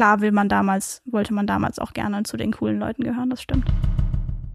klar 0.00 0.22
will 0.22 0.32
man 0.32 0.48
damals, 0.48 1.02
wollte 1.04 1.34
man 1.34 1.46
damals 1.46 1.78
auch 1.78 1.92
gerne 1.92 2.22
zu 2.22 2.38
den 2.38 2.52
coolen 2.52 2.78
Leuten 2.78 3.04
gehören, 3.04 3.28
das 3.28 3.42
stimmt. 3.42 3.70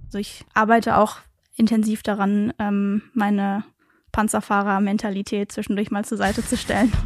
Also 0.06 0.18
ich 0.18 0.44
arbeite 0.56 0.98
auch 0.98 1.18
intensiv 1.56 2.02
daran, 2.02 2.52
ähm, 2.58 3.04
meine 3.14 3.63
Panzerfahrer-Mentalität 4.11 5.51
zwischendurch 5.51 5.92
mal 5.92 6.03
zur 6.03 6.17
Seite 6.17 6.43
zu 6.43 6.58
stellen. 6.58 6.92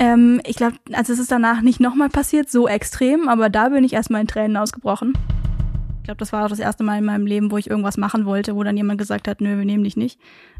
Ähm, 0.00 0.40
ich 0.44 0.56
glaube, 0.56 0.74
also 0.92 1.12
es 1.12 1.20
ist 1.20 1.30
danach 1.30 1.60
nicht 1.60 1.78
nochmal 1.78 2.08
passiert, 2.08 2.50
so 2.50 2.66
extrem, 2.66 3.28
aber 3.28 3.48
da 3.48 3.68
bin 3.68 3.84
ich 3.84 3.92
erstmal 3.92 4.22
in 4.22 4.26
Tränen 4.26 4.56
ausgebrochen. 4.56 5.12
Ich 5.98 6.02
glaube, 6.02 6.18
das 6.18 6.32
war 6.32 6.44
auch 6.44 6.48
das 6.48 6.58
erste 6.58 6.82
Mal 6.82 6.98
in 6.98 7.04
meinem 7.04 7.28
Leben, 7.28 7.52
wo 7.52 7.58
ich 7.58 7.70
irgendwas 7.70 7.96
machen 7.96 8.26
wollte, 8.26 8.56
wo 8.56 8.64
dann 8.64 8.76
jemand 8.76 8.98
gesagt 8.98 9.28
hat, 9.28 9.40
nö, 9.40 9.56
wir 9.56 9.64
nehmen 9.64 9.84
dich 9.84 9.96
nicht. 9.96 10.18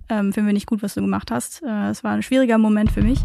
Ähm, 0.09 0.33
finden 0.33 0.47
wir 0.47 0.55
nicht 0.55 0.69
gut, 0.69 0.85
was 0.85 0.95
du 0.95 1.01
gemacht 1.01 1.33
hast. 1.33 1.65
Äh, 1.65 1.89
es 1.89 2.05
war 2.05 2.13
ein 2.13 2.23
schwieriger 2.23 2.59
Moment 2.59 2.93
für 2.93 3.03
mich, 3.03 3.19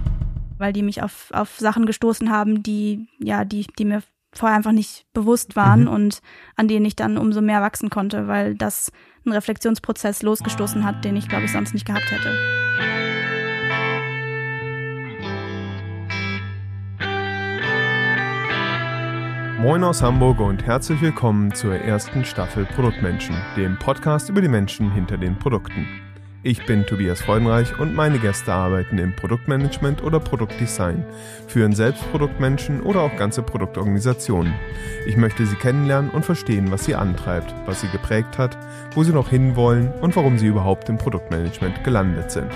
weil 0.60 0.74
die 0.74 0.84
mich 0.84 1.02
auf, 1.02 1.32
auf 1.32 1.58
Sachen 1.58 1.88
gestoßen 1.88 2.30
haben, 2.30 2.62
die, 2.62 3.08
ja, 3.18 3.46
die, 3.46 3.66
die 3.80 3.86
mir 3.86 4.04
vorher 4.32 4.56
einfach 4.56 4.74
nicht 4.74 5.06
bewusst 5.14 5.56
waren 5.56 5.84
mhm. 5.84 5.88
und 5.88 6.20
an 6.56 6.68
denen 6.68 6.86
ich 6.86 6.96
dann 6.96 7.18
umso 7.18 7.42
mehr 7.42 7.62
wachsen 7.62 7.90
konnte, 7.90 8.28
weil 8.28 8.54
das 8.54 8.92
einen 9.26 9.34
Reflexionsprozess 9.34 10.22
losgestoßen 10.22 10.86
hat, 10.86 11.04
den 11.04 11.16
ich, 11.16 11.28
glaube 11.28 11.46
ich, 11.46 11.52
sonst 11.52 11.74
nicht 11.74 11.88
gehabt 11.88 12.12
hätte. 12.12 12.38
Moin 19.60 19.84
aus 19.84 20.02
Hamburg 20.02 20.40
und 20.40 20.66
herzlich 20.66 21.02
willkommen 21.02 21.54
zur 21.54 21.76
ersten 21.76 22.24
Staffel 22.24 22.66
Produktmenschen, 22.66 23.36
dem 23.58 23.78
Podcast 23.78 24.30
über 24.30 24.42
die 24.42 24.48
Menschen 24.48 24.92
hinter 24.92 25.18
den 25.18 25.38
Produkten. 25.38 26.09
Ich 26.42 26.66
bin 26.66 26.86
Tobias 26.86 27.20
Freudenreich 27.20 27.78
und 27.80 27.94
meine 27.94 28.18
Gäste 28.18 28.54
arbeiten 28.54 28.98
im 28.98 29.14
Produktmanagement 29.14 30.02
oder 30.02 30.22
Produktdesign, 30.22 31.04
führen 31.48 31.74
selbst 31.74 32.10
Produktmenschen 32.12 32.80
oder 32.80 33.02
auch 33.02 33.14
ganze 33.18 33.44
Produktorganisationen. 33.44 34.54
Ich 35.06 35.18
möchte 35.18 35.46
sie 35.46 35.58
kennenlernen 35.58 36.10
und 36.12 36.24
verstehen, 36.24 36.72
was 36.72 36.86
sie 36.86 36.96
antreibt, 36.96 37.54
was 37.66 37.82
sie 37.82 37.90
geprägt 37.90 38.38
hat, 38.38 38.58
wo 38.96 39.04
sie 39.04 39.12
noch 39.12 39.28
hinwollen 39.28 39.92
und 40.00 40.16
warum 40.16 40.40
sie 40.40 40.48
überhaupt 40.48 40.88
im 40.88 40.98
Produktmanagement 40.98 41.84
gelandet 41.84 42.32
sind. 42.32 42.52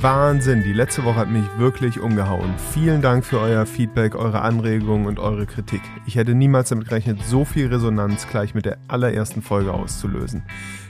Wahnsinn, 0.00 0.62
die 0.62 0.74
letzte 0.74 1.02
Woche 1.04 1.16
hat 1.16 1.30
mich 1.30 1.44
wirklich 1.56 1.98
umgehauen. 1.98 2.54
Vielen 2.72 3.00
Dank 3.00 3.24
für 3.24 3.40
euer 3.40 3.64
Feedback, 3.66 4.14
eure 4.14 4.42
Anregungen 4.42 5.06
und 5.06 5.18
eure 5.18 5.46
Kritik. 5.46 5.80
Ich 6.06 6.16
hätte 6.16 6.34
niemals 6.34 6.68
damit 6.68 6.88
gerechnet, 6.88 7.18
so 7.24 7.44
viel 7.44 7.68
Resonanz 7.68 8.28
gleich 8.28 8.54
mit 8.54 8.66
der 8.66 8.78
allerersten 8.86 9.42
Folge 9.42 9.72
auszulösen. 9.72 10.42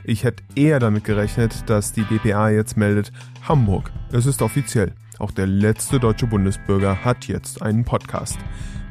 Ich 0.05 0.25
hätte 0.25 0.43
eher 0.57 0.81
damit 0.81 1.05
gerechnet, 1.05 1.71
dass 1.71 1.93
die 1.93 2.03
DPA 2.03 2.51
jetzt 2.51 2.77
meldet, 2.77 3.13
Hamburg, 3.49 3.91
es 4.13 4.27
ist 4.27 4.43
offiziell. 4.43 4.93
Auch 5.19 5.31
der 5.31 5.47
letzte 5.47 6.01
deutsche 6.01 6.27
Bundesbürger 6.27 7.05
hat 7.05 7.27
jetzt 7.29 7.63
einen 7.63 7.85
Podcast. 7.85 8.39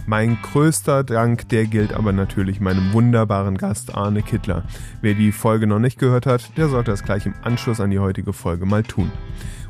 Mein 0.08 0.38
größter 0.42 1.04
Dank, 1.04 1.50
der 1.50 1.66
gilt 1.66 1.92
aber 1.92 2.14
natürlich 2.14 2.62
meinem 2.62 2.94
wunderbaren 2.94 3.58
Gast 3.58 3.94
Arne 3.94 4.24
Kittler. 4.24 4.64
Wer 5.02 5.16
die 5.16 5.34
Folge 5.34 5.68
noch 5.68 5.80
nicht 5.80 6.00
gehört 6.00 6.26
hat, 6.26 6.58
der 6.58 6.70
sollte 6.70 6.94
es 6.94 7.04
gleich 7.04 7.26
im 7.26 7.34
Anschluss 7.44 7.82
an 7.82 7.92
die 7.92 8.00
heutige 8.00 8.32
Folge 8.32 8.66
mal 8.66 8.84
tun. 8.84 9.12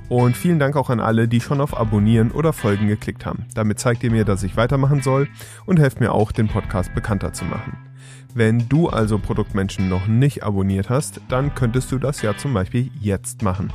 Und 0.09 0.38
vielen 0.38 0.59
Dank 0.59 0.75
auch 0.75 0.89
an 0.89 1.00
alle, 1.00 1.27
die 1.27 1.41
schon 1.41 1.59
auf 1.59 1.77
Abonnieren 1.77 2.31
oder 2.31 2.53
Folgen 2.53 2.88
geklickt 2.88 3.25
haben. 3.25 3.45
Damit 3.53 3.80
zeigt 3.80 4.03
ihr 4.03 4.11
mir, 4.11 4.23
dass 4.23 4.44
ich 4.44 4.55
weitermachen 4.55 5.02
soll 5.02 5.27
und 5.66 5.80
helft 5.80 6.00
mir 6.00 6.13
auch, 6.13 6.31
den 6.31 6.47
Podcast 6.47 6.95
bekannter 6.95 7.33
zu 7.33 7.44
machen. 7.45 7.77
Wenn 8.33 8.69
du 8.69 8.88
also 8.88 9.17
Produktmenschen 9.17 9.89
noch 9.89 10.08
nicht 10.08 10.44
abonniert 10.44 10.89
hast, 10.89 11.22
dann 11.28 11.55
könntest 11.55 11.91
du 11.91 11.97
das 11.97 12.22
ja 12.22 12.38
zum 12.38 12.53
Beispiel 12.53 12.91
jetzt 13.00 13.41
machen. 13.41 13.73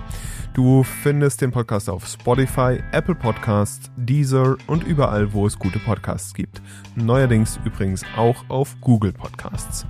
Du 0.54 0.84
findest 0.84 1.40
den 1.40 1.50
Podcast 1.50 1.90
auf 1.90 2.06
Spotify, 2.06 2.78
Apple 2.92 3.14
Podcasts, 3.14 3.90
Deezer 3.96 4.56
und 4.66 4.84
überall, 4.84 5.32
wo 5.32 5.46
es 5.46 5.58
gute 5.58 5.78
Podcasts 5.78 6.34
gibt. 6.34 6.62
Neuerdings 6.94 7.58
übrigens 7.64 8.04
auch 8.16 8.44
auf 8.48 8.76
Google 8.80 9.12
Podcasts. 9.12 9.86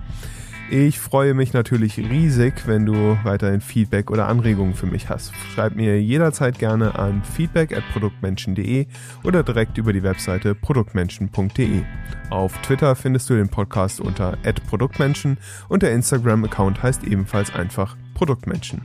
Ich 0.74 0.98
freue 0.98 1.34
mich 1.34 1.52
natürlich 1.52 1.98
riesig, 1.98 2.66
wenn 2.66 2.86
du 2.86 3.18
weiterhin 3.24 3.60
Feedback 3.60 4.10
oder 4.10 4.26
Anregungen 4.26 4.72
für 4.72 4.86
mich 4.86 5.10
hast. 5.10 5.34
Schreib 5.54 5.76
mir 5.76 6.00
jederzeit 6.00 6.58
gerne 6.58 6.98
an 6.98 7.22
feedback@produktmenschen.de 7.22 8.86
oder 9.22 9.42
direkt 9.42 9.76
über 9.76 9.92
die 9.92 10.02
Webseite 10.02 10.54
produktmenschen.de. 10.54 11.82
Auf 12.30 12.56
Twitter 12.62 12.96
findest 12.96 13.28
du 13.28 13.34
den 13.34 13.50
Podcast 13.50 14.00
unter 14.00 14.38
@produktmenschen 14.70 15.36
und 15.68 15.82
der 15.82 15.92
Instagram-Account 15.92 16.82
heißt 16.82 17.04
ebenfalls 17.04 17.54
einfach 17.54 17.94
Produktmenschen. 18.14 18.80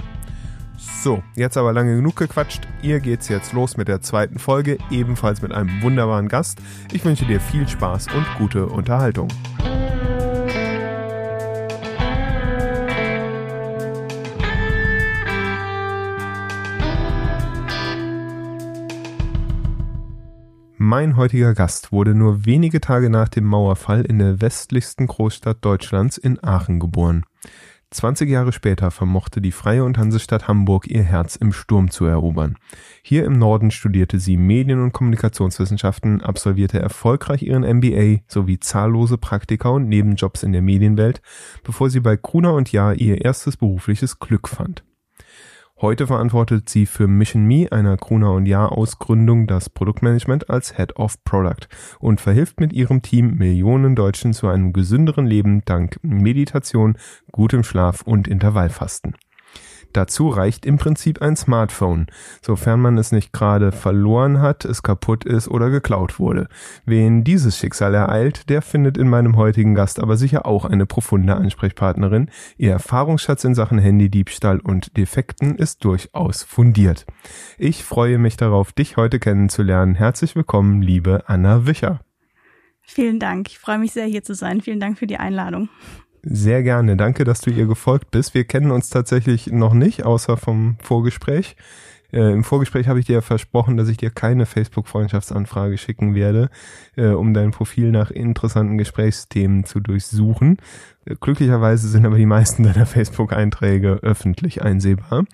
So, 1.02 1.24
jetzt 1.36 1.56
aber 1.56 1.72
lange 1.72 1.96
genug 1.96 2.18
gequatscht. 2.18 2.68
Ihr 2.82 3.00
geht's 3.00 3.30
jetzt 3.30 3.54
los 3.54 3.78
mit 3.78 3.88
der 3.88 4.02
zweiten 4.02 4.40
Folge, 4.40 4.78
ebenfalls 4.92 5.42
mit 5.42 5.54
einem 5.54 5.82
wunderbaren 5.82 6.28
Gast. 6.28 6.60
Ich 6.92 7.06
wünsche 7.06 7.26
dir 7.26 7.40
viel 7.40 7.66
Spaß 7.66 8.08
und 8.14 8.26
gute 8.38 8.66
Unterhaltung. 8.66 9.30
Mein 20.90 21.18
heutiger 21.18 21.54
Gast 21.54 21.92
wurde 21.92 22.16
nur 22.16 22.46
wenige 22.46 22.80
Tage 22.80 23.10
nach 23.10 23.28
dem 23.28 23.44
Mauerfall 23.44 24.06
in 24.06 24.20
der 24.20 24.40
westlichsten 24.40 25.06
Großstadt 25.06 25.58
Deutschlands 25.60 26.18
in 26.18 26.42
Aachen 26.42 26.80
geboren. 26.80 27.26
20 27.92 28.30
Jahre 28.30 28.54
später 28.54 28.90
vermochte 28.90 29.42
die 29.42 29.52
Freie 29.52 29.84
und 29.84 29.98
Hansestadt 29.98 30.48
Hamburg 30.48 30.88
ihr 30.88 31.04
Herz 31.04 31.36
im 31.36 31.52
Sturm 31.52 31.92
zu 31.92 32.06
erobern. 32.06 32.56
Hier 33.02 33.26
im 33.26 33.34
Norden 33.34 33.70
studierte 33.70 34.18
sie 34.18 34.38
Medien- 34.38 34.82
und 34.82 34.94
Kommunikationswissenschaften, 34.94 36.22
absolvierte 36.22 36.80
erfolgreich 36.80 37.44
ihren 37.44 37.66
MBA 37.66 38.22
sowie 38.30 38.62
zahllose 38.62 39.18
Praktika 39.18 39.68
und 39.68 39.90
Nebenjobs 39.90 40.42
in 40.42 40.54
der 40.54 40.62
Medienwelt, 40.62 41.22
bevor 41.66 41.90
sie 41.90 42.00
bei 42.00 42.16
Gruner 42.16 42.54
und 42.54 42.72
Jahr 42.72 42.96
ihr 42.96 43.26
erstes 43.26 43.58
berufliches 43.58 44.20
Glück 44.20 44.48
fand. 44.48 44.86
Heute 45.80 46.08
verantwortet 46.08 46.70
sie 46.70 46.88
für 46.88 47.08
Mission 47.08 47.46
Me, 47.46 47.68
einer 47.72 47.98
Gruner 47.98 48.34
und 48.34 48.48
Jahr 48.48 48.72
Ausgründung, 48.72 49.46
das 49.46 49.70
Produktmanagement 49.70 50.50
als 50.50 50.76
Head 50.76 50.96
of 50.96 51.24
Product 51.24 51.68
und 52.00 52.20
verhilft 52.20 52.60
mit 52.60 52.74
ihrem 52.74 53.04
Team 53.04 53.36
Millionen 53.36 53.96
Deutschen 53.96 54.34
zu 54.34 54.48
einem 54.48 54.74
gesünderen 54.74 55.28
Leben 55.28 55.62
dank 55.66 56.00
Meditation, 56.02 56.98
gutem 57.32 57.64
Schlaf 57.64 58.02
und 58.02 58.28
Intervallfasten. 58.28 59.16
Dazu 59.94 60.30
reicht 60.30 60.66
im 60.66 60.78
Prinzip 60.78 61.22
ein 61.22 61.36
Smartphone, 61.36 62.08
sofern 62.42 62.80
man 62.80 62.98
es 62.98 63.12
nicht 63.12 63.34
gerade 63.34 63.72
verloren 63.72 64.42
hat, 64.42 64.66
es 64.66 64.84
kaputt 64.84 65.26
ist 65.26 65.48
oder 65.48 65.70
geklaut 65.70 66.20
wurde. 66.20 66.48
Wen 66.86 67.24
dieses 67.24 67.58
Schicksal 67.58 67.94
ereilt, 67.94 68.50
der 68.50 68.62
findet 68.62 68.98
in 68.98 69.10
meinem 69.10 69.36
heutigen 69.36 69.76
Gast 69.76 70.00
aber 70.00 70.18
sicher 70.18 70.46
auch 70.46 70.66
eine 70.66 70.86
profunde 70.86 71.36
Ansprechpartnerin. 71.36 72.30
Ihr 72.58 72.72
Erfahrungsschatz 72.72 73.44
in 73.44 73.56
Sachen 73.56 73.80
Handydiebstahl 73.80 74.60
und 74.60 74.98
Defekten 74.98 75.56
ist 75.56 75.84
durchaus 75.84 76.44
fundiert. 76.44 77.06
Ich 77.58 77.84
freue 77.84 78.18
mich 78.18 78.38
darauf, 78.38 78.72
dich 78.72 78.98
heute 78.98 79.20
kennenzulernen. 79.20 79.96
Herzlich 79.96 80.36
willkommen, 80.36 80.82
liebe 80.82 81.24
Anna 81.28 81.66
Wicher. 81.66 82.02
Vielen 82.90 83.20
Dank. 83.20 83.50
Ich 83.50 83.60
freue 83.60 83.80
mich 83.80 83.92
sehr, 83.92 84.06
hier 84.06 84.24
zu 84.24 84.34
sein. 84.34 84.62
Vielen 84.62 84.80
Dank 84.80 84.98
für 84.98 85.08
die 85.08 85.18
Einladung. 85.18 85.68
Sehr 86.24 86.64
gerne. 86.64 86.98
Danke, 86.98 87.24
dass 87.24 87.42
du 87.42 87.52
ihr 87.52 87.68
gefolgt 87.68 88.12
bist. 88.12 88.34
Wir 88.34 88.44
kennen 88.44 88.72
uns 88.72 88.90
tatsächlich 88.90 89.48
noch 89.48 89.74
nicht, 89.74 90.04
außer 90.04 90.38
vom 90.38 90.78
Vorgespräch. 90.82 91.56
Äh, 92.12 92.32
Im 92.32 92.44
Vorgespräch 92.44 92.88
habe 92.88 93.00
ich 93.00 93.06
dir 93.06 93.22
versprochen, 93.22 93.78
dass 93.78 93.90
ich 93.90 93.98
dir 93.98 94.10
keine 94.10 94.46
Facebook-Freundschaftsanfrage 94.46 95.78
schicken 95.78 96.16
werde, 96.16 96.50
äh, 96.96 97.08
um 97.10 97.34
dein 97.34 97.52
Profil 97.52 97.92
nach 97.92 98.12
interessanten 98.12 98.78
Gesprächsthemen 98.78 99.66
zu 99.66 99.80
durchsuchen. 99.80 100.58
Äh, 101.06 101.16
glücklicherweise 101.20 101.88
sind 101.88 102.06
aber 102.06 102.18
die 102.18 102.26
meisten 102.26 102.64
deiner 102.64 102.86
Facebook-Einträge 102.86 104.00
öffentlich 104.04 104.62
einsehbar. 104.62 105.26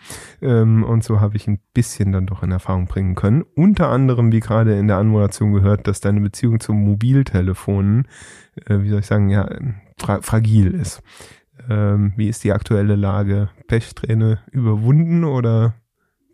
Ähm, 0.42 0.84
und 0.84 1.04
so 1.04 1.22
habe 1.22 1.36
ich 1.38 1.48
ein 1.48 1.60
bisschen 1.74 2.12
dann 2.12 2.26
doch 2.26 2.42
in 2.42 2.52
Erfahrung 2.52 2.88
bringen 2.88 3.16
können. 3.16 3.44
Unter 3.56 3.90
anderem, 3.90 4.32
wie 4.32 4.40
gerade 4.40 4.78
in 4.78 4.88
der 4.88 4.98
Anmoderation 4.98 5.54
gehört, 5.54 5.88
dass 5.88 6.02
deine 6.02 6.22
Beziehung 6.22 6.60
zu 6.60 6.74
Mobiltelefonen, 6.74 8.08
äh, 8.66 8.80
wie 8.80 8.90
soll 8.90 9.00
ich 9.00 9.06
sagen, 9.06 9.30
ja, 9.30 9.48
fra 9.98 10.22
fragil 10.22 10.74
ist. 10.74 11.02
Ähm, 11.70 12.14
wie 12.18 12.28
ist 12.28 12.44
die 12.44 12.52
aktuelle 12.52 12.96
Lage? 12.96 13.50
Pechsträhne 13.68 14.40
überwunden 14.52 15.24
oder 15.24 15.76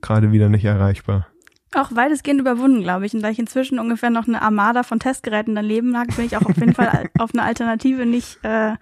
gerade 0.01 0.31
wieder 0.31 0.49
nicht 0.49 0.65
erreichbar? 0.65 1.27
Auch 1.75 1.95
weitestgehend 1.95 2.41
überwunden, 2.41 2.81
glaube 2.81 3.05
ich. 3.05 3.13
Und 3.13 3.21
da 3.21 3.29
ich 3.29 3.37
inzwischen 3.37 3.79
ungefähr 3.79 4.09
noch 4.09 4.27
eine 4.27 4.41
Armada 4.41 4.83
von 4.83 4.99
Testgeräten 4.99 5.53
daneben 5.53 5.91
lag, 5.91 6.07
bin 6.15 6.25
ich 6.25 6.35
auch 6.35 6.45
auf 6.45 6.57
jeden 6.57 6.73
Fall 6.73 7.09
auf 7.19 7.31
eine 7.33 7.43
Alternative 7.43 8.05
nicht, 8.05 8.43
äh, 8.43 8.75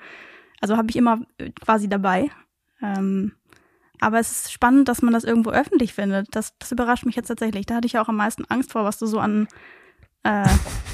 also 0.62 0.78
habe 0.78 0.90
ich 0.90 0.96
immer 0.96 1.20
quasi 1.60 1.90
dabei. 1.90 2.30
Ähm, 2.82 3.34
aber 4.00 4.20
es 4.20 4.32
ist 4.32 4.52
spannend, 4.52 4.88
dass 4.88 5.02
man 5.02 5.12
das 5.12 5.24
irgendwo 5.24 5.50
öffentlich 5.50 5.94
findet. 5.94 6.28
Das, 6.36 6.58
das 6.60 6.72
überrascht 6.72 7.06
mich 7.06 7.16
jetzt 7.16 7.28
tatsächlich. 7.28 7.66
Da 7.66 7.76
hatte 7.76 7.88
ich 7.88 7.98
auch 7.98 8.10
am 8.10 8.18
meisten 8.18 8.46
Angst 8.46 8.72
vor, 8.72 8.86
was 8.86 9.00
du 9.00 9.06
so 9.06 9.20
an 9.20 9.48
äh, 10.28 10.48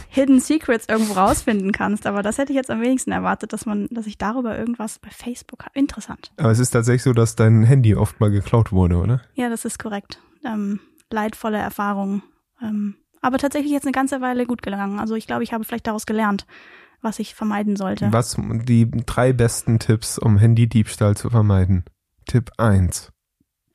Hidden 0.10 0.40
Secrets 0.40 0.88
irgendwo 0.88 1.14
rausfinden 1.14 1.72
kannst. 1.72 2.06
Aber 2.06 2.22
das 2.22 2.38
hätte 2.38 2.52
ich 2.52 2.56
jetzt 2.56 2.70
am 2.70 2.82
wenigsten 2.82 3.12
erwartet, 3.12 3.52
dass 3.52 3.66
man, 3.66 3.88
dass 3.90 4.06
ich 4.06 4.18
darüber 4.18 4.58
irgendwas 4.58 5.00
bei 5.00 5.10
Facebook 5.10 5.66
habe. 5.66 5.78
Interessant. 5.78 6.32
Aber 6.38 6.52
es 6.52 6.60
ist 6.60 6.70
tatsächlich 6.70 7.04
so, 7.04 7.14
dass 7.14 7.36
dein 7.36 7.64
Handy 7.64 7.96
oft 7.96 8.20
mal 8.20 8.30
geklaut 8.30 8.72
wurde, 8.72 8.98
oder? 8.98 9.22
Ja, 9.34 9.50
das 9.50 9.66
ist 9.66 9.80
korrekt. 9.80 10.20
Ähm, 10.46 10.80
leidvolle 11.10 11.58
Erfahrungen. 11.58 12.22
Ähm, 12.62 12.96
aber 13.22 13.40
tatsächlich 13.40 13.72
jetzt 13.72 13.86
eine 13.86 13.92
ganze 13.92 14.22
Weile 14.22 14.46
gut 14.46 14.62
gegangen. 14.62 15.00
Also 15.00 15.16
ich 15.16 15.26
glaube, 15.26 15.44
ich 15.44 15.52
habe 15.52 15.64
vielleicht 15.64 15.88
daraus 15.88 16.06
gelernt, 16.06 16.46
was 17.02 17.20
ich 17.20 17.34
vermeiden 17.34 17.76
sollte. 17.76 18.12
Was 18.12 18.38
die 18.38 18.90
drei 18.92 19.34
besten 19.34 19.80
Tipps, 19.80 20.20
um 20.20 20.38
Handydiebstahl 20.38 21.18
zu 21.18 21.30
vermeiden? 21.30 21.86
Tipp 22.28 22.52
1. 22.58 23.12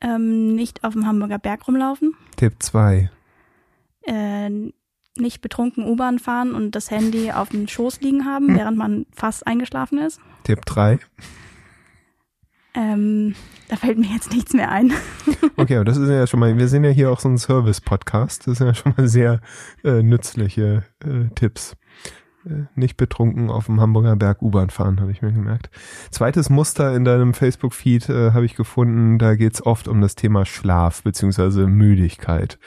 Ähm, 0.01 0.55
nicht 0.55 0.85
auf 0.85 0.93
dem 0.93 1.05
Hamburger 1.05 1.39
Berg 1.39 1.67
rumlaufen. 1.67 2.13
Tipp 2.37 2.55
2. 2.59 3.09
Äh, 4.03 4.71
nicht 5.19 5.41
betrunken 5.41 5.85
U-Bahn 5.85 6.19
fahren 6.19 6.53
und 6.53 6.71
das 6.71 6.91
Handy 6.91 7.31
auf 7.31 7.49
dem 7.49 7.67
Schoß 7.67 8.01
liegen 8.01 8.25
haben, 8.25 8.55
während 8.55 8.77
man 8.77 9.05
fast 9.13 9.45
eingeschlafen 9.45 9.99
ist. 9.99 10.19
Tipp 10.43 10.65
3. 10.65 10.99
Ähm, 12.75 13.35
da 13.67 13.75
fällt 13.75 13.97
mir 13.97 14.07
jetzt 14.07 14.31
nichts 14.31 14.53
mehr 14.53 14.71
ein. 14.71 14.91
Okay, 15.57 15.75
aber 15.75 15.85
das 15.85 15.97
ist 15.97 16.07
ja 16.07 16.25
schon 16.25 16.39
mal, 16.39 16.57
wir 16.57 16.69
sind 16.69 16.85
ja 16.85 16.89
hier 16.89 17.11
auch 17.11 17.19
so 17.19 17.27
ein 17.27 17.37
Service-Podcast. 17.37 18.47
Das 18.47 18.59
sind 18.59 18.67
ja 18.67 18.73
schon 18.73 18.93
mal 18.95 19.07
sehr 19.09 19.41
äh, 19.83 20.01
nützliche 20.01 20.85
äh, 21.03 21.27
Tipps. 21.35 21.75
Äh, 22.45 22.63
nicht 22.75 22.97
betrunken 22.97 23.49
auf 23.49 23.65
dem 23.65 23.81
Hamburger 23.81 24.15
Berg 24.15 24.41
U-Bahn 24.41 24.69
fahren, 24.69 25.01
habe 25.01 25.11
ich 25.11 25.21
mir 25.21 25.31
gemerkt. 25.31 25.69
Zweites 26.11 26.49
Muster 26.49 26.95
in 26.95 27.03
deinem 27.03 27.33
Facebook-Feed 27.33 28.09
äh, 28.09 28.31
habe 28.31 28.45
ich 28.45 28.55
gefunden, 28.55 29.17
da 29.19 29.35
geht's 29.35 29.65
oft 29.65 29.87
um 29.87 30.01
das 30.01 30.15
Thema 30.15 30.45
Schlaf 30.45 31.03
beziehungsweise 31.03 31.67
Müdigkeit. 31.67 32.57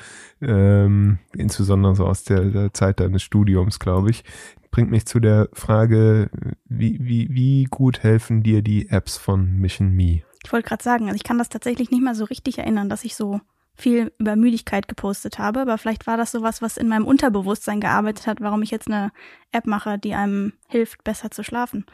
Ähm, 0.40 1.18
insbesondere 1.34 1.94
so 1.94 2.06
aus 2.06 2.24
der, 2.24 2.44
der 2.46 2.74
Zeit 2.74 3.00
deines 3.00 3.22
Studiums, 3.22 3.78
glaube 3.78 4.10
ich. 4.10 4.24
Bringt 4.70 4.90
mich 4.90 5.06
zu 5.06 5.20
der 5.20 5.48
Frage, 5.52 6.30
wie, 6.64 6.98
wie, 7.00 7.28
wie 7.30 7.64
gut 7.64 8.02
helfen 8.02 8.42
dir 8.42 8.62
die 8.62 8.88
Apps 8.88 9.18
von 9.18 9.58
Mission 9.58 9.90
Me? 9.90 10.22
Ich 10.44 10.52
wollte 10.52 10.68
gerade 10.68 10.82
sagen, 10.82 11.04
also 11.04 11.16
ich 11.16 11.24
kann 11.24 11.38
das 11.38 11.48
tatsächlich 11.48 11.90
nicht 11.90 12.02
mal 12.02 12.14
so 12.14 12.24
richtig 12.24 12.58
erinnern, 12.58 12.88
dass 12.88 13.04
ich 13.04 13.14
so 13.14 13.40
viel 13.74 14.12
über 14.18 14.36
Müdigkeit 14.36 14.88
gepostet 14.88 15.38
habe, 15.38 15.60
aber 15.60 15.78
vielleicht 15.78 16.06
war 16.06 16.16
das 16.16 16.32
sowas, 16.32 16.62
was 16.62 16.76
in 16.76 16.88
meinem 16.88 17.06
Unterbewusstsein 17.06 17.80
gearbeitet 17.80 18.26
hat, 18.26 18.40
warum 18.40 18.62
ich 18.62 18.70
jetzt 18.70 18.88
eine 18.88 19.12
App 19.50 19.66
mache, 19.66 19.98
die 19.98 20.14
einem 20.14 20.52
hilft, 20.68 21.04
besser 21.04 21.30
zu 21.30 21.42
schlafen. 21.42 21.86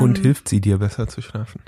Und 0.00 0.18
Ähm, 0.18 0.22
hilft 0.22 0.48
sie 0.48 0.60
dir 0.60 0.78
besser 0.78 1.08
zu 1.08 1.20
schlafen? 1.20 1.60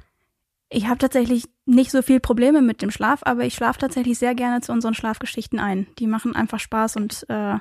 Ich 0.71 0.87
habe 0.87 0.99
tatsächlich 0.99 1.45
nicht 1.67 1.91
so 1.91 2.03
viel 2.03 2.21
Probleme 2.21 2.63
mit 2.63 2.83
dem 2.83 2.91
Schlaf, 2.91 3.21
aber 3.25 3.45
ich 3.45 3.55
schlafe 3.55 3.79
tatsächlich 3.79 4.19
sehr 4.19 4.35
gerne 4.35 4.61
zu 4.61 4.73
unseren 4.73 4.95
Schlafgeschichten 4.95 5.61
ein. 5.61 5.87
Die 5.99 6.07
machen 6.07 6.35
einfach 6.35 6.59
Spaß 6.59 6.97
und 6.97 7.27
äh, 7.29 7.59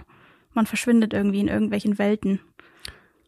man 0.53 0.65
verschwindet 0.65 1.13
irgendwie 1.13 1.41
in 1.41 1.47
irgendwelchen 1.47 1.99
Welten. 1.99 2.39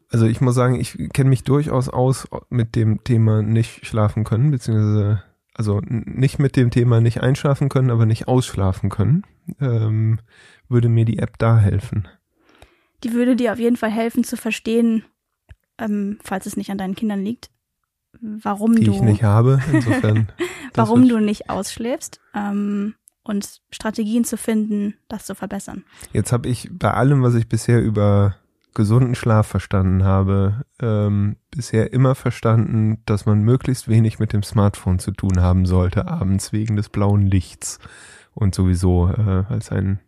Also 0.09 0.25
ich 0.27 0.39
muss 0.39 0.55
sagen, 0.55 0.79
ich 0.79 0.97
kenne 1.13 1.29
mich 1.29 1.43
durchaus 1.43 1.89
aus 1.89 2.27
mit 2.49 2.75
dem 2.75 3.03
Thema 3.03 3.41
nicht 3.41 3.85
schlafen 3.85 4.23
können, 4.23 4.51
beziehungsweise 4.51 5.23
also 5.57 5.81
nicht 5.85 6.37
mit 6.37 6.55
dem 6.55 6.69
Thema 6.69 7.01
nicht 7.01 7.21
einschlafen 7.21 7.69
können, 7.69 7.89
aber 7.89 8.05
nicht 8.05 8.27
ausschlafen 8.27 8.89
können. 8.89 9.23
Ähm, 9.59 10.19
würde 10.67 10.89
mir 10.89 11.05
die 11.05 11.19
App 11.19 11.37
da 11.37 11.57
helfen. 11.57 12.07
Die 13.03 13.13
würde 13.13 13.35
dir 13.35 13.53
auf 13.53 13.59
jeden 13.59 13.77
Fall 13.77 13.91
helfen 13.91 14.23
zu 14.23 14.35
verstehen, 14.37 15.05
ähm, 15.77 16.19
falls 16.23 16.45
es 16.45 16.57
nicht 16.57 16.71
an 16.71 16.77
deinen 16.77 16.95
Kindern 16.95 17.23
liegt, 17.23 17.49
warum 18.21 18.75
Die 18.75 18.85
du 18.85 18.93
ich 18.93 19.01
nicht 19.01 19.23
habe. 19.23 19.61
Insofern. 19.71 20.29
warum 20.73 21.07
du 21.07 21.19
nicht 21.19 21.49
ausschläfst 21.49 22.19
ähm, 22.33 22.95
und 23.23 23.61
Strategien 23.71 24.25
zu 24.25 24.37
finden, 24.37 24.95
das 25.07 25.25
zu 25.25 25.35
verbessern. 25.35 25.83
Jetzt 26.11 26.31
habe 26.31 26.49
ich 26.49 26.69
bei 26.71 26.91
allem, 26.91 27.23
was 27.23 27.35
ich 27.35 27.47
bisher 27.47 27.81
über 27.81 28.35
gesunden 28.75 29.15
Schlaf 29.15 29.47
verstanden 29.47 30.03
habe, 30.03 30.65
ähm, 30.79 31.37
bisher 31.49 31.93
immer 31.93 32.13
verstanden, 32.13 33.01
dass 33.05 33.25
man 33.25 33.41
möglichst 33.41 33.87
wenig 33.87 34.19
mit 34.19 34.33
dem 34.33 34.43
Smartphone 34.43 34.99
zu 34.99 35.11
tun 35.11 35.41
haben 35.41 35.65
sollte, 35.65 36.07
abends 36.07 36.53
wegen 36.53 36.75
des 36.75 36.89
blauen 36.89 37.25
Lichts 37.25 37.79
und 38.33 38.53
sowieso 38.53 39.09
äh, 39.09 39.45
als 39.49 39.71
ein 39.71 39.99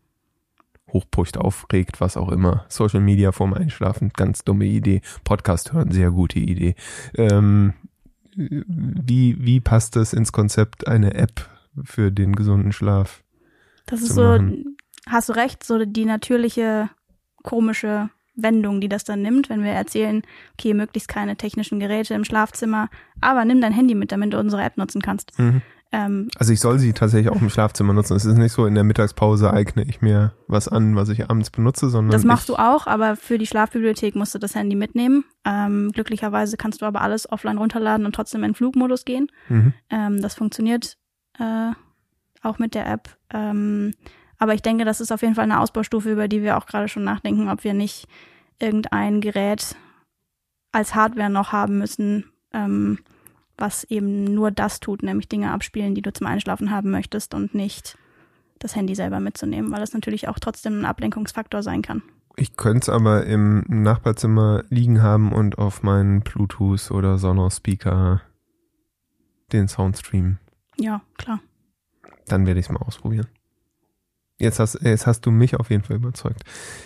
hochpusht, 0.92 1.38
aufregt, 1.38 2.00
was 2.00 2.16
auch 2.16 2.30
immer. 2.30 2.66
Social 2.70 3.02
Media 3.02 3.32
vorm 3.32 3.54
Einschlafen, 3.54 4.12
ganz 4.16 4.44
dumme 4.44 4.66
Idee. 4.66 5.02
Podcast 5.24 5.74
hören, 5.74 5.92
sehr 5.92 6.12
gute 6.12 6.40
Idee. 6.40 6.76
Ähm, 7.16 7.74
wie, 8.36 9.44
wie 9.44 9.60
passt 9.60 9.96
das 9.96 10.14
ins 10.14 10.32
Konzept, 10.32 10.88
eine 10.88 11.16
App 11.16 11.50
für 11.84 12.12
den 12.12 12.36
gesunden 12.36 12.72
Schlaf? 12.72 13.24
Das 13.86 14.02
ist 14.02 14.14
so, 14.14 14.22
machen. 14.22 14.78
hast 15.08 15.30
du 15.30 15.34
recht, 15.34 15.64
so 15.64 15.84
die 15.84 16.06
natürliche, 16.06 16.90
komische 17.44 18.10
Wendung, 18.38 18.80
die 18.80 18.88
das 18.88 19.04
dann 19.04 19.22
nimmt, 19.22 19.50
wenn 19.50 19.64
wir 19.64 19.72
erzählen, 19.72 20.22
okay, 20.54 20.74
möglichst 20.74 21.10
keine 21.10 21.36
technischen 21.36 21.80
Geräte 21.80 22.14
im 22.14 22.24
Schlafzimmer, 22.24 22.90
aber 23.20 23.44
nimm 23.44 23.60
dein 23.60 23.74
Handy 23.74 23.96
mit, 23.96 24.12
damit 24.12 24.34
du 24.34 24.40
unsere 24.40 24.62
App 24.62 24.78
nutzen 24.78 25.02
kannst. 25.02 25.38
Mhm. 25.38 25.62
Ähm, 25.92 26.28
Also 26.38 26.54
ich 26.54 26.60
soll 26.60 26.80
sie 26.80 26.94
tatsächlich 26.94 27.30
auch 27.32 27.42
im 27.42 27.50
Schlafzimmer 27.50 27.94
nutzen. 27.94 28.16
Es 28.16 28.26
ist 28.26 28.38
nicht 28.38 28.52
so, 28.52 28.66
in 28.66 28.76
der 28.76 28.84
Mittagspause 28.84 29.54
eigne 29.54 29.84
ich 29.84 30.02
mir 30.02 30.34
was 30.48 30.68
an, 30.68 30.96
was 30.96 31.10
ich 31.10 31.30
abends 31.30 31.50
benutze, 31.50 31.90
sondern 31.90 32.12
das 32.12 32.26
machst 32.26 32.50
du 32.50 32.56
auch, 32.56 32.88
aber 32.88 33.16
für 33.16 33.38
die 33.38 33.48
Schlafbibliothek 33.48 34.16
musst 34.16 34.36
du 34.36 34.40
das 34.40 34.54
Handy 34.54 34.76
mitnehmen. 34.76 35.24
Ähm, 35.46 35.92
glücklicherweise 35.94 36.58
kannst 36.58 36.82
du 36.82 36.86
aber 36.86 37.02
alles 37.02 37.32
offline 37.32 37.58
runterladen 37.58 38.06
und 38.06 38.14
trotzdem 38.14 38.44
in 38.44 38.54
Flugmodus 38.54 39.06
gehen. 39.06 39.32
Mhm. 39.48 39.74
Ähm, 39.90 40.22
das 40.22 40.36
funktioniert 40.36 40.98
äh, 41.40 41.72
auch 42.42 42.60
mit 42.60 42.76
der 42.76 42.88
App. 42.88 43.18
Ähm, 43.34 43.94
aber 44.38 44.54
ich 44.54 44.62
denke, 44.62 44.86
das 44.86 45.02
ist 45.02 45.12
auf 45.12 45.22
jeden 45.22 45.36
Fall 45.36 45.46
eine 45.46 45.60
Ausbaustufe, 45.60 46.12
über 46.12 46.28
die 46.28 46.42
wir 46.42 46.58
auch 46.58 46.66
gerade 46.66 46.88
schon 46.88 47.04
nachdenken, 47.04 47.50
ob 47.50 47.64
wir 47.64 47.74
nicht 47.74 48.08
irgendein 48.60 49.22
Gerät 49.22 49.76
als 50.72 50.96
Hardware 50.96 51.30
noch 51.30 51.52
haben 51.52 51.78
müssen, 51.78 52.26
ähm, 52.54 53.00
was 53.58 53.84
eben 53.86 54.24
nur 54.24 54.52
das 54.52 54.80
tut, 54.80 55.02
nämlich 55.02 55.28
Dinge 55.28 55.52
abspielen, 55.52 55.96
die 55.96 56.02
du 56.02 56.14
zum 56.14 56.28
Einschlafen 56.28 56.70
haben 56.70 56.92
möchtest 56.92 57.34
und 57.34 57.56
nicht 57.56 57.98
das 58.60 58.76
Handy 58.76 58.96
selber 58.96 59.20
mitzunehmen, 59.20 59.72
weil 59.72 59.80
das 59.80 59.94
natürlich 59.94 60.28
auch 60.28 60.40
trotzdem 60.40 60.82
ein 60.82 60.86
Ablenkungsfaktor 60.86 61.64
sein 61.64 61.82
kann. 61.82 62.04
Ich 62.36 62.56
könnte 62.56 62.80
es 62.86 62.90
aber 62.90 63.26
im 63.26 63.64
Nachbarzimmer 63.68 64.64
liegen 64.70 65.02
haben 65.02 65.34
und 65.34 65.58
auf 65.58 65.82
meinen 65.82 66.22
Bluetooth 66.22 66.92
oder 66.92 67.18
Sonos-Speaker 67.18 68.22
den 69.52 69.68
Sound 69.68 69.98
streamen. 69.98 70.40
Ja, 70.78 71.02
klar. 71.18 71.40
Dann 72.28 72.46
werde 72.46 72.60
ich 72.60 72.68
es 72.68 72.72
mal 72.72 72.82
ausprobieren. 72.82 73.28
Jetzt 74.40 74.60
hast, 74.60 74.80
jetzt 74.82 75.08
hast 75.08 75.22
du 75.26 75.32
mich 75.32 75.56
auf 75.56 75.72
jeden 75.72 75.84
Fall 75.84 75.96
überzeugt. 75.96 76.44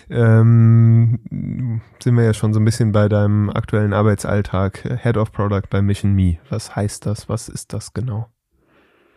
Ähm, 0.08 1.82
sind 2.02 2.16
wir 2.16 2.24
ja 2.24 2.32
schon 2.32 2.54
so 2.54 2.60
ein 2.60 2.64
bisschen 2.64 2.92
bei 2.92 3.08
deinem 3.08 3.50
aktuellen 3.50 3.92
Arbeitsalltag. 3.92 5.00
Head 5.02 5.18
of 5.18 5.32
Product 5.32 5.68
bei 5.68 5.82
Mission 5.82 6.14
Me. 6.14 6.38
Was 6.48 6.74
heißt 6.74 7.04
das? 7.04 7.28
Was 7.28 7.50
ist 7.50 7.74
das 7.74 7.92
genau? 7.92 8.30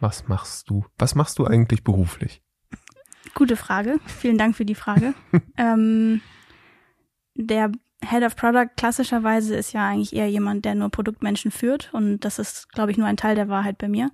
Was 0.01 0.27
machst 0.27 0.69
du? 0.69 0.85
Was 0.97 1.15
machst 1.15 1.39
du 1.39 1.45
eigentlich 1.45 1.83
beruflich? 1.83 2.41
Gute 3.35 3.55
Frage. 3.55 3.99
Vielen 4.05 4.37
Dank 4.37 4.55
für 4.55 4.65
die 4.65 4.75
Frage. 4.75 5.13
ähm, 5.57 6.19
der 7.35 7.71
Head 8.03 8.23
of 8.23 8.35
Product 8.35 8.69
klassischerweise 8.75 9.55
ist 9.55 9.71
ja 9.71 9.87
eigentlich 9.87 10.13
eher 10.13 10.29
jemand, 10.29 10.65
der 10.65 10.75
nur 10.75 10.89
Produktmenschen 10.89 11.51
führt 11.51 11.93
und 11.93 12.19
das 12.19 12.39
ist, 12.39 12.71
glaube 12.71 12.91
ich, 12.91 12.97
nur 12.97 13.07
ein 13.07 13.17
Teil 13.17 13.35
der 13.35 13.49
Wahrheit 13.49 13.77
bei 13.77 13.87
mir. 13.87 14.11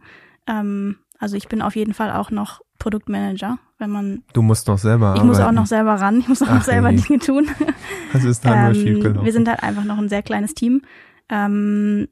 Ähm, 0.48 0.98
also 1.20 1.36
ich 1.36 1.48
bin 1.48 1.62
auf 1.62 1.76
jeden 1.76 1.94
Fall 1.94 2.12
auch 2.12 2.32
noch 2.32 2.62
Produktmanager, 2.80 3.60
wenn 3.82 3.90
man. 3.90 4.24
Du 4.34 4.42
musst 4.42 4.68
noch 4.68 4.78
selber 4.78 5.08
Ich 5.16 5.22
arbeiten. 5.22 5.28
muss 5.28 5.40
auch 5.40 5.52
noch 5.52 5.66
selber 5.66 5.96
ran, 5.96 6.20
ich 6.20 6.28
muss 6.30 6.42
auch 6.42 6.48
noch 6.48 6.56
Ach, 6.58 6.64
selber 6.64 6.90
ey. 6.90 6.96
Dinge 6.96 7.20
tun. 7.20 7.50
Was 8.14 8.24
ist 8.24 8.46
da 8.46 8.56
nur 8.56 8.70
Ähm, 8.70 8.76
schiefgelaufen? 8.76 9.26
wir 9.26 9.34
sind 9.34 9.50
halt 9.50 9.62
einfach 9.64 9.84
noch 9.84 9.98
ein 9.98 10.08
sehr 10.10 10.24
kleines 10.24 10.54
Team. 10.54 10.82
Ähm, 11.30 12.08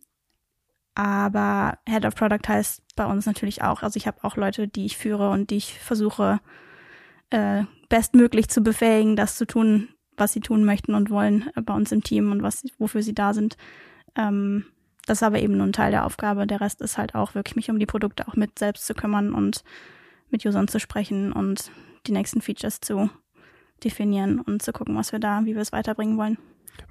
aber 0.96 1.78
Head 1.88 2.06
of 2.06 2.16
Product 2.16 2.48
heißt 2.48 2.82
bei 2.96 3.06
uns 3.06 3.26
natürlich 3.26 3.62
auch, 3.64 3.84
also 3.84 3.96
ich 3.98 4.08
habe 4.08 4.18
auch 4.24 4.36
Leute, 4.36 4.68
die 4.68 4.86
ich 4.86 4.98
führe 4.98 5.30
und 5.30 5.50
die 5.52 5.58
ich 5.58 5.80
versuche 5.80 6.40
äh, 7.30 7.64
bestmöglich 7.88 8.50
zu 8.50 8.62
befähigen, 8.62 9.16
das 9.16 9.36
zu 9.36 9.46
tun, 9.48 9.90
was 10.18 10.34
sie 10.34 10.42
tun 10.42 10.66
möchten 10.66 10.94
und 10.96 11.10
wollen 11.10 11.50
äh, 11.56 11.62
bei 11.62 11.74
uns 11.74 11.92
im 11.92 12.04
Team 12.04 12.32
und 12.32 12.42
was 12.44 12.64
wofür 12.80 13.02
sie 13.04 13.14
da 13.16 13.34
sind. 13.34 13.56
Ähm, 14.16 14.66
das 15.06 15.20
ist 15.20 15.24
aber 15.24 15.40
eben 15.40 15.56
nur 15.58 15.66
ein 15.68 15.74
Teil 15.74 15.92
der 15.92 16.06
Aufgabe. 16.06 16.46
Der 16.46 16.62
Rest 16.62 16.82
ist 16.82 16.98
halt 16.98 17.16
auch 17.16 17.34
wirklich 17.34 17.56
mich 17.56 17.70
um 17.72 17.80
die 17.80 17.86
Produkte 17.86 18.28
auch 18.28 18.36
mit 18.36 18.60
selbst 18.60 18.86
zu 18.86 18.94
kümmern 18.94 19.34
und 19.34 19.64
mit 20.32 20.46
Usern 20.46 20.68
zu 20.68 20.80
sprechen 20.80 21.32
und 21.32 21.72
die 22.08 22.12
nächsten 22.12 22.42
Features 22.42 22.80
zu 22.82 23.10
definieren 23.84 24.40
und 24.40 24.62
zu 24.62 24.72
gucken, 24.72 24.96
was 24.96 25.12
wir 25.12 25.20
da, 25.20 25.42
wie 25.46 25.56
wir 25.56 25.62
es 25.62 25.72
weiterbringen 25.72 26.18
wollen. 26.18 26.38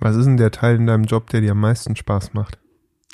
Was 0.00 0.16
ist 0.16 0.26
denn 0.26 0.36
der 0.36 0.50
Teil 0.50 0.76
in 0.76 0.86
deinem 0.86 1.04
Job, 1.04 1.30
der 1.30 1.40
dir 1.40 1.52
am 1.52 1.60
meisten 1.60 1.96
Spaß 1.96 2.34
macht? 2.34 2.58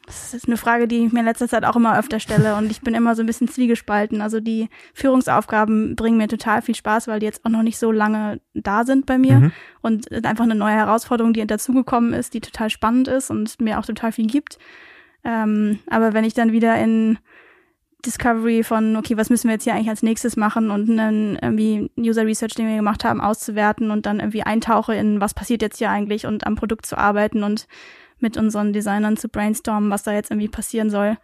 Das 0.07 0.35
ist 0.35 0.47
eine 0.47 0.59
Frage, 0.59 0.87
die 0.87 1.07
ich 1.07 1.13
mir 1.13 1.21
in 1.21 1.25
letzter 1.25 1.49
Zeit 1.49 1.65
auch 1.65 1.77
immer 1.77 1.99
öfter 1.99 2.21
stelle 2.21 2.57
und 2.57 2.71
ich 2.71 2.83
bin 2.83 2.95
immer 2.95 3.15
so 3.15 3.23
ein 3.23 3.27
bisschen 3.27 3.49
zwiegespalten. 3.49 4.21
Also 4.21 4.39
die 4.39 4.69
Führungsaufgaben 4.93 5.97
bringen 5.97 6.19
mir 6.19 6.29
total 6.29 6.61
viel 6.61 6.75
Spaß, 6.75 7.09
weil 7.09 7.21
die 7.21 7.27
jetzt 7.27 7.45
auch 7.47 7.51
noch 7.51 7.63
nicht 7.63 7.79
so 7.79 7.91
lange 7.91 8.41
da 8.53 8.85
sind 8.85 9.07
bei 9.07 9.17
mir 9.17 9.37
Mhm. 9.41 9.53
und 9.81 10.27
einfach 10.27 10.45
eine 10.45 10.55
neue 10.57 10.75
Herausforderung, 10.75 11.33
die 11.33 11.47
dazugekommen 11.47 12.13
ist, 12.13 12.35
die 12.35 12.41
total 12.41 12.69
spannend 12.69 13.09
ist 13.09 13.31
und 13.31 13.59
mir 13.63 13.79
auch 13.79 13.87
total 13.87 14.13
viel 14.13 14.27
gibt. 14.27 14.59
Ähm, 15.25 15.79
aber 15.89 16.13
wenn 16.13 16.25
ich 16.25 16.35
dann 16.35 16.53
wieder 16.53 16.77
in 16.79 17.19
Discovery 18.05 18.63
von, 18.63 18.97
okay, 18.97 19.17
was 19.17 19.31
müssen 19.31 19.49
wir 19.49 19.55
jetzt 19.55 19.65
hier 19.65 19.75
eigentlich 19.75 19.89
als 19.89 20.03
nächstes 20.03 20.37
machen 20.37 20.71
und 20.71 20.91
einen 20.91 21.37
irgendwie 21.41 21.91
User 21.99 22.27
Research, 22.27 22.55
den 22.55 22.69
wir 22.69 22.77
gemacht 22.77 23.05
haben, 23.05 23.21
auszuwerten 23.21 23.91
und 23.91 24.07
dann 24.07 24.21
irgendwie 24.21 24.43
eintauche 24.43 24.95
in, 24.95 25.21
was 25.21 25.35
passiert 25.35 25.63
jetzt 25.63 25.79
hier 25.79 25.91
eigentlich 25.91 26.27
und 26.27 26.47
am 26.47 26.57
Produkt 26.57 26.87
zu 26.87 26.99
arbeiten 26.99 27.43
und 27.43 27.67
mit 28.21 28.37
unseren 28.37 28.73
Designern 28.73 29.17
zu 29.17 29.29
brainstormen, 29.29 29.91
was 29.91 30.03
da 30.03 30.13
jetzt 30.13 30.31
irgendwie 30.31 30.49
passieren 30.49 30.91
soll, 30.91 31.19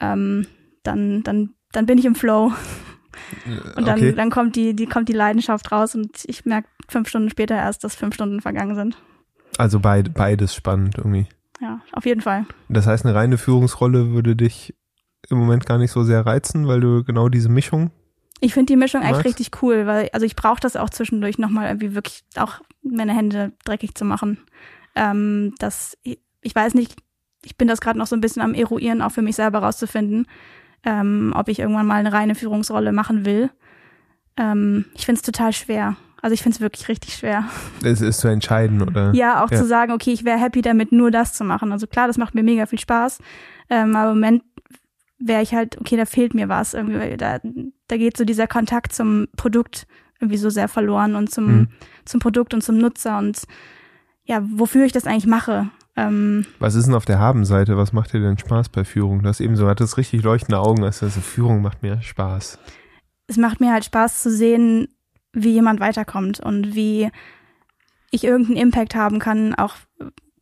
ähm, 0.00 0.46
dann, 0.82 1.22
dann, 1.22 1.50
dann 1.72 1.86
bin 1.86 1.98
ich 1.98 2.04
im 2.04 2.14
Flow. 2.14 2.52
Und 3.76 3.86
dann, 3.86 3.98
okay. 3.98 4.12
dann 4.12 4.30
kommt 4.30 4.56
die, 4.56 4.74
die 4.74 4.86
kommt 4.86 5.08
die 5.08 5.14
Leidenschaft 5.14 5.70
raus 5.70 5.94
und 5.94 6.24
ich 6.26 6.44
merke 6.44 6.68
fünf 6.88 7.08
Stunden 7.08 7.30
später 7.30 7.54
erst, 7.54 7.84
dass 7.84 7.94
fünf 7.94 8.14
Stunden 8.14 8.40
vergangen 8.40 8.74
sind. 8.74 8.96
Also 9.58 9.80
beid, 9.80 10.14
beides 10.14 10.54
spannend 10.54 10.96
irgendwie. 10.96 11.26
Ja, 11.60 11.80
auf 11.92 12.06
jeden 12.06 12.20
Fall. 12.20 12.46
Das 12.68 12.86
heißt, 12.86 13.04
eine 13.04 13.14
reine 13.14 13.38
Führungsrolle 13.38 14.12
würde 14.12 14.34
dich 14.34 14.74
im 15.30 15.38
Moment 15.38 15.66
gar 15.66 15.78
nicht 15.78 15.90
so 15.92 16.02
sehr 16.04 16.24
reizen, 16.26 16.66
weil 16.68 16.80
du 16.80 17.04
genau 17.04 17.28
diese 17.28 17.48
Mischung. 17.48 17.90
Ich 18.40 18.54
finde 18.54 18.72
die 18.72 18.76
Mischung 18.76 19.02
eigentlich 19.02 19.12
Magst? 19.24 19.26
richtig 19.26 19.62
cool, 19.62 19.86
weil 19.86 20.08
also 20.12 20.26
ich 20.26 20.34
brauche 20.34 20.60
das 20.60 20.76
auch 20.76 20.90
zwischendurch 20.90 21.38
nochmal 21.38 21.68
irgendwie 21.68 21.94
wirklich 21.94 22.24
auch 22.36 22.54
meine 22.82 23.14
Hände 23.14 23.52
dreckig 23.64 23.94
zu 23.94 24.04
machen. 24.04 24.38
Ähm, 24.96 25.54
das, 25.58 25.96
ich 26.02 26.54
weiß 26.54 26.74
nicht, 26.74 26.96
ich 27.44 27.56
bin 27.56 27.68
das 27.68 27.80
gerade 27.80 27.98
noch 27.98 28.06
so 28.08 28.16
ein 28.16 28.20
bisschen 28.20 28.42
am 28.42 28.54
Eruieren, 28.54 29.00
auch 29.02 29.12
für 29.12 29.22
mich 29.22 29.36
selber 29.36 29.60
rauszufinden, 29.60 30.26
ähm, 30.84 31.32
ob 31.36 31.48
ich 31.48 31.60
irgendwann 31.60 31.86
mal 31.86 31.94
eine 31.94 32.12
reine 32.12 32.34
Führungsrolle 32.34 32.90
machen 32.92 33.24
will. 33.24 33.50
Ähm, 34.36 34.86
ich 34.94 35.04
finde 35.06 35.18
es 35.20 35.22
total 35.22 35.52
schwer. 35.52 35.96
Also 36.20 36.34
ich 36.34 36.42
finde 36.42 36.56
es 36.56 36.60
wirklich 36.60 36.88
richtig 36.88 37.14
schwer. 37.14 37.44
Es 37.82 38.00
ist 38.00 38.20
zu 38.20 38.28
entscheiden, 38.28 38.80
oder? 38.80 39.12
Ja, 39.12 39.44
auch 39.44 39.50
Ja. 39.50 39.58
zu 39.58 39.66
sagen, 39.66 39.92
okay, 39.92 40.12
ich 40.12 40.24
wäre 40.24 40.38
happy 40.38 40.62
damit, 40.62 40.92
nur 40.92 41.10
das 41.10 41.34
zu 41.34 41.42
machen. 41.44 41.72
Also 41.72 41.86
klar, 41.88 42.06
das 42.06 42.16
macht 42.16 42.34
mir 42.34 42.44
mega 42.44 42.66
viel 42.66 42.78
Spaß. 42.78 43.18
Ähm, 43.70 43.96
aber 43.96 44.12
im 44.12 44.16
Moment 44.18 44.42
wäre 45.24 45.42
ich 45.42 45.54
halt, 45.54 45.80
okay, 45.80 45.96
da 45.96 46.04
fehlt 46.04 46.34
mir 46.34 46.48
was. 46.48 46.74
Irgendwie, 46.74 46.98
weil 46.98 47.16
da, 47.16 47.38
da 47.88 47.96
geht 47.96 48.16
so 48.16 48.24
dieser 48.24 48.46
Kontakt 48.46 48.92
zum 48.92 49.28
Produkt 49.36 49.86
irgendwie 50.20 50.38
so 50.38 50.50
sehr 50.50 50.68
verloren 50.68 51.14
und 51.16 51.30
zum, 51.30 51.46
Mhm. 51.46 51.68
zum 52.04 52.20
Produkt 52.20 52.54
und 52.54 52.62
zum 52.62 52.78
Nutzer 52.78 53.18
und 53.18 53.42
ja, 54.24 54.40
wofür 54.52 54.84
ich 54.84 54.92
das 54.92 55.06
eigentlich 55.06 55.26
mache. 55.26 55.68
Ähm, 55.96 56.46
Was 56.60 56.74
ist 56.76 56.86
denn 56.86 56.94
auf 56.94 57.04
der 57.04 57.18
Habenseite? 57.18 57.76
Was 57.76 57.92
macht 57.92 58.12
dir 58.12 58.20
denn 58.20 58.38
Spaß 58.38 58.68
bei 58.68 58.84
Führung? 58.84 59.22
Du 59.22 59.28
hast 59.28 59.40
eben 59.40 59.56
so, 59.56 59.68
hattest 59.68 59.96
richtig 59.98 60.22
leuchtende 60.22 60.58
Augen, 60.60 60.84
als 60.84 61.02
also 61.02 61.20
Führung 61.20 61.60
macht 61.60 61.82
mir 61.82 62.00
Spaß. 62.00 62.58
es 63.26 63.36
macht 63.36 63.60
mir 63.60 63.72
halt 63.72 63.84
Spaß 63.84 64.22
zu 64.22 64.30
sehen, 64.30 64.88
wie 65.32 65.50
jemand 65.52 65.80
weiterkommt 65.80 66.38
und 66.40 66.74
wie 66.74 67.10
ich 68.10 68.24
irgendeinen 68.24 68.58
Impact 68.58 68.94
haben 68.94 69.18
kann, 69.18 69.54
auch 69.54 69.74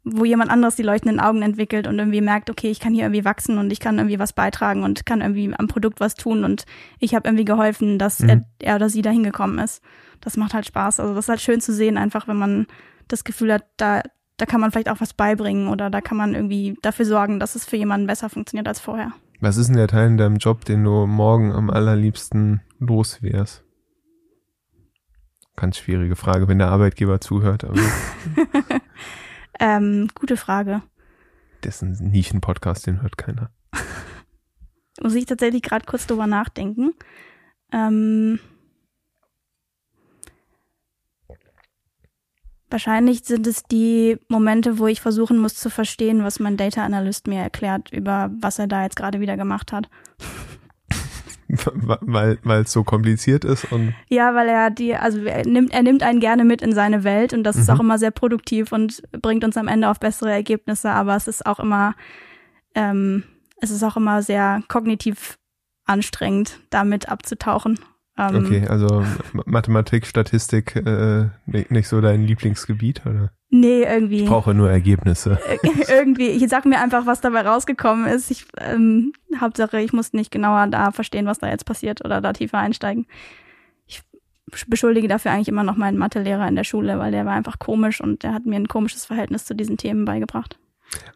wo 0.05 0.25
jemand 0.25 0.51
anderes 0.51 0.77
die 0.77 0.83
leuchtenden 0.83 1.21
Augen 1.21 1.43
entwickelt 1.43 1.87
und 1.87 1.99
irgendwie 1.99 2.21
merkt, 2.23 2.49
okay, 2.49 2.71
ich 2.71 2.81
kann 2.81 2.95
hier 2.95 3.05
irgendwie 3.05 3.25
wachsen 3.25 3.59
und 3.59 3.71
ich 3.71 3.81
kann 3.81 3.99
irgendwie 3.99 4.19
was 4.19 4.33
beitragen 4.33 4.83
und 4.83 5.05
kann 5.05 5.21
irgendwie 5.21 5.53
am 5.57 5.69
Produkt 5.69 6.01
was 6.01 6.15
tun 6.15 6.43
und 6.45 6.65
ich 6.99 7.15
habe 7.15 7.29
irgendwie 7.29 7.45
geholfen, 7.45 7.99
dass 7.99 8.21
Mhm. 8.21 8.29
er, 8.29 8.45
er 8.61 8.77
oder 8.77 8.89
sie 8.89 9.03
da 9.03 9.11
hingekommen 9.11 9.59
ist. 9.59 9.83
Das 10.23 10.37
macht 10.39 10.55
halt 10.55 10.67
Spaß. 10.67 11.01
Also 11.01 11.15
das 11.15 11.27
ist 11.27 11.29
halt 11.29 11.41
schön 11.43 11.61
zu 11.61 11.73
sehen, 11.75 11.99
einfach 11.99 12.29
wenn 12.29 12.39
man 12.39 12.67
das 13.09 13.25
Gefühl 13.25 13.53
hat, 13.53 13.65
da, 13.77 14.03
da 14.39 14.47
kann 14.47 14.61
man 14.61 14.71
vielleicht 14.71 14.89
auch 14.89 15.01
was 15.01 15.13
beibringen 15.13 15.69
oder 15.69 15.91
da 15.91 16.01
kann 16.01 16.17
man 16.17 16.35
irgendwie 16.35 16.79
dafür 16.81 17.05
sorgen, 17.05 17.39
dass 17.41 17.55
es 17.55 17.67
für 17.67 17.77
jemanden 17.77 18.07
besser 18.07 18.31
funktioniert 18.31 18.69
als 18.69 18.81
vorher. 18.81 19.13
Was 19.41 19.57
ist 19.59 19.67
denn 19.69 19.77
der 19.77 19.89
Teil 19.89 20.07
in 20.09 20.17
deinem 20.19 20.37
Job, 20.37 20.65
den 20.65 20.83
du 20.85 21.07
morgen 21.07 21.53
am 21.53 21.69
allerliebsten 21.71 22.61
los 22.79 23.23
wärst? 23.23 23.65
Ganz 25.57 25.77
schwierige 25.77 26.17
Frage, 26.17 26.49
wenn 26.49 26.59
der 26.59 26.69
Arbeitgeber 26.69 27.21
zuhört, 27.21 27.65
aber 27.65 27.81
Ähm, 29.61 30.09
gute 30.15 30.37
Frage. 30.37 30.83
das 31.61 31.83
ist 31.83 32.01
ein 32.01 32.11
Nischen-Podcast, 32.11 32.87
den 32.87 33.03
hört 33.03 33.19
keiner. 33.19 33.51
muss 35.01 35.15
ich 35.15 35.27
tatsächlich 35.27 35.63
gerade 35.63 35.85
kurz 35.85 36.07
drüber 36.07 36.27
nachdenken. 36.27 36.95
Ähm, 37.73 38.41
wahrscheinlich 42.71 43.25
sind 43.25 43.47
es 43.47 43.63
die 43.65 44.19
Momente, 44.29 44.79
wo 44.79 44.87
ich 44.87 45.01
versuchen 45.01 45.39
muss 45.39 45.55
zu 45.55 45.71
verstehen, 45.71 46.25
was 46.25 46.41
mein 46.41 46.57
Data 46.57 46.85
Analyst 46.85 47.27
mir 47.27 47.41
erklärt, 47.41 47.93
über 47.93 48.31
was 48.41 48.59
er 48.59 48.67
da 48.67 48.83
jetzt 48.85 48.97
gerade 48.97 49.21
wieder 49.21 49.37
gemacht 49.37 49.73
hat. 49.73 49.89
Weil 52.01 52.39
weil 52.43 52.63
es 52.63 52.73
so 52.73 52.85
kompliziert 52.85 53.45
ist 53.45 53.71
und 53.73 53.93
Ja, 54.09 54.35
weil 54.35 54.49
er 54.49 54.71
die, 54.71 54.95
also 54.95 55.23
er 55.25 55.47
nimmt, 55.47 55.73
er 55.73 55.83
nimmt 55.83 56.03
einen 56.03 56.21
gerne 56.21 56.45
mit 56.45 56.63
in 56.63 56.73
seine 56.75 57.05
Welt 57.05 57.33
und 57.33 57.45
das 57.45 57.57
ist 57.57 57.69
Mhm. 57.69 57.75
auch 57.75 57.81
immer 57.81 57.99
sehr 57.99 58.11
produktiv 58.11 58.73
und 58.73 59.03
bringt 59.23 59.45
uns 59.45 59.57
am 59.57 59.69
Ende 59.69 59.89
auf 59.89 60.01
bessere 60.01 60.31
Ergebnisse, 60.31 60.91
aber 60.91 61.17
es 61.17 61.27
ist 61.29 61.47
auch 61.47 61.61
immer, 61.61 61.95
ähm, 62.75 63.25
es 63.61 63.71
ist 63.71 63.83
auch 63.83 63.97
immer 63.97 64.23
sehr 64.23 64.63
kognitiv 64.69 65.39
anstrengend, 65.87 66.61
damit 66.71 67.09
abzutauchen. 67.09 67.79
Ähm, 68.17 68.37
okay, 68.37 68.67
also 68.69 69.05
Ma- 69.33 69.43
Mathematik, 69.47 70.07
Statistik, 70.07 70.77
äh, 70.77 71.29
nicht, 71.47 71.71
nicht 71.71 71.89
so 71.89 72.01
dein 72.01 72.23
Lieblingsgebiet, 72.23 73.05
oder? 73.07 73.33
Nee, 73.51 73.83
irgendwie. 73.83 74.23
Ich 74.23 74.29
brauche 74.29 74.55
nur 74.55 74.71
Ergebnisse. 74.71 75.39
irgendwie, 75.89 76.29
ich 76.29 76.49
sag 76.49 76.65
mir 76.65 76.81
einfach, 76.81 77.07
was 77.07 77.21
dabei 77.21 77.43
rausgekommen 77.43 78.07
ist. 78.07 78.31
Ich, 78.31 78.47
ähm, 78.59 79.13
Hauptsache, 79.39 79.81
ich 79.81 79.93
muss 79.93 80.13
nicht 80.13 80.31
genauer 80.31 80.69
da 80.69 80.93
verstehen, 80.93 81.27
was 81.27 81.39
da 81.39 81.49
jetzt 81.49 81.67
passiert 81.67 82.05
oder 82.05 82.21
da 82.21 82.33
tiefer 82.33 82.59
einsteigen. 82.59 83.07
Ich 83.87 84.03
beschuldige 84.67 85.09
dafür 85.09 85.33
eigentlich 85.33 85.49
immer 85.49 85.63
noch 85.63 85.77
meinen 85.77 85.99
Mathelehrer 85.99 86.49
in 86.49 86.57
der 86.57 86.65
Schule, 86.65 86.99
weil 86.99 87.13
der 87.13 87.27
war 87.27 87.35
einfach 87.35 87.59
komisch 87.59 88.01
und 88.01 88.23
der 88.23 88.35
hat 88.35 88.47
mir 88.47 88.57
ein 88.57 88.69
komisches 88.69 89.05
Verhältnis 89.05 89.45
zu 89.45 89.55
diesen 89.55 89.77
Themen 89.77 90.05
beigebracht. 90.05 90.59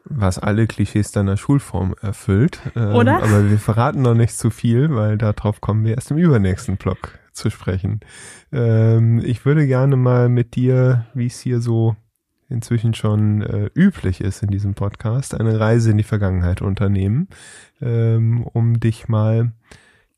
Was 0.04 0.38
alle 0.38 0.66
Klischees 0.66 1.10
deiner 1.10 1.36
Schulform 1.36 1.94
erfüllt. 2.00 2.60
Ähm, 2.76 2.94
Oder? 2.94 3.22
Aber 3.22 3.50
wir 3.50 3.58
verraten 3.58 4.02
noch 4.02 4.14
nicht 4.14 4.36
zu 4.36 4.50
viel, 4.50 4.94
weil 4.94 5.18
darauf 5.18 5.60
kommen 5.60 5.84
wir 5.84 5.94
erst 5.94 6.10
im 6.10 6.18
übernächsten 6.18 6.76
Blog 6.76 7.18
zu 7.32 7.50
sprechen. 7.50 8.00
Ähm, 8.52 9.20
ich 9.24 9.44
würde 9.44 9.66
gerne 9.66 9.96
mal 9.96 10.28
mit 10.28 10.54
dir, 10.54 11.06
wie 11.14 11.26
es 11.26 11.40
hier 11.40 11.60
so 11.60 11.96
inzwischen 12.48 12.94
schon 12.94 13.42
äh, 13.42 13.70
üblich 13.74 14.20
ist 14.20 14.42
in 14.42 14.50
diesem 14.50 14.74
Podcast, 14.74 15.38
eine 15.38 15.58
Reise 15.58 15.90
in 15.90 15.98
die 15.98 16.04
Vergangenheit 16.04 16.62
unternehmen, 16.62 17.28
ähm, 17.80 18.42
um 18.44 18.80
dich 18.80 19.08
mal 19.08 19.52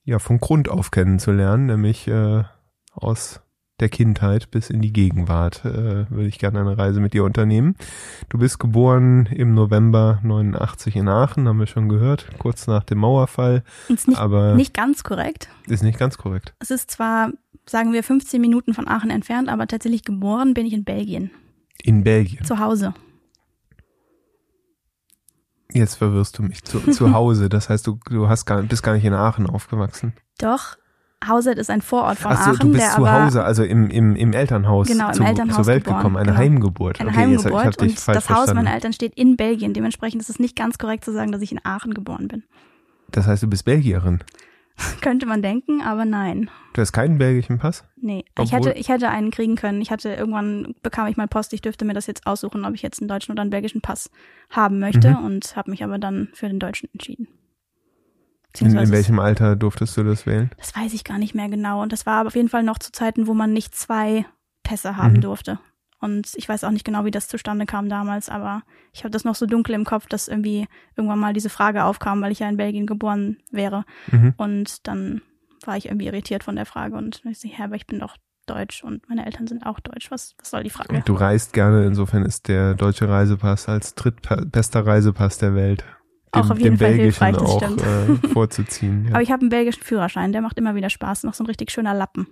ja 0.04 0.18
von 0.18 0.38
Grund 0.38 0.68
auf 0.68 0.90
kennenzulernen, 0.90 1.66
nämlich 1.66 2.08
äh, 2.08 2.44
aus 2.92 3.40
der 3.80 3.88
Kindheit 3.90 4.50
bis 4.50 4.70
in 4.70 4.80
die 4.80 4.92
Gegenwart 4.92 5.64
äh, 5.64 6.10
würde 6.10 6.26
ich 6.26 6.38
gerne 6.38 6.60
eine 6.60 6.78
Reise 6.78 7.00
mit 7.00 7.12
dir 7.12 7.24
unternehmen. 7.24 7.76
Du 8.30 8.38
bist 8.38 8.58
geboren 8.58 9.26
im 9.26 9.52
November 9.54 10.18
89 10.22 10.96
in 10.96 11.08
Aachen, 11.08 11.46
haben 11.46 11.58
wir 11.58 11.66
schon 11.66 11.88
gehört, 11.88 12.26
kurz 12.38 12.66
nach 12.66 12.84
dem 12.84 12.98
Mauerfall, 12.98 13.64
ist 13.88 14.08
nicht, 14.08 14.18
aber 14.18 14.54
nicht 14.54 14.72
ganz 14.72 15.04
korrekt. 15.04 15.48
ist 15.66 15.82
nicht 15.82 15.98
ganz 15.98 16.16
korrekt. 16.16 16.54
Es 16.58 16.70
ist 16.70 16.90
zwar, 16.90 17.30
sagen 17.66 17.92
wir, 17.92 18.02
15 18.02 18.40
Minuten 18.40 18.72
von 18.72 18.88
Aachen 18.88 19.10
entfernt, 19.10 19.50
aber 19.50 19.66
tatsächlich 19.66 20.04
geboren 20.04 20.54
bin 20.54 20.64
ich 20.64 20.72
in 20.72 20.84
Belgien. 20.84 21.30
In 21.82 22.04
Belgien. 22.04 22.44
Zu 22.44 22.58
Hause. 22.58 22.94
Jetzt 25.72 25.96
verwirrst 25.96 26.38
du 26.38 26.42
mich. 26.42 26.64
Zu, 26.64 26.80
zu 26.90 27.12
Hause, 27.12 27.48
das 27.48 27.68
heißt, 27.68 27.86
du, 27.86 27.98
du 28.08 28.28
hast 28.28 28.46
gar, 28.46 28.62
bist 28.62 28.82
gar 28.82 28.94
nicht 28.94 29.04
in 29.04 29.12
Aachen 29.12 29.46
aufgewachsen. 29.46 30.14
Doch, 30.38 30.76
Hauset 31.26 31.58
ist 31.58 31.70
ein 31.70 31.82
Vorort 31.82 32.18
von 32.18 32.32
Ach 32.32 32.44
so, 32.44 32.50
Aachen, 32.50 32.58
du 32.60 32.72
bist 32.72 32.84
der 32.84 32.94
zu 32.94 33.10
Hause, 33.10 33.44
also 33.44 33.64
im, 33.64 33.90
im, 33.90 34.16
im 34.16 34.32
Elternhaus, 34.32 34.86
Genau, 34.86 35.08
im 35.08 35.14
zu, 35.14 35.22
Elternhaus 35.22 35.56
zur 35.56 35.66
Welt 35.66 35.84
geboren, 35.84 35.98
gekommen, 35.98 36.16
eine 36.16 36.26
genau. 36.26 36.38
Heimgeburt. 36.38 37.00
eine 37.00 37.10
okay, 37.10 37.30
jetzt, 37.30 37.44
Heimgeburt 37.44 37.80
dich 37.80 38.08
und 38.08 38.14
das 38.14 38.30
Haus 38.30 38.54
meiner 38.54 38.72
Eltern 38.72 38.92
steht 38.92 39.14
in 39.14 39.36
Belgien. 39.36 39.74
Dementsprechend 39.74 40.22
ist 40.22 40.30
es 40.30 40.38
nicht 40.38 40.56
ganz 40.56 40.78
korrekt 40.78 41.04
zu 41.04 41.12
sagen, 41.12 41.32
dass 41.32 41.42
ich 41.42 41.52
in 41.52 41.60
Aachen 41.64 41.94
geboren 41.94 42.28
bin. 42.28 42.44
Das 43.10 43.26
heißt, 43.26 43.42
du 43.42 43.48
bist 43.48 43.64
Belgierin. 43.64 44.20
Könnte 45.00 45.26
man 45.26 45.42
denken, 45.42 45.80
aber 45.82 46.04
nein. 46.04 46.50
Du 46.74 46.80
hast 46.82 46.92
keinen 46.92 47.16
belgischen 47.18 47.58
Pass? 47.58 47.84
Nee, 47.96 48.24
ich 48.38 48.52
hätte, 48.52 48.72
ich 48.72 48.88
hätte 48.88 49.08
einen 49.08 49.30
kriegen 49.30 49.56
können. 49.56 49.80
Ich 49.80 49.90
hatte 49.90 50.10
irgendwann 50.12 50.74
bekam 50.82 51.06
ich 51.06 51.16
mal 51.16 51.26
Post, 51.28 51.52
ich 51.52 51.62
dürfte 51.62 51.84
mir 51.84 51.94
das 51.94 52.06
jetzt 52.06 52.26
aussuchen, 52.26 52.64
ob 52.64 52.74
ich 52.74 52.82
jetzt 52.82 53.00
einen 53.00 53.08
deutschen 53.08 53.32
oder 53.32 53.40
einen 53.42 53.50
belgischen 53.50 53.80
Pass 53.80 54.10
haben 54.50 54.78
möchte 54.78 55.10
Mhm. 55.10 55.24
und 55.24 55.56
habe 55.56 55.70
mich 55.70 55.82
aber 55.82 55.98
dann 55.98 56.28
für 56.34 56.48
den 56.48 56.58
deutschen 56.58 56.88
entschieden. 56.92 57.28
In, 58.58 58.74
in 58.76 58.90
welchem 58.90 59.18
Alter 59.18 59.54
durftest 59.54 59.96
du 59.98 60.02
das 60.02 60.24
wählen? 60.26 60.50
Das 60.56 60.74
weiß 60.74 60.94
ich 60.94 61.04
gar 61.04 61.18
nicht 61.18 61.34
mehr 61.34 61.48
genau. 61.50 61.82
Und 61.82 61.92
das 61.92 62.06
war 62.06 62.14
aber 62.20 62.28
auf 62.28 62.36
jeden 62.36 62.48
Fall 62.48 62.62
noch 62.62 62.78
zu 62.78 62.90
Zeiten, 62.90 63.26
wo 63.26 63.34
man 63.34 63.52
nicht 63.52 63.74
zwei 63.74 64.24
Pässe 64.62 64.96
haben 64.96 65.14
Mhm. 65.14 65.20
durfte. 65.20 65.58
Und 66.00 66.32
ich 66.36 66.48
weiß 66.48 66.64
auch 66.64 66.70
nicht 66.70 66.84
genau, 66.84 67.04
wie 67.04 67.10
das 67.10 67.28
zustande 67.28 67.66
kam 67.66 67.88
damals, 67.88 68.28
aber 68.28 68.62
ich 68.92 69.04
habe 69.04 69.10
das 69.10 69.24
noch 69.24 69.34
so 69.34 69.46
dunkel 69.46 69.74
im 69.74 69.84
Kopf, 69.84 70.06
dass 70.06 70.28
irgendwie 70.28 70.66
irgendwann 70.94 71.18
mal 71.18 71.32
diese 71.32 71.48
Frage 71.48 71.84
aufkam, 71.84 72.20
weil 72.20 72.32
ich 72.32 72.40
ja 72.40 72.48
in 72.48 72.58
Belgien 72.58 72.86
geboren 72.86 73.38
wäre. 73.50 73.84
Mhm. 74.10 74.34
Und 74.36 74.86
dann 74.86 75.22
war 75.64 75.76
ich 75.76 75.86
irgendwie 75.86 76.06
irritiert 76.06 76.44
von 76.44 76.56
der 76.56 76.66
Frage 76.66 76.96
und 76.96 77.22
ich 77.24 77.38
so, 77.38 77.48
ja, 77.48 77.64
aber 77.64 77.76
ich 77.76 77.86
bin 77.86 77.98
doch 77.98 78.16
deutsch 78.46 78.84
und 78.84 79.08
meine 79.08 79.26
Eltern 79.26 79.46
sind 79.46 79.66
auch 79.66 79.80
deutsch. 79.80 80.10
Was, 80.10 80.34
was 80.38 80.50
soll 80.50 80.62
die 80.62 80.70
Frage? 80.70 81.02
Du 81.04 81.14
reist 81.14 81.52
gerne, 81.52 81.84
insofern 81.84 82.24
ist 82.24 82.48
der 82.48 82.74
deutsche 82.74 83.08
Reisepass 83.08 83.68
als 83.68 83.94
drittbester 83.94 84.86
Reisepass 84.86 85.38
der 85.38 85.54
Welt. 85.54 85.84
Dem, 86.34 86.42
Auch 86.42 86.50
auf 86.50 86.58
jeden 86.58 86.76
Fall 86.76 86.88
belgischen 86.88 87.26
hilfreich, 87.26 87.36
das 87.36 87.42
auch 87.42 87.62
stimmt. 87.62 87.82
äh, 88.24 88.28
vorzuziehen. 88.32 89.04
Ja. 89.06 89.12
Aber 89.12 89.22
ich 89.22 89.30
habe 89.30 89.40
einen 89.40 89.48
belgischen 89.48 89.82
Führerschein, 89.82 90.32
der 90.32 90.42
macht 90.42 90.58
immer 90.58 90.74
wieder 90.74 90.90
Spaß. 90.90 91.24
Noch 91.24 91.34
so 91.34 91.44
ein 91.44 91.46
richtig 91.46 91.70
schöner 91.70 91.94
Lappen. 91.94 92.26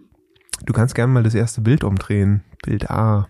Du 0.66 0.72
kannst 0.72 0.94
gerne 0.94 1.12
mal 1.12 1.22
das 1.22 1.34
erste 1.34 1.60
Bild 1.60 1.84
umdrehen. 1.84 2.42
Bild 2.62 2.90
A. 2.90 3.28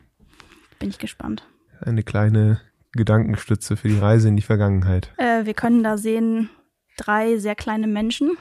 Bin 0.79 0.91
ich 0.91 0.99
gespannt. 0.99 1.47
Eine 1.81 2.03
kleine 2.03 2.61
Gedankenstütze 2.93 3.77
für 3.77 3.89
die 3.89 3.99
Reise 3.99 4.29
in 4.29 4.37
die 4.37 4.43
Vergangenheit. 4.43 5.13
Äh, 5.17 5.45
wir 5.45 5.55
können 5.55 5.83
da 5.83 5.99
sehen 5.99 6.51
drei 6.97 7.39
sehr 7.39 7.55
kleine 7.55 7.87
Menschen 7.87 8.37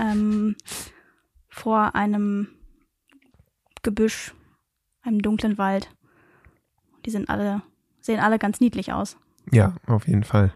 ähm, 0.00 0.56
vor 1.48 1.94
einem 1.94 2.48
Gebüsch, 3.82 4.34
einem 5.02 5.22
dunklen 5.22 5.58
Wald. 5.58 5.90
Die 7.04 7.10
sind 7.10 7.28
alle, 7.28 7.62
sehen 8.00 8.20
alle 8.20 8.38
ganz 8.38 8.60
niedlich 8.60 8.92
aus. 8.92 9.16
Ja, 9.50 9.74
auf 9.86 10.08
jeden 10.08 10.24
Fall. 10.24 10.52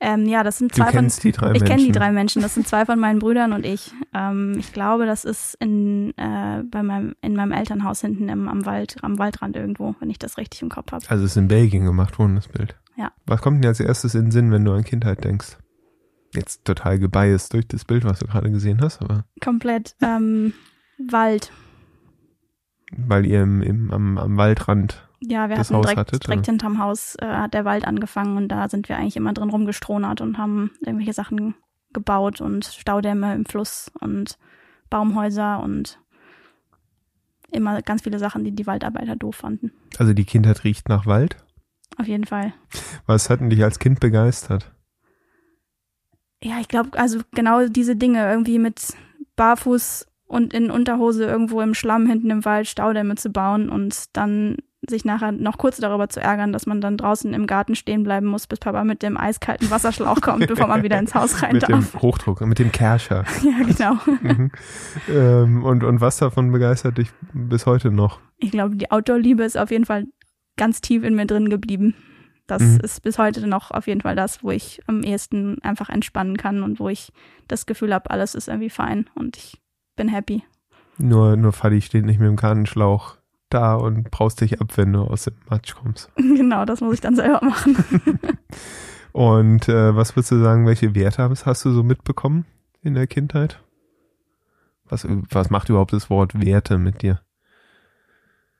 Ähm, 0.00 0.26
ja, 0.26 0.42
das 0.42 0.58
sind 0.58 0.72
Du 0.72 0.76
zwei 0.76 0.86
von 0.86 0.92
kennst 0.92 1.24
die 1.24 1.32
drei 1.32 1.46
ich 1.52 1.60
Menschen. 1.60 1.66
kenne 1.68 1.82
die 1.84 1.92
drei 1.92 2.12
Menschen. 2.12 2.42
Das 2.42 2.54
sind 2.54 2.66
zwei 2.68 2.84
von 2.84 2.98
meinen 2.98 3.18
Brüdern 3.18 3.52
und 3.52 3.64
ich. 3.64 3.92
Ähm, 4.12 4.56
ich 4.58 4.72
glaube, 4.72 5.06
das 5.06 5.24
ist 5.24 5.54
in, 5.60 6.10
äh, 6.18 6.62
bei 6.70 6.82
meinem, 6.82 7.14
in 7.22 7.34
meinem 7.36 7.52
Elternhaus 7.52 8.00
hinten 8.00 8.28
im, 8.28 8.48
am 8.48 8.66
Wald, 8.66 8.96
am 9.02 9.18
Waldrand 9.18 9.56
irgendwo, 9.56 9.94
wenn 10.00 10.10
ich 10.10 10.18
das 10.18 10.36
richtig 10.38 10.62
im 10.62 10.68
Kopf 10.68 10.92
habe. 10.92 11.04
Also 11.08 11.24
es 11.24 11.32
ist 11.32 11.36
in 11.36 11.48
Belgien 11.48 11.84
gemacht 11.84 12.18
worden, 12.18 12.34
das 12.36 12.48
Bild. 12.48 12.76
Ja. 12.96 13.12
Was 13.26 13.40
kommt 13.40 13.62
dir 13.64 13.68
als 13.68 13.80
erstes 13.80 14.14
in 14.14 14.26
den 14.26 14.30
Sinn, 14.30 14.50
wenn 14.52 14.64
du 14.64 14.72
an 14.72 14.84
Kindheit 14.84 15.24
denkst? 15.24 15.56
Jetzt 16.34 16.64
total 16.64 16.98
gebiased 16.98 17.52
durch 17.52 17.66
das 17.68 17.84
Bild, 17.84 18.04
was 18.04 18.18
du 18.18 18.26
gerade 18.26 18.50
gesehen 18.50 18.80
hast, 18.80 19.00
aber 19.02 19.24
Komplett 19.40 19.94
ähm, 20.02 20.52
Wald. 20.98 21.52
weil 22.96 23.26
ihr 23.26 23.42
im, 23.42 23.62
im, 23.62 23.90
am, 23.92 24.18
am 24.18 24.36
Waldrand. 24.36 25.08
Ja, 25.26 25.48
wir 25.48 25.56
hatten 25.58 25.74
Haus 25.74 25.82
direkt, 25.82 25.98
hattet, 25.98 26.26
direkt 26.26 26.46
hinterm 26.46 26.78
Haus 26.78 27.16
äh, 27.20 27.26
hat 27.26 27.54
der 27.54 27.64
Wald 27.64 27.86
angefangen 27.86 28.36
und 28.36 28.48
da 28.48 28.68
sind 28.68 28.88
wir 28.88 28.96
eigentlich 28.96 29.16
immer 29.16 29.32
drin 29.32 29.50
rumgestronert 29.50 30.20
und 30.20 30.38
haben 30.38 30.72
irgendwelche 30.80 31.12
Sachen 31.12 31.54
gebaut 31.92 32.40
und 32.40 32.64
Staudämme 32.64 33.34
im 33.34 33.46
Fluss 33.46 33.90
und 34.00 34.38
Baumhäuser 34.90 35.62
und 35.62 35.98
immer 37.50 37.80
ganz 37.82 38.02
viele 38.02 38.18
Sachen, 38.18 38.44
die 38.44 38.52
die 38.52 38.66
Waldarbeiter 38.66 39.16
doof 39.16 39.36
fanden. 39.36 39.72
Also 39.98 40.12
die 40.12 40.24
Kindheit 40.24 40.64
riecht 40.64 40.88
nach 40.88 41.06
Wald. 41.06 41.36
Auf 41.96 42.06
jeden 42.06 42.24
Fall. 42.24 42.52
Was 43.06 43.30
hat 43.30 43.40
denn 43.40 43.50
dich 43.50 43.62
als 43.62 43.78
Kind 43.78 44.00
begeistert? 44.00 44.72
Ja, 46.42 46.58
ich 46.60 46.68
glaube, 46.68 46.98
also 46.98 47.20
genau 47.32 47.66
diese 47.68 47.96
Dinge 47.96 48.28
irgendwie 48.28 48.58
mit 48.58 48.94
Barfuß 49.36 50.06
und 50.26 50.52
in 50.52 50.70
Unterhose 50.70 51.24
irgendwo 51.24 51.60
im 51.60 51.74
Schlamm 51.74 52.06
hinten 52.06 52.30
im 52.30 52.44
Wald 52.44 52.66
Staudämme 52.66 53.14
zu 53.14 53.30
bauen 53.30 53.68
und 53.68 54.16
dann 54.16 54.56
sich 54.88 55.04
nachher 55.04 55.32
noch 55.32 55.58
kurz 55.58 55.76
darüber 55.78 56.08
zu 56.08 56.20
ärgern, 56.20 56.52
dass 56.52 56.66
man 56.66 56.80
dann 56.80 56.96
draußen 56.96 57.32
im 57.34 57.46
Garten 57.46 57.74
stehen 57.74 58.02
bleiben 58.02 58.26
muss, 58.26 58.46
bis 58.46 58.58
Papa 58.58 58.84
mit 58.84 59.02
dem 59.02 59.16
eiskalten 59.16 59.70
Wasserschlauch 59.70 60.20
kommt, 60.20 60.46
bevor 60.48 60.66
man 60.66 60.82
wieder 60.82 60.98
ins 60.98 61.14
Haus 61.14 61.42
rein 61.42 61.52
mit 61.54 61.62
darf. 61.62 61.92
dem 61.92 62.00
Hochdruck, 62.02 62.40
mit 62.42 62.58
dem 62.58 62.72
Kerscher. 62.72 63.24
Ja, 63.42 63.64
genau. 63.64 63.94
mhm. 64.22 64.50
ähm, 65.08 65.64
und, 65.64 65.84
und 65.84 66.00
was 66.00 66.16
davon 66.18 66.50
begeistert 66.52 66.98
dich 66.98 67.08
bis 67.32 67.66
heute 67.66 67.90
noch? 67.90 68.20
Ich 68.38 68.50
glaube, 68.50 68.76
die 68.76 68.90
Outdoor-Liebe 68.90 69.42
ist 69.44 69.56
auf 69.58 69.70
jeden 69.70 69.84
Fall 69.86 70.06
ganz 70.56 70.80
tief 70.80 71.02
in 71.04 71.14
mir 71.14 71.26
drin 71.26 71.50
geblieben. 71.50 71.94
Das 72.46 72.62
Mhm. 72.62 72.80
ist 72.82 73.02
bis 73.02 73.18
heute 73.18 73.46
noch 73.46 73.70
auf 73.70 73.86
jeden 73.86 74.02
Fall 74.02 74.14
das, 74.16 74.42
wo 74.44 74.50
ich 74.50 74.80
am 74.86 75.02
ehesten 75.02 75.60
einfach 75.62 75.88
entspannen 75.88 76.36
kann 76.36 76.62
und 76.62 76.78
wo 76.78 76.88
ich 76.90 77.10
das 77.48 77.64
Gefühl 77.66 77.94
habe, 77.94 78.10
alles 78.10 78.34
ist 78.34 78.48
irgendwie 78.48 78.70
fein 78.70 79.08
und 79.14 79.36
ich 79.38 79.60
bin 79.96 80.08
happy. 80.08 80.42
Nur, 80.98 81.36
nur 81.36 81.52
Fadi 81.52 81.80
steht 81.80 82.04
nicht 82.04 82.20
mit 82.20 82.28
dem 82.28 82.36
Gartenschlauch 82.36 83.16
da 83.54 83.74
und 83.74 84.10
braust 84.10 84.40
dich 84.40 84.60
ab, 84.60 84.76
wenn 84.76 84.92
du 84.92 85.02
aus 85.02 85.24
dem 85.24 85.34
Matsch 85.48 85.74
kommst. 85.74 86.10
genau, 86.16 86.64
das 86.64 86.80
muss 86.80 86.94
ich 86.94 87.00
dann 87.00 87.16
selber 87.16 87.44
machen. 87.44 87.76
Und 89.12 89.68
äh, 89.68 89.94
was 89.94 90.16
würdest 90.16 90.32
du 90.32 90.42
sagen, 90.42 90.66
welche 90.66 90.96
Werte 90.96 91.22
hast 91.22 91.64
du 91.64 91.70
so 91.70 91.84
mitbekommen 91.84 92.46
in 92.82 92.94
der 92.94 93.06
Kindheit? 93.06 93.60
Was, 94.86 95.06
was 95.08 95.50
macht 95.50 95.68
überhaupt 95.68 95.92
das 95.92 96.10
Wort 96.10 96.40
Werte 96.44 96.78
mit 96.78 97.02
dir? 97.02 97.20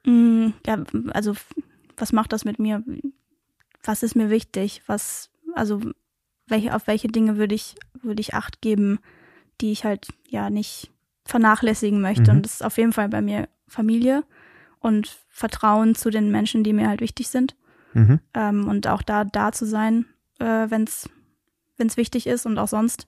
Mm, 0.05 0.51
ja, 0.65 0.81
also 1.11 1.33
was 1.97 2.13
macht 2.13 2.31
das 2.31 2.45
mit 2.45 2.57
mir? 2.57 2.83
Was 3.83 4.01
ist 4.01 4.15
mir 4.15 4.29
wichtig? 4.29 4.81
Was, 4.87 5.29
also 5.55 5.81
welche, 6.47 6.73
auf 6.73 6.87
welche 6.87 7.09
Dinge 7.09 7.35
würde 7.35 7.53
ich, 7.53 7.75
würde 8.01 8.21
ich 8.21 8.33
Acht 8.33 8.61
geben, 8.61 8.99
die 9.59 9.73
ich 9.73 9.83
halt 9.83 10.07
ja 10.29 10.49
nicht 10.49 10.89
vernachlässigen 11.25 11.99
möchte? 11.99 12.31
Mhm. 12.31 12.37
Und 12.37 12.45
das 12.45 12.53
ist 12.53 12.63
auf 12.65 12.77
jeden 12.77 12.93
Fall 12.93 13.09
bei 13.09 13.21
mir 13.21 13.49
Familie 13.67 14.23
und 14.79 15.17
Vertrauen 15.29 15.95
zu 15.95 16.09
den 16.09 16.31
Menschen, 16.31 16.63
die 16.63 16.73
mir 16.73 16.87
halt 16.87 17.01
wichtig 17.01 17.27
sind. 17.29 17.55
Mhm. 17.93 18.19
Ähm, 18.33 18.67
und 18.67 18.87
auch 18.87 19.01
da, 19.01 19.23
da 19.23 19.51
zu 19.51 19.65
sein, 19.65 20.05
äh, 20.39 20.69
wenn 20.69 20.83
es 20.83 21.09
wichtig 21.97 22.27
ist 22.27 22.45
und 22.45 22.57
auch 22.57 22.67
sonst. 22.67 23.07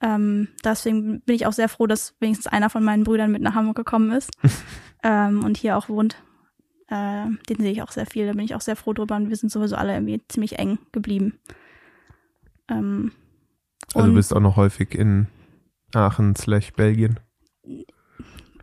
Ähm, 0.00 0.48
deswegen 0.62 1.22
bin 1.22 1.36
ich 1.36 1.46
auch 1.46 1.52
sehr 1.52 1.68
froh, 1.68 1.86
dass 1.86 2.14
wenigstens 2.20 2.46
einer 2.46 2.68
von 2.68 2.84
meinen 2.84 3.04
Brüdern 3.04 3.30
mit 3.30 3.40
nach 3.40 3.54
Hamburg 3.54 3.76
gekommen 3.76 4.10
ist 4.12 4.30
ähm, 5.02 5.42
und 5.42 5.56
hier 5.56 5.76
auch 5.76 5.88
wohnt. 5.88 6.16
Äh, 6.88 7.26
den 7.48 7.56
sehe 7.58 7.72
ich 7.72 7.82
auch 7.82 7.90
sehr 7.90 8.06
viel, 8.06 8.26
da 8.26 8.32
bin 8.32 8.44
ich 8.44 8.54
auch 8.54 8.60
sehr 8.60 8.76
froh 8.76 8.92
drüber 8.92 9.16
und 9.16 9.28
wir 9.28 9.36
sind 9.36 9.50
sowieso 9.50 9.74
alle 9.74 9.94
irgendwie 9.94 10.22
ziemlich 10.28 10.58
eng 10.58 10.78
geblieben. 10.92 11.38
Ähm, 12.68 13.12
Also 13.94 14.08
du 14.08 14.14
bist 14.14 14.34
auch 14.34 14.40
noch 14.40 14.56
häufig 14.56 14.94
in 14.94 15.26
Aachen 15.94 16.36
slash 16.36 16.72
Belgien. 16.74 17.18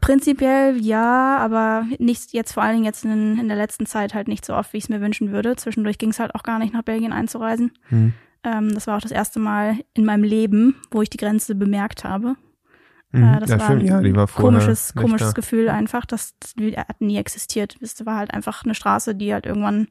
Prinzipiell 0.04 0.76
ja, 0.82 1.38
aber 1.38 1.86
nicht 1.98 2.34
jetzt 2.34 2.52
vor 2.52 2.62
allen 2.62 2.74
Dingen 2.74 2.86
jetzt 2.86 3.06
in, 3.06 3.40
in 3.40 3.48
der 3.48 3.56
letzten 3.56 3.86
Zeit 3.86 4.14
halt 4.14 4.28
nicht 4.28 4.46
so 4.46 4.54
oft, 4.54 4.74
wie 4.74 4.78
ich 4.78 4.84
es 4.84 4.90
mir 4.90 5.00
wünschen 5.00 5.32
würde. 5.32 5.56
Zwischendurch 5.56 5.98
ging 5.98 6.10
es 6.10 6.20
halt 6.20 6.36
auch 6.36 6.44
gar 6.44 6.60
nicht 6.60 6.74
nach 6.74 6.84
Belgien 6.84 7.14
einzureisen. 7.14 7.72
Mhm. 7.90 8.14
Ähm, 8.44 8.74
das 8.74 8.86
war 8.86 8.98
auch 8.98 9.02
das 9.02 9.12
erste 9.12 9.40
Mal 9.40 9.78
in 9.94 10.04
meinem 10.04 10.26
Leben, 10.26 10.76
wo 10.92 11.02
ich 11.02 11.10
die 11.10 11.18
Grenze 11.18 11.56
bemerkt 11.56 12.04
habe. 12.04 12.36
Mhm. 13.12 13.24
Äh, 13.24 13.40
das 13.40 13.50
ja, 13.50 13.60
war 13.60 13.66
stimmt. 13.68 13.84
ein 13.84 13.88
Ja, 13.88 14.02
die 14.02 14.14
war 14.14 14.28
vorher 14.28 14.60
komisches, 14.60 14.94
komisches 14.94 15.30
da. 15.30 15.34
Gefühl 15.34 15.70
einfach. 15.70 16.06
Das, 16.06 16.38
das 16.38 16.54
die 16.54 16.76
hat 16.76 17.00
nie 17.00 17.18
existiert. 17.18 17.78
Das 17.80 18.06
war 18.06 18.18
halt 18.18 18.34
einfach 18.34 18.66
eine 18.66 18.76
Straße, 18.76 19.16
die 19.16 19.34
halt 19.34 19.46
irgendwann 19.46 19.88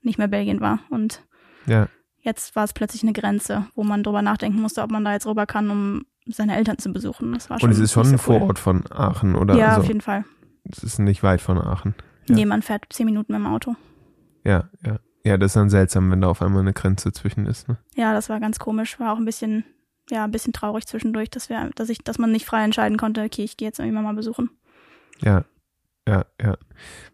nicht 0.00 0.16
mehr 0.16 0.28
Belgien 0.28 0.60
war. 0.60 0.78
Und 0.88 1.22
Ja, 1.66 1.88
jetzt 2.22 2.56
war 2.56 2.64
es 2.64 2.72
plötzlich 2.72 3.02
eine 3.02 3.12
Grenze, 3.12 3.66
wo 3.74 3.84
man 3.84 4.02
drüber 4.02 4.22
nachdenken 4.22 4.62
musste, 4.62 4.82
ob 4.82 4.90
man 4.90 5.04
da 5.04 5.12
jetzt 5.12 5.26
rüber 5.26 5.44
kann, 5.44 5.68
um 5.68 6.06
seine 6.26 6.56
Eltern 6.56 6.78
zu 6.78 6.92
besuchen. 6.92 7.32
Das 7.32 7.50
war 7.50 7.60
schon 7.60 7.68
und 7.68 7.74
es 7.74 7.80
ist 7.80 7.92
schon 7.92 8.06
ein 8.06 8.18
so 8.18 8.30
cool. 8.30 8.38
Vorort 8.38 8.58
von 8.58 8.84
Aachen, 8.90 9.34
oder? 9.34 9.56
Ja, 9.56 9.68
also, 9.68 9.82
auf 9.82 9.88
jeden 9.88 10.00
Fall. 10.00 10.24
es 10.70 10.82
ist 10.82 10.98
nicht 10.98 11.22
weit 11.22 11.40
von 11.40 11.58
Aachen. 11.58 11.94
Ja. 12.28 12.34
Nee, 12.36 12.46
man 12.46 12.62
fährt 12.62 12.86
zehn 12.90 13.06
Minuten 13.06 13.32
mit 13.32 13.40
dem 13.40 13.46
Auto. 13.46 13.74
Ja, 14.44 14.68
ja. 14.84 14.98
Ja, 15.26 15.38
das 15.38 15.52
ist 15.52 15.56
dann 15.56 15.70
seltsam, 15.70 16.10
wenn 16.10 16.20
da 16.20 16.28
auf 16.28 16.42
einmal 16.42 16.60
eine 16.60 16.74
Grenze 16.74 17.10
zwischen 17.10 17.46
ist. 17.46 17.66
Ne? 17.66 17.78
Ja, 17.94 18.12
das 18.12 18.28
war 18.28 18.40
ganz 18.40 18.58
komisch. 18.58 19.00
War 19.00 19.12
auch 19.12 19.16
ein 19.16 19.24
bisschen, 19.24 19.64
ja, 20.10 20.24
ein 20.24 20.30
bisschen 20.30 20.52
traurig 20.52 20.86
zwischendurch, 20.86 21.30
dass 21.30 21.48
wir, 21.48 21.70
dass 21.74 21.88
ich, 21.88 21.98
dass 21.98 22.18
man 22.18 22.30
nicht 22.30 22.44
frei 22.44 22.62
entscheiden 22.62 22.98
konnte, 22.98 23.22
okay, 23.22 23.42
ich 23.42 23.56
gehe 23.56 23.68
jetzt 23.68 23.78
irgendwie 23.78 23.94
Mama 23.94 24.12
besuchen. 24.12 24.50
Ja, 25.20 25.44
ja, 26.06 26.26
ja. 26.40 26.58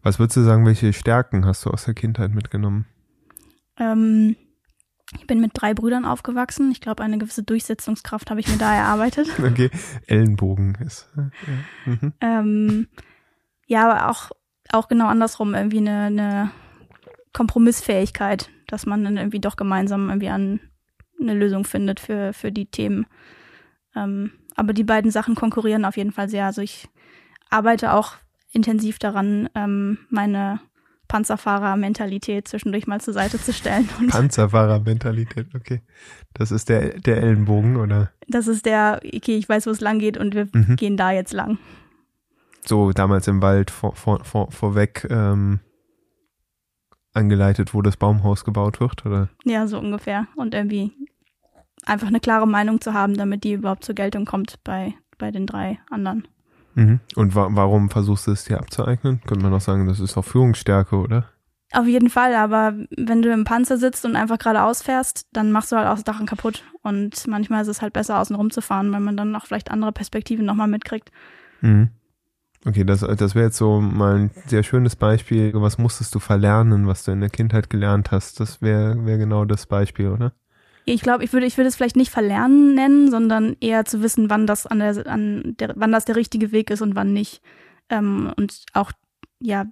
Was 0.03 0.19
würdest 0.19 0.39
du 0.39 0.43
sagen, 0.43 0.67
welche 0.67 0.93
Stärken 0.93 1.47
hast 1.47 1.65
du 1.65 1.71
aus 1.71 1.85
der 1.85 1.95
Kindheit 1.95 2.35
mitgenommen? 2.35 2.87
Ähm, 3.79 4.35
ich 5.17 5.27
bin 5.27 5.41
mit 5.41 5.53
drei 5.55 5.75
Brüdern 5.75 6.05
aufgewachsen. 6.05 6.71
Ich 6.71 6.81
glaube, 6.81 7.03
eine 7.03 7.19
gewisse 7.19 7.43
Durchsetzungskraft 7.43 8.31
habe 8.31 8.41
ich 8.41 8.49
mir 8.49 8.59
da 8.59 8.75
erarbeitet. 8.75 9.29
Okay, 9.39 9.71
Ellenbogen 10.07 10.77
ist. 10.87 11.09
Ja. 11.17 11.31
Mhm. 11.87 12.13
ähm, 12.21 12.89
ja, 13.67 13.89
aber 13.89 14.11
auch, 14.11 14.31
auch 14.71 14.89
genau 14.89 15.07
andersrum, 15.07 15.55
irgendwie 15.55 15.79
eine, 15.79 16.03
eine 16.03 16.51
Kompromissfähigkeit, 17.33 18.51
dass 18.67 18.87
man 18.87 19.05
dann 19.05 19.17
irgendwie 19.17 19.41
doch 19.41 19.57
gemeinsam 19.57 20.09
irgendwie 20.09 20.29
an 20.29 20.61
eine 21.21 21.35
Lösung 21.35 21.65
findet 21.65 22.01
für, 22.01 22.33
für 22.33 22.53
die 22.53 22.67
Themen. 22.67 23.07
Ähm, 23.95 24.33
aber 24.57 24.73
die 24.73 24.85
beiden 24.85 25.11
Sachen 25.11 25.35
konkurrieren 25.35 25.85
auf 25.85 25.97
jeden 25.97 26.13
Fall 26.13 26.29
sehr. 26.29 26.47
Also 26.47 26.63
ich 26.63 26.89
arbeite 27.51 27.93
auch 27.93 28.15
intensiv 28.53 28.99
daran, 28.99 29.49
ähm, 29.55 29.99
meine 30.09 30.61
Panzerfahrer-Mentalität 31.11 32.47
zwischendurch 32.49 32.87
mal 32.87 33.01
zur 33.01 33.15
Seite 33.15 33.41
zu 33.41 33.53
stellen. 33.53 33.89
Panzerfahrer-Mentalität, 34.09 35.49
okay. 35.55 35.81
Das 36.35 36.51
ist 36.53 36.69
der, 36.69 36.99
der 37.01 37.19
Ellenbogen, 37.19 37.77
oder? 37.77 38.11
das 38.29 38.47
ist 38.47 38.65
der, 38.65 39.01
okay, 39.05 39.37
ich 39.37 39.49
weiß, 39.49 39.67
wo 39.67 39.71
es 39.71 39.81
lang 39.81 39.99
geht 39.99 40.17
und 40.17 40.35
wir 40.35 40.49
Mhm. 40.53 40.77
gehen 40.77 40.97
da 40.97 41.11
jetzt 41.11 41.33
lang. 41.33 41.59
So 42.65 42.93
damals 42.93 43.27
im 43.27 43.43
Wald 43.43 43.71
vor, 43.71 43.97
vor, 43.97 44.25
vor, 44.25 44.53
vorweg 44.53 45.07
ähm, 45.11 45.61
angeleitet, 47.13 47.75
wo 47.75 47.83
das 47.83 47.97
Baumhaus 47.97 48.45
gebaut 48.45 48.81
wird, 48.81 49.05
oder? 49.05 49.29
Ja, 49.45 49.67
so 49.67 49.79
ungefähr. 49.79 50.27
Und 50.37 50.55
irgendwie 50.55 50.93
einfach 51.87 52.07
eine 52.09 52.21
klare 52.21 52.47
Meinung 52.47 52.81
zu 52.81 52.95
haben, 52.95 53.17
damit 53.17 53.43
die 53.45 53.55
überhaupt 53.55 53.85
zur 53.85 53.95
Geltung 53.95 54.27
kommt 54.27 54.63
bei, 54.63 54.95
bei 55.19 55.31
den 55.31 55.47
drei 55.47 55.79
anderen. 55.91 56.29
Mhm. 56.75 57.01
Und 57.17 57.35
wa 57.35 57.49
warum 57.51 57.91
versuchst 57.91 58.27
du 58.27 58.33
es 58.33 58.45
dir 58.45 58.59
abzueignen? 58.59 59.21
Könnte 59.27 59.45
man 59.45 59.55
auch 59.55 59.61
sagen, 59.61 59.87
das 59.87 60.01
ist 60.01 60.17
auch 60.17 60.25
Führungsstärke, 60.25 60.97
oder? 60.97 61.27
Auf 61.73 61.87
jeden 61.87 62.11
Fall, 62.11 62.35
aber 62.35 62.75
wenn 62.97 63.23
du 63.23 63.33
im 63.33 63.45
Panzer 63.45 63.79
sitzt 63.79 64.05
und 64.05 64.17
einfach 64.17 64.39
geradeaus 64.39 64.83
fährst, 64.83 65.29
dann 65.33 65.53
machst 65.53 65.71
du 65.71 65.77
halt 65.77 65.87
auch 65.87 66.05
Sachen 66.05 66.27
kaputt. 66.27 66.65
Und 66.83 67.27
manchmal 67.29 67.63
ist 67.63 67.69
es 67.69 67.81
halt 67.81 67.93
besser, 67.93 68.19
außen 68.19 68.35
rum 68.35 68.51
zu 68.51 68.61
fahren, 68.61 68.93
weil 68.93 69.01
man 69.01 69.17
dann 69.17 69.37
auch 69.37 69.47
vielleicht 69.47 69.71
andere 69.71 69.93
Perspektiven 69.93 70.45
nochmal 70.45 70.67
mitkriegt. 70.67 71.13
Mhm. 71.61 71.91
Okay, 72.67 72.85
das, 72.85 73.01
das 73.01 73.35
wäre 73.35 73.47
jetzt 73.47 73.57
so 73.57 73.81
mal 73.81 74.17
ein 74.17 74.31
sehr 74.47 74.63
schönes 74.63 74.97
Beispiel. 74.97 75.53
Was 75.55 75.79
musstest 75.79 76.15
du 76.15 76.19
verlernen, 76.19 76.87
was 76.87 77.05
du 77.05 77.13
in 77.13 77.21
der 77.21 77.31
Kindheit 77.31 77.71
gelernt 77.71 78.11
hast? 78.11 78.41
Das 78.41 78.61
wäre 78.61 79.07
wär 79.07 79.17
genau 79.17 79.45
das 79.45 79.67
Beispiel, 79.67 80.09
oder? 80.09 80.33
Ich 80.85 81.03
glaube, 81.03 81.25
ich 81.25 81.33
würde, 81.33 81.47
ich 81.47 81.57
würde 81.57 81.69
es 81.69 81.77
vielleicht 81.77 81.97
nicht 81.97 82.11
verlernen 82.11 82.75
nennen, 82.75 83.11
sondern 83.11 83.57
eher 83.61 83.85
zu 83.85 84.03
wissen, 84.03 84.31
wann 84.31 84.47
das 84.47 84.67
an 84.67 84.79
der, 84.81 85.07
an 85.07 85.55
der, 85.59 85.75
wann 85.77 85.93
das 85.93 86.05
der 86.05 86.17
richtige 86.17 86.53
Weg 86.53 86.71
ist 86.71 86.83
und 86.83 86.95
wann 86.95 87.13
nicht. 87.13 87.43
Ähm, 87.89 88.33
und 88.37 88.65
auch, 88.73 88.93
ja, 89.41 89.67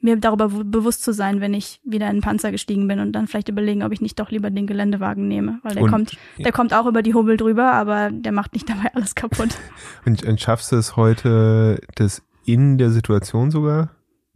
mir 0.00 0.16
darüber 0.16 0.48
bewusst 0.48 1.04
zu 1.04 1.12
sein, 1.12 1.40
wenn 1.40 1.54
ich 1.54 1.80
wieder 1.84 2.08
in 2.08 2.16
den 2.16 2.22
Panzer 2.22 2.50
gestiegen 2.50 2.88
bin 2.88 2.98
und 2.98 3.12
dann 3.12 3.28
vielleicht 3.28 3.48
überlegen, 3.48 3.82
ob 3.84 3.92
ich 3.92 4.00
nicht 4.00 4.18
doch 4.18 4.30
lieber 4.30 4.50
den 4.50 4.66
Geländewagen 4.66 5.28
nehme, 5.28 5.60
weil 5.62 5.74
der 5.74 5.84
Und- 5.84 5.90
kommt, 5.90 6.18
der 6.38 6.52
kommt 6.52 6.74
auch 6.74 6.86
über 6.86 7.02
die 7.02 7.14
Hubbel 7.14 7.36
drüber, 7.36 7.72
aber 7.72 8.10
der 8.10 8.32
macht 8.32 8.52
nicht 8.54 8.68
dabei 8.68 8.92
alles 8.94 9.14
kaputt. 9.14 9.50
Und, 10.04 10.24
und 10.24 10.40
schaffst 10.40 10.72
du 10.72 10.76
es 10.76 10.96
heute, 10.96 11.80
das 11.94 12.22
in 12.44 12.78
der 12.78 12.90
Situation 12.90 13.52
sogar 13.52 13.90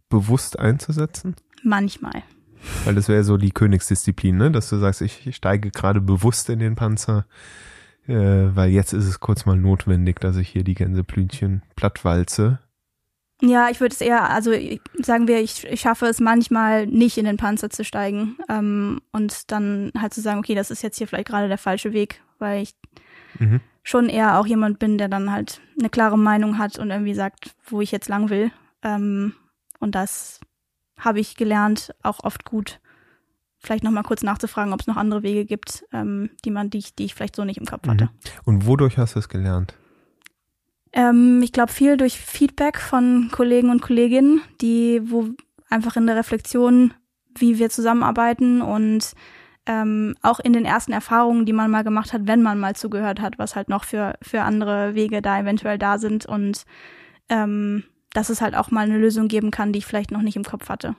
bewusst 0.09 0.57
einzusetzen? 0.57 1.35
Manchmal. 1.63 2.23
Weil 2.85 2.95
das 2.95 3.09
wäre 3.09 3.23
so 3.23 3.37
die 3.37 3.51
Königsdisziplin, 3.51 4.37
ne? 4.37 4.51
Dass 4.51 4.69
du 4.69 4.77
sagst, 4.77 5.01
ich 5.01 5.35
steige 5.35 5.71
gerade 5.71 6.01
bewusst 6.01 6.49
in 6.49 6.59
den 6.59 6.75
Panzer, 6.75 7.25
äh, 8.07 8.13
weil 8.13 8.69
jetzt 8.69 8.93
ist 8.93 9.05
es 9.05 9.19
kurz 9.19 9.45
mal 9.45 9.57
notwendig, 9.57 10.19
dass 10.19 10.37
ich 10.37 10.49
hier 10.49 10.63
die 10.63 10.75
Gänseblümchen 10.75 11.63
plattwalze. 11.75 12.59
Ja, 13.41 13.69
ich 13.69 13.79
würde 13.79 13.93
es 13.93 14.01
eher, 14.01 14.31
also 14.31 14.51
sagen 14.99 15.27
wir, 15.27 15.39
ich, 15.41 15.63
ich 15.65 15.81
schaffe 15.81 16.07
es 16.07 16.19
manchmal 16.19 16.87
nicht 16.87 17.19
in 17.19 17.25
den 17.25 17.37
Panzer 17.37 17.69
zu 17.69 17.83
steigen 17.83 18.35
ähm, 18.49 18.99
und 19.11 19.51
dann 19.51 19.91
halt 19.95 20.13
zu 20.13 20.21
sagen, 20.21 20.39
okay, 20.39 20.55
das 20.55 20.71
ist 20.71 20.81
jetzt 20.81 20.97
hier 20.97 21.07
vielleicht 21.07 21.27
gerade 21.27 21.47
der 21.47 21.59
falsche 21.59 21.93
Weg, 21.93 22.21
weil 22.39 22.63
ich 22.63 22.73
mhm. 23.37 23.61
schon 23.83 24.09
eher 24.09 24.39
auch 24.39 24.47
jemand 24.47 24.79
bin, 24.79 24.97
der 24.97 25.07
dann 25.07 25.31
halt 25.31 25.61
eine 25.79 25.89
klare 25.89 26.17
Meinung 26.17 26.57
hat 26.57 26.79
und 26.79 26.89
irgendwie 26.89 27.13
sagt, 27.13 27.55
wo 27.67 27.79
ich 27.79 27.91
jetzt 27.91 28.09
lang 28.09 28.31
will. 28.31 28.51
Ähm, 28.81 29.33
und 29.79 29.93
das 29.93 30.39
habe 30.97 31.19
ich 31.19 31.35
gelernt, 31.35 31.93
auch 32.03 32.23
oft 32.23 32.45
gut, 32.45 32.79
vielleicht 33.59 33.83
nochmal 33.83 34.03
kurz 34.03 34.23
nachzufragen, 34.23 34.73
ob 34.73 34.81
es 34.81 34.87
noch 34.87 34.97
andere 34.97 35.23
Wege 35.23 35.45
gibt, 35.45 35.85
ähm, 35.91 36.29
die 36.45 36.51
man, 36.51 36.69
die 36.69 36.79
ich, 36.79 36.95
die 36.95 37.05
ich 37.05 37.15
vielleicht 37.15 37.35
so 37.35 37.43
nicht 37.43 37.57
im 37.57 37.65
Kopf 37.65 37.87
hatte. 37.87 38.05
Mhm. 38.05 38.09
Und 38.45 38.65
wodurch 38.65 38.97
hast 38.97 39.15
du 39.15 39.19
es 39.19 39.29
gelernt? 39.29 39.75
Ähm, 40.93 41.41
ich 41.43 41.51
glaube 41.51 41.71
viel 41.71 41.97
durch 41.97 42.19
Feedback 42.19 42.79
von 42.79 43.29
Kollegen 43.31 43.69
und 43.69 43.81
Kolleginnen, 43.81 44.41
die, 44.61 45.01
wo 45.05 45.29
einfach 45.69 45.95
in 45.97 46.07
der 46.07 46.15
Reflexion, 46.15 46.93
wie 47.37 47.59
wir 47.59 47.69
zusammenarbeiten 47.69 48.61
und 48.61 49.13
ähm, 49.65 50.15
auch 50.21 50.39
in 50.39 50.53
den 50.53 50.65
ersten 50.65 50.93
Erfahrungen, 50.93 51.45
die 51.45 51.53
man 51.53 51.69
mal 51.69 51.83
gemacht 51.83 52.13
hat, 52.13 52.25
wenn 52.25 52.41
man 52.41 52.59
mal 52.59 52.75
zugehört 52.75 53.19
hat, 53.19 53.37
was 53.37 53.55
halt 53.55 53.67
noch 53.67 53.83
für, 53.83 54.15
für 54.21 54.41
andere 54.41 54.95
Wege 54.95 55.21
da 55.21 55.39
eventuell 55.39 55.77
da 55.77 55.97
sind 55.97 56.25
und 56.25 56.63
ähm, 57.29 57.83
dass 58.13 58.29
es 58.29 58.41
halt 58.41 58.55
auch 58.55 58.71
mal 58.71 58.85
eine 58.85 58.97
Lösung 58.97 59.27
geben 59.27 59.51
kann, 59.51 59.73
die 59.73 59.79
ich 59.79 59.85
vielleicht 59.85 60.11
noch 60.11 60.21
nicht 60.21 60.35
im 60.35 60.43
Kopf 60.43 60.69
hatte. 60.69 60.95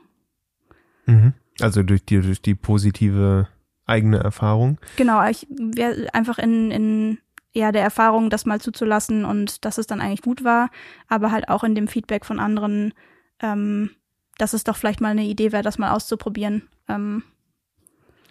Mhm. 1.06 1.32
Also 1.60 1.82
durch 1.82 2.04
die, 2.04 2.20
durch 2.20 2.40
die 2.40 2.54
positive 2.54 3.48
eigene 3.88 4.18
Erfahrung? 4.18 4.78
Genau, 4.96 5.26
ich 5.28 5.46
wäre 5.50 6.12
einfach 6.14 6.38
in, 6.38 6.70
in 6.70 7.18
eher 7.52 7.72
der 7.72 7.82
Erfahrung, 7.82 8.30
das 8.30 8.46
mal 8.46 8.60
zuzulassen 8.60 9.24
und 9.24 9.64
dass 9.64 9.78
es 9.78 9.86
dann 9.86 10.00
eigentlich 10.00 10.22
gut 10.22 10.44
war, 10.44 10.70
aber 11.08 11.32
halt 11.32 11.48
auch 11.48 11.64
in 11.64 11.74
dem 11.74 11.88
Feedback 11.88 12.24
von 12.24 12.38
anderen, 12.38 12.92
ähm, 13.40 13.90
dass 14.36 14.52
es 14.52 14.64
doch 14.64 14.76
vielleicht 14.76 15.00
mal 15.00 15.08
eine 15.08 15.24
Idee 15.24 15.52
wäre, 15.52 15.62
das 15.62 15.78
mal 15.78 15.90
auszuprobieren. 15.90 16.68
Ähm, 16.88 17.22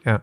ja. 0.06 0.22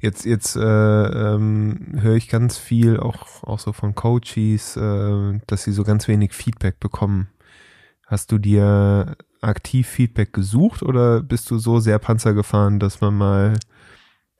Jetzt, 0.00 0.24
jetzt 0.24 0.56
äh, 0.56 0.60
ähm, 0.60 1.98
höre 2.00 2.16
ich 2.16 2.28
ganz 2.28 2.58
viel, 2.58 2.98
auch, 2.98 3.44
auch 3.44 3.58
so 3.60 3.72
von 3.72 3.94
Coaches, 3.94 4.76
äh, 4.76 5.38
dass 5.46 5.62
sie 5.62 5.72
so 5.72 5.84
ganz 5.84 6.08
wenig 6.08 6.32
Feedback 6.32 6.80
bekommen. 6.80 7.28
Hast 8.10 8.32
du 8.32 8.38
dir 8.38 9.16
aktiv 9.40 9.86
Feedback 9.86 10.32
gesucht 10.32 10.82
oder 10.82 11.22
bist 11.22 11.48
du 11.48 11.58
so 11.58 11.78
sehr 11.78 12.00
Panzer 12.00 12.34
gefahren, 12.34 12.80
dass 12.80 13.00
man 13.00 13.14
mal, 13.14 13.54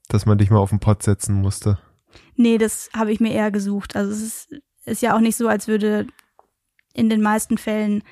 dass 0.09 0.27
man 0.27 0.39
dich 0.39 0.51
mal 0.51 0.59
auf 0.59 0.71
den 0.71 0.81
Pott 0.81 1.05
setzen 1.05 1.37
musste? 1.37 1.79
Nee, 2.35 2.59
das 2.59 2.91
habe 2.97 3.13
ich 3.13 3.21
mir 3.21 3.33
eher 3.33 3.53
gesucht. 3.53 3.95
Also 3.95 4.11
es 4.11 4.23
ist, 4.23 4.63
ist 4.87 5.03
ja 5.03 5.15
auch 5.15 5.21
nicht 5.21 5.37
so, 5.37 5.47
als 5.47 5.69
würde 5.69 6.09
in 6.95 7.09
den 7.09 7.23
meisten 7.23 7.59
Fällen 7.59 8.03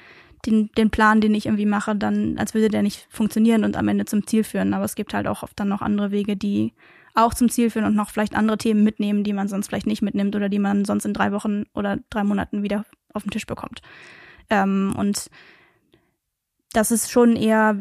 den, 0.46 0.70
den 0.78 0.90
Plan, 0.90 1.20
den 1.20 1.34
ich 1.34 1.46
irgendwie 1.46 1.66
mache, 1.66 1.96
dann, 1.96 2.38
als 2.38 2.54
würde 2.54 2.68
der 2.68 2.82
nicht 2.82 3.08
funktionieren 3.10 3.64
und 3.64 3.76
am 3.76 3.88
Ende 3.88 4.04
zum 4.04 4.28
Ziel 4.28 4.44
führen. 4.44 4.72
Aber 4.74 4.84
es 4.84 4.94
gibt 4.94 5.12
halt 5.12 5.26
auch 5.26 5.42
oft 5.42 5.58
dann 5.58 5.68
noch 5.68 5.82
andere 5.82 6.12
Wege, 6.12 6.36
die 6.36 6.72
auch 7.14 7.34
zum 7.34 7.48
Ziel 7.48 7.70
führen 7.70 7.84
und 7.84 7.96
noch 7.96 8.10
vielleicht 8.10 8.36
andere 8.36 8.58
Themen 8.58 8.84
mitnehmen, 8.84 9.24
die 9.24 9.32
man 9.32 9.48
sonst 9.48 9.66
vielleicht 9.66 9.88
nicht 9.88 10.02
mitnimmt 10.02 10.36
oder 10.36 10.48
die 10.48 10.60
man 10.60 10.84
sonst 10.84 11.04
in 11.04 11.14
drei 11.14 11.32
Wochen 11.32 11.64
oder 11.74 11.98
drei 12.10 12.22
Monaten 12.22 12.62
wieder 12.62 12.84
auf 13.12 13.24
den 13.24 13.32
Tisch 13.32 13.46
bekommt. 13.46 13.82
Ähm, 14.50 14.94
und 14.96 15.30
das 16.72 16.90
ist 16.90 17.11
schon 17.11 17.37
eher 17.37 17.76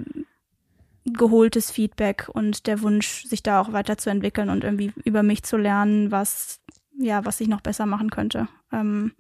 geholtes 1.06 1.72
Feedback 1.72 2.30
und 2.32 2.68
der 2.68 2.82
Wunsch, 2.82 3.24
sich 3.26 3.44
da 3.44 3.62
auch 3.62 3.72
weiterzuentwickeln 3.72 4.50
und 4.50 4.64
irgendwie 4.64 4.92
über 5.06 5.24
mich 5.24 5.44
zu 5.44 5.58
lernen, 5.58 6.12
was, 6.12 6.60
ja, 6.98 7.24
was 7.26 7.40
ich 7.40 7.48
noch 7.48 7.62
besser 7.62 7.86
machen 7.86 8.10
könnte. 8.10 8.48
Ähm, 8.72 9.14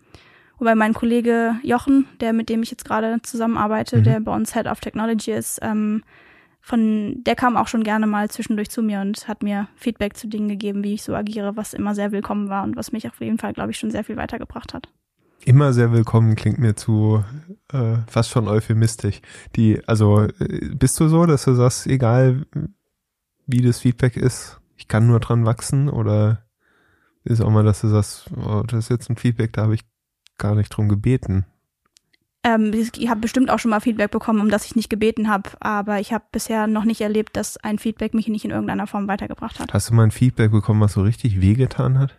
wobei 0.58 0.76
mein 0.76 0.94
Kollege 0.94 1.56
Jochen, 1.64 2.06
der 2.20 2.34
mit 2.34 2.50
dem 2.50 2.62
ich 2.64 2.72
jetzt 2.72 2.86
gerade 2.86 3.22
zusammenarbeite, 3.24 3.98
mhm. 3.98 4.04
der 4.04 4.20
bei 4.20 4.36
uns 4.36 4.54
Head 4.54 4.68
of 4.68 4.82
Technology 4.82 5.32
ist, 5.32 5.60
ähm, 5.62 6.04
von, 6.60 7.24
der 7.24 7.36
kam 7.36 7.56
auch 7.56 7.70
schon 7.70 7.86
gerne 7.86 8.08
mal 8.08 8.30
zwischendurch 8.30 8.70
zu 8.70 8.82
mir 8.82 9.00
und 9.00 9.30
hat 9.30 9.42
mir 9.42 9.70
Feedback 9.76 10.18
zu 10.18 10.28
Dingen 10.28 10.50
gegeben, 10.50 10.84
wie 10.84 10.96
ich 10.96 11.04
so 11.04 11.16
agiere, 11.16 11.56
was 11.56 11.74
immer 11.74 11.96
sehr 11.96 12.12
willkommen 12.12 12.50
war 12.50 12.64
und 12.64 12.76
was 12.76 12.92
mich 12.92 13.08
auf 13.08 13.22
jeden 13.22 13.38
Fall, 13.38 13.54
glaube 13.54 13.72
ich, 13.72 13.78
schon 13.78 13.92
sehr 13.92 14.04
viel 14.04 14.18
weitergebracht 14.18 14.74
hat 14.74 14.90
immer 15.46 15.74
sehr 15.74 15.92
willkommen 15.92 16.36
klingt 16.36 16.60
mir 16.60 16.76
zu 16.76 17.24
äh, 17.72 17.98
fast 18.08 18.30
schon 18.30 18.48
euphemistisch. 18.48 19.22
Die, 19.56 19.82
also 19.88 20.24
äh, 20.24 20.70
bist 20.74 21.00
du 21.00 21.08
so, 21.08 21.26
dass 21.26 21.46
du 21.46 21.54
sagst, 21.54 21.88
egal 21.88 22.46
wie 23.46 23.62
das 23.62 23.80
Feedback 23.80 24.18
ist, 24.18 24.60
ich 24.76 24.88
kann 24.88 25.08
nur 25.08 25.20
dran 25.20 25.46
wachsen 25.46 25.90
oder 25.90 26.44
ist 27.24 27.42
auch 27.42 27.50
mal, 27.50 27.64
dass 27.64 27.82
du 27.82 27.88
sagst, 27.88 28.30
oh, 28.36 28.64
das 28.66 28.86
ist 28.86 28.90
jetzt 28.90 29.10
ein 29.10 29.18
Feedback, 29.18 29.54
da 29.54 29.64
habe 29.64 29.76
ich 29.76 29.82
gar 30.38 30.56
nicht 30.56 30.70
drum 30.70 30.88
gebeten. 30.88 31.46
Ähm, 32.44 32.72
ich 32.74 33.10
habe 33.10 33.20
bestimmt 33.20 33.50
auch 33.50 33.60
schon 33.60 33.72
mal 33.72 33.82
Feedback 33.82 34.12
bekommen, 34.12 34.40
um 34.40 34.50
das 34.50 34.66
ich 34.66 34.76
nicht 34.76 34.90
gebeten 34.90 35.28
habe, 35.28 35.50
aber 35.60 36.00
ich 36.00 36.14
habe 36.14 36.24
bisher 36.32 36.68
noch 36.68 36.86
nicht 36.86 37.02
erlebt, 37.02 37.36
dass 37.36 37.58
ein 37.58 37.80
Feedback 37.80 38.14
mich 38.14 38.28
nicht 38.28 38.46
in 38.46 38.52
irgendeiner 38.52 38.88
Form 38.88 39.08
weitergebracht 39.08 39.60
hat. 39.60 39.74
Hast 39.74 39.90
du 39.90 39.94
mal 39.94 40.04
ein 40.04 40.12
Feedback 40.12 40.52
bekommen, 40.52 40.80
was 40.80 40.94
so 40.94 41.02
richtig 41.02 41.42
wehgetan 41.42 42.00
hat? 42.00 42.18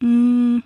Mm, 0.00 0.62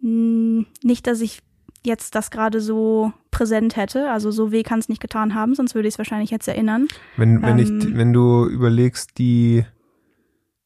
mm, 0.00 0.66
nicht, 0.82 1.06
dass 1.06 1.20
ich 1.20 1.40
jetzt 1.84 2.14
das 2.14 2.30
gerade 2.30 2.60
so 2.60 3.12
präsent 3.30 3.76
hätte. 3.76 4.10
Also 4.10 4.30
so 4.30 4.52
weh 4.52 4.62
kann 4.62 4.78
es 4.78 4.88
nicht 4.88 5.02
getan 5.02 5.34
haben, 5.34 5.54
sonst 5.54 5.74
würde 5.74 5.88
ich 5.88 5.94
es 5.94 5.98
wahrscheinlich 5.98 6.30
jetzt 6.30 6.48
erinnern. 6.48 6.88
Wenn, 7.16 7.42
wenn, 7.42 7.58
ähm, 7.58 7.78
ich, 7.80 7.96
wenn 7.96 8.12
du 8.12 8.46
überlegst, 8.46 9.18
die 9.18 9.64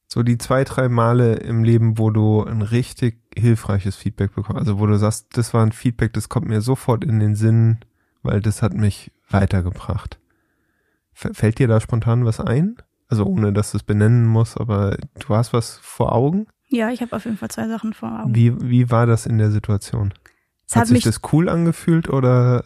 so 0.07 0.23
die 0.23 0.37
zwei, 0.37 0.63
drei 0.63 0.89
Male 0.89 1.35
im 1.35 1.63
Leben, 1.63 1.99
wo 1.99 2.09
du 2.09 2.43
ein 2.43 2.63
richtig 2.63 3.19
hilfreiches 3.37 3.95
Feedback 3.95 4.33
bekommst, 4.33 4.59
also 4.59 4.79
wo 4.79 4.87
du 4.87 4.97
sagst, 4.97 5.37
das 5.37 5.53
war 5.53 5.63
ein 5.63 5.71
Feedback, 5.71 6.13
das 6.13 6.29
kommt 6.29 6.47
mir 6.47 6.61
sofort 6.61 7.03
in 7.03 7.19
den 7.19 7.35
Sinn, 7.35 7.79
weil 8.23 8.41
das 8.41 8.61
hat 8.63 8.73
mich 8.73 9.11
weitergebracht. 9.29 10.19
Fällt 11.13 11.59
dir 11.59 11.67
da 11.67 11.79
spontan 11.79 12.25
was 12.25 12.39
ein? 12.39 12.77
Also 13.07 13.25
ohne, 13.25 13.51
dass 13.51 13.71
du 13.71 13.77
es 13.77 13.83
benennen 13.83 14.25
musst, 14.25 14.59
aber 14.59 14.97
du 15.19 15.35
hast 15.35 15.51
was 15.53 15.77
vor 15.77 16.13
Augen? 16.13 16.47
Ja, 16.69 16.91
ich 16.91 17.01
habe 17.01 17.15
auf 17.15 17.25
jeden 17.25 17.37
Fall 17.37 17.49
zwei 17.49 17.67
Sachen 17.67 17.93
vor 17.93 18.21
Augen. 18.21 18.35
Wie, 18.35 18.53
wie 18.61 18.91
war 18.91 19.05
das 19.05 19.25
in 19.25 19.37
der 19.37 19.51
Situation? 19.51 20.13
Es 20.67 20.75
hat, 20.75 20.81
hat 20.81 20.87
sich 20.89 21.03
das 21.03 21.21
cool 21.33 21.49
angefühlt 21.49 22.09
oder? 22.09 22.63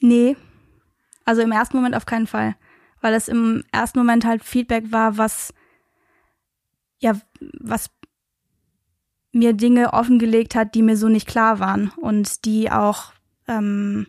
Nee. 0.00 0.36
Also 1.24 1.42
im 1.42 1.52
ersten 1.52 1.76
Moment 1.76 1.94
auf 1.94 2.06
keinen 2.06 2.26
Fall. 2.26 2.56
Weil 3.02 3.14
es 3.14 3.28
im 3.28 3.62
ersten 3.70 3.98
Moment 3.98 4.24
halt 4.24 4.42
Feedback 4.42 4.90
war, 4.90 5.18
was, 5.18 5.52
ja, 7.00 7.20
was 7.60 7.90
mir 9.32 9.52
Dinge 9.52 9.92
offengelegt 9.92 10.54
hat, 10.54 10.74
die 10.74 10.82
mir 10.82 10.96
so 10.96 11.08
nicht 11.08 11.26
klar 11.26 11.58
waren 11.58 11.90
und 12.00 12.44
die 12.44 12.70
auch, 12.70 13.12
ähm, 13.46 14.06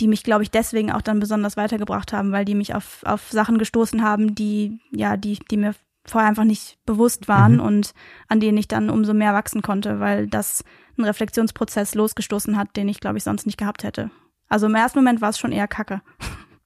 die 0.00 0.08
mich, 0.08 0.22
glaube 0.22 0.42
ich, 0.42 0.50
deswegen 0.50 0.92
auch 0.92 1.02
dann 1.02 1.20
besonders 1.20 1.56
weitergebracht 1.56 2.12
haben, 2.12 2.32
weil 2.32 2.44
die 2.44 2.54
mich 2.54 2.74
auf, 2.74 3.02
auf 3.04 3.30
Sachen 3.30 3.58
gestoßen 3.58 4.02
haben, 4.02 4.34
die, 4.34 4.80
ja, 4.92 5.16
die, 5.16 5.38
die 5.50 5.56
mir 5.56 5.74
vorher 6.10 6.28
einfach 6.28 6.44
nicht 6.44 6.78
bewusst 6.86 7.28
waren 7.28 7.54
mhm. 7.54 7.60
und 7.60 7.94
an 8.28 8.40
denen 8.40 8.58
ich 8.58 8.68
dann 8.68 8.90
umso 8.90 9.14
mehr 9.14 9.34
wachsen 9.34 9.62
konnte, 9.62 10.00
weil 10.00 10.26
das 10.26 10.64
einen 10.96 11.06
Reflexionsprozess 11.06 11.94
losgestoßen 11.94 12.56
hat, 12.56 12.76
den 12.76 12.88
ich, 12.88 13.00
glaube 13.00 13.18
ich, 13.18 13.24
sonst 13.24 13.46
nicht 13.46 13.58
gehabt 13.58 13.84
hätte. 13.84 14.10
Also 14.48 14.66
im 14.66 14.74
ersten 14.74 14.98
Moment 14.98 15.20
war 15.20 15.30
es 15.30 15.38
schon 15.38 15.52
eher 15.52 15.68
Kacke. 15.68 16.00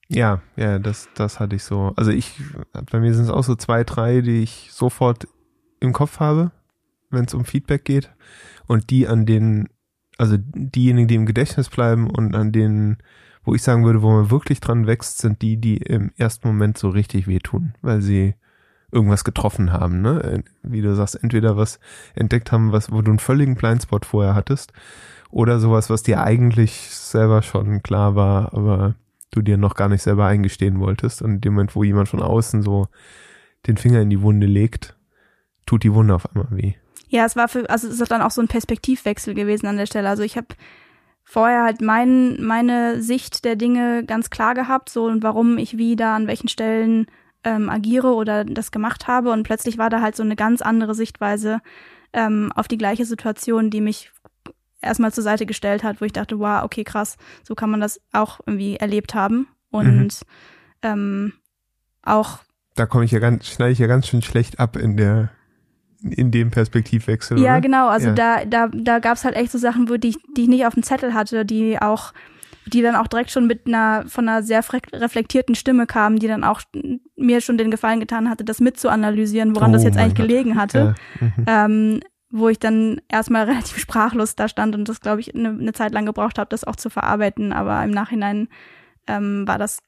Ja, 0.08 0.42
ja, 0.56 0.78
das, 0.78 1.08
das 1.14 1.40
hatte 1.40 1.56
ich 1.56 1.64
so. 1.64 1.92
Also 1.96 2.10
ich, 2.10 2.34
bei 2.90 3.00
mir 3.00 3.14
sind 3.14 3.24
es 3.24 3.30
auch 3.30 3.44
so 3.44 3.54
zwei, 3.54 3.82
drei, 3.82 4.20
die 4.20 4.42
ich 4.42 4.68
sofort 4.70 5.26
im 5.80 5.92
Kopf 5.92 6.20
habe, 6.20 6.52
wenn 7.10 7.24
es 7.24 7.34
um 7.34 7.44
Feedback 7.44 7.84
geht. 7.84 8.12
Und 8.66 8.90
die 8.90 9.08
an 9.08 9.26
denen, 9.26 9.68
also 10.18 10.36
diejenigen, 10.38 11.08
die 11.08 11.14
im 11.14 11.26
Gedächtnis 11.26 11.70
bleiben 11.70 12.10
und 12.10 12.34
an 12.34 12.52
denen, 12.52 12.98
wo 13.42 13.54
ich 13.54 13.62
sagen 13.62 13.84
würde, 13.84 14.02
wo 14.02 14.10
man 14.10 14.30
wirklich 14.30 14.60
dran 14.60 14.86
wächst, 14.86 15.18
sind 15.18 15.40
die, 15.42 15.56
die 15.56 15.78
im 15.78 16.12
ersten 16.16 16.46
Moment 16.46 16.78
so 16.78 16.90
richtig 16.90 17.26
wehtun, 17.26 17.74
weil 17.80 18.02
sie 18.02 18.34
irgendwas 18.92 19.24
getroffen 19.24 19.72
haben, 19.72 20.02
ne? 20.02 20.44
Wie 20.62 20.82
du 20.82 20.94
sagst, 20.94 21.22
entweder 21.22 21.56
was 21.56 21.80
entdeckt 22.14 22.52
haben, 22.52 22.72
was, 22.72 22.92
wo 22.92 23.02
du 23.02 23.10
einen 23.10 23.18
völligen 23.18 23.56
Blindspot 23.56 24.06
vorher 24.06 24.34
hattest, 24.34 24.72
oder 25.30 25.58
sowas, 25.58 25.88
was 25.88 26.02
dir 26.02 26.22
eigentlich 26.22 26.90
selber 26.90 27.42
schon 27.42 27.82
klar 27.82 28.14
war, 28.14 28.52
aber 28.52 28.94
du 29.30 29.40
dir 29.40 29.56
noch 29.56 29.74
gar 29.74 29.88
nicht 29.88 30.02
selber 30.02 30.26
eingestehen 30.26 30.78
wolltest. 30.78 31.22
Und 31.22 31.36
in 31.36 31.40
dem 31.40 31.54
Moment, 31.54 31.74
wo 31.74 31.82
jemand 31.82 32.10
von 32.10 32.22
außen 32.22 32.62
so 32.62 32.86
den 33.66 33.78
Finger 33.78 34.02
in 34.02 34.10
die 34.10 34.20
Wunde 34.20 34.46
legt, 34.46 34.94
tut 35.64 35.84
die 35.84 35.94
Wunde 35.94 36.14
auf 36.14 36.28
einmal 36.30 36.48
weh. 36.50 36.74
Ja, 37.08 37.24
es 37.24 37.34
war 37.34 37.48
für, 37.48 37.68
also 37.70 37.88
es 37.88 37.98
ist 37.98 38.10
dann 38.10 38.20
auch 38.20 38.30
so 38.30 38.42
ein 38.42 38.48
Perspektivwechsel 38.48 39.34
gewesen 39.34 39.66
an 39.66 39.78
der 39.78 39.86
Stelle. 39.86 40.08
Also 40.08 40.22
ich 40.22 40.36
habe 40.36 40.48
vorher 41.24 41.64
halt 41.64 41.80
mein, 41.80 42.42
meine 42.42 43.00
Sicht 43.00 43.46
der 43.46 43.56
Dinge 43.56 44.04
ganz 44.04 44.28
klar 44.28 44.54
gehabt, 44.54 44.90
so 44.90 45.06
und 45.06 45.22
warum 45.22 45.56
ich 45.56 45.78
wie 45.78 45.96
da 45.96 46.14
an 46.14 46.26
welchen 46.26 46.48
Stellen 46.48 47.06
ähm, 47.44 47.68
agiere 47.68 48.14
oder 48.14 48.44
das 48.44 48.70
gemacht 48.70 49.08
habe. 49.08 49.30
Und 49.30 49.42
plötzlich 49.42 49.78
war 49.78 49.90
da 49.90 50.00
halt 50.00 50.16
so 50.16 50.22
eine 50.22 50.36
ganz 50.36 50.62
andere 50.62 50.94
Sichtweise 50.94 51.60
ähm, 52.12 52.52
auf 52.54 52.68
die 52.68 52.78
gleiche 52.78 53.04
Situation, 53.04 53.70
die 53.70 53.80
mich 53.80 54.12
erstmal 54.80 55.12
zur 55.12 55.24
Seite 55.24 55.46
gestellt 55.46 55.84
hat, 55.84 56.00
wo 56.00 56.04
ich 56.04 56.12
dachte, 56.12 56.38
wow, 56.38 56.62
okay, 56.64 56.84
krass, 56.84 57.16
so 57.42 57.54
kann 57.54 57.70
man 57.70 57.80
das 57.80 58.00
auch 58.12 58.40
irgendwie 58.46 58.76
erlebt 58.76 59.14
haben. 59.14 59.48
Und 59.70 59.96
mhm. 59.96 60.10
ähm, 60.82 61.32
auch. 62.02 62.40
Da 62.74 62.86
komme 62.86 63.04
ich 63.04 63.12
ja 63.12 63.18
ganz, 63.18 63.48
schneide 63.48 63.72
ich 63.72 63.78
ja 63.78 63.86
ganz 63.86 64.08
schön 64.08 64.22
schlecht 64.22 64.58
ab 64.58 64.76
in 64.76 64.96
der 64.96 65.30
in 66.02 66.30
dem 66.30 66.50
Perspektivwechsel. 66.50 67.38
Ja, 67.38 67.52
oder? 67.52 67.60
genau. 67.60 67.88
Also 67.88 68.08
ja. 68.08 68.14
da, 68.14 68.44
da, 68.44 68.68
da 68.68 68.98
gab 68.98 69.16
es 69.16 69.24
halt 69.24 69.36
echt 69.36 69.52
so 69.52 69.58
Sachen, 69.58 69.88
wo 69.88 69.96
die, 69.96 70.16
die 70.36 70.42
ich 70.42 70.48
nicht 70.48 70.66
auf 70.66 70.74
dem 70.74 70.82
Zettel 70.82 71.14
hatte, 71.14 71.44
die 71.44 71.80
auch, 71.80 72.12
die 72.66 72.82
dann 72.82 72.96
auch 72.96 73.06
direkt 73.06 73.30
schon 73.30 73.46
mit 73.46 73.66
einer 73.66 74.04
von 74.06 74.28
einer 74.28 74.42
sehr 74.42 74.64
reflektierten 74.92 75.54
Stimme 75.54 75.86
kamen, 75.86 76.18
die 76.18 76.28
dann 76.28 76.44
auch 76.44 76.62
mir 77.16 77.40
schon 77.40 77.58
den 77.58 77.70
Gefallen 77.70 78.00
getan 78.00 78.28
hatte, 78.28 78.44
das 78.44 78.60
mitzuanalysieren, 78.60 79.54
woran 79.56 79.70
oh 79.70 79.74
das 79.74 79.84
jetzt 79.84 79.98
eigentlich 79.98 80.14
Gott. 80.14 80.28
gelegen 80.28 80.56
hatte. 80.56 80.94
Ja. 81.20 81.26
Mhm. 81.26 81.44
Ähm, 81.46 82.00
wo 82.34 82.48
ich 82.48 82.58
dann 82.58 83.00
erstmal 83.08 83.44
relativ 83.48 83.78
sprachlos 83.78 84.34
da 84.34 84.48
stand 84.48 84.74
und 84.74 84.88
das, 84.88 85.00
glaube 85.00 85.20
ich, 85.20 85.34
eine, 85.34 85.50
eine 85.50 85.72
Zeit 85.72 85.92
lang 85.92 86.06
gebraucht 86.06 86.38
habe, 86.38 86.48
das 86.48 86.64
auch 86.64 86.76
zu 86.76 86.90
verarbeiten. 86.90 87.52
Aber 87.52 87.82
im 87.84 87.90
Nachhinein 87.90 88.48
ähm, 89.06 89.46
war 89.46 89.58
das 89.58 89.78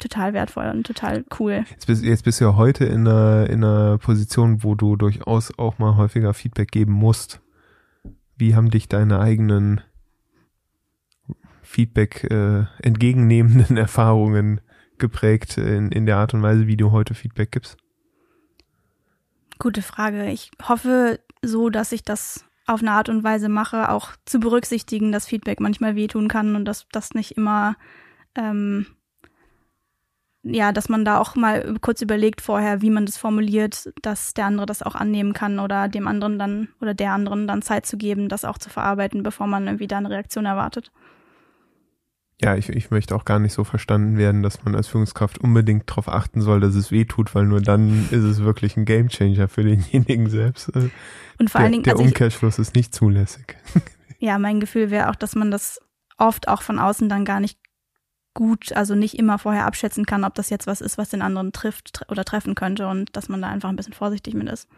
total 0.00 0.32
wertvoll 0.32 0.70
und 0.70 0.86
total 0.86 1.24
cool. 1.38 1.64
Jetzt 1.70 1.86
bist, 1.86 2.04
jetzt 2.04 2.24
bist 2.24 2.40
du 2.40 2.46
ja 2.46 2.56
heute 2.56 2.84
in 2.84 3.06
einer, 3.06 3.48
in 3.48 3.64
einer 3.64 3.98
Position, 3.98 4.62
wo 4.62 4.74
du 4.74 4.96
durchaus 4.96 5.56
auch 5.58 5.78
mal 5.78 5.96
häufiger 5.96 6.34
Feedback 6.34 6.70
geben 6.70 6.92
musst. 6.92 7.40
Wie 8.36 8.54
haben 8.54 8.70
dich 8.70 8.88
deine 8.88 9.20
eigenen 9.20 9.80
Feedback 11.76 12.24
äh, 12.30 12.64
entgegennehmenden 12.82 13.76
Erfahrungen 13.76 14.62
geprägt 14.96 15.58
in, 15.58 15.92
in 15.92 16.06
der 16.06 16.16
Art 16.16 16.32
und 16.32 16.42
Weise, 16.42 16.66
wie 16.66 16.78
du 16.78 16.90
heute 16.90 17.12
Feedback 17.12 17.52
gibst? 17.52 17.76
Gute 19.58 19.82
Frage. 19.82 20.30
Ich 20.30 20.50
hoffe 20.66 21.20
so, 21.42 21.68
dass 21.68 21.92
ich 21.92 22.02
das 22.02 22.46
auf 22.66 22.80
eine 22.80 22.92
Art 22.92 23.10
und 23.10 23.24
Weise 23.24 23.50
mache, 23.50 23.90
auch 23.90 24.12
zu 24.24 24.40
berücksichtigen, 24.40 25.12
dass 25.12 25.26
Feedback 25.26 25.60
manchmal 25.60 25.96
wehtun 25.96 26.28
kann 26.28 26.56
und 26.56 26.64
dass 26.64 26.86
das 26.92 27.12
nicht 27.12 27.36
immer, 27.36 27.76
ähm, 28.34 28.86
ja, 30.44 30.72
dass 30.72 30.88
man 30.88 31.04
da 31.04 31.18
auch 31.18 31.36
mal 31.36 31.74
kurz 31.82 32.00
überlegt 32.00 32.40
vorher, 32.40 32.80
wie 32.80 32.90
man 32.90 33.04
das 33.04 33.18
formuliert, 33.18 33.92
dass 34.00 34.32
der 34.32 34.46
andere 34.46 34.64
das 34.64 34.82
auch 34.82 34.94
annehmen 34.94 35.34
kann 35.34 35.58
oder 35.58 35.88
dem 35.88 36.08
anderen 36.08 36.38
dann 36.38 36.68
oder 36.80 36.94
der 36.94 37.12
anderen 37.12 37.46
dann 37.46 37.60
Zeit 37.60 37.84
zu 37.84 37.98
geben, 37.98 38.30
das 38.30 38.46
auch 38.46 38.56
zu 38.56 38.70
verarbeiten, 38.70 39.22
bevor 39.22 39.46
man 39.46 39.66
irgendwie 39.66 39.88
da 39.88 39.98
eine 39.98 40.10
Reaktion 40.10 40.46
erwartet. 40.46 40.90
Ja, 42.42 42.54
ich, 42.54 42.68
ich 42.68 42.90
möchte 42.90 43.14
auch 43.14 43.24
gar 43.24 43.38
nicht 43.38 43.54
so 43.54 43.64
verstanden 43.64 44.18
werden, 44.18 44.42
dass 44.42 44.62
man 44.62 44.74
als 44.74 44.88
Führungskraft 44.88 45.38
unbedingt 45.38 45.88
darauf 45.88 46.08
achten 46.08 46.42
soll, 46.42 46.60
dass 46.60 46.74
es 46.74 46.90
weh 46.90 47.06
tut, 47.06 47.34
weil 47.34 47.44
nur 47.44 47.62
dann 47.62 48.08
ist 48.10 48.24
es 48.24 48.42
wirklich 48.42 48.76
ein 48.76 48.84
Gamechanger 48.84 49.48
für 49.48 49.62
denjenigen 49.62 50.28
selbst. 50.28 50.68
Und 50.68 50.90
vor 51.50 51.58
der, 51.58 51.60
allen 51.60 51.72
Dingen, 51.72 51.84
der 51.84 51.94
also 51.94 52.04
Umkehrschluss 52.04 52.54
ich, 52.54 52.62
ist 52.62 52.74
nicht 52.74 52.94
zulässig. 52.94 53.56
Ja, 54.18 54.38
mein 54.38 54.60
Gefühl 54.60 54.90
wäre 54.90 55.10
auch, 55.10 55.14
dass 55.14 55.34
man 55.34 55.50
das 55.50 55.78
oft 56.16 56.48
auch 56.48 56.62
von 56.62 56.78
außen 56.78 57.10
dann 57.10 57.26
gar 57.26 57.38
nicht 57.38 57.58
gut, 58.32 58.72
also 58.72 58.94
nicht 58.94 59.18
immer 59.18 59.38
vorher 59.38 59.66
abschätzen 59.66 60.06
kann, 60.06 60.24
ob 60.24 60.34
das 60.34 60.48
jetzt 60.48 60.66
was 60.66 60.80
ist, 60.80 60.96
was 60.96 61.10
den 61.10 61.20
anderen 61.20 61.52
trifft 61.52 62.00
oder 62.08 62.24
treffen 62.24 62.54
könnte 62.54 62.88
und 62.88 63.14
dass 63.14 63.28
man 63.28 63.42
da 63.42 63.48
einfach 63.48 63.68
ein 63.68 63.76
bisschen 63.76 63.92
vorsichtig 63.92 64.32
mit 64.34 64.48
ist. 64.48 64.68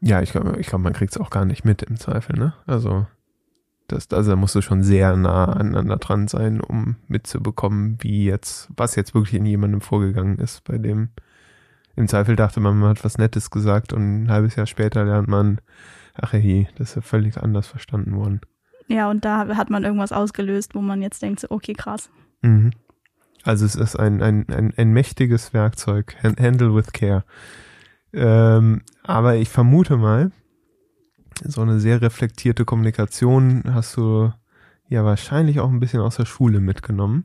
Ja, 0.00 0.20
ich 0.22 0.32
glaube, 0.32 0.58
ich 0.58 0.66
glaub, 0.66 0.80
man 0.82 0.92
kriegt 0.92 1.12
es 1.12 1.20
auch 1.20 1.30
gar 1.30 1.44
nicht 1.44 1.64
mit 1.64 1.82
im 1.82 1.98
Zweifel, 1.98 2.38
ne? 2.38 2.54
Also 2.66 3.06
das, 3.92 4.10
also 4.10 4.30
da 4.30 4.36
musst 4.36 4.54
du 4.54 4.62
schon 4.62 4.82
sehr 4.82 5.16
nah 5.16 5.46
aneinander 5.46 5.96
dran 5.96 6.28
sein, 6.28 6.60
um 6.60 6.96
mitzubekommen, 7.08 7.98
wie 8.00 8.24
jetzt, 8.24 8.68
was 8.76 8.96
jetzt 8.96 9.14
wirklich 9.14 9.34
in 9.34 9.46
jemandem 9.46 9.80
vorgegangen 9.80 10.38
ist, 10.38 10.64
bei 10.64 10.78
dem 10.78 11.10
im 11.96 12.08
Zweifel 12.08 12.36
dachte 12.36 12.60
man, 12.60 12.78
man 12.78 12.90
hat 12.90 13.04
was 13.04 13.18
Nettes 13.18 13.50
gesagt 13.50 13.92
und 13.92 14.24
ein 14.24 14.30
halbes 14.30 14.56
Jahr 14.56 14.66
später 14.66 15.04
lernt 15.04 15.28
man, 15.28 15.60
ach 16.14 16.32
hey, 16.32 16.68
das 16.76 16.90
ist 16.90 16.94
ja 16.96 17.02
völlig 17.02 17.36
anders 17.36 17.66
verstanden 17.66 18.16
worden. 18.16 18.40
Ja, 18.86 19.10
und 19.10 19.24
da 19.24 19.56
hat 19.56 19.70
man 19.70 19.84
irgendwas 19.84 20.12
ausgelöst, 20.12 20.74
wo 20.74 20.80
man 20.80 21.02
jetzt 21.02 21.22
denkt, 21.22 21.40
so, 21.40 21.50
okay, 21.50 21.74
krass. 21.74 22.10
Mhm. 22.42 22.70
Also 23.44 23.64
es 23.64 23.74
ist 23.74 23.96
ein, 23.96 24.22
ein, 24.22 24.48
ein, 24.48 24.72
ein 24.76 24.92
mächtiges 24.92 25.52
Werkzeug, 25.54 26.16
Handle 26.22 26.74
with 26.74 26.92
Care. 26.92 27.24
Ähm, 28.12 28.82
aber 29.04 29.36
ich 29.36 29.48
vermute 29.48 29.96
mal, 29.96 30.32
so 31.44 31.62
eine 31.62 31.80
sehr 31.80 32.02
reflektierte 32.02 32.64
Kommunikation 32.64 33.62
hast 33.72 33.96
du 33.96 34.32
ja 34.88 35.04
wahrscheinlich 35.04 35.60
auch 35.60 35.70
ein 35.70 35.80
bisschen 35.80 36.00
aus 36.00 36.16
der 36.16 36.26
Schule 36.26 36.60
mitgenommen. 36.60 37.24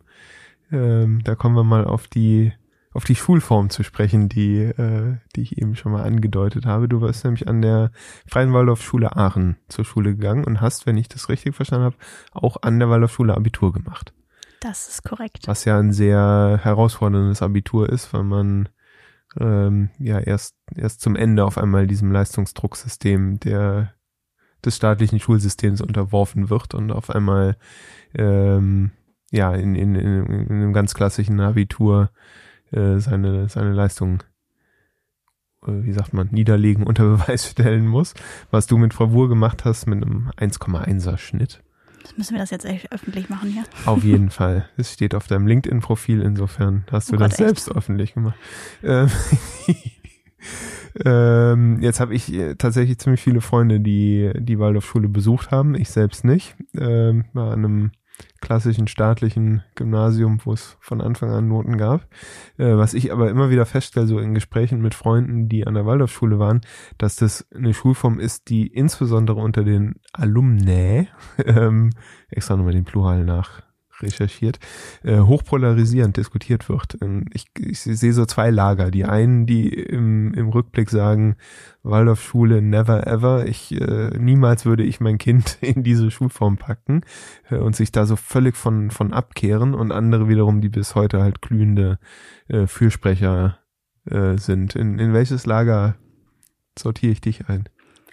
Ähm, 0.71 1.23
da 1.23 1.35
kommen 1.35 1.55
wir 1.55 1.63
mal 1.63 1.85
auf 1.85 2.07
die 2.07 2.53
auf 2.93 3.03
die 3.03 3.15
Schulform 3.15 3.69
zu 3.69 3.83
sprechen, 3.83 4.29
die 4.29 4.59
äh, 4.61 5.17
die 5.35 5.41
ich 5.41 5.57
eben 5.57 5.75
schon 5.75 5.91
mal 5.91 6.03
angedeutet 6.03 6.65
habe. 6.65 6.87
Du 6.87 7.01
warst 7.01 7.25
nämlich 7.25 7.47
an 7.47 7.61
der 7.61 7.91
Freien 8.25 8.53
Waldorfschule 8.53 9.17
Aachen 9.17 9.57
zur 9.67 9.83
Schule 9.83 10.15
gegangen 10.15 10.45
und 10.45 10.61
hast, 10.61 10.85
wenn 10.85 10.97
ich 10.97 11.09
das 11.09 11.27
richtig 11.27 11.55
verstanden 11.55 11.85
habe, 11.85 11.97
auch 12.31 12.61
an 12.61 12.79
der 12.79 12.89
Waldorfschule 12.89 13.35
Abitur 13.35 13.73
gemacht. 13.73 14.13
Das 14.61 14.87
ist 14.87 15.03
korrekt. 15.03 15.47
Was 15.47 15.65
ja 15.65 15.77
ein 15.77 15.91
sehr 15.91 16.59
herausforderndes 16.63 17.41
Abitur 17.41 17.89
ist, 17.89 18.13
weil 18.13 18.23
man 18.23 18.69
ähm, 19.39 19.89
ja 19.99 20.19
erst 20.19 20.55
erst 20.73 21.01
zum 21.01 21.15
Ende 21.15 21.43
auf 21.43 21.57
einmal 21.57 21.87
diesem 21.87 22.11
Leistungsdrucksystem 22.11 23.39
der 23.41 23.93
des 24.65 24.75
staatlichen 24.75 25.19
Schulsystems 25.19 25.81
unterworfen 25.81 26.49
wird 26.49 26.73
und 26.73 26.91
auf 26.91 27.09
einmal 27.09 27.57
ähm, 28.13 28.91
ja 29.31 29.53
in, 29.53 29.75
in, 29.75 29.95
in, 29.95 30.25
in 30.25 30.51
einem 30.51 30.73
ganz 30.73 30.93
klassischen 30.93 31.39
Abitur 31.39 32.09
äh, 32.71 32.99
seine, 32.99 33.47
seine 33.49 33.73
Leistung, 33.73 34.23
äh, 35.65 35.71
wie 35.83 35.93
sagt 35.93 36.13
man, 36.13 36.29
niederlegen, 36.31 36.83
unter 36.87 37.03
Beweis 37.03 37.49
stellen 37.49 37.87
muss, 37.87 38.13
was 38.51 38.67
du 38.67 38.77
mit 38.77 38.95
Bravour 38.95 39.29
gemacht 39.29 39.65
hast 39.65 39.87
mit 39.87 40.03
einem 40.03 40.31
1,1er 40.37 41.17
Schnitt. 41.17 41.61
Müssen 42.17 42.33
wir 42.35 42.39
das 42.39 42.51
jetzt 42.51 42.65
echt 42.65 42.91
öffentlich 42.91 43.29
machen 43.29 43.49
hier? 43.49 43.63
Auf 43.87 44.03
jeden 44.03 44.29
Fall. 44.29 44.69
Es 44.77 44.93
steht 44.93 45.15
auf 45.15 45.25
deinem 45.25 45.47
LinkedIn-Profil, 45.47 46.21
insofern 46.21 46.85
hast 46.91 47.09
du 47.09 47.15
oh 47.15 47.17
Gott, 47.17 47.31
das 47.31 47.39
echt? 47.39 47.47
selbst 47.47 47.71
öffentlich 47.71 48.13
gemacht. 48.13 48.37
Ähm, 48.83 49.09
ähm, 51.03 51.79
jetzt 51.81 51.99
habe 51.99 52.13
ich 52.13 52.33
äh, 52.33 52.55
tatsächlich 52.55 52.99
ziemlich 52.99 53.21
viele 53.21 53.41
Freunde, 53.41 53.79
die 53.79 54.31
die 54.37 54.59
Waldorfschule 54.59 55.09
besucht 55.09 55.51
haben. 55.51 55.75
Ich 55.75 55.89
selbst 55.89 56.23
nicht. 56.23 56.55
Ähm, 56.77 57.25
an 57.33 57.65
einem 57.65 57.91
klassischen 58.41 58.87
staatlichen 58.87 59.63
Gymnasium, 59.75 60.39
wo 60.43 60.53
es 60.53 60.77
von 60.79 61.01
Anfang 61.01 61.31
an 61.31 61.47
Noten 61.47 61.77
gab. 61.77 62.07
Äh, 62.57 62.77
was 62.77 62.93
ich 62.93 63.11
aber 63.11 63.29
immer 63.29 63.49
wieder 63.49 63.65
feststelle, 63.65 64.07
so 64.07 64.19
in 64.19 64.33
Gesprächen 64.33 64.81
mit 64.81 64.93
Freunden, 64.93 65.49
die 65.49 65.65
an 65.65 65.73
der 65.73 65.85
Waldorfschule 65.85 66.39
waren, 66.39 66.61
dass 66.97 67.15
das 67.15 67.47
eine 67.53 67.73
Schulform 67.73 68.19
ist, 68.19 68.49
die 68.49 68.67
insbesondere 68.67 69.39
unter 69.39 69.63
den 69.63 69.95
Alumni, 70.13 71.07
ähm, 71.45 71.89
extra 72.29 72.55
nochmal 72.55 72.73
den 72.73 72.85
Plural 72.85 73.25
nach 73.25 73.63
recherchiert, 74.01 74.59
äh, 75.03 75.19
hochpolarisierend 75.19 76.17
diskutiert 76.17 76.69
wird. 76.69 76.97
Ähm, 77.01 77.25
ich, 77.33 77.45
ich 77.59 77.81
sehe 77.81 78.13
so 78.13 78.25
zwei 78.25 78.49
Lager. 78.49 78.91
Die 78.91 79.05
einen, 79.05 79.45
die 79.45 79.69
im, 79.69 80.33
im 80.33 80.49
Rückblick 80.49 80.89
sagen, 80.89 81.35
Waldorfschule 81.83 82.61
never 82.61 83.07
ever, 83.07 83.45
ich 83.45 83.71
äh, 83.79 84.17
niemals 84.17 84.65
würde 84.65 84.83
ich 84.83 84.99
mein 84.99 85.17
Kind 85.17 85.57
in 85.61 85.83
diese 85.83 86.11
Schulform 86.11 86.57
packen 86.57 87.01
äh, 87.49 87.57
und 87.57 87.75
sich 87.75 87.91
da 87.91 88.05
so 88.05 88.15
völlig 88.15 88.55
von, 88.55 88.91
von 88.91 89.13
abkehren 89.13 89.73
und 89.73 89.91
andere 89.91 90.27
wiederum, 90.27 90.61
die 90.61 90.69
bis 90.69 90.95
heute 90.95 91.21
halt 91.21 91.41
glühende 91.41 91.99
äh, 92.47 92.67
Fürsprecher 92.67 93.59
äh, 94.05 94.37
sind. 94.37 94.75
In, 94.75 94.99
in 94.99 95.13
welches 95.13 95.45
Lager 95.45 95.95
sortiere 96.77 97.11
ich 97.11 97.21
dich 97.21 97.47
ein? 97.47 97.69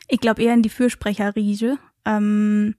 Ich 0.08 0.20
glaube 0.20 0.42
eher 0.42 0.54
in 0.54 0.62
die 0.62 0.68
Fürsprecherriege. 0.68 1.78
Ähm 2.04 2.74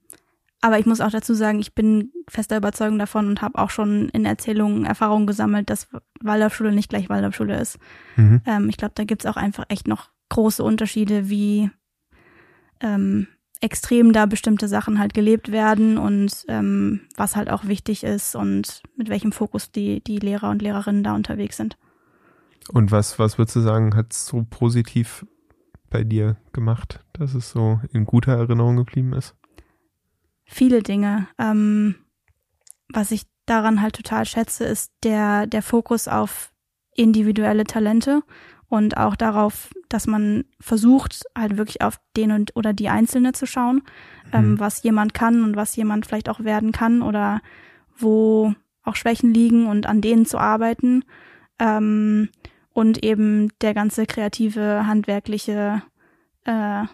aber 0.64 0.80
ich 0.80 0.86
muss 0.86 1.02
auch 1.02 1.12
dazu 1.12 1.34
sagen, 1.34 1.60
ich 1.60 1.76
bin 1.76 2.14
fester 2.30 2.56
Überzeugung 2.56 2.98
davon 2.98 3.28
und 3.28 3.42
habe 3.42 3.60
auch 3.60 3.70
schon 3.70 4.08
in 4.10 4.24
Erzählungen 4.24 4.86
Erfahrungen 4.86 5.28
gesammelt, 5.28 5.70
dass 5.70 5.90
Waldorfschule 6.22 6.72
nicht 6.72 6.88
gleich 6.88 7.10
Waldorfschule 7.10 7.60
ist. 7.60 7.80
Mhm. 8.16 8.42
Ähm, 8.46 8.70
ich 8.70 8.78
glaube, 8.78 8.94
da 8.96 9.04
gibt's 9.04 9.26
auch 9.26 9.36
einfach 9.36 9.66
echt 9.68 9.90
noch 9.90 10.12
große 10.30 10.64
Unterschiede, 10.64 11.28
wie 11.28 11.70
ähm, 12.80 13.28
extrem 13.60 14.14
da 14.14 14.26
bestimmte 14.26 14.70
Sachen 14.70 15.00
halt 15.00 15.14
gelebt 15.14 15.52
werden 15.52 15.98
und 15.98 16.46
ähm, 16.48 17.02
was 17.18 17.36
halt 17.36 17.50
auch 17.50 17.66
wichtig 17.66 18.06
ist 18.06 18.34
und 18.34 18.84
mit 18.96 19.10
welchem 19.10 19.34
Fokus 19.34 19.70
die, 19.70 20.02
die 20.02 20.20
Lehrer 20.20 20.50
und 20.50 20.62
Lehrerinnen 20.62 21.04
da 21.04 21.14
unterwegs 21.14 21.58
sind. 21.58 21.78
Und 22.70 22.90
was, 22.90 23.20
was 23.20 23.38
würdest 23.38 23.58
du 23.58 23.60
sagen, 23.60 23.98
hat 23.98 24.14
so 24.14 24.46
positiv 24.50 25.26
bei 25.90 26.06
dir 26.06 26.38
gemacht, 26.54 27.04
dass 27.12 27.34
es 27.34 27.52
so 27.52 27.82
in 27.92 28.06
guter 28.06 28.32
Erinnerung 28.32 28.78
geblieben 28.78 29.12
ist? 29.12 29.36
Viele 30.54 30.84
Dinge. 30.84 31.28
Ähm, 31.38 31.96
was 32.90 33.12
ich 33.12 33.24
daran 33.46 33.82
halt 33.82 33.96
total 33.96 34.26
schätze, 34.26 34.64
ist 34.66 34.92
der, 35.04 35.48
der 35.48 35.62
Fokus 35.62 36.08
auf 36.08 36.52
individuelle 36.96 37.64
Talente 37.64 38.22
und 38.70 38.98
auch 38.98 39.16
darauf, 39.16 39.70
dass 39.90 40.08
man 40.08 40.46
versucht, 40.60 41.24
halt 41.38 41.58
wirklich 41.58 41.82
auf 41.82 42.00
den 42.16 42.32
und 42.32 42.56
oder 42.56 42.74
die 42.74 42.90
Einzelne 42.90 43.34
zu 43.34 43.46
schauen, 43.46 43.84
ähm, 44.32 44.42
mhm. 44.42 44.52
ähm, 44.54 44.60
was 44.60 44.84
jemand 44.84 45.14
kann 45.14 45.44
und 45.44 45.56
was 45.56 45.76
jemand 45.76 46.06
vielleicht 46.06 46.30
auch 46.30 46.40
werden 46.44 46.72
kann 46.72 47.02
oder 47.02 47.42
wo 47.98 48.54
auch 48.84 48.96
Schwächen 48.96 49.34
liegen 49.34 49.68
und 49.68 49.86
an 49.86 50.02
denen 50.02 50.26
zu 50.26 50.38
arbeiten. 50.38 51.04
Ähm, 51.60 52.30
und 52.72 53.04
eben 53.04 53.50
der 53.62 53.76
ganze 53.76 54.08
kreative, 54.08 54.88
handwerkliche 54.88 55.84
äh, 56.46 56.86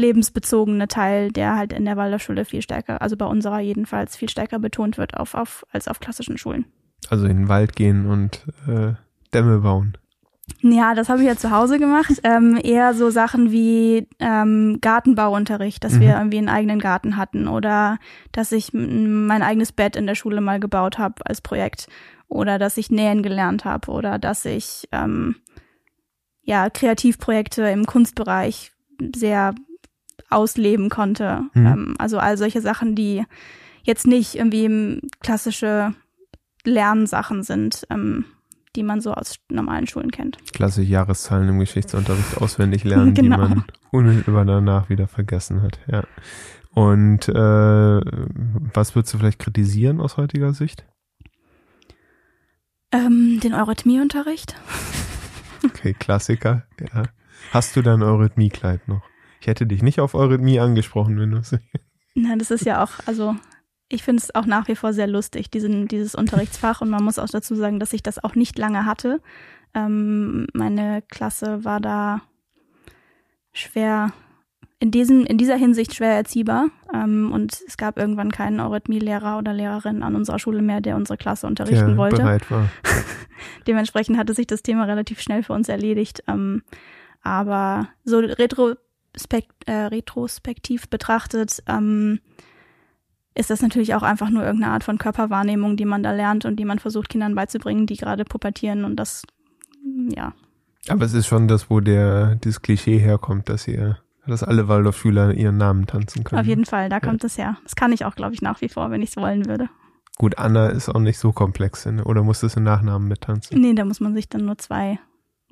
lebensbezogene 0.00 0.88
Teil, 0.88 1.30
der 1.30 1.56
halt 1.56 1.72
in 1.72 1.84
der 1.84 1.96
Waldorfschule 1.96 2.44
viel 2.44 2.62
stärker, 2.62 3.00
also 3.02 3.16
bei 3.16 3.26
unserer 3.26 3.60
jedenfalls 3.60 4.16
viel 4.16 4.28
stärker 4.28 4.58
betont 4.58 4.98
wird 4.98 5.16
auf, 5.16 5.34
auf, 5.34 5.64
als 5.70 5.86
auf 5.88 6.00
klassischen 6.00 6.38
Schulen. 6.38 6.64
Also 7.08 7.26
in 7.26 7.36
den 7.36 7.48
Wald 7.48 7.76
gehen 7.76 8.06
und 8.06 8.44
äh, 8.66 8.94
Dämme 9.32 9.58
bauen. 9.60 9.96
Ja, 10.62 10.94
das 10.94 11.08
habe 11.08 11.20
ich 11.20 11.26
ja 11.28 11.36
zu 11.36 11.50
Hause 11.52 11.78
gemacht. 11.78 12.10
Ähm, 12.24 12.58
eher 12.62 12.92
so 12.94 13.08
Sachen 13.10 13.50
wie 13.52 14.08
ähm, 14.18 14.78
Gartenbauunterricht, 14.80 15.82
dass 15.84 15.94
Mhm. 15.94 16.00
wir 16.00 16.16
irgendwie 16.16 16.38
einen 16.38 16.48
eigenen 16.48 16.80
Garten 16.80 17.16
hatten 17.16 17.46
oder 17.48 17.98
dass 18.32 18.52
ich 18.52 18.72
mein 18.74 19.42
eigenes 19.42 19.72
Bett 19.72 19.96
in 19.96 20.06
der 20.06 20.14
Schule 20.16 20.40
mal 20.40 20.60
gebaut 20.60 20.98
habe 20.98 21.14
als 21.24 21.40
Projekt 21.40 21.86
oder 22.28 22.58
dass 22.58 22.76
ich 22.76 22.90
nähen 22.90 23.22
gelernt 23.22 23.64
habe 23.64 23.90
oder 23.90 24.18
dass 24.18 24.44
ich 24.44 24.88
ähm, 24.92 25.36
ja 26.42 26.68
Kreativprojekte 26.68 27.62
im 27.70 27.86
Kunstbereich 27.86 28.72
sehr 29.16 29.54
ausleben 30.30 30.88
konnte. 30.88 31.42
Mhm. 31.54 31.66
Ähm, 31.66 31.94
also 31.98 32.18
all 32.18 32.36
solche 32.36 32.60
Sachen, 32.60 32.94
die 32.94 33.24
jetzt 33.82 34.06
nicht 34.06 34.34
irgendwie 34.36 35.00
klassische 35.20 35.94
Lernsachen 36.64 37.42
sind, 37.42 37.86
ähm, 37.90 38.24
die 38.76 38.82
man 38.82 39.00
so 39.00 39.12
aus 39.12 39.36
normalen 39.50 39.86
Schulen 39.86 40.10
kennt. 40.10 40.38
Klassische 40.52 40.88
Jahreszahlen 40.88 41.48
im 41.48 41.58
Geschichtsunterricht 41.58 42.36
auswendig 42.38 42.84
lernen, 42.84 43.14
Genau. 43.14 43.36
die 43.36 43.54
man 43.54 43.64
unmittelbar 43.90 44.44
danach 44.44 44.88
wieder 44.88 45.08
vergessen 45.08 45.62
hat. 45.62 45.80
Ja. 45.90 46.04
Und 46.72 47.28
äh, 47.28 47.32
was 47.32 48.94
würdest 48.94 49.12
du 49.14 49.18
vielleicht 49.18 49.40
kritisieren 49.40 50.00
aus 50.00 50.16
heutiger 50.18 50.52
Sicht? 50.52 50.84
Ähm, 52.92 53.40
den 53.42 53.54
Eurythmieunterricht? 53.54 54.54
Okay, 55.64 55.94
Klassiker. 55.98 56.64
Ja. 56.94 57.04
Hast 57.52 57.74
du 57.74 57.82
dein 57.82 58.02
Eurythmiekleid 58.02 58.86
noch? 58.88 59.02
Ich 59.40 59.46
hätte 59.46 59.66
dich 59.66 59.82
nicht 59.82 60.00
auf 60.00 60.14
Eurythmie 60.14 60.60
angesprochen, 60.60 61.18
wenn 61.18 61.30
du 61.30 61.38
es. 61.38 61.56
Na, 62.14 62.36
das 62.36 62.50
ist 62.50 62.66
ja 62.66 62.82
auch, 62.82 62.92
also 63.06 63.36
ich 63.88 64.02
finde 64.02 64.22
es 64.22 64.34
auch 64.34 64.46
nach 64.46 64.68
wie 64.68 64.76
vor 64.76 64.92
sehr 64.92 65.06
lustig, 65.06 65.50
diesen, 65.50 65.88
dieses 65.88 66.14
Unterrichtsfach. 66.14 66.80
Und 66.80 66.90
man 66.90 67.02
muss 67.02 67.18
auch 67.18 67.28
dazu 67.28 67.54
sagen, 67.54 67.80
dass 67.80 67.92
ich 67.92 68.02
das 68.02 68.22
auch 68.22 68.34
nicht 68.34 68.58
lange 68.58 68.84
hatte. 68.84 69.20
Ähm, 69.74 70.46
meine 70.52 71.02
Klasse 71.08 71.64
war 71.64 71.80
da 71.80 72.22
schwer, 73.52 74.12
in, 74.78 74.90
diesem, 74.90 75.26
in 75.26 75.38
dieser 75.38 75.56
Hinsicht 75.56 75.94
schwer 75.94 76.14
erziehbar. 76.14 76.66
Ähm, 76.94 77.32
und 77.32 77.60
es 77.66 77.76
gab 77.76 77.98
irgendwann 77.98 78.30
keinen 78.30 78.60
Eurythmielehrer 78.60 79.38
oder 79.38 79.52
Lehrerin 79.52 80.02
an 80.02 80.14
unserer 80.14 80.38
Schule 80.38 80.62
mehr, 80.62 80.80
der 80.80 80.96
unsere 80.96 81.16
Klasse 81.16 81.46
unterrichten 81.46 81.88
der 81.88 81.96
wollte. 81.96 82.16
bereit 82.16 82.50
war. 82.50 82.68
Dementsprechend 83.66 84.18
hatte 84.18 84.34
sich 84.34 84.46
das 84.46 84.62
Thema 84.62 84.84
relativ 84.84 85.20
schnell 85.20 85.42
für 85.42 85.52
uns 85.52 85.68
erledigt. 85.68 86.22
Ähm, 86.28 86.62
aber 87.22 87.88
so 88.04 88.18
retrospekt, 88.18 88.89
äh, 89.66 89.72
retrospektiv 89.72 90.88
betrachtet 90.88 91.62
ähm, 91.66 92.20
ist 93.34 93.50
das 93.50 93.62
natürlich 93.62 93.94
auch 93.94 94.02
einfach 94.02 94.30
nur 94.30 94.44
irgendeine 94.44 94.72
Art 94.72 94.84
von 94.84 94.98
Körperwahrnehmung, 94.98 95.76
die 95.76 95.84
man 95.84 96.02
da 96.02 96.12
lernt 96.12 96.44
und 96.44 96.56
die 96.56 96.64
man 96.64 96.78
versucht 96.78 97.08
Kindern 97.08 97.34
beizubringen, 97.34 97.86
die 97.86 97.96
gerade 97.96 98.24
pubertieren 98.24 98.84
und 98.84 98.96
das, 98.96 99.22
ja. 100.08 100.32
Aber 100.88 101.04
es 101.04 101.14
ist 101.14 101.26
schon 101.26 101.46
das, 101.46 101.70
wo 101.70 101.80
der 101.80 102.36
dieses 102.36 102.62
Klischee 102.62 102.98
herkommt, 102.98 103.48
dass 103.48 103.68
ihr, 103.68 103.98
dass 104.26 104.42
alle 104.42 104.68
Waldorfschüler 104.68 105.34
ihren 105.34 105.58
Namen 105.58 105.86
tanzen 105.86 106.24
können. 106.24 106.40
Auf 106.40 106.46
jeden 106.46 106.66
Fall, 106.66 106.88
da 106.88 107.00
kommt 107.00 107.22
es 107.22 107.38
her. 107.38 107.56
Das 107.62 107.76
kann 107.76 107.92
ich 107.92 108.04
auch, 108.04 108.14
glaube 108.14 108.34
ich, 108.34 108.42
nach 108.42 108.60
wie 108.60 108.68
vor, 108.68 108.90
wenn 108.90 109.02
ich 109.02 109.10
es 109.10 109.16
wollen 109.16 109.46
würde. 109.46 109.68
Gut, 110.18 110.38
Anna 110.38 110.68
ist 110.68 110.88
auch 110.88 111.00
nicht 111.00 111.18
so 111.18 111.32
komplex, 111.32 111.86
oder 111.86 112.22
muss 112.22 112.40
das 112.40 112.56
im 112.56 112.64
Nachnamen 112.64 113.08
mittanzen? 113.08 113.60
Nee, 113.60 113.74
da 113.74 113.84
muss 113.84 114.00
man 114.00 114.14
sich 114.14 114.28
dann 114.28 114.44
nur 114.44 114.58
zwei, 114.58 114.98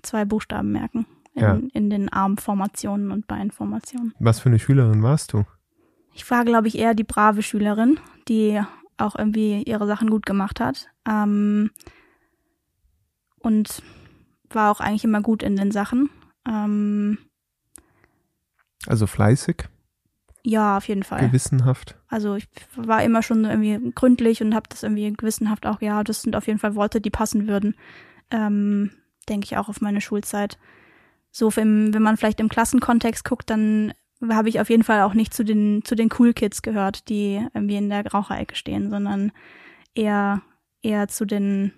zwei 0.02 0.24
Buchstaben 0.24 0.72
merken. 0.72 1.06
In, 1.38 1.44
Ja. 1.44 1.60
in 1.72 1.90
den 1.90 2.08
Armformationen 2.12 3.10
und 3.12 3.26
Beinformationen. 3.26 4.14
Was 4.18 4.40
für 4.40 4.48
eine 4.48 4.58
Schülerin 4.58 5.02
warst 5.02 5.32
du? 5.32 5.44
Ich 6.14 6.28
war, 6.30 6.44
glaube 6.44 6.68
ich, 6.68 6.78
eher 6.78 6.94
die 6.94 7.04
brave 7.04 7.42
Schülerin, 7.42 8.00
die 8.28 8.60
auch 8.96 9.14
irgendwie 9.14 9.62
ihre 9.62 9.86
Sachen 9.86 10.10
gut 10.10 10.26
gemacht 10.26 10.58
hat. 10.60 10.88
Ähm, 11.08 11.70
und 13.38 13.82
war 14.50 14.70
auch 14.72 14.80
eigentlich 14.80 15.04
immer 15.04 15.20
gut 15.22 15.42
in 15.42 15.56
den 15.56 15.70
Sachen. 15.70 16.10
Ähm, 16.46 17.18
Also 18.86 19.06
fleißig, 19.06 19.68
ja, 20.42 20.76
auf 20.78 20.88
jeden 20.88 21.02
Fall. 21.02 21.20
gewissenhaft. 21.20 21.96
Also 22.08 22.36
ich 22.36 22.48
war 22.76 23.02
immer 23.04 23.22
schon 23.22 23.44
irgendwie 23.44 23.92
gründlich 23.94 24.40
und 24.42 24.54
habe 24.54 24.68
das 24.68 24.82
irgendwie 24.82 25.12
gewissenhaft 25.12 25.66
auch, 25.66 25.80
ja, 25.82 26.02
das 26.04 26.22
sind 26.22 26.34
auf 26.36 26.46
jeden 26.46 26.58
Fall 26.58 26.74
Worte, 26.74 27.00
die 27.00 27.10
passen 27.10 27.46
würden. 27.46 27.74
Ähm, 28.30 28.90
Denke 29.28 29.44
ich 29.44 29.58
auch 29.58 29.68
auf 29.68 29.82
meine 29.82 30.00
Schulzeit. 30.00 30.58
So, 31.30 31.54
wenn, 31.56 31.94
wenn 31.94 32.02
man 32.02 32.16
vielleicht 32.16 32.40
im 32.40 32.48
Klassenkontext 32.48 33.24
guckt, 33.24 33.50
dann 33.50 33.92
habe 34.28 34.48
ich 34.48 34.60
auf 34.60 34.70
jeden 34.70 34.82
Fall 34.82 35.02
auch 35.02 35.14
nicht 35.14 35.32
zu 35.32 35.44
den, 35.44 35.82
zu 35.84 35.94
den 35.94 36.08
Cool 36.18 36.32
Kids 36.32 36.62
gehört, 36.62 37.08
die 37.08 37.46
irgendwie 37.54 37.76
in 37.76 37.90
der 37.90 38.06
Raucherecke 38.06 38.56
stehen, 38.56 38.90
sondern 38.90 39.32
eher, 39.94 40.42
eher 40.82 41.08
zu 41.08 41.24
den 41.24 41.72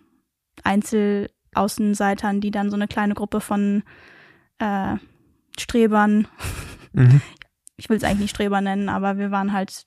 Einzelaußenseitern, 0.64 2.40
die 2.40 2.50
dann 2.50 2.70
so 2.70 2.76
eine 2.76 2.88
kleine 2.88 3.14
Gruppe 3.14 3.40
von 3.40 3.82
äh, 4.58 4.96
Strebern 5.58 6.26
Mhm. 6.92 7.20
ich 7.76 7.88
will 7.88 7.96
es 7.96 8.04
eigentlich 8.04 8.20
nicht 8.20 8.30
Streber 8.30 8.60
nennen, 8.60 8.88
aber 8.88 9.18
wir 9.18 9.30
waren 9.30 9.52
halt, 9.52 9.84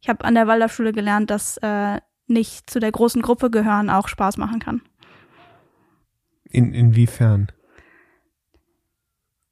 ich 0.00 0.08
habe 0.08 0.24
an 0.24 0.34
der 0.34 0.46
Waldorfschule 0.46 0.92
gelernt, 0.92 1.30
dass 1.30 1.56
äh, 1.58 2.00
nicht 2.26 2.70
zu 2.70 2.80
der 2.80 2.92
großen 2.92 3.22
Gruppe 3.22 3.50
gehören 3.50 3.90
auch 3.90 4.08
Spaß 4.08 4.36
machen 4.38 4.58
kann. 4.58 4.82
In, 6.44 6.72
inwiefern? 6.72 7.48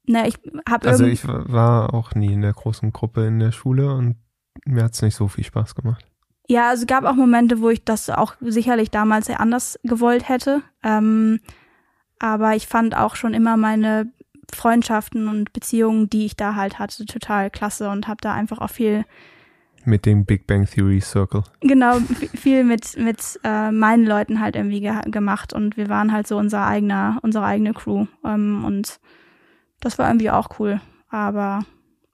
Ne, 0.05 0.27
ich 0.27 0.35
habe 0.69 0.87
Also 0.89 1.05
ich 1.05 1.27
wa- 1.27 1.45
war 1.47 1.93
auch 1.93 2.13
nie 2.15 2.33
in 2.33 2.41
der 2.41 2.53
großen 2.53 2.91
Gruppe 2.91 3.25
in 3.27 3.39
der 3.39 3.51
Schule 3.51 3.93
und 3.93 4.17
mir 4.65 4.83
hat's 4.83 5.01
nicht 5.01 5.15
so 5.15 5.27
viel 5.27 5.43
Spaß 5.43 5.75
gemacht. 5.75 6.05
ja, 6.49 6.69
also 6.69 6.85
gab 6.85 7.05
auch 7.05 7.15
Momente, 7.15 7.61
wo 7.61 7.69
ich 7.69 7.83
das 7.85 8.09
auch 8.09 8.35
sicherlich 8.41 8.91
damals 8.91 9.27
sehr 9.27 9.39
anders 9.39 9.79
gewollt 9.83 10.27
hätte. 10.27 10.61
Ähm, 10.83 11.39
aber 12.19 12.55
ich 12.55 12.67
fand 12.67 12.95
auch 12.97 13.15
schon 13.15 13.33
immer 13.33 13.55
meine 13.57 14.11
Freundschaften 14.53 15.27
und 15.29 15.53
Beziehungen, 15.53 16.09
die 16.09 16.25
ich 16.25 16.35
da 16.35 16.55
halt 16.55 16.79
hatte, 16.79 17.05
total 17.05 17.49
klasse 17.49 17.89
und 17.89 18.07
habe 18.07 18.19
da 18.21 18.33
einfach 18.33 18.59
auch 18.59 18.69
viel 18.69 19.05
Mit 19.85 20.05
dem 20.05 20.25
Big 20.25 20.47
Bang 20.47 20.65
Theory 20.65 20.99
Circle. 21.01 21.43
genau 21.61 21.97
viel 22.35 22.63
mit 22.65 22.97
mit 22.97 23.39
äh, 23.43 23.71
meinen 23.71 24.05
Leuten 24.05 24.39
halt 24.41 24.55
irgendwie 24.55 24.81
ge 24.81 24.93
gemacht 25.09 25.53
und 25.53 25.75
wir 25.77 25.89
waren 25.89 26.11
halt 26.11 26.27
so 26.27 26.37
unser 26.37 26.65
eigener 26.67 27.19
unsere 27.23 27.45
eigene 27.45 27.73
Crew 27.73 28.05
ähm, 28.25 28.63
und 28.65 28.99
das 29.79 29.97
war 29.99 30.07
irgendwie 30.09 30.29
auch 30.31 30.59
cool 30.59 30.79
aber 31.09 31.65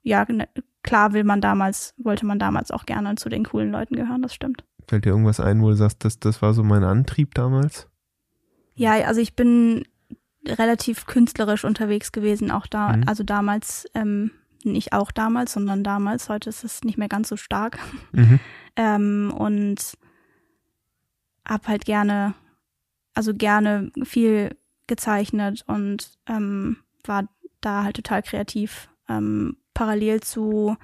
ja 0.02 0.24
ne, 0.28 0.48
klar 0.82 1.12
will 1.12 1.24
man 1.24 1.40
damals 1.40 1.94
wollte 1.98 2.26
man 2.26 2.38
damals 2.38 2.70
auch 2.70 2.86
gerne 2.86 3.14
zu 3.16 3.28
den 3.28 3.44
coolen 3.44 3.70
Leuten 3.70 3.96
gehören 3.96 4.22
das 4.22 4.34
stimmt 4.34 4.64
Fällt 4.88 5.04
dir 5.04 5.10
irgendwas 5.10 5.38
ein, 5.38 5.62
wo 5.62 5.68
du 5.68 5.76
sagst, 5.76 6.04
das, 6.04 6.18
das 6.18 6.42
war 6.42 6.52
so 6.52 6.64
mein 6.64 6.82
Antrieb 6.84 7.34
damals? 7.34 7.88
ja 8.74 8.92
also 9.06 9.20
ich 9.20 9.34
bin 9.36 9.84
relativ 10.46 11.06
künstlerisch 11.06 11.64
unterwegs 11.64 12.12
gewesen 12.12 12.50
auch 12.50 12.66
da 12.66 12.96
Mhm. 12.96 13.04
also 13.06 13.22
damals 13.22 13.86
ähm, 13.94 14.30
nicht 14.64 14.92
auch 14.92 15.10
damals 15.12 15.52
sondern 15.52 15.84
damals 15.84 16.28
heute 16.28 16.48
ist 16.48 16.64
es 16.64 16.82
nicht 16.82 16.98
mehr 16.98 17.08
ganz 17.08 17.28
so 17.28 17.36
stark 17.36 17.78
Mhm. 18.12 18.40
ähm, 18.76 19.34
und 19.36 19.96
hab 21.48 21.68
halt 21.68 21.84
gerne, 21.84 22.34
also 23.14 23.34
gerne 23.34 23.90
viel 24.04 24.56
gezeichnet 24.86 25.64
und 25.66 26.18
ähm, 26.26 26.76
war 27.04 27.28
da 27.60 27.84
halt 27.84 27.96
total 27.96 28.22
kreativ. 28.22 28.88
Ähm, 29.08 29.56
parallel 29.74 30.20
zu 30.20 30.76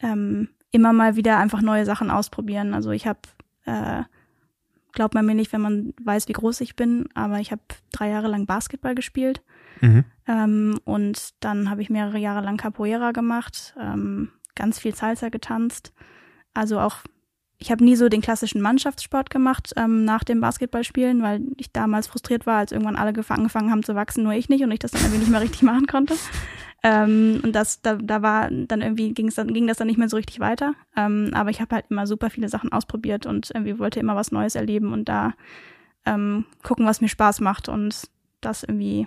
ähm, 0.00 0.48
immer 0.70 0.92
mal 0.92 1.16
wieder 1.16 1.38
einfach 1.38 1.62
neue 1.62 1.84
Sachen 1.84 2.10
ausprobieren. 2.10 2.74
Also 2.74 2.90
ich 2.90 3.06
habe, 3.06 3.20
äh, 3.64 4.02
glaubt 4.92 5.14
man 5.14 5.26
mir 5.26 5.34
nicht, 5.34 5.52
wenn 5.52 5.60
man 5.60 5.94
weiß, 6.02 6.28
wie 6.28 6.32
groß 6.32 6.60
ich 6.60 6.76
bin, 6.76 7.08
aber 7.14 7.40
ich 7.40 7.52
habe 7.52 7.62
drei 7.92 8.08
Jahre 8.10 8.28
lang 8.28 8.46
Basketball 8.46 8.94
gespielt. 8.94 9.42
Mhm. 9.80 10.04
Ähm, 10.26 10.78
und 10.84 11.30
dann 11.40 11.70
habe 11.70 11.82
ich 11.82 11.90
mehrere 11.90 12.18
Jahre 12.18 12.44
lang 12.44 12.56
Capoeira 12.56 13.12
gemacht, 13.12 13.74
ähm, 13.78 14.30
ganz 14.54 14.78
viel 14.78 14.94
Salsa 14.94 15.28
getanzt. 15.28 15.92
Also 16.54 16.78
auch, 16.80 16.98
ich 17.62 17.70
habe 17.70 17.84
nie 17.84 17.94
so 17.94 18.08
den 18.08 18.22
klassischen 18.22 18.60
Mannschaftssport 18.62 19.28
gemacht 19.30 19.72
ähm, 19.76 20.04
nach 20.04 20.24
dem 20.24 20.40
Basketballspielen, 20.40 21.22
weil 21.22 21.42
ich 21.58 21.70
damals 21.72 22.06
frustriert 22.08 22.46
war, 22.46 22.58
als 22.58 22.72
irgendwann 22.72 22.96
alle 22.96 23.10
gef- 23.12 23.30
angefangen 23.30 23.70
haben 23.70 23.82
zu 23.82 23.94
wachsen, 23.94 24.24
nur 24.24 24.32
ich 24.32 24.48
nicht 24.48 24.64
und 24.64 24.70
ich 24.72 24.78
das 24.78 24.90
dann 24.92 25.02
irgendwie 25.02 25.18
nicht 25.20 25.30
mehr 25.30 25.40
richtig 25.42 25.62
machen 25.70 25.86
konnte. 25.86 26.14
Ähm, 26.82 27.40
und 27.44 27.52
das, 27.54 27.82
da, 27.82 27.96
da 27.96 28.22
war 28.22 28.48
dann 28.50 28.80
irgendwie 28.80 29.12
ging's 29.12 29.34
dann, 29.34 29.52
ging 29.52 29.66
das 29.66 29.76
dann 29.76 29.86
nicht 29.86 29.98
mehr 29.98 30.08
so 30.08 30.16
richtig 30.16 30.40
weiter. 30.40 30.72
Ähm, 30.96 31.30
aber 31.34 31.50
ich 31.50 31.60
habe 31.60 31.74
halt 31.74 31.84
immer 31.90 32.06
super 32.06 32.30
viele 32.30 32.48
Sachen 32.48 32.72
ausprobiert 32.72 33.26
und 33.26 33.50
irgendwie 33.52 33.78
wollte 33.78 34.00
immer 34.00 34.16
was 34.16 34.32
Neues 34.32 34.54
erleben 34.54 34.92
und 34.94 35.06
da 35.10 35.34
ähm, 36.06 36.46
gucken, 36.62 36.86
was 36.86 37.02
mir 37.02 37.08
Spaß 37.08 37.40
macht 37.40 37.68
und 37.68 38.08
das 38.40 38.62
irgendwie 38.62 39.06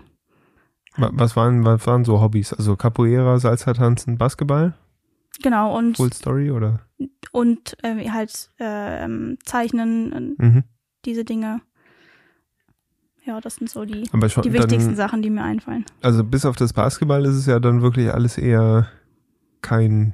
Wa- 0.96 1.10
Was 1.14 1.36
waren, 1.36 1.66
was 1.66 1.88
waren 1.88 2.06
so 2.06 2.22
Hobbys? 2.22 2.54
Also 2.54 2.76
Capoeira, 2.76 3.40
Salsa 3.40 3.74
tanzen, 3.74 4.20
Basketball? 4.20 4.76
Genau, 5.42 5.76
und, 5.78 5.98
Full 5.98 6.14
Story 6.14 6.52
oder? 6.52 6.82
und 7.32 7.76
äh, 7.84 8.10
halt 8.10 8.50
ähm, 8.60 9.38
Zeichnen, 9.44 10.36
äh, 10.40 10.44
Mhm. 10.46 10.64
diese 11.06 11.26
Dinge. 11.26 11.62
Ja, 13.26 13.40
das 13.40 13.56
sind 13.56 13.70
so 13.70 13.86
die, 13.86 14.04
die 14.04 14.54
wichtigsten 14.54 14.90
dann, 14.90 14.96
Sachen, 14.96 15.22
die 15.22 15.30
mir 15.30 15.44
einfallen. 15.44 15.86
also 16.02 16.24
bis 16.26 16.46
auf 16.46 16.58
das 16.58 16.74
Basketball 16.74 17.24
ist 17.26 17.36
es 17.36 17.46
ja 17.46 17.60
dann 17.60 17.82
wirklich 17.82 18.14
alles 18.14 18.38
eher 18.38 18.88
kein 19.62 20.14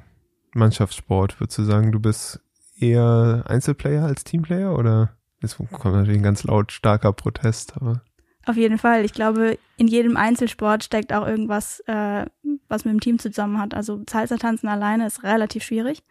Mannschaftssport. 0.54 1.40
Würdest 1.40 1.58
du 1.58 1.64
sagen, 1.64 1.90
du 1.90 1.98
bist 2.00 2.40
eher 2.78 3.44
Einzelplayer 3.46 4.04
als 4.04 4.22
Teamplayer 4.24 4.76
oder? 4.78 5.16
Jetzt 5.42 5.56
kommt 5.56 5.96
natürlich 5.96 6.18
ein 6.20 6.22
ganz 6.22 6.44
laut 6.44 6.70
starker 6.70 7.12
Protest, 7.12 7.76
aber. 7.76 8.02
Auf 8.50 8.56
jeden 8.56 8.78
Fall. 8.78 9.04
Ich 9.04 9.12
glaube, 9.12 9.58
in 9.76 9.86
jedem 9.86 10.16
Einzelsport 10.16 10.82
steckt 10.82 11.12
auch 11.12 11.24
irgendwas, 11.24 11.78
äh, 11.86 12.26
was 12.66 12.84
mit 12.84 12.94
dem 12.94 13.00
Team 13.00 13.20
zusammen 13.20 13.60
hat. 13.60 13.74
Also 13.74 14.02
Salsa 14.10 14.38
tanzen 14.38 14.66
alleine 14.66 15.06
ist 15.06 15.22
relativ 15.22 15.62
schwierig. 15.62 16.02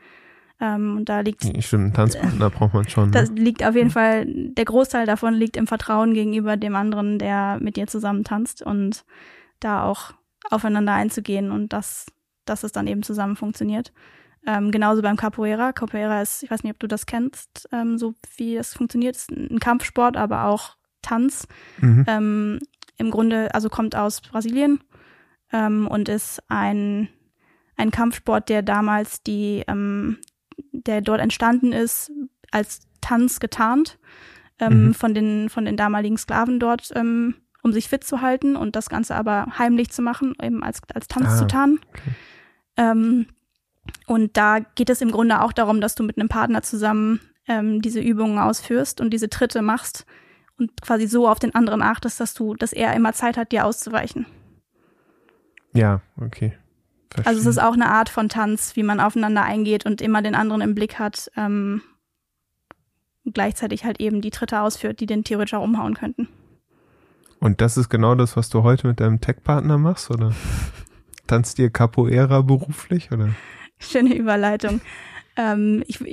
Ähm, 0.62 0.96
und 0.96 1.10
da 1.10 1.20
liegt. 1.20 1.44
Stimmt, 1.62 1.98
Tanzpartner 1.98 2.50
braucht 2.50 2.74
man 2.74 2.88
schon. 2.88 3.12
Das 3.12 3.30
ne? 3.30 3.42
liegt 3.42 3.62
auf 3.66 3.76
jeden 3.76 3.90
Fall, 3.90 4.26
der 4.26 4.64
Großteil 4.64 5.06
davon 5.06 5.34
liegt 5.34 5.58
im 5.58 5.68
Vertrauen 5.68 6.14
gegenüber 6.14 6.56
dem 6.56 6.78
anderen, 6.78 7.20
der 7.20 7.58
mit 7.60 7.76
dir 7.76 7.88
zusammen 7.88 8.24
tanzt 8.24 8.62
und 8.62 9.04
da 9.60 9.84
auch 9.84 10.14
aufeinander 10.50 10.94
einzugehen 10.94 11.52
und 11.52 11.74
das, 11.74 12.06
dass 12.46 12.64
es 12.64 12.72
dann 12.72 12.88
eben 12.88 13.04
zusammen 13.04 13.36
funktioniert. 13.36 13.92
Ähm, 14.48 14.72
genauso 14.72 15.02
beim 15.02 15.18
Capoeira. 15.18 15.74
Capoeira 15.74 16.22
ist, 16.22 16.44
ich 16.44 16.52
weiß 16.52 16.64
nicht, 16.64 16.72
ob 16.72 16.80
du 16.80 16.88
das 16.88 17.06
kennst, 17.06 17.68
ähm, 17.74 17.98
so 17.98 18.16
wie 18.38 18.56
es 18.56 18.74
funktioniert. 18.74 19.18
ist 19.18 19.30
ein 19.30 19.60
Kampfsport, 19.60 20.16
aber 20.16 20.46
auch 20.46 20.79
Tanz. 21.02 21.48
Mhm. 21.80 22.06
Ähm, 22.08 22.60
Im 22.98 23.12
Grunde, 23.12 23.54
also 23.54 23.70
kommt 23.70 23.96
aus 23.96 24.22
Brasilien 24.22 24.82
ähm, 25.54 25.88
und 25.88 26.10
ist 26.10 26.42
ein, 26.50 27.08
ein 27.78 27.92
Kampfsport, 27.92 28.50
der 28.50 28.62
damals 28.62 29.24
die, 29.24 29.64
ähm, 29.68 30.18
der 30.72 31.02
dort 31.02 31.22
entstanden 31.22 31.72
ist, 31.72 32.12
als 32.52 32.82
Tanz 33.02 33.40
getarnt 33.40 33.98
ähm, 34.60 34.88
Mhm. 34.88 34.94
von, 34.94 35.14
den, 35.14 35.50
von 35.50 35.64
den 35.66 35.78
damaligen 35.78 36.18
Sklaven 36.18 36.60
dort, 36.60 36.90
ähm, 36.96 37.36
um 37.64 37.72
sich 37.72 37.88
fit 37.88 38.04
zu 38.04 38.22
halten 38.22 38.56
und 38.58 38.76
das 38.76 38.90
Ganze 38.90 39.16
aber 39.16 39.48
heimlich 39.58 39.90
zu 39.92 40.02
machen, 40.02 40.34
eben 40.42 40.64
als, 40.64 40.82
als 40.94 41.08
Tanz 41.08 41.28
Ah, 41.30 41.38
zu 41.38 41.48
tarnen. 41.48 41.80
okay. 41.90 42.12
Ähm, 42.78 43.28
und 44.06 44.36
da 44.38 44.60
geht 44.60 44.90
es 44.90 45.02
im 45.02 45.12
Grunde 45.12 45.42
auch 45.42 45.52
darum, 45.54 45.80
dass 45.82 45.96
du 45.96 46.04
mit 46.04 46.18
einem 46.18 46.30
Partner 46.30 46.62
zusammen 46.62 47.20
diese 47.82 48.00
Übungen 48.00 48.38
ausführst 48.38 49.02
und 49.02 49.10
diese 49.10 49.28
Tritte 49.28 49.64
machst 49.64 50.06
und 50.60 50.82
quasi 50.82 51.08
so 51.08 51.28
auf 51.28 51.40
den 51.40 51.56
anderen 51.56 51.82
achtest, 51.82 52.20
dass 52.20 52.34
du, 52.34 52.56
dass 52.56 52.74
er 52.74 52.94
immer 52.94 53.14
Zeit 53.14 53.38
hat, 53.38 53.52
dir 53.52 53.66
auszuweichen. 53.66 54.26
Ja, 55.74 56.02
okay. 56.20 56.54
Verstehe. 57.10 57.28
Also 57.28 57.42
es 57.42 57.46
ist 57.48 57.62
auch 57.62 57.74
eine 57.74 57.90
Art 57.90 58.10
von 58.10 58.30
Tanz, 58.30 58.76
wie 58.76 58.84
man 58.84 59.00
aufeinander 59.00 59.44
eingeht 59.44 59.86
und 59.86 60.02
immer 60.02 60.22
den 60.22 60.36
anderen 60.36 60.62
im 60.62 60.76
Blick 60.76 61.00
hat 61.00 61.32
ähm, 61.36 61.82
und 63.26 63.34
gleichzeitig 63.34 63.84
halt 63.84 64.00
eben 64.00 64.22
die 64.22 64.30
Tritte 64.30 64.62
ausführt, 64.62 65.00
die 65.00 65.06
den 65.06 65.24
theoretisch 65.24 65.54
auch 65.54 65.64
umhauen 65.64 65.96
könnten. 65.96 66.28
Und 67.40 67.62
das 67.62 67.78
ist 67.78 67.90
genau 67.90 68.16
das, 68.16 68.36
was 68.36 68.50
du 68.50 68.64
heute 68.64 68.88
mit 68.88 69.00
deinem 69.00 69.22
Tech-Partner 69.22 69.78
machst, 69.78 70.12
oder? 70.12 70.34
Tanzt 71.28 71.58
ihr 71.60 71.70
Capoeira 71.70 72.42
beruflich, 72.42 73.12
oder? 73.12 73.30
Schöne 73.80 74.16
Überleitung. 74.16 74.82
Ähm, 75.36 75.84
ich, 75.88 76.04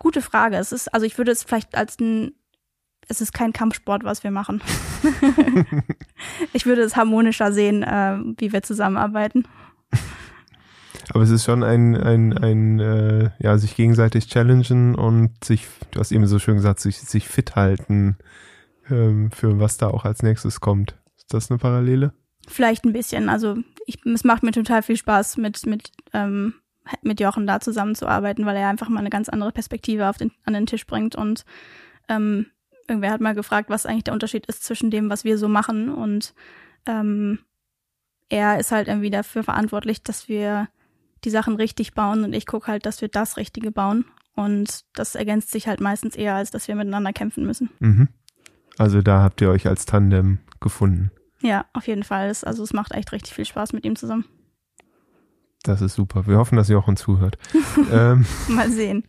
gute 0.00 0.22
Frage. 0.22 0.56
Es 0.56 0.72
ist, 0.72 0.92
also 0.92 1.06
ich 1.06 1.16
würde 1.16 1.30
es 1.30 1.44
vielleicht 1.44 1.76
als 1.76 2.00
ein, 2.00 2.32
es 3.08 3.20
ist 3.20 3.32
kein 3.32 3.52
Kampfsport, 3.52 4.02
was 4.02 4.24
wir 4.24 4.32
machen. 4.32 4.60
ich 6.52 6.66
würde 6.66 6.82
es 6.82 6.96
harmonischer 6.96 7.52
sehen, 7.52 7.84
äh, 7.84 8.18
wie 8.38 8.52
wir 8.52 8.64
zusammenarbeiten. 8.64 9.44
Aber 11.12 11.22
es 11.22 11.30
ist 11.30 11.44
schon 11.44 11.62
ein, 11.62 11.96
ein, 11.96 12.36
ein 12.38 12.80
äh, 12.80 13.30
ja, 13.40 13.58
sich 13.58 13.76
gegenseitig 13.76 14.28
challengen 14.28 14.94
und 14.94 15.44
sich, 15.44 15.66
du 15.90 16.00
hast 16.00 16.12
eben 16.12 16.26
so 16.26 16.38
schön 16.38 16.56
gesagt, 16.56 16.80
sich, 16.80 17.00
sich 17.00 17.28
fit 17.28 17.56
halten 17.56 18.16
ähm, 18.88 19.30
für 19.32 19.58
was 19.58 19.76
da 19.76 19.88
auch 19.88 20.04
als 20.04 20.22
nächstes 20.22 20.60
kommt. 20.60 20.96
Ist 21.16 21.34
das 21.34 21.50
eine 21.50 21.58
Parallele? 21.58 22.12
Vielleicht 22.46 22.84
ein 22.84 22.92
bisschen. 22.92 23.28
Also 23.28 23.56
ich, 23.86 24.04
es 24.06 24.24
macht 24.24 24.42
mir 24.42 24.52
total 24.52 24.82
viel 24.82 24.96
Spaß, 24.96 25.36
mit, 25.36 25.66
mit, 25.66 25.90
ähm, 26.12 26.54
mit 27.02 27.20
Jochen 27.20 27.46
da 27.46 27.60
zusammenzuarbeiten, 27.60 28.46
weil 28.46 28.56
er 28.56 28.68
einfach 28.68 28.88
mal 28.88 29.00
eine 29.00 29.10
ganz 29.10 29.28
andere 29.28 29.52
Perspektive 29.52 30.08
auf 30.08 30.18
den, 30.18 30.32
an 30.44 30.54
den 30.54 30.66
Tisch 30.66 30.86
bringt. 30.86 31.16
Und 31.16 31.44
ähm, 32.08 32.46
irgendwer 32.88 33.12
hat 33.12 33.20
mal 33.20 33.34
gefragt, 33.34 33.70
was 33.70 33.86
eigentlich 33.86 34.04
der 34.04 34.14
Unterschied 34.14 34.46
ist 34.46 34.64
zwischen 34.64 34.90
dem, 34.90 35.10
was 35.10 35.24
wir 35.24 35.38
so 35.38 35.48
machen. 35.48 35.92
Und 35.92 36.34
ähm, 36.86 37.38
er 38.28 38.58
ist 38.58 38.72
halt 38.72 38.88
irgendwie 38.88 39.10
dafür 39.10 39.42
verantwortlich, 39.42 40.02
dass 40.02 40.28
wir 40.28 40.68
die 41.24 41.30
Sachen 41.30 41.56
richtig 41.56 41.94
bauen 41.94 42.24
und 42.24 42.32
ich 42.32 42.46
gucke 42.46 42.68
halt, 42.68 42.86
dass 42.86 43.02
wir 43.02 43.08
das 43.08 43.36
Richtige 43.36 43.70
bauen. 43.70 44.06
Und 44.34 44.84
das 44.94 45.16
ergänzt 45.16 45.50
sich 45.50 45.68
halt 45.68 45.80
meistens 45.80 46.16
eher, 46.16 46.34
als 46.34 46.50
dass 46.50 46.68
wir 46.68 46.74
miteinander 46.74 47.12
kämpfen 47.12 47.44
müssen. 47.44 47.70
Mhm. 47.78 48.08
Also 48.78 49.02
da 49.02 49.22
habt 49.22 49.40
ihr 49.42 49.50
euch 49.50 49.66
als 49.66 49.84
Tandem 49.84 50.38
gefunden. 50.60 51.10
Ja, 51.42 51.66
auf 51.72 51.86
jeden 51.86 52.04
Fall. 52.04 52.28
Also 52.28 52.62
es 52.62 52.72
macht 52.72 52.92
echt 52.92 53.12
richtig 53.12 53.34
viel 53.34 53.44
Spaß 53.44 53.72
mit 53.72 53.84
ihm 53.84 53.96
zusammen. 53.96 54.24
Das 55.62 55.82
ist 55.82 55.94
super. 55.94 56.26
Wir 56.26 56.38
hoffen, 56.38 56.56
dass 56.56 56.70
ihr 56.70 56.78
auch 56.78 56.88
uns 56.88 57.00
zuhört. 57.00 57.38
ähm, 57.92 58.24
Mal 58.48 58.70
sehen. 58.70 59.04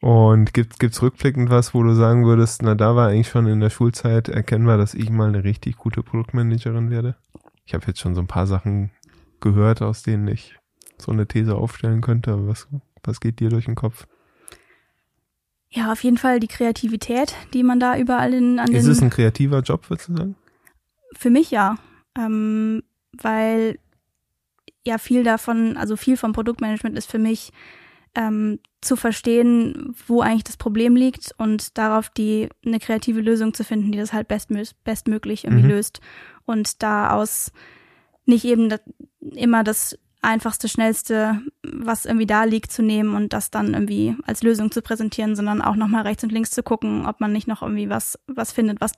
und 0.00 0.54
gibt 0.54 0.78
gibt's 0.78 1.02
rückblickend 1.02 1.50
was, 1.50 1.74
wo 1.74 1.82
du 1.82 1.94
sagen 1.94 2.24
würdest, 2.24 2.62
na 2.62 2.74
da 2.74 2.96
war 2.96 3.08
eigentlich 3.08 3.28
schon 3.28 3.46
in 3.46 3.60
der 3.60 3.70
Schulzeit 3.70 4.28
erkennbar, 4.28 4.78
dass 4.78 4.94
ich 4.94 5.10
mal 5.10 5.28
eine 5.28 5.44
richtig 5.44 5.76
gute 5.76 6.02
Produktmanagerin 6.02 6.90
werde? 6.90 7.16
Ich 7.66 7.74
habe 7.74 7.86
jetzt 7.86 8.00
schon 8.00 8.14
so 8.14 8.20
ein 8.20 8.26
paar 8.26 8.46
Sachen 8.46 8.90
gehört, 9.40 9.82
aus 9.82 10.02
denen 10.02 10.26
ich 10.28 10.58
so 10.98 11.12
eine 11.12 11.26
These 11.26 11.54
aufstellen 11.54 12.00
könnte, 12.00 12.32
aber 12.32 12.48
was, 12.48 12.68
was 13.02 13.20
geht 13.20 13.40
dir 13.40 13.50
durch 13.50 13.66
den 13.66 13.74
Kopf? 13.74 14.06
Ja, 15.68 15.90
auf 15.90 16.04
jeden 16.04 16.18
Fall 16.18 16.38
die 16.38 16.48
Kreativität, 16.48 17.34
die 17.54 17.62
man 17.62 17.80
da 17.80 17.96
überall 17.96 18.34
in, 18.34 18.58
an 18.58 18.72
Ist 18.72 18.86
es 18.86 19.00
ein 19.00 19.10
kreativer 19.10 19.60
Job, 19.60 19.88
würdest 19.88 20.08
du 20.08 20.16
sagen? 20.16 20.36
Für 21.16 21.30
mich 21.30 21.50
ja. 21.50 21.76
Ähm, 22.16 22.82
weil 23.18 23.78
ja 24.86 24.98
viel 24.98 25.22
davon, 25.22 25.76
also 25.76 25.96
viel 25.96 26.16
vom 26.16 26.32
Produktmanagement 26.32 26.96
ist 26.96 27.10
für 27.10 27.18
mich 27.18 27.52
ähm, 28.14 28.58
zu 28.80 28.96
verstehen, 28.96 29.94
wo 30.06 30.20
eigentlich 30.20 30.44
das 30.44 30.56
Problem 30.56 30.96
liegt 30.96 31.32
und 31.38 31.78
darauf 31.78 32.10
die 32.10 32.48
eine 32.64 32.78
kreative 32.78 33.20
Lösung 33.20 33.54
zu 33.54 33.64
finden, 33.64 33.92
die 33.92 33.98
das 33.98 34.12
halt 34.12 34.28
bestmö 34.28 34.62
bestmöglich 34.84 35.44
irgendwie 35.44 35.64
Mhm. 35.64 35.70
löst. 35.70 36.00
Und 36.44 36.82
da 36.82 37.10
aus 37.10 37.52
nicht 38.26 38.44
eben 38.44 38.68
das, 38.68 38.80
immer 39.20 39.64
das 39.64 39.98
einfachste, 40.20 40.68
schnellste, 40.68 41.40
was 41.62 42.04
irgendwie 42.04 42.26
da 42.26 42.44
liegt, 42.44 42.70
zu 42.70 42.82
nehmen 42.82 43.14
und 43.14 43.32
das 43.32 43.50
dann 43.50 43.74
irgendwie 43.74 44.16
als 44.24 44.42
Lösung 44.42 44.70
zu 44.70 44.82
präsentieren, 44.82 45.34
sondern 45.34 45.60
auch 45.60 45.74
nochmal 45.74 46.02
rechts 46.02 46.22
und 46.22 46.32
links 46.32 46.50
zu 46.50 46.62
gucken, 46.62 47.06
ob 47.06 47.20
man 47.20 47.32
nicht 47.32 47.48
noch 47.48 47.62
irgendwie 47.62 47.90
was, 47.90 48.18
was 48.28 48.52
findet, 48.52 48.80
was 48.80 48.92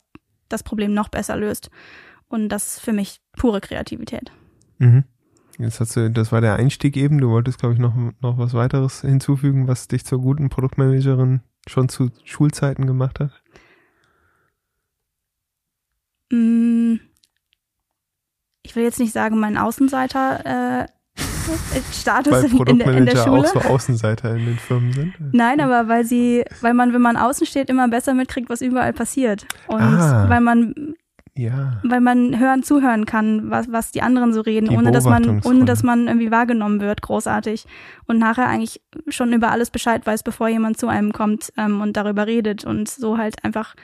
das 0.49 0.63
Problem 0.63 0.93
noch 0.93 1.09
besser 1.09 1.37
löst. 1.37 1.71
Und 2.29 2.49
das 2.51 2.75
ist 2.77 2.81
für 2.81 2.93
mich 2.93 3.21
pure 3.37 3.61
Kreativität. 3.61 4.33
Mhm. 4.79 5.05
Jetzt 5.59 5.81
hast 5.81 5.95
du, 5.97 6.11
das 6.11 6.33
war 6.33 6.41
der 6.41 6.57
Einstieg 6.57 6.97
eben. 6.97 7.19
Du 7.21 7.31
wolltest, 7.31 7.59
glaube 7.59 7.75
ich, 7.75 7.81
noch, 7.81 7.95
noch 8.21 8.39
was 8.39 8.55
weiteres 8.55 9.03
hinzufügen, 9.03 9.69
was 9.69 9.87
dich 9.89 10.05
zur 10.05 10.21
guten 10.21 10.49
Produktmanagerin 10.49 11.41
schon 11.69 11.89
zu 11.89 12.11
Schulzeiten 12.25 12.87
gemacht 12.87 13.21
hat. 13.21 13.31
Mm, 16.33 16.95
Ich 18.63 18.75
will 18.75 18.83
jetzt 18.85 18.99
nicht 18.99 19.13
sagen, 19.13 19.39
mein 19.39 19.57
Außenseiter 19.59 20.83
äh, 20.83 20.89
Status 21.93 22.33
Weil 22.33 22.45
in, 22.47 22.67
in, 22.67 22.79
der, 22.79 22.89
in 22.97 23.07
der 23.07 23.17
Schule. 23.17 23.41
auch 23.41 23.47
so 23.47 23.59
Außenseiter 23.61 24.35
in 24.35 24.47
den 24.47 24.59
Firmen 24.59 24.93
sind. 24.93 25.15
Nein, 25.33 25.61
aber 25.61 25.87
weil 25.89 26.05
sie, 26.05 26.45
weil 26.63 26.75
man, 26.75 26.93
wenn 26.93 27.03
man 27.03 27.17
außen 27.17 27.47
steht, 27.47 27.69
immer 27.71 27.87
besser 27.89 28.15
mitkriegt, 28.15 28.49
was 28.49 28.63
überall 28.63 28.93
passiert. 28.93 29.47
Und 29.69 29.81
Ah. 29.83 30.29
weil 30.29 30.41
man, 30.41 30.95
Ja. 31.37 31.81
weil 31.83 32.01
man 32.01 32.39
hören, 32.39 32.63
zuhören 32.63 33.07
kann, 33.07 33.51
was, 33.51 33.71
was 33.71 33.91
die 33.91 34.03
anderen 34.03 34.33
so 34.33 34.41
reden, 34.41 34.69
Die 34.69 34.77
ohne 34.77 34.93
dass 34.93 35.05
man, 35.05 35.43
ohne 35.43 35.65
dass 35.65 35.83
man 35.83 36.07
irgendwie 36.07 36.31
wahrgenommen 36.31 36.81
wird, 36.81 37.03
großartig. 37.03 37.67
Und 38.07 38.19
nachher 38.19 38.47
eigentlich 38.47 38.81
schon 39.09 39.33
über 39.33 39.51
alles 39.51 39.71
Bescheid 39.71 40.07
weiß, 40.07 40.23
bevor 40.23 40.49
jemand 40.49 40.79
zu 40.79 40.87
einem 40.87 41.13
kommt 41.13 41.53
ähm, 41.57 41.81
und 41.81 41.97
darüber 41.97 42.29
redet 42.29 42.65
und 42.65 42.89
so 42.89 43.19
halt 43.19 43.45
einfach 43.45 43.75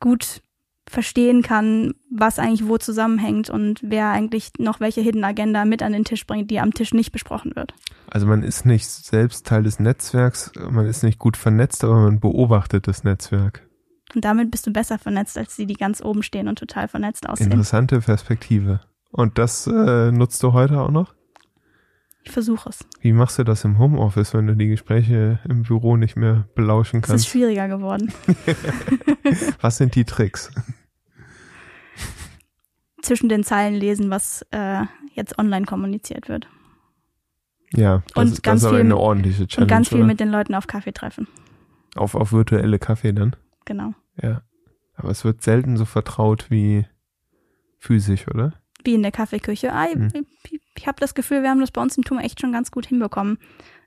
gut 0.00 0.40
verstehen 0.88 1.42
kann, 1.42 1.94
was 2.10 2.38
eigentlich 2.38 2.68
wo 2.68 2.76
zusammenhängt 2.76 3.50
und 3.50 3.80
wer 3.82 4.08
eigentlich 4.10 4.52
noch 4.58 4.80
welche 4.80 5.00
Hidden 5.00 5.24
Agenda 5.24 5.64
mit 5.64 5.82
an 5.82 5.92
den 5.92 6.04
Tisch 6.04 6.26
bringt, 6.26 6.50
die 6.50 6.60
am 6.60 6.74
Tisch 6.74 6.92
nicht 6.92 7.12
besprochen 7.12 7.54
wird. 7.54 7.74
Also 8.10 8.26
man 8.26 8.42
ist 8.42 8.66
nicht 8.66 8.86
selbst 8.88 9.46
Teil 9.46 9.62
des 9.62 9.78
Netzwerks, 9.78 10.52
man 10.70 10.86
ist 10.86 11.02
nicht 11.02 11.18
gut 11.18 11.36
vernetzt, 11.36 11.84
aber 11.84 12.00
man 12.00 12.20
beobachtet 12.20 12.88
das 12.88 13.04
Netzwerk. 13.04 13.62
Und 14.14 14.24
damit 14.24 14.50
bist 14.50 14.66
du 14.66 14.72
besser 14.72 14.98
vernetzt 14.98 15.38
als 15.38 15.56
die, 15.56 15.66
die 15.66 15.74
ganz 15.74 16.02
oben 16.02 16.22
stehen 16.22 16.48
und 16.48 16.58
total 16.58 16.88
vernetzt 16.88 17.28
aussehen. 17.28 17.50
Interessante 17.50 18.00
Perspektive. 18.00 18.80
Und 19.10 19.38
das 19.38 19.66
äh, 19.66 20.10
nutzt 20.12 20.42
du 20.42 20.52
heute 20.52 20.80
auch 20.80 20.90
noch? 20.90 21.14
Ich 22.24 22.30
versuche 22.30 22.68
es. 22.68 22.84
Wie 23.00 23.12
machst 23.12 23.38
du 23.38 23.44
das 23.44 23.64
im 23.64 23.78
Homeoffice, 23.78 24.32
wenn 24.34 24.46
du 24.46 24.54
die 24.56 24.68
Gespräche 24.68 25.40
im 25.48 25.62
Büro 25.64 25.96
nicht 25.96 26.14
mehr 26.16 26.46
belauschen 26.54 26.98
Es 27.00 27.04
ist 27.04 27.08
kannst? 27.10 27.28
schwieriger 27.28 27.66
geworden. 27.68 28.12
Was 29.60 29.78
sind 29.78 29.94
die 29.96 30.04
Tricks? 30.04 30.50
Zwischen 33.02 33.28
den 33.28 33.42
Zeilen 33.42 33.74
lesen, 33.74 34.10
was 34.10 34.46
äh, 34.52 34.82
jetzt 35.14 35.36
online 35.38 35.66
kommuniziert 35.66 36.28
wird. 36.28 36.46
Ja, 37.74 38.02
das, 38.14 38.24
Und 38.24 38.32
ist- 38.32 38.42
ganz 38.44 38.60
das 38.60 38.62
ist 38.62 38.68
aber 38.68 38.76
viel- 38.76 38.84
eine 38.86 38.96
ordentliche 38.96 39.46
Challenge. 39.48 39.64
und 39.64 39.68
ganz 39.68 39.88
viel 39.88 39.98
oder? 39.98 40.06
mit 40.06 40.20
den 40.20 40.28
Leuten 40.28 40.54
auf 40.54 40.66
Kaffee 40.68 40.92
treffen. 40.92 41.26
auf, 41.96 42.14
auf 42.14 42.32
virtuelle 42.32 42.78
Kaffee 42.78 43.12
dann. 43.12 43.34
Genau. 43.64 43.94
Ja. 44.20 44.42
Aber 44.94 45.10
es 45.10 45.24
wird 45.24 45.42
selten 45.42 45.76
so 45.76 45.84
vertraut 45.84 46.50
wie 46.50 46.86
physisch, 47.78 48.28
oder? 48.28 48.62
wie 48.84 48.94
in 48.94 49.02
der 49.02 49.12
Kaffeeküche. 49.12 49.72
Ah, 49.72 49.86
Mhm. 49.94 50.26
Ich, 50.50 50.60
ich 50.76 50.86
habe 50.86 51.00
das 51.00 51.14
Gefühl, 51.14 51.42
wir 51.42 51.50
haben 51.50 51.60
das 51.60 51.70
bei 51.70 51.80
uns 51.80 51.96
im 51.96 52.04
Turm 52.04 52.18
echt 52.18 52.40
schon 52.40 52.52
ganz 52.52 52.70
gut 52.70 52.86
hinbekommen, 52.86 53.38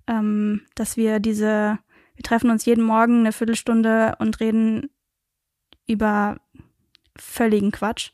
ähm, 0.07 0.61
dass 0.76 0.97
wir 0.97 1.19
diese, 1.19 1.80
wir 2.15 2.23
treffen 2.23 2.49
uns 2.49 2.65
jeden 2.65 2.84
Morgen 2.84 3.19
eine 3.21 3.32
Viertelstunde 3.32 4.15
und 4.19 4.39
reden 4.39 4.89
über 5.88 6.38
völligen 7.17 7.71
Quatsch. 7.71 8.11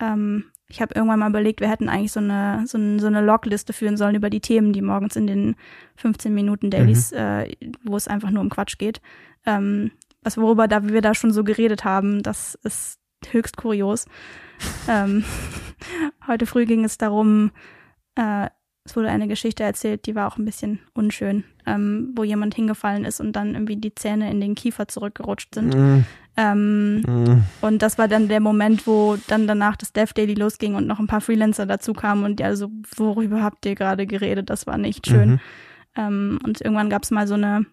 Ähm, 0.00 0.44
ich 0.68 0.80
habe 0.80 0.94
irgendwann 0.94 1.18
mal 1.18 1.28
überlegt, 1.28 1.60
wir 1.60 1.68
hätten 1.68 1.90
eigentlich 1.90 2.12
so 2.12 2.20
eine, 2.20 2.64
so, 2.66 2.78
eine, 2.78 2.98
so 2.98 3.06
eine 3.06 3.20
Logliste 3.20 3.74
führen 3.74 3.98
sollen 3.98 4.14
über 4.14 4.30
die 4.30 4.40
Themen, 4.40 4.72
die 4.72 4.80
morgens 4.80 5.16
in 5.16 5.26
den 5.26 5.56
15 5.96 6.32
Minuten 6.32 6.70
Dailies, 6.70 7.12
äh, 7.12 7.50
wo 7.84 7.96
es 7.96 8.08
einfach 8.08 8.30
nur 8.30 8.40
um 8.40 8.48
Quatsch 8.48 8.78
geht. 8.78 9.02
Ähm, 9.44 9.90
was 10.22 10.36
worüber 10.36 10.68
da 10.68 10.88
wir 10.88 11.02
da 11.02 11.14
schon 11.14 11.32
so 11.32 11.44
geredet 11.44 11.84
haben, 11.84 12.22
das 12.22 12.54
ist 12.62 12.98
höchst 13.30 13.56
kurios. 13.56 14.06
ähm, 14.88 15.24
heute 16.26 16.46
früh 16.46 16.66
ging 16.66 16.84
es 16.84 16.98
darum, 16.98 17.50
äh, 18.14 18.48
es 18.84 18.96
wurde 18.96 19.10
eine 19.10 19.28
Geschichte 19.28 19.62
erzählt, 19.62 20.06
die 20.06 20.14
war 20.14 20.26
auch 20.26 20.38
ein 20.38 20.44
bisschen 20.44 20.80
unschön, 20.92 21.44
ähm, 21.66 22.12
wo 22.16 22.24
jemand 22.24 22.54
hingefallen 22.54 23.04
ist 23.04 23.20
und 23.20 23.34
dann 23.34 23.54
irgendwie 23.54 23.76
die 23.76 23.94
Zähne 23.94 24.30
in 24.30 24.40
den 24.40 24.54
Kiefer 24.56 24.88
zurückgerutscht 24.88 25.54
sind. 25.54 25.74
Mm, 25.74 26.04
Ähm, 26.34 27.02
mm. 27.02 27.44
und 27.60 27.82
das 27.82 27.98
war 27.98 28.08
dann 28.08 28.26
der 28.26 28.40
Moment, 28.40 28.86
wo 28.86 29.18
dann 29.28 29.46
danach 29.46 29.76
das 29.76 29.92
Dev 29.92 30.14
Daily 30.14 30.32
losging 30.32 30.74
und 30.74 30.86
noch 30.86 30.98
ein 30.98 31.06
paar 31.06 31.20
Freelancer 31.20 31.66
dazu 31.66 31.92
kamen 31.92 32.24
und 32.24 32.40
die 32.40 32.44
also, 32.44 32.70
worüber 32.96 33.42
habt 33.42 33.66
ihr 33.66 33.74
gerade 33.74 34.06
geredet? 34.06 34.48
Das 34.48 34.66
war 34.66 34.78
nicht 34.78 35.06
schön. 35.06 35.32
Mhm. 35.32 35.40
Ähm, 35.94 36.38
und 36.42 36.60
irgendwann 36.62 36.88
gab 36.88 37.02
es 37.02 37.10
mal 37.10 37.26
so 37.28 37.34
eine 37.34 37.66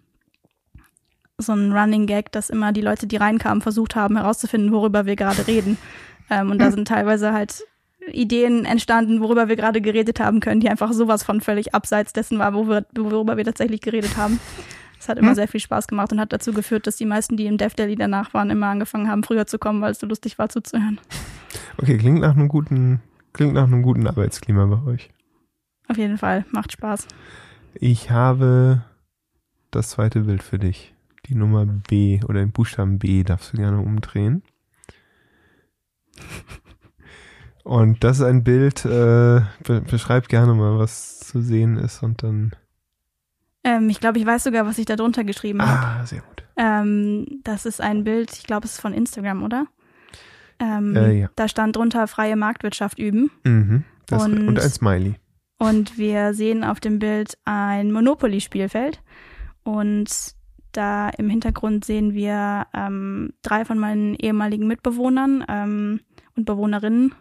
so 1.39 1.53
ein 1.53 1.71
Running 1.71 2.05
Gag, 2.05 2.31
dass 2.31 2.49
immer 2.49 2.71
die 2.71 2.81
Leute, 2.81 3.07
die 3.07 3.17
reinkamen, 3.17 3.61
versucht 3.61 3.95
haben 3.95 4.17
herauszufinden, 4.17 4.71
worüber 4.71 5.05
wir 5.05 5.15
gerade 5.15 5.47
reden. 5.47 5.77
Ähm, 6.29 6.51
und 6.51 6.59
da 6.59 6.71
sind 6.71 6.87
teilweise 6.87 7.33
halt 7.33 7.63
Ideen 8.11 8.65
entstanden, 8.65 9.21
worüber 9.21 9.47
wir 9.47 9.55
gerade 9.55 9.81
geredet 9.81 10.19
haben 10.19 10.39
können, 10.39 10.61
die 10.61 10.69
einfach 10.69 10.93
sowas 10.93 11.23
von 11.23 11.41
völlig 11.41 11.73
abseits 11.73 12.13
dessen 12.13 12.39
war, 12.39 12.53
wo 12.53 12.67
wir, 12.67 12.85
worüber 12.95 13.37
wir 13.37 13.45
tatsächlich 13.45 13.81
geredet 13.81 14.17
haben. 14.17 14.39
Das 14.97 15.07
hat 15.07 15.17
immer 15.17 15.33
sehr 15.33 15.47
viel 15.47 15.61
Spaß 15.61 15.87
gemacht 15.87 16.11
und 16.11 16.19
hat 16.19 16.33
dazu 16.33 16.51
geführt, 16.51 16.85
dass 16.85 16.97
die 16.97 17.05
meisten, 17.05 17.37
die 17.37 17.45
im 17.45 17.57
Dev 17.57 17.73
Daily 17.73 17.95
danach 17.95 18.33
waren, 18.33 18.49
immer 18.49 18.67
angefangen 18.67 19.09
haben, 19.09 19.23
früher 19.23 19.47
zu 19.47 19.57
kommen, 19.57 19.81
weil 19.81 19.91
es 19.91 19.99
so 19.99 20.07
lustig 20.07 20.37
war 20.37 20.49
zuzuhören. 20.49 20.99
Okay, 21.77 21.97
klingt 21.97 22.19
nach 22.19 22.35
einem 22.35 22.49
guten, 22.49 23.01
klingt 23.31 23.53
nach 23.53 23.63
einem 23.63 23.81
guten 23.81 24.07
Arbeitsklima 24.07 24.65
bei 24.65 24.91
euch. 24.91 25.09
Auf 25.87 25.97
jeden 25.97 26.17
Fall, 26.17 26.45
macht 26.51 26.73
Spaß. 26.73 27.07
Ich 27.75 28.11
habe 28.11 28.83
das 29.71 29.89
zweite 29.89 30.21
Bild 30.21 30.43
für 30.43 30.59
dich. 30.59 30.93
Die 31.29 31.35
Nummer 31.35 31.65
B 31.65 32.19
oder 32.27 32.39
den 32.39 32.51
Buchstaben 32.51 32.97
B 32.99 33.23
darfst 33.23 33.53
du 33.53 33.57
gerne 33.57 33.79
umdrehen. 33.79 34.41
Und 37.63 38.03
das 38.03 38.17
ist 38.17 38.23
ein 38.25 38.43
Bild, 38.43 38.83
äh, 38.85 39.41
be 39.63 39.81
beschreib 39.89 40.27
gerne 40.27 40.53
mal, 40.55 40.79
was 40.79 41.19
zu 41.19 41.41
sehen 41.41 41.77
ist 41.77 42.01
und 42.01 42.23
dann. 42.23 42.51
Ähm, 43.63 43.89
ich 43.89 43.99
glaube, 43.99 44.17
ich 44.17 44.25
weiß 44.25 44.43
sogar, 44.45 44.65
was 44.65 44.77
ich 44.79 44.85
da 44.85 44.95
drunter 44.95 45.23
geschrieben 45.23 45.61
habe. 45.61 46.01
Ah, 46.01 46.05
sehr 46.05 46.21
gut. 46.21 46.43
Ähm, 46.57 47.41
das 47.43 47.65
ist 47.65 47.79
ein 47.79 48.03
Bild, 48.03 48.31
ich 48.33 48.43
glaube, 48.43 48.65
es 48.65 48.73
ist 48.73 48.81
von 48.81 48.93
Instagram, 48.93 49.43
oder? 49.43 49.67
Ähm, 50.59 50.95
Äh, 50.95 51.19
ja. 51.19 51.29
Da 51.35 51.47
stand 51.47 51.75
drunter 51.75 52.07
freie 52.07 52.35
Marktwirtschaft 52.35 52.97
üben. 52.97 53.29
Mhm. 53.43 53.83
Und- 54.11 54.47
und, 54.47 54.59
ein 54.59 54.69
Smiley. 54.69 55.15
Und 55.59 55.97
wir 55.97 56.33
sehen 56.33 56.63
auf 56.63 56.79
dem 56.79 56.97
Bild 56.99 57.37
ein 57.45 57.91
Monopoly-Spielfeld. 57.91 59.01
Und 59.63 60.33
da 60.71 61.09
im 61.09 61.29
Hintergrund 61.29 61.85
sehen 61.85 62.13
wir 62.13 62.67
ähm, 62.73 63.33
drei 63.41 63.65
von 63.65 63.79
meinen 63.79 64.15
ehemaligen 64.15 64.67
Mitbewohnern 64.67 65.43
ähm, 65.47 65.99
und 66.35 66.45
Bewohnerinnen 66.45 67.13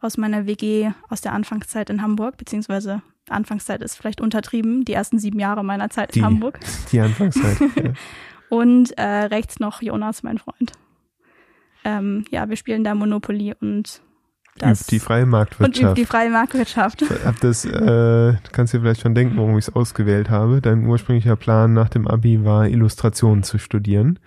aus 0.00 0.16
meiner 0.16 0.46
WG 0.46 0.90
aus 1.08 1.20
der 1.20 1.32
Anfangszeit 1.32 1.90
in 1.90 2.02
Hamburg, 2.02 2.36
beziehungsweise 2.36 3.02
Anfangszeit 3.28 3.82
ist 3.82 3.96
vielleicht 3.96 4.20
untertrieben, 4.20 4.84
die 4.84 4.92
ersten 4.92 5.18
sieben 5.18 5.38
Jahre 5.40 5.64
meiner 5.64 5.90
Zeit 5.90 6.14
Die- 6.14 6.20
in 6.20 6.24
Hamburg. 6.24 6.60
Die 6.92 7.00
Anfangszeit. 7.00 7.58
ja. 7.76 7.92
Und 8.50 8.96
äh, 8.96 9.02
rechts 9.02 9.60
noch 9.60 9.82
Jonas, 9.82 10.22
mein 10.22 10.38
Freund. 10.38 10.72
Ähm, 11.84 12.24
ja, 12.30 12.48
wir 12.48 12.56
spielen 12.56 12.82
da 12.82 12.94
Monopoly 12.94 13.54
und 13.60 14.00
das 14.58 14.82
Übt 14.82 14.90
die 14.90 14.98
freie 14.98 15.22
und 15.22 15.28
übt 15.28 15.30
Marktwirtschaft. 15.30 15.96
die 15.96 16.04
freie 16.04 16.30
Marktwirtschaft. 16.30 17.04
hab 17.24 17.40
das, 17.40 17.64
äh, 17.64 17.70
du 17.72 18.50
kannst 18.52 18.74
dir 18.74 18.80
vielleicht 18.80 19.00
schon 19.00 19.14
denken, 19.14 19.36
warum 19.36 19.58
ich 19.58 19.68
es 19.68 19.74
ausgewählt 19.74 20.30
habe. 20.30 20.60
Dein 20.60 20.86
ursprünglicher 20.86 21.36
Plan 21.36 21.72
nach 21.72 21.88
dem 21.88 22.06
Abi 22.06 22.44
war, 22.44 22.68
Illustrationen 22.68 23.42
zu 23.42 23.58
studieren. 23.58 24.18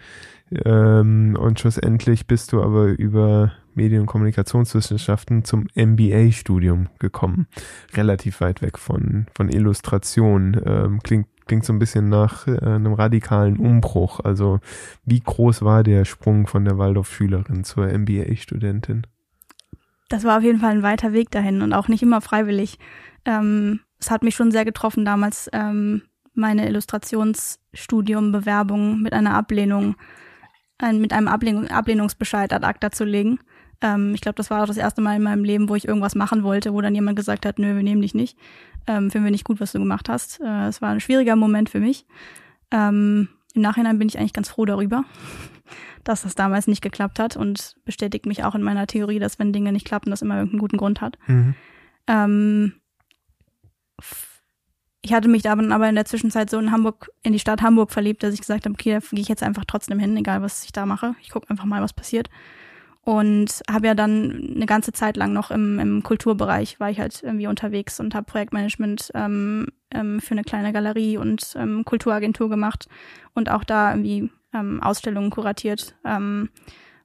Ähm, 0.66 1.38
und 1.40 1.60
schlussendlich 1.60 2.28
bist 2.28 2.52
du 2.52 2.62
aber 2.62 2.88
über 2.88 3.54
Medien- 3.74 4.02
und 4.02 4.08
Kommunikationswissenschaften 4.08 5.46
zum 5.46 5.68
MBA-Studium 5.76 6.90
gekommen. 7.00 7.48
Relativ 7.94 8.42
weit 8.42 8.62
weg 8.62 8.78
von, 8.78 9.28
von 9.36 9.50
Illustration. 9.50 10.60
Ähm, 10.66 11.00
klingt, 11.04 11.28
klingt 11.46 11.64
so 11.64 11.72
ein 11.72 11.80
bisschen 11.80 12.10
nach 12.10 12.48
äh, 12.48 12.58
einem 12.60 12.94
radikalen 12.94 13.58
Umbruch. 13.58 14.20
Also 14.20 14.60
wie 15.06 15.22
groß 15.22 15.62
war 15.62 15.84
der 15.84 16.06
Sprung 16.06 16.48
von 16.48 16.66
der 16.66 16.78
Waldorf-Schülerin 16.78 17.64
zur 17.64 17.88
MBA-Studentin? 17.88 19.08
Das 20.12 20.24
war 20.26 20.38
auf 20.38 20.44
jeden 20.44 20.60
Fall 20.60 20.72
ein 20.72 20.84
weiter 20.84 21.14
Weg 21.14 21.32
dahin 21.32 21.62
und 21.62 21.72
auch 21.72 21.88
nicht 21.88 22.04
immer 22.04 22.20
freiwillig. 22.20 22.78
Ähm, 23.24 23.80
es 23.98 24.12
hat 24.12 24.24
mich 24.24 24.36
schon 24.36 24.52
sehr 24.52 24.66
getroffen 24.66 25.06
damals, 25.06 25.50
ähm, 25.54 26.02
meine 26.34 26.68
Illustrationsstudium-Bewerbung 26.68 29.02
mit 29.02 29.14
einer 29.14 29.36
Ablehnung, 29.36 29.96
ein, 30.80 31.00
mit 31.00 31.14
einem 31.14 31.30
Ablehnung, 31.30 31.70
Ablehnungsbescheid 31.70 32.52
ad 32.52 32.66
acta 32.66 32.92
zu 32.92 33.06
legen. 33.06 33.40
Ähm, 33.80 34.14
ich 34.14 34.20
glaube, 34.20 34.36
das 34.36 34.50
war 34.50 34.64
auch 34.64 34.68
das 34.68 34.76
erste 34.76 35.00
Mal 35.00 35.16
in 35.16 35.24
meinem 35.24 35.46
Leben, 35.46 35.70
wo 35.70 35.76
ich 35.76 35.88
irgendwas 35.88 36.16
machen 36.16 36.44
wollte, 36.44 36.74
wo 36.74 36.82
dann 36.82 36.94
jemand 36.94 37.16
gesagt 37.16 37.46
hat, 37.46 37.58
nö, 37.58 37.74
wir 37.74 37.84
nehmen 37.84 38.02
dich 38.02 38.14
nicht. 38.14 38.38
Ähm, 38.88 39.12
finden 39.12 39.24
wir 39.24 39.32
nicht 39.32 39.46
gut, 39.46 39.62
was 39.62 39.72
du 39.72 39.80
gemacht 39.80 40.10
hast. 40.10 40.42
Äh, 40.42 40.68
es 40.68 40.82
war 40.82 40.90
ein 40.90 41.00
schwieriger 41.00 41.38
Moment 41.38 41.70
für 41.70 41.80
mich. 41.80 42.06
Ähm, 42.70 43.30
Im 43.54 43.62
Nachhinein 43.62 43.98
bin 43.98 44.10
ich 44.10 44.20
eigentlich 44.20 44.34
ganz 44.34 44.50
froh 44.50 44.66
darüber, 44.66 45.06
dass 46.04 46.24
das 46.24 46.36
damals 46.36 46.68
nicht 46.68 46.82
geklappt 46.82 47.20
hat 47.20 47.38
und 47.38 47.76
bestätigt 47.86 48.26
mich 48.26 48.44
auch 48.44 48.56
in 48.56 48.64
meiner 48.64 48.88
Theorie, 48.88 49.20
dass 49.20 49.40
wenn 49.40 49.54
Dinge 49.54 49.72
nicht 49.72 49.86
klappen, 49.86 50.10
das 50.10 50.22
immer 50.22 50.36
irgendeinen 50.36 50.60
guten 50.60 50.78
Grund 50.78 51.02
hat. 51.02 51.18
Mhm. 51.28 51.56
Ähm, 52.08 52.74
ich 55.04 55.14
hatte 55.14 55.28
mich 55.28 55.42
da 55.42 55.56
dann 55.56 55.72
aber 55.72 55.90
in 55.90 55.96
der 55.96 56.06
Zwischenzeit 56.06 56.50
so 56.50 56.60
in 56.60 56.72
Hamburg, 56.72 57.10
in 57.24 57.34
die 57.34 57.40
Stadt 57.40 57.62
Hamburg 57.62 57.92
verliebt, 57.92 58.22
dass 58.22 58.34
ich 58.34 58.42
gesagt 58.42 58.66
habe, 58.66 58.74
okay, 58.74 58.94
da 58.94 59.00
gehe 59.00 59.20
ich 59.20 59.28
jetzt 59.28 59.44
einfach 59.44 59.66
trotzdem 59.66 60.00
hin, 60.00 60.16
egal 60.16 60.42
was 60.42 60.64
ich 60.64 60.72
da 60.72 60.86
mache. 60.86 61.16
Ich 61.22 61.32
gucke 61.32 61.50
einfach 61.50 61.66
mal, 61.66 61.82
was 61.82 61.94
passiert. 61.94 62.30
Und 63.04 63.64
habe 63.70 63.88
ja 63.88 63.96
dann 63.96 64.52
eine 64.56 64.68
ganze 64.68 64.92
Zeit 64.92 65.18
lang 65.18 65.34
noch 65.34 65.50
im, 65.50 65.80
im 65.80 66.04
Kulturbereich 66.04 66.80
war 66.80 66.92
ich 66.92 67.00
halt 67.00 67.24
irgendwie 67.24 67.48
unterwegs 67.48 68.00
und 68.00 68.14
habe 68.14 68.28
Projektmanagement 68.28 69.10
ähm, 69.16 69.70
ähm, 69.90 70.20
für 70.20 70.36
eine 70.36 70.44
kleine 70.44 70.72
Galerie 70.72 71.18
und 71.18 71.56
ähm, 71.56 71.84
Kulturagentur 71.84 72.48
gemacht 72.48 72.88
und 73.34 73.50
auch 73.50 73.64
da 73.64 73.92
irgendwie 73.92 74.30
ähm, 74.54 74.82
Ausstellungen 74.82 75.30
kuratiert, 75.30 75.96
ähm, 76.06 76.50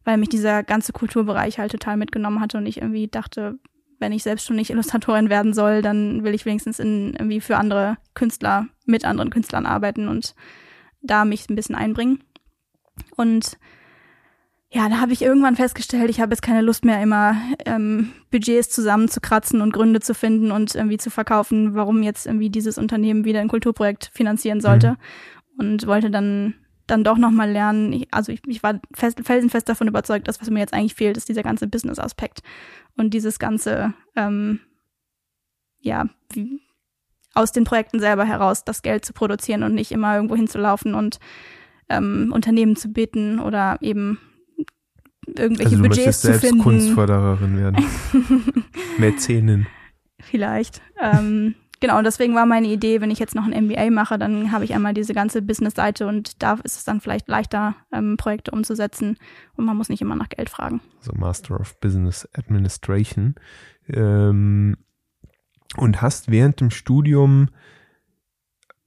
weil 0.04 0.18
mich 0.18 0.28
dieser 0.28 0.62
ganze 0.62 0.92
Kulturbereich 0.92 1.58
halt 1.58 1.72
total 1.72 1.96
mitgenommen 1.96 2.40
hatte 2.40 2.58
und 2.58 2.66
ich 2.66 2.78
irgendwie 2.78 3.08
dachte, 3.08 3.58
wenn 3.98 4.12
ich 4.12 4.22
selbst 4.22 4.46
schon 4.46 4.56
nicht 4.56 4.70
Illustratorin 4.76 5.30
werden 5.30 5.54
soll, 5.54 5.82
dann 5.82 6.24
will 6.24 6.34
ich 6.34 6.46
wenigstens 6.46 6.78
in, 6.78 7.14
irgendwie 7.14 7.40
für 7.40 7.56
andere 7.56 7.96
Künstler, 8.14 8.66
mit 8.84 9.04
anderen 9.04 9.30
Künstlern 9.30 9.66
arbeiten 9.66 10.08
und 10.08 10.34
da 11.02 11.24
mich 11.24 11.48
ein 11.48 11.56
bisschen 11.56 11.74
einbringen. 11.74 12.20
Und 13.16 13.58
ja, 14.70 14.88
da 14.88 15.00
habe 15.00 15.12
ich 15.12 15.22
irgendwann 15.22 15.56
festgestellt, 15.56 16.10
ich 16.10 16.20
habe 16.20 16.32
jetzt 16.32 16.42
keine 16.42 16.60
Lust 16.60 16.84
mehr, 16.84 17.00
immer 17.00 17.36
ähm, 17.64 18.12
Budgets 18.30 18.68
zusammenzukratzen 18.70 19.60
und 19.60 19.72
Gründe 19.72 20.00
zu 20.00 20.12
finden 20.12 20.50
und 20.50 20.74
irgendwie 20.74 20.98
zu 20.98 21.08
verkaufen, 21.08 21.74
warum 21.74 22.02
jetzt 22.02 22.26
irgendwie 22.26 22.50
dieses 22.50 22.76
Unternehmen 22.76 23.24
wieder 23.24 23.40
ein 23.40 23.48
Kulturprojekt 23.48 24.10
finanzieren 24.12 24.60
sollte. 24.60 24.96
Und 25.58 25.86
wollte 25.86 26.10
dann 26.10 26.54
dann 26.86 27.04
doch 27.04 27.18
nochmal 27.18 27.50
lernen. 27.50 27.92
Ich, 27.92 28.08
also 28.12 28.32
ich, 28.32 28.40
ich 28.46 28.62
war 28.62 28.80
fest, 28.94 29.20
felsenfest 29.22 29.68
davon 29.68 29.88
überzeugt, 29.88 30.28
dass 30.28 30.40
was 30.40 30.50
mir 30.50 30.60
jetzt 30.60 30.74
eigentlich 30.74 30.94
fehlt, 30.94 31.16
ist 31.16 31.28
dieser 31.28 31.42
ganze 31.42 31.66
Business-Aspekt 31.66 32.42
und 32.96 33.12
dieses 33.14 33.38
ganze, 33.38 33.94
ähm, 34.14 34.60
ja, 35.80 36.08
wie, 36.32 36.60
aus 37.34 37.52
den 37.52 37.64
Projekten 37.64 38.00
selber 38.00 38.24
heraus 38.24 38.64
das 38.64 38.82
Geld 38.82 39.04
zu 39.04 39.12
produzieren 39.12 39.62
und 39.62 39.74
nicht 39.74 39.92
immer 39.92 40.14
irgendwo 40.14 40.36
hinzulaufen 40.36 40.94
und 40.94 41.18
ähm, 41.88 42.30
Unternehmen 42.32 42.76
zu 42.76 42.88
bitten 42.88 43.38
oder 43.40 43.78
eben 43.80 44.18
irgendwelche 45.26 45.72
Also 45.72 45.82
du 45.82 45.88
Budgets 45.88 46.20
zu 46.20 46.26
selbst 46.28 46.46
finden. 46.46 46.62
Kunstfördererin 46.62 47.58
werden. 47.58 47.84
Mäzenin. 48.98 49.66
Vielleicht. 50.20 50.80
ähm, 51.00 51.54
genau, 51.80 52.02
deswegen 52.02 52.34
war 52.34 52.46
meine 52.46 52.68
Idee, 52.68 53.00
wenn 53.00 53.10
ich 53.10 53.18
jetzt 53.18 53.34
noch 53.34 53.46
ein 53.46 53.64
MBA 53.66 53.90
mache, 53.90 54.18
dann 54.18 54.52
habe 54.52 54.64
ich 54.64 54.74
einmal 54.74 54.94
diese 54.94 55.14
ganze 55.14 55.42
Business-Seite 55.42 56.06
und 56.06 56.42
da 56.42 56.54
ist 56.64 56.76
es 56.76 56.84
dann 56.84 57.00
vielleicht 57.00 57.28
leichter, 57.28 57.74
ähm, 57.92 58.16
Projekte 58.16 58.50
umzusetzen 58.50 59.18
und 59.56 59.64
man 59.64 59.76
muss 59.76 59.88
nicht 59.88 60.02
immer 60.02 60.16
nach 60.16 60.28
Geld 60.28 60.50
fragen. 60.50 60.80
so 61.00 61.12
Master 61.14 61.58
of 61.60 61.78
Business 61.80 62.28
Administration. 62.34 63.34
Ähm, 63.88 64.76
und 65.76 66.00
hast 66.00 66.30
während 66.30 66.60
dem 66.60 66.70
Studium 66.70 67.48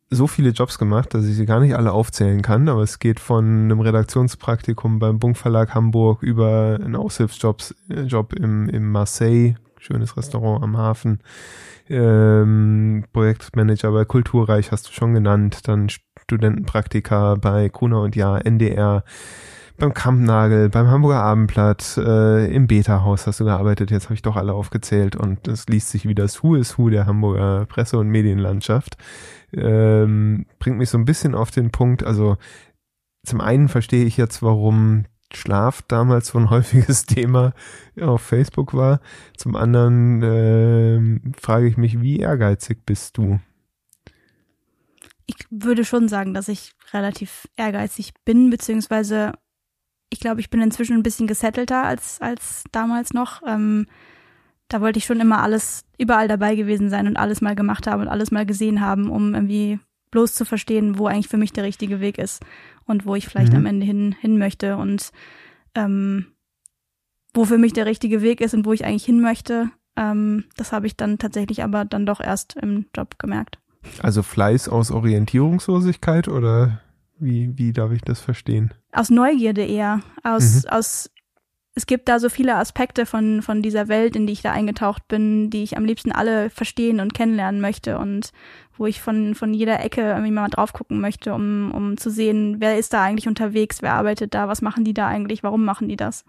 so 0.10 0.28
viele 0.28 0.50
Jobs 0.50 0.80
gemacht, 0.80 1.14
dass 1.14 1.26
ich 1.26 1.36
sie 1.36 1.46
gar 1.46 1.60
nicht 1.60 1.76
alle 1.76 1.92
aufzählen 1.92 2.42
kann, 2.42 2.68
aber 2.68 2.82
es 2.82 3.00
geht 3.00 3.20
von 3.20 3.46
einem 3.46 3.80
Redaktionspraktikum 3.80 4.98
beim 4.98 5.20
Bunk 5.20 5.38
Verlag 5.38 5.76
Hamburg 5.76 6.24
über 6.24 6.80
einen 6.82 6.96
Aushilfsjob 6.96 7.62
äh, 7.90 8.02
Job 8.02 8.34
im, 8.34 8.68
im 8.70 8.92
Marseille 8.92 9.56
schönes 9.80 10.16
Restaurant 10.18 10.64
am 10.64 10.78
Hafen. 10.78 11.20
Ähm, 11.90 13.06
Projektmanager 13.12 13.92
bei 13.92 14.06
Kulturreich 14.06 14.72
hast 14.72 14.88
du 14.88 14.92
schon 14.92 15.14
genannt, 15.14 15.68
dann 15.68 15.90
Studentenpraktika 15.90 17.36
bei 17.36 17.70
Kuna 17.70 17.98
und 17.98 18.16
Ja, 18.16 18.38
NDR, 18.38 19.04
beim 19.78 19.94
Kampnagel, 19.94 20.70
beim 20.70 20.88
Hamburger 20.88 21.24
Abendblatt, 21.24 21.98
äh, 21.98 22.54
im 22.54 22.68
Beta-Haus 22.68 23.26
hast 23.26 23.40
du 23.40 23.46
gearbeitet, 23.46 23.90
jetzt 23.90 24.06
habe 24.06 24.14
ich 24.14 24.22
doch 24.22 24.36
alle 24.36 24.54
aufgezählt 24.54 25.16
und 25.16 25.48
es 25.48 25.68
liest 25.68 25.90
sich 25.90 26.08
wie 26.08 26.16
das 26.16 26.44
Who 26.44 26.56
is 26.56 26.78
Who 26.78 26.90
der 26.90 27.08
Hamburger 27.08 27.66
Presse- 27.66 27.98
und 27.98 28.10
Medienlandschaft. 28.10 28.98
Ähm, 29.54 30.46
bringt 30.60 30.78
mich 30.78 30.90
so 30.90 30.98
ein 30.98 31.06
bisschen 31.06 31.34
auf 31.34 31.50
den 31.50 31.72
Punkt, 31.72 32.04
also 32.04 32.38
zum 33.26 33.42
einen 33.42 33.68
verstehe 33.68 34.06
ich 34.06 34.18
jetzt, 34.18 34.44
warum 34.44 35.06
Schlaf 35.34 35.82
damals 35.84 36.28
so 36.28 36.40
ein 36.40 36.50
häufiges 36.50 37.06
Thema 37.06 37.54
auf 38.00 38.22
Facebook 38.22 38.74
war. 38.74 39.02
Zum 39.38 39.56
anderen 39.56 40.24
äh, 40.24 41.40
frage 41.40 41.68
ich 41.68 41.78
mich, 41.78 42.02
wie 42.02 42.20
ehrgeizig 42.20 42.86
bist 42.86 43.18
du? 43.18 43.40
Ich 45.26 45.36
würde 45.52 45.86
schon 45.86 46.08
sagen, 46.08 46.34
dass 46.34 46.48
ich 46.48 46.74
relativ 46.92 47.48
ehrgeizig 47.56 48.14
bin, 48.26 48.50
beziehungsweise 48.50 49.34
ich 50.10 50.20
glaube, 50.20 50.42
ich 50.42 50.50
bin 50.50 50.62
inzwischen 50.62 50.98
ein 50.98 51.04
bisschen 51.04 51.28
gesettelter 51.28 51.84
als, 51.84 52.20
als 52.20 52.64
damals 52.72 53.14
noch. 53.14 53.44
Ähm, 53.46 53.86
da 54.68 54.82
wollte 54.82 54.98
ich 54.98 55.06
schon 55.06 55.20
immer 55.20 55.42
alles 55.42 55.84
überall 55.98 56.28
dabei 56.28 56.56
gewesen 56.56 56.90
sein 56.90 57.08
und 57.08 57.18
alles 57.18 57.42
mal 57.42 57.56
gemacht 57.56 57.88
haben 57.88 58.02
und 58.02 58.08
alles 58.08 58.32
mal 58.32 58.46
gesehen 58.46 58.82
haben, 58.82 59.10
um 59.10 59.36
irgendwie 59.36 59.80
bloß 60.12 60.34
zu 60.34 60.46
verstehen, 60.46 60.98
wo 60.98 61.08
eigentlich 61.08 61.28
für 61.28 61.38
mich 61.38 61.54
der 61.54 61.64
richtige 61.64 62.00
Weg 62.00 62.18
ist 62.18 62.44
und 62.90 63.06
wo 63.06 63.16
ich 63.16 63.28
vielleicht 63.28 63.54
mhm. 63.54 63.60
am 63.60 63.66
Ende 63.66 63.86
hin, 63.86 64.16
hin 64.20 64.38
möchte 64.38 64.78
und 64.78 65.12
ähm, 65.76 66.28
wo 67.34 67.46
für 67.46 67.58
mich 67.58 67.74
der 67.74 67.86
richtige 67.86 68.22
Weg 68.22 68.42
ist 68.42 68.54
und 68.54 68.66
wo 68.66 68.74
ich 68.74 68.86
eigentlich 68.86 69.06
hin 69.06 69.22
möchte. 69.22 69.70
Ähm, 69.96 70.46
das 70.58 70.72
habe 70.72 70.88
ich 70.88 70.98
dann 70.98 71.18
tatsächlich 71.18 71.64
aber 71.64 71.86
dann 71.86 72.06
doch 72.06 72.20
erst 72.20 72.56
im 72.56 72.88
Job 72.96 73.20
gemerkt. 73.20 73.60
Also 74.02 74.24
Fleiß 74.24 74.68
aus 74.68 74.92
Orientierungslosigkeit 74.92 76.28
oder 76.28 76.82
wie, 77.20 77.58
wie 77.58 77.74
darf 77.74 77.92
ich 77.92 78.02
das 78.02 78.20
verstehen? 78.20 78.74
Aus 78.92 79.10
Neugierde 79.10 79.66
eher. 79.66 80.02
Aus, 80.24 80.64
mhm. 80.64 80.70
aus 80.70 81.10
es 81.76 81.86
gibt 81.86 82.10
da 82.10 82.20
so 82.20 82.30
viele 82.30 82.56
Aspekte 82.56 83.06
von, 83.06 83.42
von 83.42 83.62
dieser 83.62 83.88
Welt, 83.88 84.16
in 84.16 84.28
die 84.28 84.34
ich 84.34 84.42
da 84.42 84.52
eingetaucht 84.52 85.08
bin, 85.08 85.50
die 85.50 85.64
ich 85.64 85.78
am 85.78 85.86
liebsten 85.86 86.12
alle 86.12 86.50
verstehen 86.50 87.00
und 87.00 87.14
kennenlernen 87.14 87.62
möchte 87.62 87.98
und 87.98 88.32
wo 88.78 88.86
ich 88.86 89.02
von, 89.02 89.36
von 89.36 89.54
jeder 89.54 89.84
Ecke 89.84 90.02
irgendwie 90.02 90.32
mal 90.32 90.50
drauf 90.50 90.74
gucken 90.74 91.00
möchte, 91.02 91.34
um, 91.34 91.72
um 91.72 91.98
zu 91.98 92.10
sehen, 92.10 92.58
wer 92.60 92.78
ist 92.78 92.94
da 92.94 93.04
eigentlich 93.04 93.28
unterwegs, 93.28 93.82
wer 93.82 93.94
arbeitet 93.94 94.34
da, 94.34 94.48
was 94.48 94.62
machen 94.62 94.84
die 94.84 94.94
da 94.94 95.08
eigentlich, 95.08 95.44
warum 95.44 95.66
machen 95.66 95.90
die 95.90 95.98
das. 95.98 96.26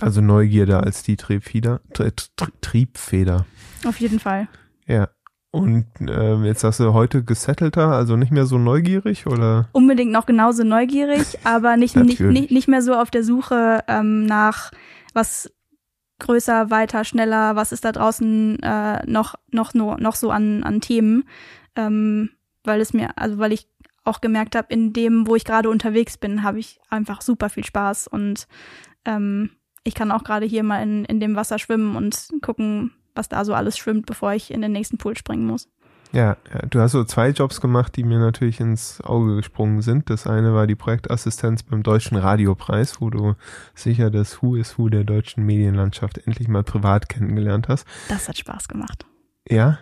Also 0.00 0.20
Neugierde 0.20 0.80
als 0.80 1.02
die 1.02 1.16
Triebfeder. 1.16 1.80
Triebfeder. 2.60 3.46
Auf 3.84 4.00
jeden 4.00 4.20
Fall. 4.20 4.48
Ja. 4.86 5.08
Und 5.52 5.86
ähm, 6.00 6.44
jetzt 6.44 6.64
hast 6.64 6.80
du 6.80 6.94
heute 6.94 7.22
gesettelter, 7.22 7.88
also 7.88 8.16
nicht 8.16 8.32
mehr 8.32 8.46
so 8.46 8.56
neugierig 8.56 9.26
oder? 9.26 9.68
Unbedingt 9.72 10.10
noch 10.10 10.24
genauso 10.24 10.64
neugierig, 10.64 11.38
aber 11.44 11.76
nicht, 11.76 11.94
nicht, 11.94 12.20
nicht, 12.20 12.50
nicht 12.50 12.68
mehr 12.68 12.80
so 12.80 12.94
auf 12.94 13.10
der 13.10 13.22
Suche 13.22 13.84
ähm, 13.86 14.24
nach 14.24 14.70
was 15.12 15.52
größer, 16.20 16.70
weiter, 16.70 17.04
schneller, 17.04 17.54
was 17.54 17.72
ist 17.72 17.84
da 17.84 17.92
draußen 17.92 18.60
äh, 18.62 19.04
noch, 19.04 19.34
noch, 19.50 19.74
noch, 19.74 19.98
noch 19.98 20.14
so 20.14 20.30
an, 20.30 20.62
an 20.64 20.80
Themen. 20.80 21.24
Ähm, 21.76 22.30
weil 22.64 22.80
es 22.80 22.94
mir, 22.94 23.18
also 23.18 23.38
weil 23.38 23.52
ich 23.52 23.68
auch 24.04 24.22
gemerkt 24.22 24.56
habe, 24.56 24.72
in 24.72 24.94
dem, 24.94 25.26
wo 25.26 25.36
ich 25.36 25.44
gerade 25.44 25.68
unterwegs 25.68 26.16
bin, 26.16 26.42
habe 26.42 26.60
ich 26.60 26.80
einfach 26.88 27.20
super 27.20 27.50
viel 27.50 27.64
Spaß 27.64 28.08
und 28.08 28.48
ähm, 29.04 29.50
ich 29.84 29.94
kann 29.94 30.12
auch 30.12 30.24
gerade 30.24 30.46
hier 30.46 30.62
mal 30.62 30.82
in, 30.82 31.04
in 31.04 31.20
dem 31.20 31.36
Wasser 31.36 31.58
schwimmen 31.58 31.96
und 31.96 32.30
gucken, 32.40 32.92
was 33.14 33.28
da 33.28 33.44
so 33.44 33.54
alles 33.54 33.76
schwimmt, 33.76 34.06
bevor 34.06 34.32
ich 34.32 34.50
in 34.50 34.62
den 34.62 34.72
nächsten 34.72 34.98
Pool 34.98 35.16
springen 35.16 35.46
muss. 35.46 35.68
Ja, 36.12 36.36
ja, 36.52 36.66
du 36.68 36.80
hast 36.80 36.92
so 36.92 37.04
zwei 37.04 37.30
Jobs 37.30 37.62
gemacht, 37.62 37.96
die 37.96 38.04
mir 38.04 38.18
natürlich 38.18 38.60
ins 38.60 39.00
Auge 39.00 39.36
gesprungen 39.36 39.80
sind. 39.80 40.10
Das 40.10 40.26
eine 40.26 40.52
war 40.52 40.66
die 40.66 40.74
Projektassistenz 40.74 41.62
beim 41.62 41.82
Deutschen 41.82 42.18
Radiopreis, 42.18 43.00
wo 43.00 43.08
du 43.08 43.34
sicher 43.74 44.10
das 44.10 44.42
Who 44.42 44.56
is 44.56 44.78
Who 44.78 44.90
der 44.90 45.04
deutschen 45.04 45.44
Medienlandschaft 45.44 46.18
endlich 46.26 46.48
mal 46.48 46.64
privat 46.64 47.08
kennengelernt 47.08 47.68
hast. 47.68 47.86
Das 48.08 48.28
hat 48.28 48.36
Spaß 48.36 48.68
gemacht. 48.68 49.06
Ja? 49.48 49.78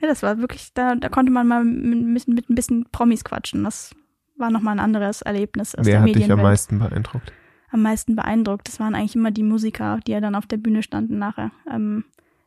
Ja, 0.00 0.08
das 0.08 0.22
war 0.22 0.38
wirklich, 0.38 0.72
da, 0.72 0.94
da 0.94 1.08
konnte 1.08 1.32
man 1.32 1.48
mal 1.48 1.64
mit, 1.64 2.28
mit 2.28 2.48
ein 2.48 2.54
bisschen 2.54 2.86
Promis 2.92 3.24
quatschen. 3.24 3.64
Das 3.64 3.92
war 4.36 4.50
nochmal 4.50 4.76
ein 4.76 4.80
anderes 4.84 5.22
Erlebnis 5.22 5.74
aus 5.74 5.84
Wer 5.84 6.00
der 6.00 6.02
hat 6.02 6.14
dich 6.14 6.30
am 6.30 6.42
meisten 6.42 6.78
beeindruckt? 6.78 7.32
Am 7.70 7.82
meisten 7.82 8.14
beeindruckt, 8.14 8.68
das 8.68 8.78
waren 8.78 8.94
eigentlich 8.94 9.16
immer 9.16 9.32
die 9.32 9.42
Musiker, 9.42 9.98
die 10.06 10.12
ja 10.12 10.20
dann 10.20 10.36
auf 10.36 10.46
der 10.46 10.58
Bühne 10.58 10.84
standen 10.84 11.18
nachher. 11.18 11.50
Ähm, 11.68 12.04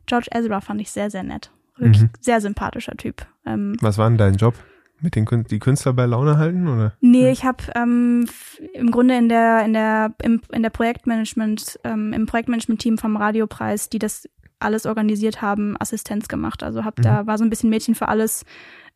George 0.08 0.28
Ezra 0.32 0.60
fand 0.60 0.80
ich 0.80 0.90
sehr, 0.90 1.10
sehr 1.10 1.22
nett. 1.22 1.50
Wirklich 1.76 2.02
mhm. 2.02 2.10
sehr 2.20 2.40
sympathischer 2.40 2.96
Typ. 2.96 3.26
Ähm, 3.46 3.76
Was 3.80 3.98
war 3.98 4.08
denn 4.08 4.18
dein 4.18 4.34
Job? 4.34 4.54
Mit 5.00 5.14
den 5.14 5.26
die 5.44 5.60
Künstler 5.60 5.92
bei 5.92 6.06
Laune 6.06 6.38
halten 6.38 6.66
oder? 6.66 6.92
Nee, 7.00 7.30
ich 7.30 7.44
habe 7.44 7.62
ähm, 7.76 8.28
im 8.74 8.90
Grunde 8.90 9.16
in 9.16 9.28
der 9.28 9.64
in 9.64 9.72
der 9.72 10.12
im, 10.20 10.40
in 10.50 10.62
der 10.64 10.70
Projektmanagement 10.70 11.78
ähm, 11.84 12.12
im 12.12 12.26
Projektmanagement-Team 12.26 12.98
vom 12.98 13.16
Radiopreis, 13.16 13.88
die 13.88 14.00
das 14.00 14.28
alles 14.60 14.86
organisiert 14.86 15.42
haben, 15.42 15.76
Assistenz 15.78 16.28
gemacht. 16.28 16.62
Also 16.62 16.84
hab 16.84 16.98
mhm. 16.98 17.02
da 17.02 17.26
war 17.26 17.38
so 17.38 17.44
ein 17.44 17.50
bisschen 17.50 17.70
Mädchen 17.70 17.94
für 17.94 18.08
alles 18.08 18.44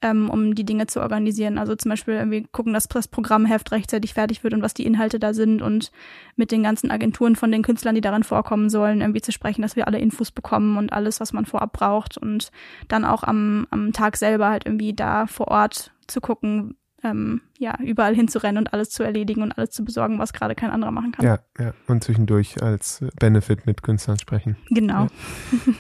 ähm, 0.03 0.29
um 0.29 0.55
die 0.55 0.65
Dinge 0.65 0.87
zu 0.87 1.01
organisieren. 1.01 1.59
Also 1.59 1.75
zum 1.77 1.91
Beispiel 1.91 2.15
irgendwie 2.15 2.47
gucken, 2.51 2.73
dass 2.73 2.89
das 2.89 3.09
Programmheft 3.09 3.73
rechtzeitig 3.73 4.15
fertig 4.15 4.45
wird 4.45 4.53
und 4.53 4.63
was 4.63 4.75
die 4.75 4.85
Inhalte 4.85 5.19
da 5.19 5.33
sind 5.33 5.63
und 5.63 5.93
mit 6.37 6.51
den 6.51 6.63
ganzen 6.63 6.91
Agenturen 6.91 7.37
von 7.37 7.53
den 7.53 7.63
Künstlern, 7.63 7.95
die 7.95 8.01
darin 8.01 8.25
vorkommen 8.25 8.69
sollen, 8.69 9.01
irgendwie 9.01 9.23
zu 9.23 9.33
sprechen, 9.33 9.63
dass 9.63 9.77
wir 9.77 9.87
alle 9.87 10.01
Infos 10.01 10.33
bekommen 10.33 10.77
und 10.77 10.93
alles, 10.93 11.21
was 11.21 11.33
man 11.33 11.47
vorab 11.47 11.73
braucht 11.73 12.19
und 12.19 12.51
dann 12.89 13.05
auch 13.05 13.23
am, 13.23 13.67
am 13.71 13.93
Tag 13.93 14.17
selber 14.17 14.51
halt 14.51 14.67
irgendwie 14.67 14.93
da 14.93 15.27
vor 15.27 15.49
Ort 15.49 15.93
zu 16.09 16.21
gucken, 16.21 16.77
ähm, 17.05 17.41
ja, 17.59 17.77
überall 17.81 18.15
hinzurennen 18.15 18.59
und 18.59 18.73
alles 18.73 18.91
zu 18.91 19.03
erledigen 19.03 19.43
und 19.43 19.53
alles 19.53 19.71
zu 19.71 19.85
besorgen, 19.85 20.19
was 20.19 20.33
gerade 20.33 20.55
kein 20.55 20.71
anderer 20.71 20.91
machen 20.91 21.13
kann. 21.13 21.25
Ja, 21.25 21.39
ja. 21.59 21.75
Und 21.89 22.05
zwischendurch 22.05 22.63
als 22.63 23.05
Benefit 23.19 23.67
mit 23.67 23.83
Künstlern 23.83 24.19
sprechen. 24.19 24.57
Genau. 24.71 25.09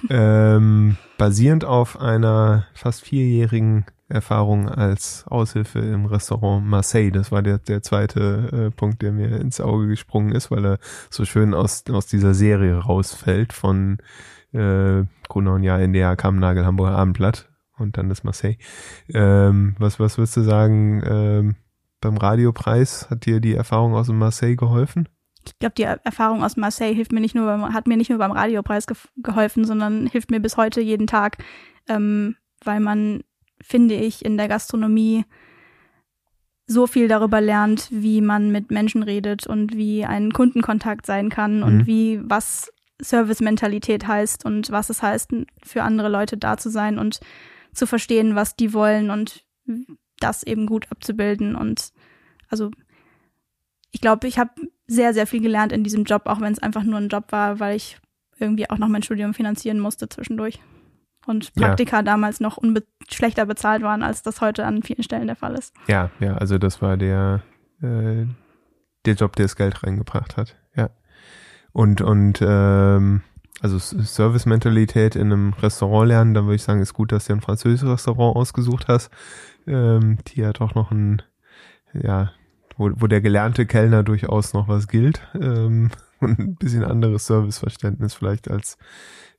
Ja. 0.09 0.57
ähm, 0.57 0.97
basierend 1.18 1.64
auf 1.64 2.01
einer 2.01 2.66
fast 2.75 3.03
vierjährigen 3.03 3.87
Erfahrung 4.09 4.68
als 4.68 5.25
Aushilfe 5.27 5.79
im 5.79 6.05
Restaurant 6.05 6.66
Marseille. 6.66 7.11
Das 7.11 7.33
war 7.33 7.43
der, 7.43 7.59
der 7.59 7.83
zweite 7.83 8.68
äh, 8.68 8.70
Punkt, 8.70 9.01
der 9.03 9.12
mir 9.12 9.41
ins 9.41 9.61
Auge 9.61 9.89
gesprungen 9.89 10.33
ist, 10.33 10.51
weil 10.51 10.66
er 10.66 10.79
so 11.09 11.25
schön 11.25 11.55
aus, 11.55 11.85
aus 11.91 12.07
dieser 12.07 12.35
Serie 12.35 12.77
rausfällt 12.77 13.53
von 13.53 13.99
äh, 14.53 15.05
Gruner 15.29 15.55
und 15.55 15.62
Jahr 15.62 15.81
NDR 15.81 16.14
Kammnagel 16.16 16.66
Hamburger 16.66 16.97
Abendblatt 16.97 17.49
und 17.83 17.99
dann 17.99 18.09
das 18.09 18.24
Marseille. 18.24 18.57
Ähm, 19.12 19.74
was, 19.78 20.01
was 20.01 20.18
würdest 20.18 20.37
du 20.37 20.43
sagen, 20.43 21.03
ähm, 21.05 21.57
beim 22.01 22.16
Radiopreis 22.16 23.11
hat 23.11 23.26
dir 23.26 23.41
die 23.41 23.55
Erfahrung 23.55 23.95
aus 23.95 24.07
dem 24.07 24.18
Marseille 24.18 24.57
geholfen? 24.57 25.09
Ich 25.45 25.59
glaube, 25.59 25.74
die 25.76 25.83
Erfahrung 25.83 26.45
aus 26.45 26.57
Marseille 26.57 26.95
hilft 26.95 27.12
mir 27.12 27.20
nicht 27.20 27.35
nur 27.35 27.47
beim, 27.47 27.74
hat 27.74 27.89
mir 27.89 27.97
nicht 27.97 28.11
nur 28.11 28.18
beim 28.18 28.30
Radiopreis 28.30 28.87
ge 28.87 28.97
geholfen, 29.16 29.64
sondern 29.64 30.07
hilft 30.07 30.30
mir 30.30 30.41
bis 30.41 30.57
heute 30.57 30.80
jeden 30.80 31.07
Tag, 31.07 31.39
ähm, 31.89 32.37
weil 32.64 32.80
man 32.80 33.22
finde 33.62 33.95
ich, 33.95 34.24
in 34.24 34.37
der 34.37 34.49
Gastronomie 34.49 35.24
so 36.66 36.87
viel 36.87 37.09
darüber 37.09 37.41
lernt, 37.41 37.89
wie 37.91 38.20
man 38.20 38.51
mit 38.51 38.70
Menschen 38.70 39.03
redet 39.03 39.47
und 39.47 39.76
wie 39.76 40.05
ein 40.05 40.33
Kundenkontakt 40.33 41.07
sein 41.07 41.28
kann 41.28 41.59
mhm. 41.59 41.62
und 41.62 41.87
wie 41.87 42.20
was 42.22 42.72
Service-Mentalität 43.03 44.07
heißt 44.07 44.45
und 44.45 44.70
was 44.70 44.91
es 44.91 45.03
heißt, 45.03 45.30
für 45.64 45.83
andere 45.83 46.09
Leute 46.09 46.37
da 46.37 46.57
zu 46.57 46.70
sein 46.70 46.99
und 46.99 47.20
zu 47.75 47.87
verstehen, 47.87 48.35
was 48.35 48.57
die 48.57 48.73
wollen 48.73 49.11
und 49.11 49.45
das 50.18 50.43
eben 50.43 50.66
gut 50.66 50.91
abzubilden. 50.91 51.57
Und 51.57 51.93
also 52.49 52.70
ich 53.91 54.01
glaube, 54.01 54.27
ich 54.29 54.39
habe 54.39 54.51
sehr, 54.87 55.14
sehr 55.14 55.27
viel 55.27 55.41
gelernt 55.41 55.73
in 55.73 55.85
diesem 55.85 56.05
Job, 56.05 56.23
auch 56.27 56.41
wenn 56.41 56.53
es 56.53 56.62
einfach 56.62 56.85
nur 56.85 56.99
ein 56.99 57.09
Job 57.09 57.27
war, 57.31 57.61
weil 57.61 57.77
ich 57.77 57.99
irgendwie 58.39 58.68
auch 58.68 58.79
noch 58.79 58.89
mein 58.89 59.03
Studium 59.03 59.35
finanzieren 59.35 59.79
musste 59.79 60.09
zwischendurch 60.09 60.61
und 61.27 61.55
Praktika 61.55 61.97
ja. 61.97 62.03
damals 62.03 62.41
noch 62.41 62.59
schlechter 63.09 63.47
bezahlt 63.47 63.83
waren, 63.83 64.03
als 64.03 64.23
das 64.23 64.41
heute 64.41 64.66
an 64.66 64.83
vielen 64.83 65.03
Stellen 65.03 65.27
der 65.27 65.37
Fall 65.37 65.55
ist. 65.55 65.75
Ja, 65.87 66.11
ja, 66.20 66.37
also 66.37 66.59
das 66.59 66.83
war 66.83 66.97
der, 66.97 67.43
äh, 67.81 68.27
der 69.05 69.14
Job, 69.14 69.37
der 69.37 69.45
das 69.45 69.57
Geld 69.57 69.83
reingebracht 69.83 70.37
hat. 70.37 70.57
Ja. 70.75 70.91
Und, 71.73 72.01
und 72.01 72.41
ähm, 72.43 73.23
also 73.62 73.78
Service-Mentalität 73.78 75.14
in 75.14 75.32
einem 75.32 75.52
Restaurant 75.52 76.08
lernen, 76.08 76.34
dann 76.34 76.46
würde 76.46 76.56
ich 76.56 76.62
sagen, 76.62 76.80
ist 76.80 76.94
gut, 76.94 77.12
dass 77.12 77.26
du 77.26 77.32
ein 77.32 77.40
französisches 77.40 77.88
Restaurant 77.88 78.36
ausgesucht 78.36 78.88
hast, 78.88 79.10
ähm, 79.66 80.18
die 80.26 80.40
ja 80.40 80.52
doch 80.52 80.74
noch 80.74 80.90
ein, 80.90 81.22
ja, 81.94 82.32
wo, 82.76 82.90
wo 82.96 83.06
der 83.06 83.20
gelernte 83.20 83.64
Kellner 83.66 84.02
durchaus 84.02 84.52
noch 84.52 84.66
was 84.66 84.88
gilt 84.88 85.22
ähm, 85.40 85.90
und 86.20 86.38
ein 86.38 86.56
bisschen 86.56 86.84
anderes 86.84 87.26
Serviceverständnis 87.26 88.14
vielleicht 88.14 88.50
als 88.50 88.76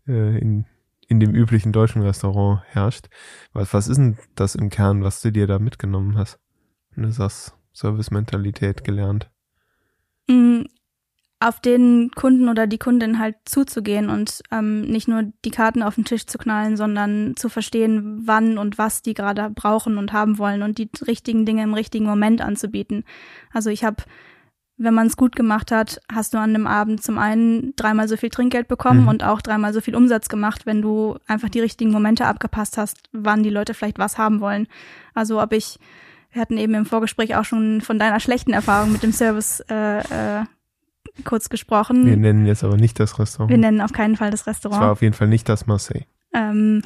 äh, 0.07 0.38
in 0.38 0.65
in 1.07 1.19
dem 1.19 1.36
üblichen 1.36 1.71
deutschen 1.71 2.01
Restaurant 2.01 2.63
herrscht. 2.67 3.07
Was, 3.51 3.74
was 3.74 3.88
ist 3.88 3.97
denn 3.97 4.17
das 4.36 4.55
im 4.55 4.69
Kern, 4.69 5.03
was 5.03 5.21
du 5.21 5.32
dir 5.32 5.47
da 5.47 5.59
mitgenommen 5.59 6.17
hast? 6.17 6.39
Wenn 6.91 7.03
du 7.03 7.11
sagst, 7.11 7.55
Service-Mentalität 7.74 8.84
gelernt. 8.84 9.30
Auf 11.44 11.60
den 11.60 12.10
Kunden 12.16 12.48
oder 12.48 12.68
die 12.68 12.78
Kundin 12.78 13.20
halt 13.20 13.36
zuzugehen 13.44 14.10
und 14.10 14.41
ähm, 14.50 14.84
nicht 14.84 15.10
nur 15.10 15.24
die 15.44 15.52
Karten 15.52 15.84
auf 15.84 15.96
den 15.96 16.06
Tisch 16.06 16.26
zu 16.26 16.38
knallen, 16.38 16.78
sondern 16.78 17.36
zu 17.36 17.50
verstehen, 17.50 18.22
wann 18.26 18.58
und 18.58 18.78
was 18.78 19.02
die 19.02 19.14
gerade 19.14 19.50
brauchen 19.50 19.98
und 19.98 20.14
haben 20.14 20.38
wollen 20.38 20.64
und 20.64 20.78
die 20.78 20.89
richtigen 21.06 21.46
Dinge 21.46 21.64
im 21.64 21.74
richtigen 21.74 22.06
Moment 22.06 22.41
anzubieten. 22.41 23.04
Also 23.52 23.70
ich 23.70 23.84
habe, 23.84 24.04
wenn 24.78 24.94
man 24.94 25.08
es 25.08 25.18
gut 25.18 25.36
gemacht 25.36 25.70
hat, 25.70 26.00
hast 26.10 26.34
du 26.34 26.38
an 26.38 26.54
dem 26.54 26.66
Abend 26.66 27.04
zum 27.04 27.18
einen 27.18 27.76
dreimal 27.76 28.08
so 28.08 28.16
viel 28.16 28.30
Trinkgeld 28.30 28.70
bekommen 28.70 29.02
mhm. 29.02 29.08
und 29.10 29.24
auch 29.26 29.41
dreimal 29.41 29.74
so 29.74 29.82
viel 29.82 29.98
Umsatz 29.98 30.30
gemacht, 30.30 30.66
wenn 30.66 30.82
du 30.82 31.18
einfach 31.28 31.50
die 31.50 31.60
richtigen 31.60 31.91
Momente 31.91 32.26
abgepasst 32.26 32.78
hast, 32.78 33.10
wann 33.12 33.44
die 33.44 33.50
Leute 33.50 33.74
vielleicht 33.74 34.00
was 34.00 34.18
haben 34.18 34.39
wollen. 34.39 34.68
Also 35.14 35.41
ob 35.41 35.52
ich 35.52 35.78
wir 36.34 36.41
hatten 36.41 36.58
eben 36.58 36.74
im 36.74 36.86
Vorgespräch 36.86 37.36
auch 37.36 37.46
schon 37.46 37.82
von 37.82 38.00
deiner 38.00 38.20
schlechten 38.20 38.54
Erfahrung 38.54 38.91
mit 38.91 39.04
dem 39.04 39.14
Service 39.14 39.60
äh, 39.70 40.00
äh, 40.00 40.46
kurz 41.26 41.49
gesprochen. 41.49 42.06
Wir 42.06 42.18
nennen 42.18 42.45
jetzt 42.45 42.64
aber 42.64 42.78
nicht 42.78 42.99
das 42.99 43.20
Restaurant. 43.20 43.49
Wir 43.49 43.58
nennen 43.58 43.82
auf 43.82 43.91
keinen 43.91 44.16
Fall 44.16 44.32
das 44.32 44.47
Restaurant. 44.47 44.82
Es 44.82 44.86
war 44.86 44.91
auf 44.91 45.01
jeden 45.01 45.14
Fall 45.14 45.28
nicht 45.28 45.47
das 45.47 45.68
Marseille. 45.68 46.06
Ähm, 46.34 46.82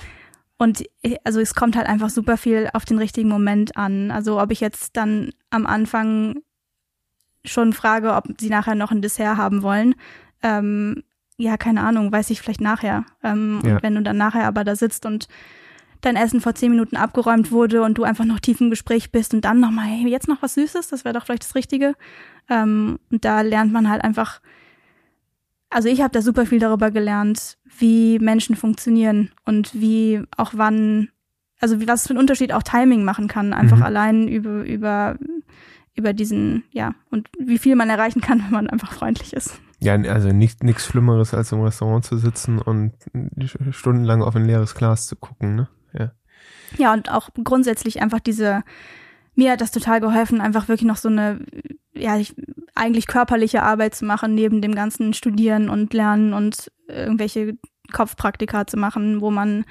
und 0.58 0.84
also 1.24 1.40
es 1.40 1.54
kommt 1.54 1.76
halt 1.76 1.88
einfach 1.88 2.10
super 2.10 2.38
viel 2.38 2.70
auf 2.74 2.86
den 2.86 2.98
richtigen 2.98 3.30
Moment 3.30 3.78
an. 3.78 4.12
Also 4.12 4.42
ob 4.42 4.52
ich 4.52 4.60
jetzt 4.60 4.98
dann 4.98 5.32
am 5.50 5.66
Anfang 5.66 6.40
schon 7.46 7.74
frage, 7.74 8.14
ob 8.16 8.26
sie 8.40 8.50
nachher 8.50 8.76
noch 8.76 8.92
ein 8.92 9.02
Dessert 9.02 9.38
haben 9.38 9.62
wollen. 9.62 9.96
Ähm, 10.42 11.04
ja, 11.38 11.58
keine 11.58 11.82
Ahnung, 11.82 12.12
weiß 12.12 12.32
ich 12.32 12.42
vielleicht 12.42 12.62
nachher. 12.62 13.06
Ähm, 13.24 13.62
ja. 13.64 13.76
Und 13.76 13.84
wenn 13.84 13.96
du 13.96 14.02
dann 14.02 14.18
nachher 14.18 14.48
aber 14.48 14.64
da 14.64 14.76
sitzt 14.76 15.06
und 15.06 15.28
dein 16.02 16.16
Essen 16.16 16.42
vor 16.42 16.56
zehn 16.56 16.72
Minuten 16.72 16.96
abgeräumt 16.96 17.52
wurde 17.52 17.82
und 17.84 17.98
du 17.98 18.04
einfach 18.04 18.26
noch 18.26 18.40
tief 18.40 18.62
im 18.62 18.70
Gespräch 18.70 19.12
bist 19.12 19.34
und 19.34 19.42
dann 19.42 19.60
nochmal, 19.60 19.86
hey, 19.86 20.10
jetzt 20.10 20.28
noch 20.28 20.42
was 20.42 20.56
Süßes, 20.56 20.90
das 20.90 21.06
wäre 21.06 21.14
doch 21.14 21.26
vielleicht 21.26 21.44
das 21.44 21.56
Richtige. 21.56 21.94
Ähm, 22.50 23.00
und 23.12 23.26
da 23.26 23.42
lernt 23.42 23.72
man 23.72 23.90
halt 23.90 24.04
einfach, 24.04 24.42
also 25.70 25.90
ich 25.90 26.02
habe 26.02 26.12
da 26.12 26.22
super 26.22 26.46
viel 26.46 26.60
darüber 26.60 26.92
gelernt, 26.92 27.58
wie 27.78 28.20
Menschen 28.20 28.56
funktionieren 28.56 29.32
und 29.46 29.74
wie 29.74 30.24
auch 30.38 30.52
wann, 30.56 31.10
also 31.60 31.80
wie, 31.80 31.88
was 31.88 32.08
für 32.08 32.12
einen 32.12 32.20
Unterschied 32.20 32.54
auch 32.54 32.64
Timing 32.64 33.04
machen 33.04 33.28
kann, 33.28 33.54
einfach 33.54 33.78
mhm. 33.78 33.84
allein 33.84 34.28
über, 34.28 34.64
über, 34.64 35.18
über 35.96 36.14
diesen, 36.14 36.64
ja, 36.72 36.94
und 37.10 37.30
wie 37.40 37.58
viel 37.58 37.76
man 37.76 37.90
erreichen 37.90 38.22
kann, 38.22 38.40
wenn 38.46 38.52
man 38.52 38.70
einfach 38.70 38.94
freundlich 38.94 39.34
ist. 39.34 39.60
Ja, 39.80 39.94
also 39.94 40.30
nichts 40.30 40.64
nichts 40.64 40.88
Schlimmeres, 40.88 41.36
als 41.36 41.52
im 41.52 41.62
Restaurant 41.62 42.04
zu 42.04 42.18
sitzen 42.18 42.58
und 42.58 42.94
stundenlang 43.70 44.24
auf 44.24 44.36
ein 44.36 44.46
leeres 44.46 44.74
Glas 44.74 45.06
zu 45.06 45.16
gucken, 45.16 45.56
ne? 45.56 45.68
Ja. 46.78 46.94
Und 46.94 47.12
auch 47.12 47.30
grundsätzlich 47.44 48.02
einfach 48.02 48.20
diese, 48.20 48.64
mir 49.36 49.52
hat 49.52 49.62
das 49.62 49.72
total 49.72 50.00
geholfen, 50.00 50.42
einfach 50.42 50.68
wirklich 50.68 50.88
noch 50.88 50.98
so 50.98 51.10
eine, 51.10 51.40
ja, 51.94 52.18
ich, 52.18 52.36
eigentlich 52.76 53.08
körperliche 53.08 53.64
Arbeit 53.64 53.96
zu 53.96 54.06
machen, 54.06 54.36
neben 54.36 54.62
dem 54.62 54.76
ganzen 54.76 55.14
Studieren 55.14 55.70
und 55.70 55.94
Lernen 55.94 56.34
und 56.34 56.72
irgendwelche 56.88 57.58
Kopfpraktika 57.92 58.68
zu 58.68 58.78
machen, 58.78 59.22
wo 59.22 59.32
man 59.32 59.66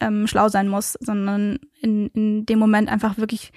ähm, 0.00 0.26
schlau 0.26 0.48
sein 0.48 0.68
muss, 0.68 0.94
sondern 1.00 1.58
in, 1.80 2.08
in 2.08 2.46
dem 2.46 2.58
Moment 2.58 2.88
einfach 2.88 3.18
wirklich 3.18 3.52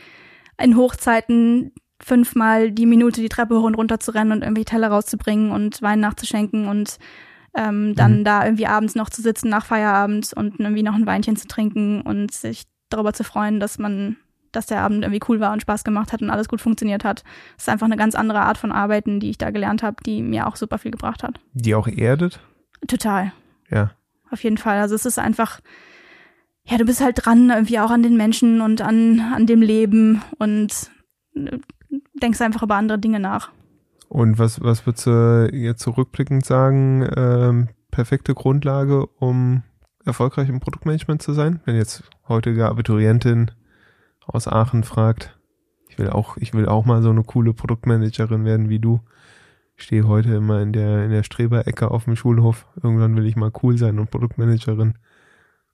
in 0.61 0.75
Hochzeiten 0.75 1.71
fünfmal 2.01 2.71
die 2.71 2.85
Minute 2.85 3.21
die 3.21 3.29
Treppe 3.29 3.59
hoch 3.59 3.63
und 3.63 3.75
runter 3.75 3.99
zu 3.99 4.11
rennen 4.11 4.31
und 4.31 4.41
irgendwie 4.41 4.65
Teller 4.65 4.89
rauszubringen 4.89 5.51
und 5.51 5.81
Wein 5.81 5.99
nachzuschenken 5.99 6.67
und 6.67 6.97
ähm, 7.53 7.95
dann 7.95 8.19
mhm. 8.19 8.23
da 8.23 8.45
irgendwie 8.45 8.67
abends 8.67 8.95
noch 8.95 9.09
zu 9.09 9.21
sitzen 9.21 9.49
nach 9.49 9.65
Feierabend 9.65 10.33
und 10.33 10.59
irgendwie 10.59 10.83
noch 10.83 10.95
ein 10.95 11.05
Weinchen 11.05 11.35
zu 11.35 11.47
trinken 11.47 12.01
und 12.01 12.31
sich 12.31 12.63
darüber 12.93 13.13
zu 13.13 13.23
freuen, 13.23 13.59
dass 13.59 13.77
man, 13.79 14.17
dass 14.51 14.65
der 14.67 14.81
Abend 14.81 15.03
irgendwie 15.03 15.21
cool 15.29 15.39
war 15.39 15.53
und 15.53 15.61
Spaß 15.61 15.83
gemacht 15.83 16.13
hat 16.13 16.21
und 16.21 16.29
alles 16.29 16.47
gut 16.47 16.61
funktioniert 16.61 17.03
hat. 17.03 17.23
Das 17.55 17.63
ist 17.63 17.69
einfach 17.69 17.85
eine 17.85 17.97
ganz 17.97 18.15
andere 18.15 18.41
Art 18.41 18.57
von 18.57 18.71
Arbeiten, 18.71 19.19
die 19.19 19.29
ich 19.29 19.37
da 19.37 19.51
gelernt 19.51 19.83
habe, 19.83 19.97
die 20.05 20.21
mir 20.21 20.47
auch 20.47 20.55
super 20.55 20.77
viel 20.77 20.91
gebracht 20.91 21.23
hat. 21.23 21.39
Die 21.53 21.75
auch 21.75 21.87
erdet? 21.87 22.39
Total. 22.87 23.31
Ja. 23.69 23.91
Auf 24.29 24.43
jeden 24.43 24.57
Fall. 24.57 24.79
Also 24.79 24.95
es 24.95 25.05
ist 25.05 25.19
einfach, 25.19 25.59
ja, 26.63 26.77
du 26.77 26.85
bist 26.85 27.01
halt 27.01 27.25
dran, 27.25 27.49
irgendwie 27.49 27.79
auch 27.79 27.91
an 27.91 28.03
den 28.03 28.17
Menschen 28.17 28.61
und 28.61 28.81
an, 28.81 29.19
an 29.19 29.45
dem 29.45 29.61
Leben 29.61 30.21
und 30.37 30.91
äh, 31.35 31.57
denkst 32.21 32.41
einfach 32.41 32.63
über 32.63 32.75
andere 32.75 32.99
Dinge 32.99 33.19
nach. 33.19 33.51
Und 34.07 34.39
was, 34.39 34.61
was 34.61 34.85
würdest 34.85 35.07
du 35.07 35.49
jetzt 35.53 35.81
zurückblickend 35.81 36.45
sagen, 36.45 37.07
ähm, 37.15 37.69
perfekte 37.91 38.33
Grundlage, 38.33 39.05
um 39.05 39.63
erfolgreich 40.05 40.49
im 40.49 40.59
Produktmanagement 40.59 41.21
zu 41.21 41.33
sein? 41.33 41.59
Wenn 41.65 41.75
jetzt 41.75 42.03
heutige 42.27 42.67
Abiturientin 42.67 43.51
aus 44.25 44.47
Aachen 44.47 44.83
fragt, 44.83 45.37
ich 45.89 45.97
will 45.97 46.09
auch, 46.09 46.37
ich 46.37 46.53
will 46.53 46.67
auch 46.67 46.85
mal 46.85 47.01
so 47.01 47.09
eine 47.09 47.23
coole 47.23 47.53
Produktmanagerin 47.53 48.45
werden 48.45 48.69
wie 48.69 48.79
du. 48.79 49.01
Ich 49.75 49.83
stehe 49.83 50.07
heute 50.07 50.35
immer 50.35 50.61
in 50.61 50.73
der, 50.73 51.05
in 51.05 51.11
der 51.11 51.23
Streberecke 51.23 51.91
auf 51.91 52.05
dem 52.05 52.15
Schulhof. 52.15 52.67
Irgendwann 52.81 53.15
will 53.15 53.25
ich 53.25 53.35
mal 53.35 53.51
cool 53.61 53.77
sein 53.77 53.99
und 53.99 54.11
Produktmanagerin. 54.11 54.95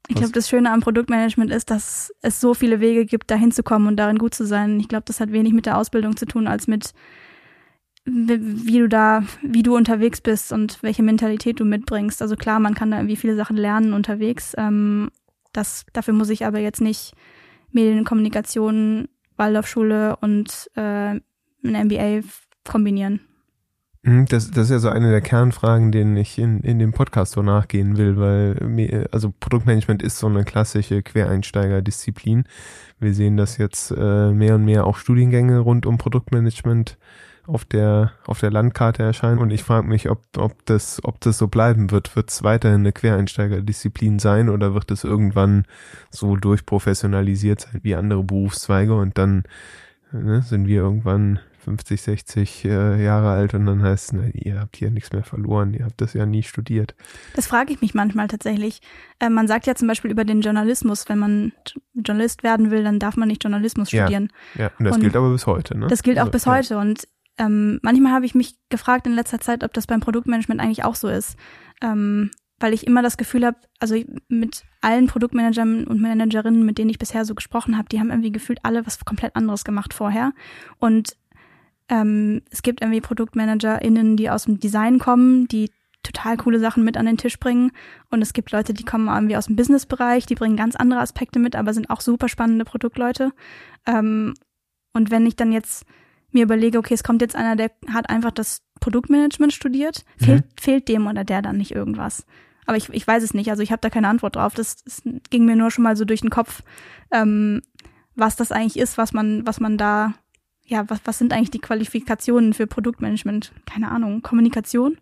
Ich 0.09 0.15
glaube, 0.15 0.31
das 0.31 0.47
Schöne 0.47 0.71
am 0.71 0.79
Produktmanagement 0.79 1.51
ist, 1.51 1.69
dass 1.69 2.13
es 2.21 2.39
so 2.39 2.53
viele 2.53 2.79
Wege 2.79 3.05
gibt, 3.05 3.29
da 3.29 3.35
hinzukommen 3.35 3.89
und 3.89 3.97
darin 3.97 4.17
gut 4.17 4.33
zu 4.33 4.45
sein. 4.45 4.79
Ich 4.79 4.87
glaube, 4.87 5.03
das 5.05 5.19
hat 5.19 5.33
wenig 5.33 5.53
mit 5.53 5.65
der 5.65 5.77
Ausbildung 5.77 6.15
zu 6.15 6.25
tun, 6.25 6.47
als 6.47 6.67
mit 6.67 6.93
wie 8.07 8.79
du 8.79 8.87
da, 8.87 9.23
wie 9.41 9.63
du 9.63 9.75
unterwegs 9.75 10.21
bist 10.21 10.53
und 10.53 10.81
welche 10.81 11.03
Mentalität 11.03 11.59
du 11.59 11.65
mitbringst. 11.65 12.21
Also 12.21 12.35
klar, 12.35 12.59
man 12.59 12.73
kann 12.73 12.89
da 12.89 12.97
irgendwie 12.97 13.17
viele 13.17 13.35
Sachen 13.35 13.57
lernen 13.57 13.93
unterwegs. 13.93 14.53
Ähm, 14.57 15.09
das, 15.51 15.85
dafür 15.91 16.13
muss 16.13 16.29
ich 16.29 16.45
aber 16.45 16.59
jetzt 16.59 16.81
nicht 16.81 17.13
Medienkommunikation, 17.71 19.09
Waldorfschule 19.35 20.15
und 20.17 20.69
äh, 20.75 21.19
ein 21.19 21.21
MBA 21.63 22.21
kombinieren. 22.63 23.19
Mhm, 24.03 24.25
das, 24.27 24.51
das 24.51 24.65
ist 24.65 24.71
ja 24.71 24.79
so 24.79 24.89
eine 24.89 25.11
der 25.11 25.21
Kernfragen, 25.21 25.91
denen 25.91 26.15
ich 26.15 26.39
in, 26.39 26.61
in 26.61 26.79
dem 26.79 26.93
Podcast 26.93 27.33
so 27.33 27.41
nachgehen 27.41 27.97
will, 27.97 28.17
weil 28.17 29.07
also 29.11 29.33
Produktmanagement 29.37 30.01
ist 30.01 30.17
so 30.17 30.27
eine 30.27 30.45
klassische 30.45 31.03
Quereinsteigerdisziplin. 31.03 32.45
Wir 32.99 33.13
sehen 33.13 33.35
das 33.35 33.57
jetzt 33.57 33.91
äh, 33.91 34.31
mehr 34.31 34.55
und 34.55 34.63
mehr 34.63 34.85
auch 34.85 34.95
Studiengänge 34.95 35.59
rund 35.59 35.85
um 35.85 35.97
Produktmanagement 35.97 36.97
auf 37.47 37.65
der, 37.65 38.11
auf 38.25 38.39
der 38.39 38.51
Landkarte 38.51 39.03
erscheinen. 39.03 39.39
Und 39.39 39.51
ich 39.51 39.63
frage 39.63 39.87
mich, 39.87 40.09
ob, 40.09 40.21
ob, 40.37 40.65
das, 40.65 40.99
ob 41.03 41.19
das 41.21 41.37
so 41.37 41.47
bleiben 41.47 41.91
wird. 41.91 42.15
Wird 42.15 42.29
es 42.29 42.43
weiterhin 42.43 42.81
eine 42.81 42.91
Quereinsteigerdisziplin 42.91 44.19
sein 44.19 44.49
oder 44.49 44.73
wird 44.73 44.91
es 44.91 45.03
irgendwann 45.03 45.65
so 46.11 46.35
durchprofessionalisiert 46.35 47.61
sein 47.61 47.79
wie 47.83 47.95
andere 47.95 48.23
Berufszweige 48.23 48.95
und 48.95 49.17
dann 49.17 49.43
ne, 50.11 50.41
sind 50.41 50.67
wir 50.67 50.81
irgendwann 50.81 51.39
50, 51.67 52.01
60 52.01 52.65
äh, 52.65 53.03
Jahre 53.03 53.29
alt 53.31 53.53
und 53.53 53.65
dann 53.65 53.83
heißt 53.83 54.05
es, 54.05 54.13
na, 54.13 54.27
ihr 54.31 54.59
habt 54.61 54.77
hier 54.77 54.89
nichts 54.89 55.11
mehr 55.11 55.23
verloren, 55.23 55.73
ihr 55.73 55.83
habt 55.83 55.99
das 55.99 56.13
ja 56.13 56.25
nie 56.25 56.43
studiert. 56.43 56.95
Das 57.35 57.47
frage 57.47 57.73
ich 57.73 57.81
mich 57.81 57.93
manchmal 57.93 58.29
tatsächlich. 58.29 58.79
Äh, 59.19 59.29
man 59.29 59.49
sagt 59.49 59.67
ja 59.67 59.75
zum 59.75 59.89
Beispiel 59.89 60.09
über 60.09 60.23
den 60.23 60.39
Journalismus, 60.39 61.09
wenn 61.09 61.19
man 61.19 61.51
Journalist 61.93 62.43
werden 62.43 62.71
will, 62.71 62.85
dann 62.85 62.99
darf 62.99 63.17
man 63.17 63.27
nicht 63.27 63.43
Journalismus 63.43 63.89
studieren. 63.89 64.29
Ja, 64.55 64.61
ja. 64.61 64.71
und 64.79 64.85
das 64.85 64.95
und 64.95 65.01
gilt 65.01 65.17
aber 65.17 65.29
bis 65.29 65.45
heute. 65.45 65.77
Ne? 65.77 65.87
Das 65.87 66.03
gilt 66.03 66.17
also, 66.17 66.29
auch 66.29 66.31
bis 66.31 66.45
ja. 66.45 66.55
heute 66.55 66.77
und 66.77 67.05
ähm, 67.37 67.79
manchmal 67.81 68.13
habe 68.13 68.25
ich 68.25 68.35
mich 68.35 68.55
gefragt 68.69 69.07
in 69.07 69.13
letzter 69.13 69.39
Zeit, 69.39 69.63
ob 69.63 69.73
das 69.73 69.87
beim 69.87 69.99
Produktmanagement 69.99 70.61
eigentlich 70.61 70.83
auch 70.83 70.95
so 70.95 71.07
ist. 71.07 71.35
Ähm, 71.81 72.31
weil 72.59 72.73
ich 72.73 72.87
immer 72.87 73.03
das 73.03 73.17
Gefühl 73.17 73.45
habe, 73.45 73.57
also 73.79 73.95
mit 74.29 74.63
allen 74.81 75.07
Produktmanagern 75.07 75.85
und 75.85 76.01
Managerinnen, 76.01 76.65
mit 76.65 76.77
denen 76.77 76.89
ich 76.89 76.97
bisher 76.97 77.23
so 77.23 77.35
gesprochen 77.35 77.77
habe, 77.77 77.89
die 77.89 77.99
haben 77.99 78.09
irgendwie 78.09 78.31
gefühlt 78.31 78.59
alle 78.63 78.85
was 78.85 79.03
komplett 79.05 79.35
anderes 79.35 79.63
gemacht 79.63 79.93
vorher. 79.93 80.33
Und 80.79 81.15
ähm, 81.89 82.41
es 82.49 82.63
gibt 82.63 82.81
irgendwie 82.81 83.01
ProduktmanagerInnen, 83.01 84.17
die 84.17 84.29
aus 84.29 84.45
dem 84.45 84.59
Design 84.59 84.97
kommen, 84.97 85.47
die 85.47 85.69
total 86.03 86.37
coole 86.37 86.59
Sachen 86.59 86.83
mit 86.83 86.97
an 86.97 87.05
den 87.05 87.17
Tisch 87.17 87.39
bringen. 87.39 87.71
Und 88.09 88.21
es 88.21 88.33
gibt 88.33 88.51
Leute, 88.51 88.73
die 88.73 88.85
kommen 88.85 89.07
irgendwie 89.07 89.37
aus 89.37 89.47
dem 89.47 89.55
Businessbereich, 89.55 90.25
die 90.25 90.35
bringen 90.35 90.57
ganz 90.57 90.75
andere 90.75 91.01
Aspekte 91.01 91.39
mit, 91.39 91.55
aber 91.55 91.73
sind 91.73 91.89
auch 91.89 92.01
super 92.01 92.27
spannende 92.27 92.65
Produktleute. 92.65 93.31
Ähm, 93.85 94.33
und 94.93 95.11
wenn 95.11 95.25
ich 95.27 95.35
dann 95.35 95.51
jetzt 95.51 95.85
mir 96.31 96.43
überlege, 96.43 96.77
okay, 96.77 96.93
es 96.93 97.03
kommt 97.03 97.21
jetzt 97.21 97.35
einer, 97.35 97.55
der 97.55 97.71
hat 97.91 98.09
einfach 98.09 98.31
das 98.31 98.61
Produktmanagement 98.79 99.53
studiert, 99.53 100.05
fehlt, 100.17 100.45
mhm. 100.45 100.49
fehlt 100.59 100.87
dem 100.87 101.07
oder 101.07 101.23
der 101.23 101.41
dann 101.41 101.57
nicht 101.57 101.71
irgendwas? 101.71 102.25
Aber 102.65 102.77
ich, 102.77 102.89
ich 102.89 103.07
weiß 103.07 103.23
es 103.23 103.33
nicht, 103.33 103.49
also 103.49 103.63
ich 103.63 103.71
habe 103.71 103.79
da 103.81 103.89
keine 103.89 104.09
Antwort 104.09 104.35
drauf. 104.35 104.53
Das, 104.53 104.83
das 104.83 105.01
ging 105.29 105.45
mir 105.45 105.55
nur 105.55 105.71
schon 105.71 105.83
mal 105.83 105.95
so 105.95 106.03
durch 106.03 106.21
den 106.21 106.29
Kopf, 106.29 106.63
ähm, 107.11 107.61
was 108.15 108.35
das 108.35 108.51
eigentlich 108.51 108.77
ist, 108.77 108.97
was 108.97 109.13
man, 109.13 109.47
was 109.47 109.59
man 109.59 109.77
da, 109.77 110.13
ja, 110.65 110.83
was, 110.89 110.99
was 111.05 111.17
sind 111.17 111.31
eigentlich 111.31 111.51
die 111.51 111.59
Qualifikationen 111.59 112.53
für 112.53 112.67
Produktmanagement? 112.67 113.53
Keine 113.65 113.89
Ahnung, 113.89 114.21
Kommunikation? 114.21 114.97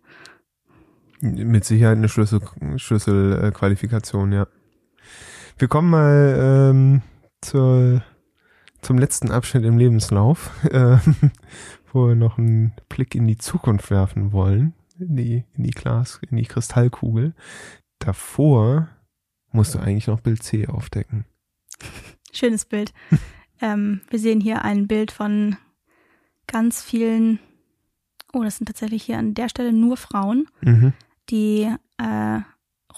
Mit 1.20 1.64
Sicherheit 1.64 1.96
eine 1.96 2.08
Schlüssel, 2.08 2.40
Schlüsselqualifikation, 2.76 4.32
ja. 4.32 4.46
Wir 5.58 5.68
kommen 5.68 5.90
mal 5.90 6.70
ähm, 6.70 7.02
zur 7.40 8.02
zum 8.86 8.98
letzten 8.98 9.32
Abschnitt 9.32 9.64
im 9.64 9.78
Lebenslauf, 9.78 10.50
äh, 10.70 10.98
wo 11.92 12.06
wir 12.06 12.14
noch 12.14 12.38
einen 12.38 12.72
Blick 12.88 13.16
in 13.16 13.26
die 13.26 13.36
Zukunft 13.36 13.90
werfen 13.90 14.30
wollen, 14.30 14.74
in 14.98 15.16
die, 15.16 15.44
in 15.56 15.64
die 15.64 15.72
Glas, 15.72 16.20
in 16.30 16.36
die 16.36 16.44
Kristallkugel. 16.44 17.34
Davor 17.98 18.88
musst 19.50 19.74
du 19.74 19.80
eigentlich 19.80 20.06
noch 20.06 20.20
Bild 20.20 20.42
C 20.44 20.68
aufdecken. 20.68 21.24
Schönes 22.32 22.64
Bild. 22.64 22.92
ähm, 23.60 24.02
wir 24.08 24.20
sehen 24.20 24.40
hier 24.40 24.62
ein 24.64 24.86
Bild 24.86 25.10
von 25.10 25.56
ganz 26.46 26.82
vielen 26.82 27.40
Oh, 28.32 28.44
das 28.44 28.58
sind 28.58 28.66
tatsächlich 28.66 29.02
hier 29.02 29.18
an 29.18 29.34
der 29.34 29.48
Stelle 29.48 29.72
nur 29.72 29.96
Frauen, 29.96 30.46
Mhm. 30.60 30.92
die 31.30 31.72
äh, 31.96 32.40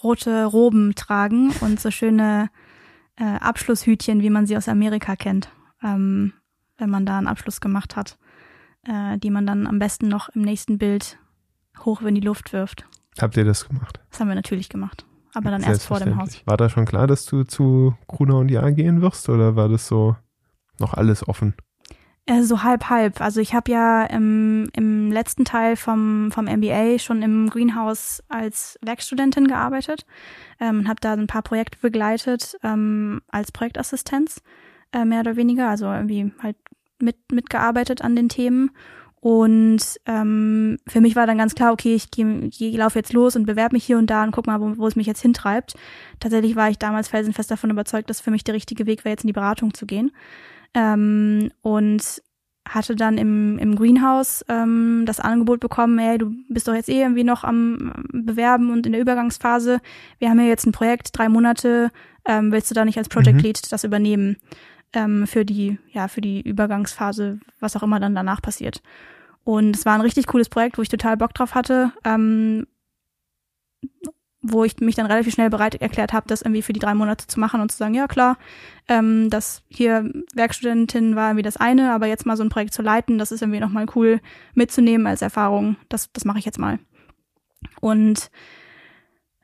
rote 0.03 0.45
Roben 0.45 0.97
tragen 0.97 1.53
und 1.61 1.81
so 1.81 1.91
schöne 1.91 2.51
äh, 3.17 3.25
Abschlusshütchen, 3.25 4.21
wie 4.21 4.31
man 4.31 4.47
sie 4.47 4.57
aus 4.57 4.69
Amerika 4.69 5.17
kennt, 5.17 5.49
ähm, 5.83 6.33
wenn 6.77 6.91
man 6.91 7.07
da 7.07 7.19
einen 7.19 7.27
Abschluss 7.27 7.61
gemacht 7.61 7.97
hat, 7.97 8.19
äh, 8.85 9.19
die 9.19 9.31
man 9.31 9.47
dann 9.47 9.67
am 9.67 9.79
besten 9.79 10.09
noch 10.09 10.29
im 10.31 10.43
nächsten 10.43 10.79
Bild 10.79 11.19
hoch 11.85 12.03
in 12.03 12.15
die 12.15 12.21
Luft 12.21 12.53
wirft. 12.53 12.87
Habt 13.21 13.37
ihr 13.37 13.45
das 13.45 13.67
gemacht? 13.67 14.01
Das 14.11 14.21
haben 14.21 14.29
wir 14.29 14.35
natürlich 14.35 14.69
gemacht, 14.69 15.07
aber 15.35 15.51
dann 15.51 15.63
erst 15.63 15.87
vor 15.87 15.99
dem 15.99 16.17
Haus. 16.17 16.41
War 16.47 16.57
da 16.57 16.69
schon 16.69 16.85
klar, 16.85 17.07
dass 17.07 17.27
du 17.27 17.45
zu 17.45 17.97
Gruner 18.07 18.39
und 18.39 18.51
Jahr 18.51 18.73
gehen 18.73 19.01
wirst 19.01 19.29
oder 19.29 19.57
war 19.57 19.69
das 19.69 19.89
so 19.89 20.17
noch 20.79 20.95
alles 20.95 21.27
offen? 21.27 21.55
Äh, 22.29 22.43
so 22.43 22.63
halb 22.63 22.91
halb. 22.91 23.23
Also 23.23 23.41
ich 23.41 23.55
habe 23.55 23.73
ja 23.73 24.05
im, 24.05 24.69
im 24.75 25.11
letzten 25.11 25.47
Teil 25.47 25.77
vom, 25.77 26.31
vom 26.31 26.45
MBA 26.45 26.99
schon 26.99 27.23
im 27.23 27.49
Greenhouse 27.49 28.23
als 28.29 28.79
Werkstudentin 28.83 29.49
gearbeitet, 29.49 30.05
ähm, 30.61 30.87
habe 30.87 31.01
da 31.01 31.15
ein 31.15 31.27
paar 31.27 31.41
Projekte 31.41 31.79
begleitet 31.81 32.59
ähm, 32.63 33.23
als 33.29 33.51
Projektassistenz, 33.51 34.43
äh, 34.93 35.05
mehr 35.05 35.21
oder 35.21 35.37
weniger, 35.37 35.69
also 35.69 35.87
irgendwie 35.87 36.33
halt 36.43 36.57
mit, 37.01 37.17
mitgearbeitet 37.33 38.03
an 38.03 38.17
den 38.17 38.29
Themen. 38.29 38.71
Und 39.21 39.81
ähm, 40.07 40.79
für 40.87 41.01
mich 41.01 41.17
war 41.17 41.27
dann 41.27 41.39
ganz 41.39 41.55
klar, 41.55 41.73
okay, 41.73 41.95
ich, 41.95 42.11
geh, 42.11 42.25
ich 42.51 42.77
laufe 42.77 42.99
jetzt 42.99 43.13
los 43.13 43.35
und 43.35 43.47
bewerbe 43.47 43.75
mich 43.75 43.85
hier 43.85 43.99
und 43.99 44.09
da 44.09 44.23
und 44.23 44.31
guck 44.31 44.47
mal, 44.47 44.61
wo, 44.61 44.79
wo 44.79 44.87
es 44.87 44.95
mich 44.95 45.09
jetzt 45.09 45.23
hintreibt. 45.23 45.75
Tatsächlich 46.21 46.55
war 46.55 46.71
ich 46.71 46.79
damals 46.79 47.09
felsenfest 47.09 47.51
davon 47.51 47.71
überzeugt, 47.71 48.11
dass 48.11 48.21
für 48.21 48.31
mich 48.31 48.45
der 48.45 48.55
richtige 48.55 48.87
Weg 48.87 49.05
wäre, 49.05 49.13
jetzt 49.13 49.25
in 49.25 49.29
die 49.29 49.33
Beratung 49.33 49.75
zu 49.75 49.87
gehen. 49.87 50.13
Ähm, 50.75 51.51
und 51.63 52.23
hatte 52.69 52.95
dann 52.95 53.19
im, 53.19 53.59
im 53.59 53.77
Greenhouse 53.77 54.45
ähm, 54.49 55.05
das 55.07 55.21
Angebot 55.21 55.59
bekommen, 55.59 55.99
hey, 55.99 56.19
du 56.19 56.35
bist 56.49 56.69
doch 56.69 56.75
jetzt 56.75 56.91
eh 56.91 57.01
irgendwie 57.01 57.25
noch 57.25 57.43
am 57.43 57.93
Bewerben 58.13 58.71
und 58.71 58.87
in 58.87 58.93
der 58.93 59.01
Übergangsphase. 59.01 59.81
Wir 60.19 60.29
haben 60.29 60.39
ja 60.39 60.47
jetzt 60.47 60.67
ein 60.67 60.73
Projekt, 60.73 61.17
drei 61.17 61.29
Monate, 61.29 61.91
ähm, 62.27 62.53
willst 62.53 62.71
du 62.71 62.75
da 62.75 62.85
nicht 62.85 62.99
als 62.99 63.09
Project 63.09 63.39
Mhm. 63.39 63.43
Lead 63.43 63.73
das 63.73 63.85
übernehmen 63.85 64.37
ähm, 64.93 65.27
für 65.27 65.45
die, 65.45 65.79
ja, 65.93 66.09
für 66.09 66.21
die 66.21 66.41
Übergangsphase, 66.41 67.41
was 67.61 67.77
auch 67.77 67.83
immer 67.83 68.01
dann 68.01 68.15
danach 68.15 68.43
passiert. 68.43 68.83
Und 69.45 69.77
es 69.77 69.87
war 69.87 69.95
ein 69.95 70.03
richtig 70.03 70.27
cooles 70.27 70.49
Projekt, 70.49 70.79
wo 70.79 70.83
ich 70.83 70.89
total 70.89 71.17
Bock 71.17 71.33
drauf 71.35 71.55
hatte, 71.55 71.93
ähm, 72.05 72.67
wo 74.41 74.65
ich 74.65 74.79
mich 74.81 74.95
dann 74.95 75.07
relativ 75.07 75.35
schnell 75.35 75.51
bereit 75.51 75.75
erklärt 75.77 76.13
habe, 76.13 76.29
das 76.29 76.43
irgendwie 76.43 76.63
für 76.63 76.73
die 76.73 76.81
drei 76.81 76.95
Monate 76.95 77.27
zu 77.27 77.41
machen 77.41 77.61
und 77.61 77.73
zu 77.73 77.79
sagen, 77.79 77.95
ja 77.95 78.07
klar, 78.07 78.37
ähm, 78.89 79.31
das 79.31 79.63
hier 79.69 80.11
Werkstudentin 80.35 81.17
war 81.17 81.31
irgendwie 81.31 81.43
das 81.43 81.57
eine, 81.57 81.93
aber 81.93 82.07
jetzt 82.07 82.27
mal 82.27 82.37
so 82.37 82.45
ein 82.45 82.49
Projekt 82.49 82.75
zu 82.75 82.83
leiten, 82.83 83.19
das 83.19 83.33
ist 83.33 83.43
irgendwie 83.43 83.61
nochmal 83.61 83.87
cool 83.95 84.21
mitzunehmen 84.55 85.07
als 85.07 85.23
Erfahrung. 85.23 85.77
Das, 85.89 86.13
das 86.13 86.25
mache 86.25 86.39
ich 86.39 86.45
jetzt 86.45 86.59
mal. 86.59 86.79
Und 87.81 88.31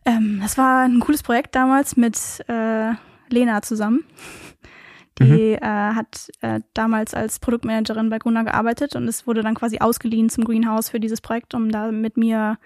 ähm, 0.05 0.39
das 0.43 0.59
war 0.59 0.85
ein 0.85 1.01
cooles 1.01 1.23
Projekt 1.23 1.55
damals 1.55 1.97
mit 1.97 2.45
äh, 2.49 2.93
Lena 3.31 3.63
zusammen. 3.63 4.05
Die 5.21 5.53
äh, 5.53 5.61
hat 5.61 6.31
äh, 6.41 6.61
damals 6.75 7.15
als 7.15 7.39
Produktmanagerin 7.39 8.11
bei 8.11 8.19
Gruner 8.19 8.45
gearbeitet 8.45 8.97
und 8.97 9.07
es 9.07 9.27
wurde 9.27 9.43
dann 9.43 9.55
quasi 9.55 9.79
ausgeliehen 9.79 10.29
zum 10.29 10.45
Greenhouse 10.45 10.91
für 10.91 10.99
dieses 10.99 11.21
Projekt, 11.21 11.55
um 11.55 11.71
da 11.71 11.93
mit 11.93 12.17
mir 12.17 12.59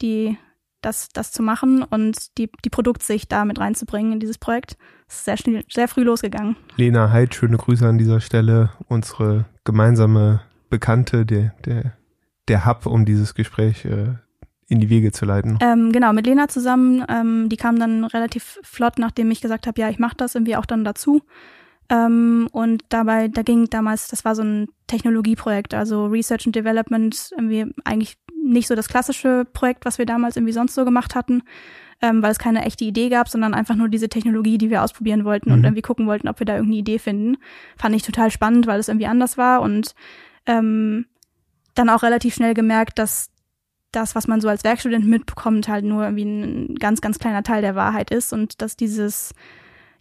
die 0.00 0.38
das, 0.82 1.08
das 1.10 1.32
zu 1.32 1.42
machen 1.42 1.82
und 1.82 2.38
die, 2.38 2.50
die 2.64 2.70
Produktsicht 2.70 3.30
da 3.30 3.44
mit 3.44 3.60
reinzubringen 3.60 4.12
in 4.12 4.20
dieses 4.20 4.38
Projekt. 4.38 4.76
Das 5.06 5.16
ist 5.16 5.24
sehr 5.24 5.36
schnell, 5.36 5.64
sehr 5.68 5.88
früh 5.88 6.02
losgegangen. 6.02 6.56
Lena 6.76 7.12
Heid, 7.12 7.34
schöne 7.34 7.56
Grüße 7.56 7.86
an 7.86 7.98
dieser 7.98 8.20
Stelle. 8.20 8.70
Unsere 8.88 9.44
gemeinsame 9.64 10.40
Bekannte, 10.70 11.26
der, 11.26 11.54
der, 11.64 11.92
der 12.48 12.66
Hub, 12.66 12.86
um 12.86 13.04
dieses 13.04 13.34
Gespräch 13.34 13.84
äh, 13.84 14.14
in 14.68 14.80
die 14.80 14.88
Wege 14.88 15.12
zu 15.12 15.24
leiten. 15.24 15.58
Ähm, 15.60 15.92
genau, 15.92 16.12
mit 16.12 16.26
Lena 16.26 16.48
zusammen, 16.48 17.04
ähm, 17.08 17.48
die 17.48 17.56
kam 17.56 17.78
dann 17.78 18.04
relativ 18.04 18.60
flott, 18.62 18.98
nachdem 18.98 19.30
ich 19.30 19.40
gesagt 19.40 19.66
habe, 19.66 19.80
ja, 19.80 19.90
ich 19.90 19.98
mache 19.98 20.16
das 20.16 20.34
irgendwie 20.34 20.56
auch 20.56 20.66
dann 20.66 20.84
dazu. 20.84 21.22
Ähm, 21.90 22.48
und 22.52 22.84
dabei, 22.88 23.28
da 23.28 23.42
ging 23.42 23.68
damals, 23.68 24.08
das 24.08 24.24
war 24.24 24.34
so 24.36 24.42
ein 24.42 24.68
Technologieprojekt, 24.86 25.74
also 25.74 26.06
Research 26.06 26.46
and 26.46 26.54
Development, 26.54 27.30
irgendwie 27.36 27.66
eigentlich 27.84 28.16
nicht 28.42 28.68
so 28.68 28.74
das 28.76 28.88
klassische 28.88 29.44
Projekt, 29.52 29.84
was 29.84 29.98
wir 29.98 30.06
damals 30.06 30.36
irgendwie 30.36 30.52
sonst 30.52 30.74
so 30.74 30.84
gemacht 30.84 31.14
hatten, 31.16 31.42
ähm, 32.00 32.22
weil 32.22 32.30
es 32.30 32.38
keine 32.38 32.64
echte 32.64 32.84
Idee 32.84 33.08
gab, 33.08 33.28
sondern 33.28 33.54
einfach 33.54 33.74
nur 33.74 33.88
diese 33.88 34.08
Technologie, 34.08 34.56
die 34.56 34.70
wir 34.70 34.82
ausprobieren 34.82 35.24
wollten 35.24 35.50
und 35.50 35.58
Mhm. 35.58 35.64
irgendwie 35.64 35.82
gucken 35.82 36.06
wollten, 36.06 36.28
ob 36.28 36.38
wir 36.38 36.46
da 36.46 36.54
irgendeine 36.54 36.78
Idee 36.80 36.98
finden. 36.98 37.36
Fand 37.76 37.94
ich 37.94 38.02
total 38.02 38.30
spannend, 38.30 38.66
weil 38.66 38.80
es 38.80 38.88
irgendwie 38.88 39.06
anders 39.06 39.36
war 39.36 39.60
und 39.60 39.94
ähm, 40.46 41.06
dann 41.74 41.90
auch 41.90 42.02
relativ 42.02 42.34
schnell 42.34 42.54
gemerkt, 42.54 42.98
dass 42.98 43.30
das, 43.92 44.14
was 44.14 44.28
man 44.28 44.40
so 44.40 44.48
als 44.48 44.62
Werkstudent 44.64 45.04
mitbekommt, 45.06 45.68
halt 45.68 45.84
nur 45.84 46.04
irgendwie 46.04 46.24
ein 46.24 46.74
ganz, 46.76 47.00
ganz 47.00 47.18
kleiner 47.18 47.42
Teil 47.42 47.62
der 47.62 47.74
Wahrheit 47.74 48.10
ist 48.12 48.32
und 48.32 48.62
dass 48.62 48.76
dieses, 48.76 49.34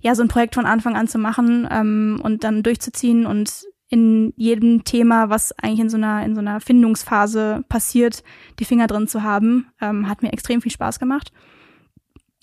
ja, 0.01 0.15
so 0.15 0.21
ein 0.21 0.27
Projekt 0.27 0.55
von 0.55 0.65
Anfang 0.65 0.95
an 0.95 1.07
zu 1.07 1.17
machen 1.17 1.67
ähm, 1.69 2.19
und 2.23 2.43
dann 2.43 2.63
durchzuziehen 2.63 3.25
und 3.25 3.65
in 3.89 4.33
jedem 4.37 4.83
Thema, 4.83 5.29
was 5.29 5.51
eigentlich 5.59 5.79
in 5.79 5.89
so 5.89 5.97
einer, 5.97 6.23
in 6.23 6.35
so 6.35 6.41
einer 6.41 6.61
Findungsphase 6.61 7.65
passiert, 7.69 8.23
die 8.59 8.65
Finger 8.65 8.87
drin 8.87 9.07
zu 9.07 9.23
haben, 9.23 9.67
ähm, 9.81 10.07
hat 10.07 10.21
mir 10.21 10.31
extrem 10.31 10.61
viel 10.61 10.71
Spaß 10.71 10.99
gemacht. 10.99 11.31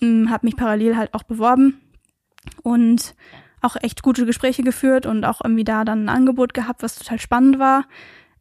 Ähm, 0.01 0.29
hab 0.29 0.43
mich 0.43 0.57
parallel 0.57 0.97
halt 0.97 1.13
auch 1.13 1.23
beworben 1.23 1.79
und 2.63 3.15
auch 3.61 3.77
echt 3.81 4.03
gute 4.03 4.25
Gespräche 4.25 4.61
geführt 4.61 5.05
und 5.05 5.23
auch 5.23 5.41
irgendwie 5.43 5.63
da 5.63 5.85
dann 5.85 6.05
ein 6.05 6.09
Angebot 6.09 6.53
gehabt, 6.53 6.83
was 6.83 6.95
total 6.95 7.19
spannend 7.19 7.59
war. 7.59 7.85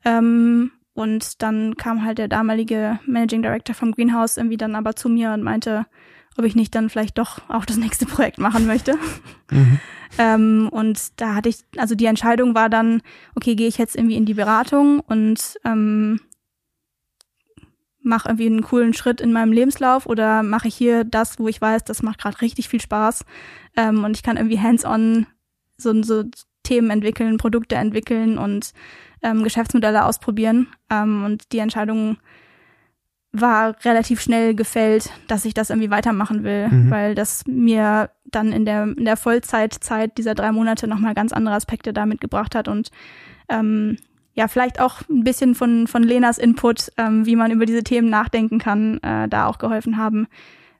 Ähm, 0.04 0.72
und 0.92 1.42
dann 1.42 1.76
kam 1.76 2.04
halt 2.04 2.18
der 2.18 2.28
damalige 2.28 2.98
Managing 3.06 3.42
Director 3.42 3.74
vom 3.74 3.92
Greenhouse 3.92 4.36
irgendwie 4.36 4.56
dann 4.56 4.74
aber 4.74 4.96
zu 4.96 5.08
mir 5.08 5.32
und 5.32 5.42
meinte, 5.42 5.86
ob 6.38 6.44
ich 6.44 6.56
nicht 6.56 6.74
dann 6.74 6.90
vielleicht 6.90 7.18
doch 7.18 7.40
auch 7.48 7.64
das 7.64 7.76
nächste 7.76 8.06
Projekt 8.06 8.38
machen 8.38 8.66
möchte. 8.66 8.96
Mhm. 9.50 9.80
Ähm, 10.18 10.68
und 10.70 11.20
da 11.20 11.34
hatte 11.34 11.48
ich, 11.48 11.58
also 11.76 11.94
die 11.94 12.06
Entscheidung 12.06 12.54
war 12.54 12.68
dann, 12.68 13.02
okay, 13.34 13.54
gehe 13.54 13.68
ich 13.68 13.78
jetzt 13.78 13.96
irgendwie 13.96 14.16
in 14.16 14.26
die 14.26 14.34
Beratung 14.34 15.00
und 15.00 15.58
ähm, 15.64 16.20
mache 18.02 18.28
irgendwie 18.28 18.46
einen 18.46 18.62
coolen 18.62 18.94
Schritt 18.94 19.20
in 19.20 19.32
meinem 19.32 19.52
Lebenslauf 19.52 20.06
oder 20.06 20.42
mache 20.42 20.68
ich 20.68 20.76
hier 20.76 21.04
das, 21.04 21.38
wo 21.38 21.48
ich 21.48 21.60
weiß, 21.60 21.84
das 21.84 22.02
macht 22.02 22.20
gerade 22.20 22.40
richtig 22.40 22.68
viel 22.68 22.80
Spaß 22.80 23.24
ähm, 23.76 24.04
und 24.04 24.16
ich 24.16 24.22
kann 24.22 24.36
irgendwie 24.36 24.60
hands-on 24.60 25.26
so, 25.76 26.02
so 26.02 26.24
Themen 26.62 26.90
entwickeln, 26.90 27.36
Produkte 27.36 27.76
entwickeln 27.76 28.38
und 28.38 28.72
ähm, 29.22 29.42
Geschäftsmodelle 29.44 30.04
ausprobieren. 30.04 30.68
Ähm, 30.90 31.24
und 31.24 31.52
die 31.52 31.58
Entscheidung 31.58 32.18
war 33.40 33.76
relativ 33.84 34.20
schnell 34.20 34.54
gefällt, 34.54 35.10
dass 35.28 35.44
ich 35.44 35.54
das 35.54 35.70
irgendwie 35.70 35.90
weitermachen 35.90 36.44
will, 36.44 36.68
Mhm. 36.68 36.90
weil 36.90 37.14
das 37.14 37.44
mir 37.46 38.10
dann 38.24 38.52
in 38.52 38.64
der, 38.64 38.84
in 38.84 39.04
der 39.04 39.16
Vollzeitzeit 39.16 40.18
dieser 40.18 40.34
drei 40.34 40.52
Monate 40.52 40.88
nochmal 40.88 41.14
ganz 41.14 41.32
andere 41.32 41.54
Aspekte 41.54 41.92
da 41.92 42.06
mitgebracht 42.06 42.54
hat 42.54 42.68
und 42.68 42.90
ähm, 43.48 43.96
ja, 44.34 44.48
vielleicht 44.48 44.80
auch 44.80 45.00
ein 45.08 45.24
bisschen 45.24 45.54
von, 45.54 45.86
von 45.86 46.02
Lenas 46.02 46.36
Input, 46.36 46.92
ähm, 46.98 47.24
wie 47.24 47.36
man 47.36 47.50
über 47.50 47.64
diese 47.64 47.82
Themen 47.82 48.10
nachdenken 48.10 48.58
kann, 48.58 48.98
äh, 49.02 49.28
da 49.28 49.46
auch 49.46 49.56
geholfen 49.58 49.96
haben. 49.96 50.26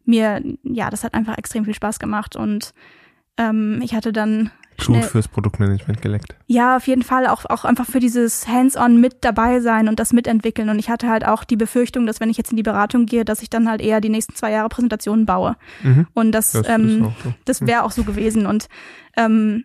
Mir, 0.04 0.42
ja, 0.62 0.90
das 0.90 1.04
hat 1.04 1.14
einfach 1.14 1.38
extrem 1.38 1.64
viel 1.64 1.74
Spaß 1.74 1.98
gemacht 1.98 2.36
und 2.36 2.74
ähm, 3.38 3.80
ich 3.82 3.94
hatte 3.94 4.12
dann 4.12 4.50
schnell, 4.80 5.00
Blut 5.00 5.10
fürs 5.10 5.28
Produktmanagement 5.28 6.02
geleckt. 6.02 6.36
ja, 6.46 6.76
auf 6.76 6.86
jeden 6.86 7.02
Fall 7.02 7.26
auch, 7.26 7.44
auch 7.46 7.64
einfach 7.64 7.86
für 7.86 8.00
dieses 8.00 8.46
Hands-on 8.48 9.00
mit 9.00 9.18
dabei 9.22 9.60
sein 9.60 9.88
und 9.88 10.00
das 10.00 10.12
mitentwickeln. 10.12 10.68
Und 10.68 10.78
ich 10.78 10.90
hatte 10.90 11.08
halt 11.08 11.26
auch 11.26 11.44
die 11.44 11.56
Befürchtung, 11.56 12.06
dass 12.06 12.20
wenn 12.20 12.30
ich 12.30 12.36
jetzt 12.36 12.50
in 12.50 12.56
die 12.56 12.62
Beratung 12.62 13.06
gehe, 13.06 13.24
dass 13.24 13.42
ich 13.42 13.50
dann 13.50 13.68
halt 13.68 13.80
eher 13.80 14.00
die 14.00 14.08
nächsten 14.08 14.34
zwei 14.34 14.50
Jahre 14.52 14.68
Präsentationen 14.68 15.26
baue. 15.26 15.56
Mhm. 15.82 16.06
Und 16.14 16.32
das, 16.32 16.52
Das 16.52 16.68
ähm, 16.68 17.12
so. 17.22 17.34
das 17.44 17.66
wäre 17.66 17.82
auch 17.82 17.90
so 17.92 18.04
gewesen. 18.04 18.46
Und 18.46 18.68
ähm, 19.16 19.64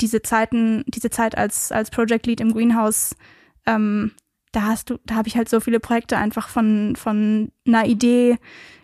diese 0.00 0.22
Zeiten, 0.22 0.84
diese 0.88 1.10
Zeit 1.10 1.36
als, 1.36 1.72
als 1.72 1.90
Project 1.90 2.26
Lead 2.26 2.40
im 2.40 2.52
Greenhouse, 2.52 3.16
ähm, 3.66 4.12
da 4.52 4.62
hast 4.62 4.90
du, 4.90 4.98
da 5.06 5.14
habe 5.14 5.28
ich 5.28 5.36
halt 5.36 5.48
so 5.48 5.60
viele 5.60 5.80
Projekte 5.80 6.18
einfach 6.18 6.48
von, 6.48 6.94
von 6.96 7.50
einer 7.66 7.86
Idee 7.86 8.38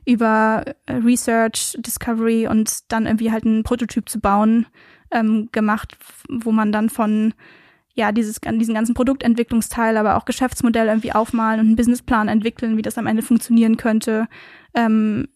über 0.07 0.65
äh, 0.87 0.95
Research, 0.95 1.77
Discovery 1.79 2.49
und 2.49 2.91
dann 2.91 3.05
irgendwie 3.05 3.31
halt 3.31 3.45
einen 3.45 3.63
Prototyp 3.63 4.09
zu 4.09 4.21
bauen 4.21 4.67
ähm, 5.11 5.49
gemacht, 5.53 5.97
wo 6.29 6.53
man 6.53 6.73
dann 6.73 6.91
von 6.91 7.35
ja, 7.95 8.13
dieses, 8.13 8.41
diesen 8.41 8.75
ganzen 8.75 8.95
Produktentwicklungsteil, 8.95 9.97
aber 9.97 10.17
auch 10.17 10.25
Geschäftsmodell 10.25 10.87
irgendwie 10.87 11.13
aufmalen 11.13 11.59
und 11.59 11.67
einen 11.67 11.77
Businessplan 11.77 12.29
entwickeln, 12.29 12.77
wie 12.77 12.83
das 12.83 12.97
am 12.97 13.09
Ende 13.09 13.23
funktionieren 13.23 13.77
könnte. 13.77 14.29
Ähm, 14.73 15.27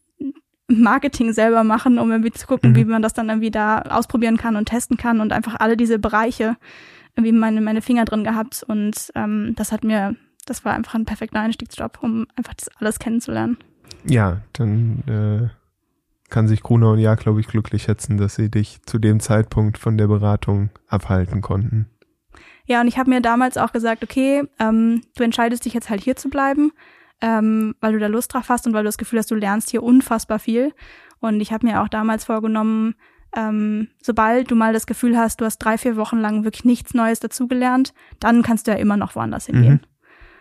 Marketing 0.68 1.32
selber 1.32 1.64
machen, 1.64 1.98
um 1.98 2.10
irgendwie 2.10 2.30
zu 2.30 2.46
gucken, 2.46 2.70
Mhm. 2.70 2.76
wie 2.76 2.84
man 2.84 3.02
das 3.02 3.14
dann 3.14 3.28
irgendwie 3.28 3.50
da 3.50 3.80
ausprobieren 3.82 4.36
kann 4.36 4.56
und 4.56 4.66
testen 4.66 4.96
kann 4.96 5.20
und 5.20 5.32
einfach 5.32 5.56
alle 5.58 5.76
diese 5.76 5.98
Bereiche 5.98 6.56
irgendwie 7.16 7.32
meine, 7.32 7.60
meine 7.60 7.82
Finger 7.82 8.04
drin 8.04 8.24
gehabt 8.24 8.62
und 8.66 9.10
ähm, 9.14 9.54
das 9.56 9.72
hat 9.72 9.84
mir, 9.84 10.16
das 10.46 10.64
war 10.64 10.72
einfach 10.72 10.94
ein 10.94 11.04
perfekter 11.04 11.40
Einstiegsjob, 11.40 11.98
um 12.00 12.26
einfach 12.36 12.54
das 12.54 12.70
alles 12.78 12.98
kennenzulernen. 12.98 13.58
Ja, 14.04 14.40
dann 14.54 15.02
äh, 15.08 15.48
kann 16.33 16.49
sich 16.49 16.62
Gruner 16.62 16.91
und 16.91 16.99
Ja, 16.99 17.14
glaube 17.14 17.41
ich, 17.41 17.47
glücklich 17.47 17.85
schätzen, 17.85 18.16
dass 18.16 18.35
sie 18.35 18.51
dich 18.51 18.83
zu 18.83 18.99
dem 18.99 19.20
Zeitpunkt 19.20 19.78
von 19.78 19.97
der 19.97 20.09
Beratung 20.09 20.70
abhalten 20.89 21.43
konnten. 21.43 21.87
Ja, 22.66 22.80
und 22.80 22.89
ich 22.89 22.99
habe 22.99 23.11
mir 23.11 23.20
damals 23.20 23.57
auch 23.57 23.72
gesagt, 23.72 24.03
okay, 24.03 24.43
ähm, 24.59 25.03
du 25.14 25.22
entscheidest 25.22 25.64
dich 25.64 25.74
jetzt 25.74 25.91
halt 25.91 26.01
hier 26.01 26.16
zu 26.16 26.30
bleiben, 26.30 26.72
ähm, 27.20 27.74
weil 27.80 27.93
du 27.93 27.99
da 27.99 28.07
Lust 28.07 28.33
drauf 28.33 28.49
hast 28.49 28.66
und 28.66 28.72
weil 28.72 28.83
du 28.83 28.89
das 28.89 28.99
Gefühl 28.99 29.18
hast, 29.18 29.30
du 29.30 29.35
lernst 29.35 29.70
hier 29.70 29.83
unfassbar 29.83 30.39
viel. 30.39 30.72
Und 31.20 31.41
ich 31.41 31.53
habe 31.53 31.66
mir 31.66 31.83
auch 31.83 31.89
damals 31.89 32.24
vorgenommen, 32.24 32.95
ähm, 33.37 33.89
sobald 34.03 34.51
du 34.51 34.55
mal 34.55 34.72
das 34.72 34.87
Gefühl 34.87 35.16
hast, 35.16 35.41
du 35.41 35.45
hast 35.45 35.59
drei, 35.59 35.78
vier 35.78 35.97
Wochen 35.97 36.18
lang 36.18 36.45
wirklich 36.45 36.64
nichts 36.64 36.95
Neues 36.95 37.20
dazugelernt, 37.20 37.95
dann 38.20 38.43
kannst 38.43 38.66
du 38.66 38.72
ja 38.72 38.78
immer 38.78 38.97
noch 38.97 39.14
woanders 39.14 39.47
hingehen. 39.47 39.80
Mhm. 39.83 39.91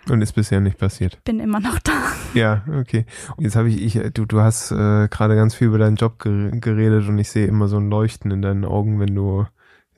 Und 0.10 0.22
ist 0.22 0.34
bisher 0.34 0.60
nicht 0.62 0.78
passiert. 0.78 1.24
Bin 1.24 1.40
immer 1.40 1.60
noch 1.60 1.80
da. 1.80 1.92
Ja, 2.34 2.64
okay. 2.80 3.06
Jetzt 3.38 3.56
habe 3.56 3.70
ich, 3.70 3.96
ich, 3.96 4.14
du, 4.14 4.26
du 4.26 4.42
hast 4.42 4.72
äh, 4.72 5.08
gerade 5.10 5.36
ganz 5.36 5.54
viel 5.54 5.68
über 5.68 5.78
deinen 5.78 5.96
Job 5.96 6.18
geredet 6.20 7.08
und 7.08 7.18
ich 7.20 7.30
sehe 7.30 7.46
immer 7.46 7.68
so 7.68 7.78
ein 7.78 7.90
Leuchten 7.90 8.32
in 8.32 8.42
deinen 8.42 8.66
Augen, 8.66 9.00
wenn 9.00 9.14
du 9.14 9.46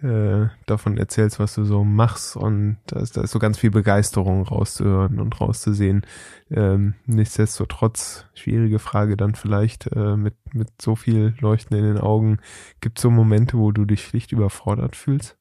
äh, 0.03 0.49
davon 0.65 0.97
erzählst, 0.97 1.39
was 1.39 1.55
du 1.55 1.63
so 1.63 1.83
machst 1.83 2.35
und 2.35 2.77
da 2.87 2.99
ist, 2.99 3.15
da 3.15 3.21
ist 3.21 3.31
so 3.31 3.39
ganz 3.39 3.57
viel 3.57 3.71
Begeisterung 3.71 4.43
rauszuhören 4.43 5.19
und 5.19 5.39
rauszusehen. 5.39 6.05
Ähm, 6.51 6.95
nichtsdestotrotz, 7.05 8.25
schwierige 8.33 8.79
Frage 8.79 9.15
dann 9.15 9.35
vielleicht 9.35 9.87
äh, 9.95 10.17
mit, 10.17 10.35
mit 10.53 10.69
so 10.81 10.95
viel 10.95 11.33
Leuchten 11.39 11.77
in 11.77 11.85
den 11.85 11.97
Augen. 11.97 12.39
Gibt 12.81 12.99
es 12.99 13.03
so 13.03 13.09
Momente, 13.09 13.57
wo 13.57 13.71
du 13.71 13.85
dich 13.85 14.03
schlicht 14.03 14.33
überfordert 14.33 14.97
fühlst? 14.97 15.37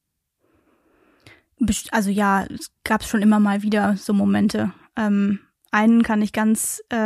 Also 1.90 2.10
ja, 2.10 2.44
es 2.44 2.72
gab 2.84 3.04
schon 3.04 3.22
immer 3.22 3.40
mal 3.40 3.62
wieder 3.62 3.96
so 3.96 4.12
Momente. 4.12 4.72
Ähm, 4.96 5.40
einen 5.70 6.02
kann 6.02 6.22
ich 6.22 6.32
ganz, 6.32 6.82
äh, 6.90 6.96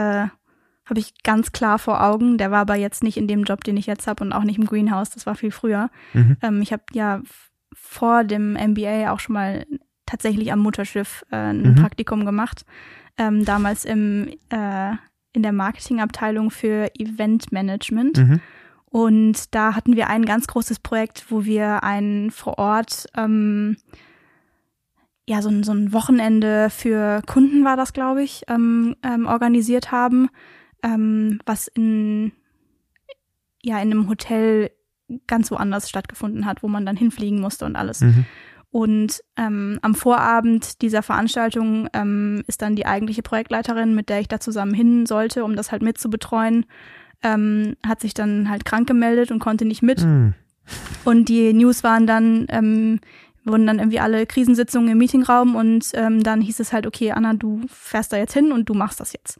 habe 0.84 0.98
ich 0.98 1.22
ganz 1.22 1.52
klar 1.52 1.78
vor 1.78 2.02
Augen. 2.02 2.38
Der 2.38 2.50
war 2.50 2.60
aber 2.60 2.76
jetzt 2.76 3.02
nicht 3.02 3.16
in 3.16 3.28
dem 3.28 3.44
Job, 3.44 3.64
den 3.64 3.76
ich 3.76 3.86
jetzt 3.86 4.06
habe 4.06 4.24
und 4.24 4.32
auch 4.32 4.44
nicht 4.44 4.58
im 4.58 4.66
Greenhouse. 4.66 5.10
Das 5.10 5.26
war 5.26 5.34
viel 5.34 5.50
früher. 5.50 5.90
Mhm. 6.14 6.36
Ähm, 6.42 6.62
ich 6.62 6.72
habe 6.72 6.84
ja 6.92 7.22
vor 7.74 8.24
dem 8.24 8.54
MBA 8.54 9.10
auch 9.12 9.20
schon 9.20 9.34
mal 9.34 9.66
tatsächlich 10.06 10.52
am 10.52 10.60
Mutterschiff 10.60 11.24
äh, 11.30 11.36
ein 11.36 11.62
mhm. 11.62 11.74
Praktikum 11.76 12.24
gemacht. 12.24 12.64
Ähm, 13.18 13.44
damals 13.44 13.84
im, 13.84 14.28
äh, 14.50 14.92
in 15.32 15.42
der 15.42 15.52
Marketingabteilung 15.52 16.50
für 16.50 16.90
Eventmanagement. 16.98 18.18
Mhm. 18.18 18.40
Und 18.86 19.54
da 19.54 19.74
hatten 19.74 19.96
wir 19.96 20.08
ein 20.08 20.24
ganz 20.24 20.46
großes 20.46 20.78
Projekt, 20.78 21.26
wo 21.28 21.44
wir 21.44 21.82
ein 21.82 22.30
vor 22.30 22.58
Ort, 22.58 23.06
ähm, 23.16 23.76
ja, 25.28 25.42
so 25.42 25.48
ein, 25.48 25.62
so 25.64 25.72
ein 25.72 25.92
Wochenende 25.92 26.70
für 26.70 27.20
Kunden 27.26 27.64
war 27.64 27.76
das, 27.76 27.92
glaube 27.92 28.22
ich, 28.22 28.42
ähm, 28.48 28.94
ähm, 29.02 29.26
organisiert 29.26 29.90
haben, 29.90 30.28
ähm, 30.82 31.40
was 31.44 31.66
in, 31.66 32.32
ja, 33.62 33.76
in 33.76 33.90
einem 33.90 34.08
Hotel 34.08 34.70
ganz 35.26 35.50
woanders 35.50 35.88
stattgefunden 35.88 36.46
hat, 36.46 36.62
wo 36.62 36.68
man 36.68 36.86
dann 36.86 36.96
hinfliegen 36.96 37.40
musste 37.40 37.64
und 37.64 37.76
alles. 37.76 38.00
Mhm. 38.00 38.24
Und 38.70 39.20
ähm, 39.36 39.78
am 39.82 39.94
Vorabend 39.94 40.82
dieser 40.82 41.02
Veranstaltung 41.02 41.88
ähm, 41.92 42.42
ist 42.46 42.62
dann 42.62 42.76
die 42.76 42.86
eigentliche 42.86 43.22
Projektleiterin, 43.22 43.94
mit 43.94 44.08
der 44.08 44.20
ich 44.20 44.28
da 44.28 44.38
zusammen 44.38 44.74
hin 44.74 45.06
sollte, 45.06 45.44
um 45.44 45.56
das 45.56 45.72
halt 45.72 45.82
mit 45.82 45.98
zu 45.98 46.10
betreuen, 46.10 46.66
ähm, 47.22 47.76
hat 47.84 48.00
sich 48.00 48.14
dann 48.14 48.50
halt 48.50 48.64
krank 48.64 48.86
gemeldet 48.86 49.30
und 49.30 49.38
konnte 49.38 49.64
nicht 49.64 49.82
mit. 49.82 50.04
Mhm. 50.04 50.34
Und 51.04 51.28
die 51.28 51.52
News 51.52 51.84
waren 51.84 52.06
dann, 52.06 52.46
ähm, 52.48 53.00
wurden 53.46 53.66
dann 53.66 53.78
irgendwie 53.78 54.00
alle 54.00 54.26
Krisensitzungen 54.26 54.90
im 54.90 54.98
Meetingraum 54.98 55.54
und 55.54 55.86
ähm, 55.94 56.22
dann 56.22 56.40
hieß 56.40 56.60
es 56.60 56.72
halt, 56.72 56.86
okay, 56.86 57.12
Anna, 57.12 57.34
du 57.34 57.62
fährst 57.68 58.12
da 58.12 58.16
jetzt 58.16 58.34
hin 58.34 58.52
und 58.52 58.68
du 58.68 58.74
machst 58.74 59.00
das 59.00 59.12
jetzt. 59.12 59.38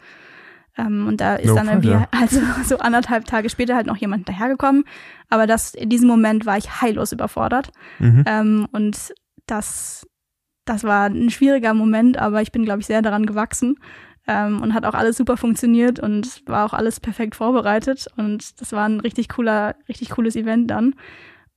Ähm, 0.78 1.06
und 1.06 1.20
da 1.20 1.36
ist 1.36 1.48
no 1.48 1.54
dann 1.54 1.68
irgendwie, 1.68 1.90
ja. 1.90 2.08
also 2.20 2.40
so 2.64 2.78
anderthalb 2.78 3.24
Tage 3.24 3.48
später 3.50 3.74
halt 3.74 3.86
noch 3.86 3.96
jemand 3.96 4.28
dahergekommen. 4.28 4.84
Aber 5.28 5.46
das, 5.46 5.74
in 5.74 5.88
diesem 5.88 6.08
Moment 6.08 6.46
war 6.46 6.56
ich 6.56 6.80
heillos 6.80 7.12
überfordert. 7.12 7.70
Mhm. 7.98 8.24
Ähm, 8.26 8.68
und 8.72 9.14
das, 9.46 10.06
das 10.64 10.84
war 10.84 11.06
ein 11.06 11.30
schwieriger 11.30 11.74
Moment, 11.74 12.18
aber 12.18 12.42
ich 12.42 12.52
bin, 12.52 12.64
glaube 12.64 12.80
ich, 12.80 12.86
sehr 12.86 13.02
daran 13.02 13.26
gewachsen. 13.26 13.78
Ähm, 14.28 14.60
und 14.60 14.74
hat 14.74 14.84
auch 14.84 14.94
alles 14.94 15.16
super 15.16 15.36
funktioniert 15.36 16.00
und 16.00 16.42
war 16.46 16.66
auch 16.66 16.72
alles 16.74 16.98
perfekt 17.00 17.36
vorbereitet. 17.36 18.08
Und 18.16 18.60
das 18.60 18.72
war 18.72 18.88
ein 18.88 19.00
richtig 19.00 19.28
cooler, 19.28 19.76
richtig 19.88 20.10
cooles 20.10 20.36
Event 20.36 20.70
dann. 20.70 20.94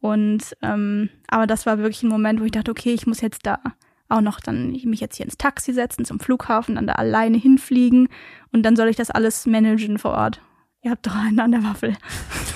Und 0.01 0.55
ähm, 0.61 1.09
aber 1.27 1.47
das 1.47 1.65
war 1.65 1.77
wirklich 1.77 2.03
ein 2.03 2.09
Moment, 2.09 2.39
wo 2.39 2.45
ich 2.45 2.51
dachte, 2.51 2.71
okay, 2.71 2.93
ich 2.93 3.05
muss 3.05 3.21
jetzt 3.21 3.45
da 3.45 3.59
auch 4.07 4.21
noch 4.21 4.39
dann 4.39 4.71
mich 4.71 4.99
jetzt 4.99 5.17
hier 5.17 5.25
ins 5.25 5.37
Taxi 5.37 5.73
setzen 5.73 6.05
zum 6.05 6.19
Flughafen, 6.19 6.75
dann 6.75 6.87
da 6.87 6.93
alleine 6.93 7.37
hinfliegen 7.37 8.09
und 8.51 8.63
dann 8.63 8.75
soll 8.75 8.87
ich 8.87 8.95
das 8.95 9.11
alles 9.11 9.45
managen 9.45 9.99
vor 9.99 10.11
Ort. 10.11 10.41
Ihr 10.81 10.91
habt 10.91 11.05
doch 11.05 11.15
einen 11.15 11.39
an 11.39 11.51
der 11.51 11.63
Waffel. 11.63 11.95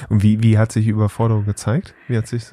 Und 0.10 0.24
wie, 0.24 0.41
wie 0.41 0.58
hat 0.58 0.72
sich 0.72 0.88
Überforderung 0.88 1.46
gezeigt? 1.46 1.94
Wie 2.08 2.18
hat 2.18 2.28
sich, 2.28 2.46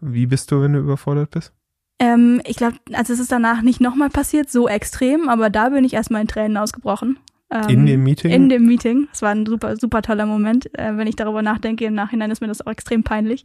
wie 0.00 0.26
bist 0.26 0.50
du, 0.50 0.60
wenn 0.60 0.72
du 0.72 0.80
überfordert 0.80 1.30
bist? 1.30 1.52
Ähm, 1.98 2.42
ich 2.44 2.56
glaube, 2.56 2.76
also 2.92 3.12
es 3.12 3.20
ist 3.20 3.30
danach 3.30 3.62
nicht 3.62 3.80
nochmal 3.80 4.10
passiert, 4.10 4.50
so 4.50 4.68
extrem, 4.68 5.28
aber 5.28 5.50
da 5.50 5.68
bin 5.68 5.84
ich 5.84 5.94
erstmal 5.94 6.22
in 6.22 6.28
Tränen 6.28 6.56
ausgebrochen. 6.56 7.18
Ähm, 7.52 7.68
in 7.68 7.86
dem 7.86 8.02
Meeting? 8.02 8.30
In 8.30 8.48
dem 8.48 8.64
Meeting. 8.64 9.08
Es 9.12 9.20
war 9.20 9.30
ein 9.30 9.44
super, 9.44 9.76
super 9.76 10.00
toller 10.00 10.26
Moment. 10.26 10.66
Äh, 10.78 10.96
wenn 10.96 11.06
ich 11.06 11.16
darüber 11.16 11.42
nachdenke, 11.42 11.84
im 11.84 11.94
Nachhinein 11.94 12.30
ist 12.30 12.40
mir 12.40 12.48
das 12.48 12.66
auch 12.66 12.70
extrem 12.70 13.04
peinlich. 13.04 13.44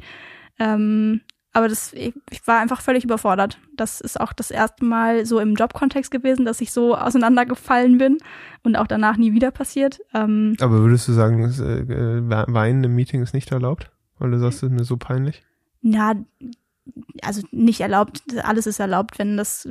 Ähm, 0.60 1.22
aber 1.52 1.68
das, 1.68 1.92
ich, 1.94 2.14
ich 2.30 2.46
war 2.46 2.60
einfach 2.60 2.82
völlig 2.82 3.04
überfordert. 3.04 3.60
Das 3.76 4.00
ist 4.00 4.20
auch 4.20 4.32
das 4.32 4.52
erste 4.52 4.86
Mal 4.86 5.26
so 5.26 5.40
im 5.40 5.56
Jobkontext 5.56 6.12
gewesen, 6.12 6.46
dass 6.46 6.62
ich 6.62 6.72
so 6.72 6.96
auseinandergefallen 6.96 7.98
bin 7.98 8.20
und 8.64 8.76
auch 8.76 8.88
danach 8.88 9.18
nie 9.18 9.34
wieder 9.34 9.52
passiert. 9.52 10.00
Ähm, 10.14 10.56
Aber 10.62 10.80
würdest 10.80 11.08
du 11.08 11.14
sagen, 11.14 11.44
äh, 11.44 12.54
Weinen 12.54 12.84
im 12.84 12.96
Meeting 12.96 13.24
ist 13.24 13.34
nicht 13.34 13.52
erlaubt? 13.52 13.92
Weil 14.20 14.32
du 14.32 14.40
sagst, 14.40 14.58
es 14.58 14.70
ist 14.70 14.72
mir 14.72 14.84
so 14.84 14.98
peinlich? 14.98 15.44
Na, 15.82 16.14
also 17.22 17.42
nicht 17.52 17.82
erlaubt. 17.82 18.22
Alles 18.44 18.68
ist 18.68 18.80
erlaubt, 18.80 19.20
wenn 19.20 19.36
das 19.36 19.68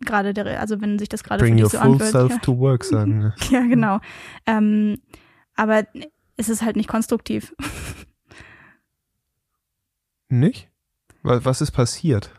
gerade 0.00 0.34
der, 0.34 0.60
also 0.60 0.80
wenn 0.80 0.98
sich 0.98 1.08
das 1.08 1.22
gerade 1.24 1.44
für 1.44 1.50
dich 1.50 1.68
so 1.68 1.78
anfühlt. 1.78 1.98
Bring 1.98 2.10
your 2.10 2.10
full 2.10 2.20
self 2.20 2.32
ja. 2.32 2.38
to 2.38 2.58
work, 2.58 2.84
sagen. 2.84 3.32
ja, 3.50 3.60
genau. 3.62 4.00
Ähm, 4.46 4.98
aber 5.54 5.86
es 6.36 6.48
ist 6.48 6.62
halt 6.62 6.76
nicht 6.76 6.88
konstruktiv. 6.88 7.54
Nicht? 10.28 10.70
Was 11.22 11.60
ist 11.60 11.72
passiert? 11.72 12.32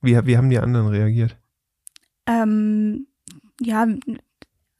Wie, 0.00 0.18
wie 0.26 0.36
haben 0.36 0.50
die 0.50 0.58
anderen 0.58 0.88
reagiert? 0.88 1.36
Ähm, 2.26 3.06
ja, 3.60 3.86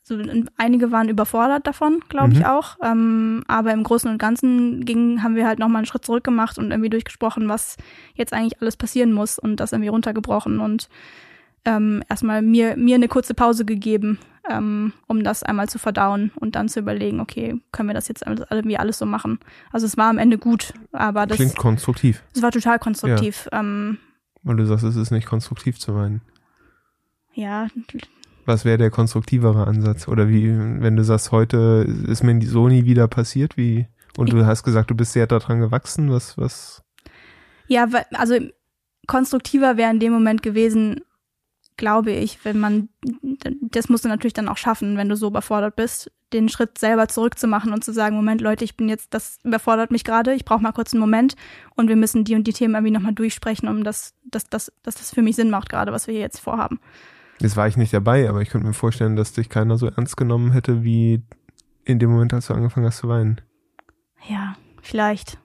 so, 0.03 0.17
einige 0.57 0.93
waren 0.93 1.09
überfordert 1.09 1.67
davon, 1.67 2.01
glaube 2.09 2.29
mhm. 2.29 2.37
ich 2.37 2.47
auch. 2.47 2.77
Ähm, 2.81 3.43
aber 3.49 3.73
im 3.73 3.83
Großen 3.83 4.09
und 4.09 4.19
Ganzen 4.19 4.85
ging, 4.85 5.23
haben 5.23 5.35
wir 5.35 5.49
halt 5.49 5.59
nochmal 5.59 5.79
einen 5.79 5.87
Schritt 5.87 6.05
zurück 6.05 6.23
gemacht 6.23 6.59
und 6.59 6.71
irgendwie 6.71 6.91
durchgesprochen, 6.91 7.49
was 7.49 7.77
jetzt 8.15 8.33
eigentlich 8.33 8.61
alles 8.61 8.77
passieren 8.77 9.13
muss 9.13 9.39
und 9.39 9.57
das 9.57 9.73
irgendwie 9.73 9.89
runtergebrochen 9.89 10.61
und 10.61 10.89
ähm, 11.67 12.03
erstmal 12.09 12.41
mir, 12.41 12.77
mir 12.77 12.95
eine 12.95 13.09
kurze 13.09 13.35
Pause 13.35 13.65
gegeben, 13.65 14.19
ähm, 14.49 14.93
um 15.07 15.25
das 15.25 15.43
einmal 15.43 15.69
zu 15.69 15.79
verdauen 15.79 16.31
und 16.37 16.55
dann 16.55 16.69
zu 16.69 16.81
überlegen, 16.81 17.21
okay, 17.21 17.61
können 17.73 17.89
wir 17.89 17.95
das 17.95 18.09
jetzt 18.09 18.25
irgendwie 18.27 18.79
alles 18.79 18.99
so 18.99 19.07
machen? 19.07 19.39
Also 19.73 19.87
es 19.87 19.97
war 19.97 20.09
am 20.09 20.19
Ende 20.19 20.39
gut, 20.39 20.73
aber 20.93 21.27
das 21.27 21.37
klingt 21.37 21.57
konstruktiv. 21.57 22.23
Es 22.35 22.43
war 22.43 22.53
total 22.53 22.79
konstruktiv. 22.79 23.49
Ja. 23.53 23.61
Ähm, 23.61 23.99
Weil 24.43 24.57
du 24.57 24.67
sagst, 24.67 24.85
es 24.85 24.97
ist 24.97 25.11
nicht 25.11 25.27
konstruktiv 25.27 25.79
zu 25.79 25.93
meinen. 25.93 26.23
Ja. 27.35 27.67
Was 28.47 28.65
wäre 28.65 28.79
der 28.79 28.91
konstruktivere 28.91 29.67
Ansatz? 29.67 30.09
Oder 30.09 30.29
wie, 30.29 30.49
wenn 30.57 30.97
du 30.97 31.05
sagst, 31.05 31.33
heute 31.33 31.87
ist 32.07 32.23
mir 32.23 32.41
so 32.47 32.69
nie 32.69 32.85
wieder 32.85 33.09
passiert, 33.09 33.57
wie, 33.57 33.87
und 34.17 34.33
du 34.33 34.47
hast 34.47 34.63
gesagt, 34.63 34.91
du 34.91 34.95
bist 34.95 35.13
sehr 35.13 35.27
daran 35.27 35.61
gewachsen, 35.61 36.11
was, 36.11 36.39
was? 36.39 36.83
Ja, 37.67 37.89
also 38.13 38.39
konstruktiver 39.07 39.77
wäre 39.77 39.91
in 39.91 40.01
dem 40.01 40.13
Moment 40.13 40.43
gewesen, 40.43 41.01
glaube 41.77 42.11
ich, 42.11 42.45
wenn 42.45 42.59
man, 42.59 42.89
das 43.61 43.89
musst 43.89 44.05
du 44.05 44.09
natürlich 44.09 44.33
dann 44.33 44.49
auch 44.49 44.57
schaffen, 44.57 44.97
wenn 44.97 45.09
du 45.09 45.17
so 45.17 45.29
überfordert 45.29 45.77
bist, 45.77 46.11
den 46.33 46.49
Schritt 46.49 46.79
selber 46.79 47.09
zurückzumachen 47.09 47.73
und 47.73 47.85
zu 47.85 47.93
sagen, 47.93 48.17
Moment, 48.17 48.41
Leute, 48.41 48.65
ich 48.65 48.77
bin 48.77 48.89
jetzt, 48.89 49.15
das 49.15 49.39
überfordert 49.45 49.91
mich 49.91 50.03
gerade, 50.03 50.35
ich 50.35 50.45
brauche 50.45 50.63
mal 50.63 50.73
kurz 50.73 50.93
einen 50.93 51.01
Moment 51.01 51.37
und 51.77 51.89
wir 51.89 51.97
müssen 51.97 52.25
die 52.25 52.35
und 52.35 52.47
die 52.47 52.53
Themen 52.53 52.75
irgendwie 52.75 52.93
nochmal 52.93 53.15
durchsprechen, 53.15 53.69
um 53.69 53.85
das, 53.85 54.15
dass, 54.25 54.49
dass, 54.49 54.73
dass 54.83 54.97
das 54.97 55.13
für 55.13 55.23
mich 55.23 55.37
Sinn 55.37 55.51
macht, 55.51 55.69
gerade 55.69 55.93
was 55.93 56.07
wir 56.07 56.13
hier 56.13 56.23
jetzt 56.23 56.41
vorhaben. 56.41 56.81
Jetzt 57.41 57.57
war 57.57 57.69
ich 57.69 57.77
nicht 57.77 57.93
dabei, 57.93 58.29
aber 58.29 58.41
ich 58.41 58.49
könnte 58.49 58.67
mir 58.67 58.73
vorstellen, 58.73 59.15
dass 59.15 59.33
dich 59.33 59.49
keiner 59.49 59.77
so 59.77 59.87
ernst 59.87 60.17
genommen 60.17 60.53
hätte, 60.53 60.83
wie 60.83 61.23
in 61.85 61.99
dem 61.99 62.11
Moment, 62.11 62.33
als 62.35 62.47
du 62.47 62.55
angefangen 62.55 62.87
hast 62.87 62.99
zu 62.99 63.09
weinen. 63.09 63.41
Ja, 64.29 64.57
vielleicht. 64.83 65.39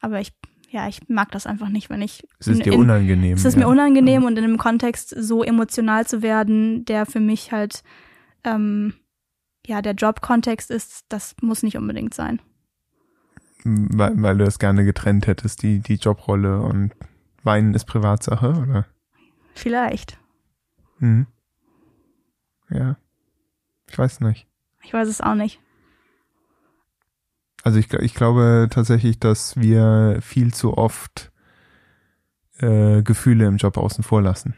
Aber 0.00 0.20
ich 0.20 0.32
ja, 0.74 0.88
ich 0.88 1.08
mag 1.08 1.30
das 1.30 1.46
einfach 1.46 1.68
nicht, 1.68 1.88
wenn 1.88 2.02
ich. 2.02 2.26
Es 2.40 2.48
ist 2.48 2.58
in, 2.58 2.64
dir 2.64 2.76
unangenehm. 2.76 3.36
Es 3.36 3.44
ist 3.44 3.54
ja. 3.54 3.60
mir 3.60 3.68
unangenehm 3.68 4.22
ja. 4.22 4.26
und 4.26 4.36
in 4.36 4.42
einem 4.42 4.58
Kontext 4.58 5.14
so 5.16 5.44
emotional 5.44 6.04
zu 6.04 6.20
werden, 6.20 6.84
der 6.84 7.06
für 7.06 7.20
mich 7.20 7.52
halt, 7.52 7.84
ähm, 8.42 8.92
ja, 9.64 9.82
der 9.82 9.92
Jobkontext 9.92 10.72
ist, 10.72 11.04
das 11.08 11.36
muss 11.40 11.62
nicht 11.62 11.76
unbedingt 11.76 12.12
sein. 12.12 12.40
Weil, 13.62 14.20
weil 14.20 14.36
du 14.36 14.44
das 14.44 14.58
gerne 14.58 14.84
getrennt 14.84 15.28
hättest, 15.28 15.62
die, 15.62 15.78
die 15.78 15.94
Jobrolle 15.94 16.60
und 16.60 16.92
Weinen 17.44 17.72
ist 17.74 17.84
Privatsache, 17.84 18.48
oder? 18.60 18.86
Vielleicht. 19.54 20.18
Hm. 20.98 21.28
Ja. 22.68 22.96
Ich 23.88 23.96
weiß 23.96 24.20
nicht. 24.22 24.48
Ich 24.82 24.92
weiß 24.92 25.06
es 25.06 25.20
auch 25.20 25.36
nicht. 25.36 25.60
Also 27.64 27.78
ich, 27.78 27.92
ich 27.94 28.14
glaube 28.14 28.68
tatsächlich, 28.70 29.18
dass 29.18 29.56
wir 29.56 30.18
viel 30.20 30.52
zu 30.52 30.76
oft 30.76 31.32
äh, 32.58 33.02
Gefühle 33.02 33.46
im 33.46 33.56
Job 33.56 33.78
außen 33.78 34.04
vor 34.04 34.22
lassen. 34.22 34.54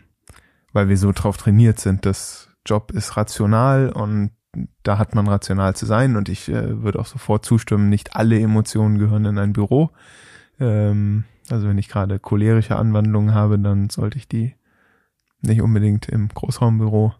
weil 0.72 0.88
wir 0.90 0.98
so 0.98 1.12
drauf 1.12 1.38
trainiert 1.38 1.78
sind, 1.78 2.04
dass 2.04 2.50
Job 2.66 2.90
ist 2.92 3.16
rational 3.16 3.90
und 3.90 4.32
da 4.82 4.98
hat 4.98 5.14
man 5.14 5.28
rational 5.28 5.74
zu 5.74 5.86
sein 5.86 6.16
und 6.16 6.28
ich 6.28 6.48
äh, 6.48 6.82
würde 6.82 6.98
auch 6.98 7.06
sofort 7.06 7.44
zustimmen, 7.44 7.88
nicht 7.88 8.16
alle 8.16 8.38
Emotionen 8.40 8.98
gehören 8.98 9.24
in 9.24 9.38
ein 9.38 9.52
Büro. 9.52 9.92
Ähm, 10.58 11.24
also 11.48 11.68
wenn 11.68 11.78
ich 11.78 11.88
gerade 11.88 12.18
cholerische 12.18 12.76
Anwandlungen 12.76 13.34
habe, 13.34 13.58
dann 13.58 13.88
sollte 13.88 14.18
ich 14.18 14.28
die 14.28 14.54
nicht 15.40 15.62
unbedingt 15.62 16.08
im 16.08 16.28
Großraumbüro 16.28 17.14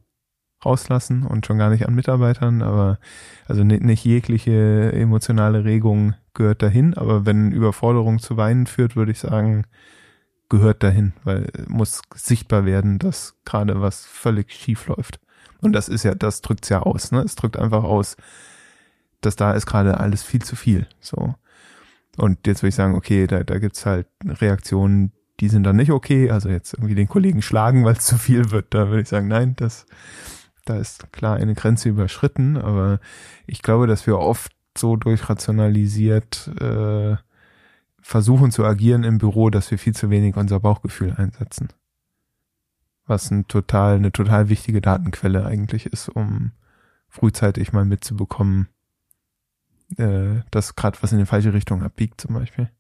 rauslassen 0.66 1.22
und 1.22 1.46
schon 1.46 1.58
gar 1.58 1.70
nicht 1.70 1.86
an 1.86 1.94
Mitarbeitern, 1.94 2.60
aber 2.60 2.98
also 3.46 3.64
nicht, 3.64 3.82
nicht 3.82 4.04
jegliche 4.04 4.92
emotionale 4.92 5.64
Regung 5.64 6.14
gehört 6.34 6.62
dahin, 6.62 6.94
aber 6.94 7.24
wenn 7.24 7.52
Überforderung 7.52 8.18
zu 8.18 8.36
Weinen 8.36 8.66
führt, 8.66 8.96
würde 8.96 9.12
ich 9.12 9.20
sagen, 9.20 9.64
gehört 10.48 10.82
dahin, 10.82 11.12
weil 11.24 11.46
muss 11.68 12.02
sichtbar 12.14 12.66
werden, 12.66 12.98
dass 12.98 13.34
gerade 13.44 13.80
was 13.80 14.04
völlig 14.04 14.52
schief 14.52 14.86
läuft. 14.86 15.20
Und 15.60 15.72
das 15.72 15.88
ist 15.88 16.04
ja, 16.04 16.14
das 16.14 16.42
drückt's 16.42 16.68
ja 16.68 16.80
aus, 16.80 17.10
ne? 17.10 17.20
Es 17.22 17.34
drückt 17.34 17.56
einfach 17.56 17.84
aus, 17.84 18.16
dass 19.20 19.36
da 19.36 19.52
ist 19.52 19.66
gerade 19.66 19.98
alles 19.98 20.22
viel 20.22 20.42
zu 20.42 20.54
viel. 20.56 20.86
So. 21.00 21.34
Und 22.16 22.46
jetzt 22.46 22.62
würde 22.62 22.68
ich 22.68 22.74
sagen, 22.74 22.94
okay, 22.94 23.26
da, 23.26 23.42
da 23.42 23.58
gibt's 23.58 23.86
halt 23.86 24.06
Reaktionen, 24.24 25.12
die 25.40 25.48
sind 25.48 25.64
dann 25.64 25.76
nicht 25.76 25.90
okay. 25.90 26.30
Also 26.30 26.48
jetzt 26.48 26.74
irgendwie 26.74 26.94
den 26.94 27.08
Kollegen 27.08 27.42
schlagen, 27.42 27.84
weil 27.84 27.94
es 27.94 28.06
zu 28.06 28.18
viel 28.18 28.50
wird. 28.50 28.72
Da 28.74 28.88
würde 28.88 29.02
ich 29.02 29.08
sagen, 29.08 29.28
nein, 29.28 29.54
das, 29.56 29.86
da 30.68 30.76
ist 30.76 31.12
klar 31.12 31.36
eine 31.36 31.54
Grenze 31.54 31.88
überschritten. 31.88 32.56
Aber 32.56 33.00
ich 33.46 33.62
glaube, 33.62 33.86
dass 33.86 34.06
wir 34.06 34.18
oft 34.18 34.52
so 34.76 34.96
durchrationalisiert 34.96 36.50
äh, 36.60 37.16
versuchen 38.00 38.50
zu 38.50 38.64
agieren 38.64 39.04
im 39.04 39.18
Büro, 39.18 39.50
dass 39.50 39.70
wir 39.70 39.78
viel 39.78 39.94
zu 39.94 40.10
wenig 40.10 40.36
unser 40.36 40.60
Bauchgefühl 40.60 41.14
einsetzen 41.16 41.70
was 43.06 43.30
ein 43.30 43.46
total, 43.46 43.96
eine 43.96 44.12
total 44.12 44.48
wichtige 44.48 44.80
Datenquelle 44.80 45.46
eigentlich 45.46 45.86
ist, 45.86 46.08
um 46.08 46.52
frühzeitig 47.08 47.72
mal 47.72 47.84
mitzubekommen, 47.84 48.68
äh, 49.96 50.40
dass 50.50 50.76
gerade 50.76 50.98
was 51.00 51.12
in 51.12 51.18
die 51.18 51.26
falsche 51.26 51.52
Richtung 51.54 51.82
abbiegt 51.82 52.20
zum 52.20 52.34
Beispiel. 52.34 52.70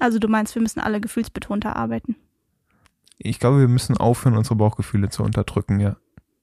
Also 0.00 0.18
du 0.18 0.28
meinst, 0.28 0.54
wir 0.54 0.62
müssen 0.62 0.80
alle 0.80 1.00
gefühlsbetonter 1.00 1.76
arbeiten? 1.76 2.16
Ich 3.18 3.38
glaube, 3.38 3.60
wir 3.60 3.68
müssen 3.68 3.96
aufhören, 3.96 4.36
unsere 4.36 4.56
Bauchgefühle 4.56 5.08
zu 5.08 5.22
unterdrücken, 5.22 5.80
ja. 5.80 5.96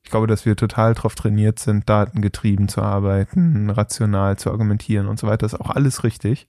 Ich 0.03 0.11
glaube, 0.11 0.27
dass 0.27 0.45
wir 0.45 0.55
total 0.55 0.93
darauf 0.93 1.15
trainiert 1.15 1.59
sind, 1.59 1.89
datengetrieben 1.89 2.67
zu 2.67 2.81
arbeiten, 2.81 3.69
rational 3.69 4.37
zu 4.37 4.51
argumentieren 4.51 5.07
und 5.07 5.17
so 5.17 5.27
weiter. 5.27 5.45
Das 5.45 5.53
ist 5.53 5.61
auch 5.61 5.69
alles 5.69 6.03
richtig. 6.03 6.47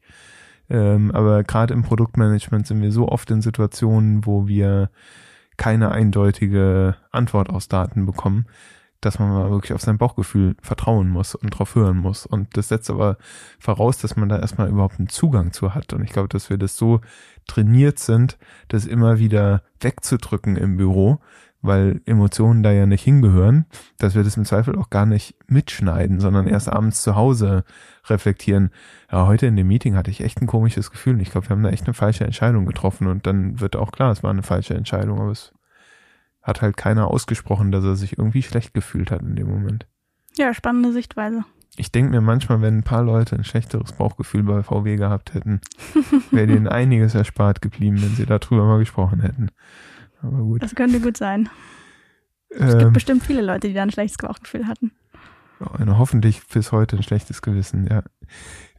Ähm, 0.69 1.11
aber 1.13 1.45
gerade 1.45 1.75
im 1.75 1.83
Produktmanagement 1.83 2.67
sind 2.67 2.83
wir 2.83 2.91
so 2.91 3.09
oft 3.09 3.31
in 3.31 3.43
Situationen, 3.43 4.27
wo 4.27 4.49
wir 4.49 4.91
keine 5.57 5.93
eindeutige 5.93 6.97
Antwort 7.11 7.51
aus 7.51 7.69
Daten 7.69 8.07
bekommen, 8.07 8.47
dass 9.01 9.19
man 9.19 9.29
mal 9.29 9.51
wirklich 9.51 9.73
auf 9.75 9.83
sein 9.83 9.99
Bauchgefühl 9.99 10.57
vertrauen 10.63 11.09
muss 11.09 11.35
und 11.35 11.51
drauf 11.51 11.75
hören 11.75 11.99
muss. 11.99 12.27
Und 12.27 12.57
das 12.57 12.69
setzt 12.69 12.91
aber 12.91 13.19
voraus, 13.59 13.99
dass 13.99 14.17
man 14.17 14.29
da 14.29 14.39
erstmal 14.39 14.69
überhaupt 14.69 14.99
einen 14.99 15.09
Zugang 15.09 15.53
zu 15.53 15.75
hat. 15.75 15.93
Und 15.93 16.03
ich 16.03 16.11
glaube, 16.11 16.29
dass 16.29 16.51
wir 16.51 16.57
das 16.57 16.77
so 16.77 17.01
trainiert 17.47 17.99
sind, 17.99 18.39
das 18.69 18.87
immer 18.87 19.19
wieder 19.19 19.63
wegzudrücken 19.81 20.57
im 20.57 20.77
Büro, 20.77 21.21
weil 21.65 22.03
Emotionen 22.05 22.62
da 22.62 22.71
ja 22.73 22.85
nicht 22.85 23.03
hingehören, 23.03 23.65
dass 23.99 24.15
wir 24.15 24.23
das 24.23 24.37
im 24.37 24.45
Zweifel 24.45 24.77
auch 24.77 24.91
gar 24.91 25.07
nicht 25.07 25.35
mitschneiden, 25.47 26.21
sondern 26.21 26.47
erst 26.47 26.69
abends 26.69 27.03
zu 27.03 27.17
Hause 27.17 27.65
reflektieren. 28.07 28.71
Ja, 29.11 29.27
heute 29.27 29.47
in 29.47 29.57
dem 29.57 29.67
Meeting 29.67 29.97
hatte 29.97 30.11
ich 30.11 30.21
echt 30.21 30.43
ein 30.43 30.47
komisches 30.47 30.91
Gefühl. 30.91 31.21
Ich 31.23 31.31
glaube, 31.31 31.49
wir 31.49 31.57
haben 31.57 31.62
da 31.62 31.71
echt 31.71 31.87
eine 31.87 31.95
falsche 31.95 32.25
Entscheidung 32.25 32.67
getroffen 32.67 33.07
und 33.07 33.27
dann 33.27 33.61
wird 33.61 33.77
auch 33.77 33.93
klar, 33.93 34.12
es 34.12 34.23
war 34.23 34.31
eine 34.31 34.43
falsche 34.43 34.75
Entscheidung, 34.75 35.21
aber 35.21 35.31
es 35.31 35.53
hat 36.43 36.61
halt 36.61 36.77
keiner 36.77 37.09
ausgesprochen, 37.09 37.73
dass 37.73 37.85
er 37.85 37.97
sich 37.97 38.19
irgendwie 38.19 38.43
schlecht 38.43 38.75
gefühlt 38.75 39.11
hat 39.11 39.23
in 39.23 39.35
dem 39.35 39.49
Moment. 39.49 39.87
Ja, 40.37 40.53
spannende 40.53 40.93
Sichtweise. 40.93 41.45
Ich 41.77 41.91
denke 41.91 42.11
mir 42.11 42.21
manchmal, 42.21 42.61
wenn 42.61 42.79
ein 42.79 42.83
paar 42.83 43.03
Leute 43.03 43.37
ein 43.37 43.45
schlechteres 43.45 43.93
Bauchgefühl 43.93 44.43
bei 44.43 44.62
VW 44.62 44.97
gehabt 44.97 45.33
hätten, 45.33 45.61
wäre 46.31 46.47
denen 46.47 46.69
einiges 46.69 47.15
erspart 47.15 47.62
geblieben, 47.62 48.03
wenn 48.03 48.15
sie 48.15 48.27
darüber 48.27 48.67
mal 48.67 48.79
gesprochen 48.79 49.21
hätten. 49.21 49.49
Aber 50.25 50.39
gut. 50.39 50.62
Das 50.62 50.75
könnte 50.75 51.01
gut 51.01 51.16
sein. 51.16 51.49
Es 52.49 52.75
ähm, 52.75 52.79
gibt 52.79 52.93
bestimmt 52.95 53.22
viele 53.22 53.43
Leute, 53.43 53.68
die 53.68 53.75
da 53.75 53.83
ein 53.83 53.91
schlechtes 53.91 54.18
Bauchgefühl 54.18 54.66
hatten. 54.66 54.93
Hoffentlich 55.87 56.47
bis 56.47 56.72
heute 56.72 56.97
ein 56.97 57.03
schlechtes 57.03 57.41
Gewissen, 57.41 57.87
ja. 57.87 58.03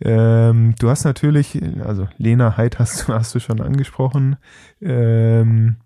Ähm, 0.02 0.76
du 0.78 0.89
hast 0.89 1.04
natürlich, 1.04 1.60
also 1.84 2.08
Lena 2.18 2.58
Heid 2.58 2.80
hast, 2.80 3.08
hast 3.08 3.34
du 3.34 3.39
schon 3.39 3.62
angesprochen. 3.62 4.38
Ähm, 4.82 5.78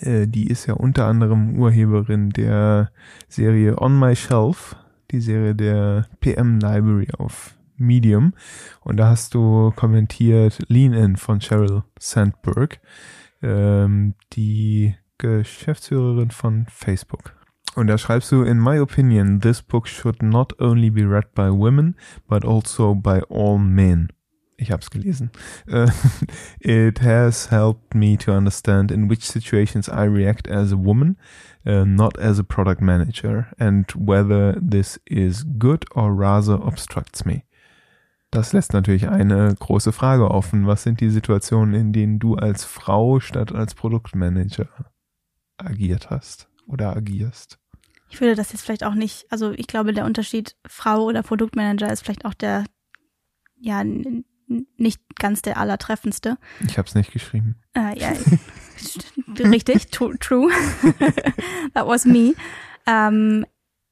äh, 0.00 0.26
die 0.26 0.46
ist 0.48 0.66
ja 0.66 0.74
unter 0.74 1.06
anderem 1.06 1.58
Urheberin 1.58 2.30
der 2.30 2.90
Serie 3.28 3.80
On 3.80 3.98
My 3.98 4.14
Shelf, 4.14 4.76
die 5.10 5.20
Serie 5.20 5.54
der 5.54 6.06
PM 6.20 6.60
Library 6.60 7.08
auf 7.18 7.54
Medium. 7.76 8.34
Und 8.80 8.98
da 8.98 9.08
hast 9.08 9.34
du 9.34 9.72
kommentiert 9.74 10.62
Lean 10.68 10.92
In 10.92 11.16
von 11.16 11.40
Sheryl 11.40 11.82
Sandberg 11.98 12.80
ähm, 13.42 14.14
die 14.32 14.94
Geschäftsführerin 15.18 16.30
von 16.30 16.66
Facebook. 16.70 17.34
Und 17.74 17.86
da 17.86 17.98
schreibst 17.98 18.32
du, 18.32 18.42
in 18.42 18.58
my 18.58 18.80
opinion, 18.80 19.40
this 19.40 19.62
book 19.62 19.86
should 19.86 20.22
not 20.22 20.60
only 20.60 20.90
be 20.90 21.08
read 21.08 21.32
by 21.34 21.48
women, 21.50 21.94
but 22.28 22.44
also 22.44 22.94
by 22.94 23.20
all 23.28 23.58
men. 23.58 24.08
Ich 24.60 24.72
habe 24.72 24.82
es 24.82 24.90
gelesen. 24.90 25.30
Uh, 25.70 25.88
it 26.60 27.00
has 27.00 27.52
helped 27.52 27.94
me 27.94 28.16
to 28.16 28.32
understand 28.32 28.90
in 28.90 29.08
which 29.08 29.24
situations 29.24 29.88
I 29.88 30.04
react 30.04 30.48
as 30.48 30.72
a 30.72 30.76
woman, 30.76 31.16
uh, 31.64 31.84
not 31.84 32.18
as 32.18 32.40
a 32.40 32.44
product 32.44 32.80
manager, 32.80 33.46
and 33.60 33.88
whether 33.92 34.58
this 34.60 34.98
is 35.06 35.44
good 35.44 35.84
or 35.94 36.12
rather 36.12 36.54
obstructs 36.54 37.24
me. 37.24 37.44
Das 38.30 38.52
lässt 38.52 38.74
natürlich 38.74 39.08
eine 39.08 39.54
große 39.58 39.92
Frage 39.92 40.30
offen. 40.30 40.66
Was 40.66 40.82
sind 40.82 41.00
die 41.00 41.08
Situationen, 41.08 41.74
in 41.74 41.92
denen 41.92 42.18
du 42.18 42.34
als 42.34 42.64
Frau 42.64 43.20
statt 43.20 43.52
als 43.52 43.74
Produktmanager 43.74 44.68
agiert 45.56 46.10
hast 46.10 46.48
oder 46.66 46.94
agierst? 46.94 47.58
Ich 48.10 48.20
würde 48.20 48.34
das 48.34 48.52
jetzt 48.52 48.62
vielleicht 48.62 48.84
auch 48.84 48.94
nicht, 48.94 49.26
also 49.30 49.52
ich 49.52 49.66
glaube, 49.66 49.92
der 49.92 50.04
Unterschied 50.04 50.56
Frau 50.66 51.04
oder 51.04 51.22
Produktmanager 51.22 51.90
ist 51.92 52.04
vielleicht 52.04 52.24
auch 52.24 52.34
der, 52.34 52.64
ja, 53.58 53.82
nicht 54.76 55.00
ganz 55.18 55.42
der 55.42 55.58
allertreffendste. 55.58 56.38
Ich 56.60 56.78
habe 56.78 56.88
es 56.88 56.94
nicht 56.94 57.12
geschrieben. 57.12 57.56
Äh, 57.74 57.98
ja, 57.98 58.12
richtig, 59.38 59.88
true. 59.90 60.50
That 61.74 61.86
was 61.86 62.04
me. 62.04 62.34
Ähm, 62.86 63.44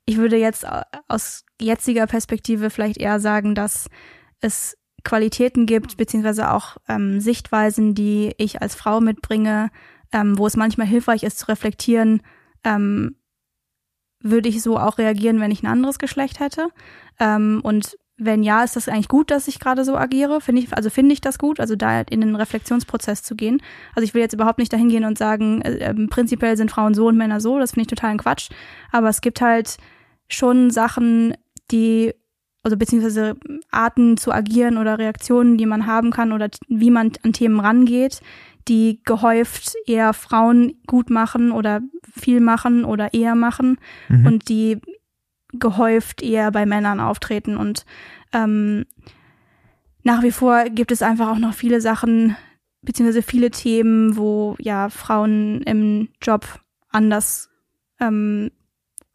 ich 0.07 0.17
würde 0.17 0.37
jetzt 0.37 0.67
aus 1.09 1.45
jetziger 1.61 2.07
Perspektive 2.07 2.71
vielleicht 2.71 2.99
eher 2.99 3.21
sagen, 3.21 3.55
dass 3.55 3.89
es 4.41 4.77
Qualitäten 5.05 5.67
gibt, 5.67 5.97
beziehungsweise 5.97 6.51
auch 6.51 6.77
ähm, 6.89 7.21
Sichtweisen, 7.21 7.95
die 7.95 8.33
ich 8.39 8.61
als 8.61 8.75
Frau 8.75 9.01
mitbringe, 9.01 9.71
ähm, 10.13 10.37
wo 10.37 10.47
es 10.47 10.57
manchmal 10.57 10.87
hilfreich 10.87 11.23
ist 11.23 11.39
zu 11.39 11.49
reflektieren, 11.49 12.23
ähm, 12.65 13.17
würde 14.21 14.49
ich 14.49 14.63
so 14.63 14.79
auch 14.79 14.99
reagieren, 14.99 15.41
wenn 15.41 15.51
ich 15.51 15.63
ein 15.63 15.69
anderes 15.69 15.99
Geschlecht 15.99 16.41
hätte. 16.41 16.69
Ähm, 17.21 17.61
und 17.63 17.97
wenn 18.19 18.43
ja, 18.43 18.65
ist 18.65 18.77
das 18.77 18.89
eigentlich 18.89 19.09
gut, 19.09 19.31
dass 19.31 19.47
ich 19.47 19.61
gerade 19.61 19.85
so 19.85 19.97
agiere? 19.97 20.41
Finde 20.41 20.63
ich, 20.63 20.73
also 20.75 20.89
finde 20.89 21.13
ich 21.13 21.21
das 21.21 21.39
gut, 21.39 21.61
also 21.61 21.77
da 21.77 22.01
in 22.01 22.23
den 22.23 22.35
Reflexionsprozess 22.35 23.23
zu 23.23 23.37
gehen. 23.37 23.63
Also 23.95 24.05
ich 24.05 24.15
will 24.15 24.23
jetzt 24.23 24.33
überhaupt 24.33 24.59
nicht 24.59 24.73
dahin 24.73 24.89
gehen 24.89 25.05
und 25.05 25.19
sagen, 25.19 25.61
äh, 25.63 25.77
äh, 25.79 26.07
prinzipiell 26.09 26.57
sind 26.57 26.71
Frauen 26.71 26.95
so 26.95 27.09
und 27.09 27.17
Männer 27.17 27.41
so, 27.41 27.59
das 27.59 27.73
finde 27.73 27.83
ich 27.83 27.89
totalen 27.89 28.19
Quatsch. 28.19 28.49
Aber 28.91 29.09
es 29.09 29.21
gibt 29.21 29.41
halt 29.41 29.77
schon 30.29 30.71
Sachen, 30.71 31.37
die 31.71 32.15
also 32.67 32.77
beziehungsweise 32.77 33.37
Arten 33.71 34.17
zu 34.17 34.33
agieren 34.33 34.77
oder 34.77 34.99
Reaktionen, 34.99 35.57
die 35.57 35.67
man 35.67 35.87
haben 35.87 36.11
kann 36.11 36.33
oder 36.33 36.49
wie 36.67 36.91
man 36.91 37.13
an 37.23 37.33
Themen 37.33 37.61
rangeht, 37.61 38.23
die 38.67 39.01
gehäuft 39.05 39.77
eher 39.87 40.13
Frauen 40.13 40.75
gut 40.85 41.09
machen 41.09 41.53
oder 41.53 41.81
viel 42.13 42.41
machen 42.41 42.85
oder 42.85 43.15
eher 43.15 43.37
machen 43.37 43.79
mhm. 44.09 44.27
und 44.27 44.49
die 44.49 44.81
gehäuft 45.53 46.23
eher 46.23 46.51
bei 46.51 46.67
Männern 46.67 46.99
auftreten. 46.99 47.57
Und 47.57 47.87
ähm, 48.33 48.85
nach 50.03 50.25
wie 50.25 50.33
vor 50.33 50.65
gibt 50.65 50.91
es 50.91 51.03
einfach 51.03 51.29
auch 51.29 51.39
noch 51.39 51.55
viele 51.55 51.81
Sachen, 51.81 52.37
beziehungsweise 52.83 53.23
viele 53.23 53.53
Themen, 53.53 54.17
wo 54.17 54.57
ja 54.59 54.89
Frauen 54.89 55.63
im 55.63 56.09
Job 56.21 56.45
anders 56.89 57.49
ähm, 58.01 58.51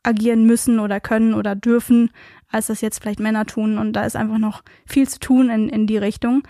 agieren 0.03 0.45
müssen 0.45 0.79
oder 0.79 1.01
können 1.01 1.33
oder 1.33 1.53
dürfen, 1.53 2.11
als 2.51 2.67
das 2.67 2.81
jetzt 2.81 3.01
vielleicht 3.01 3.19
Männer 3.19 3.45
tun. 3.45 3.77
Und 3.77 3.93
da 3.93 4.05
ist 4.05 4.15
einfach 4.15 4.37
noch 4.37 4.63
viel 4.85 5.07
zu 5.07 5.19
tun 5.19 5.49
in, 5.49 5.69
in 5.69 5.87
die 5.87 5.97
Richtung. 5.97 6.43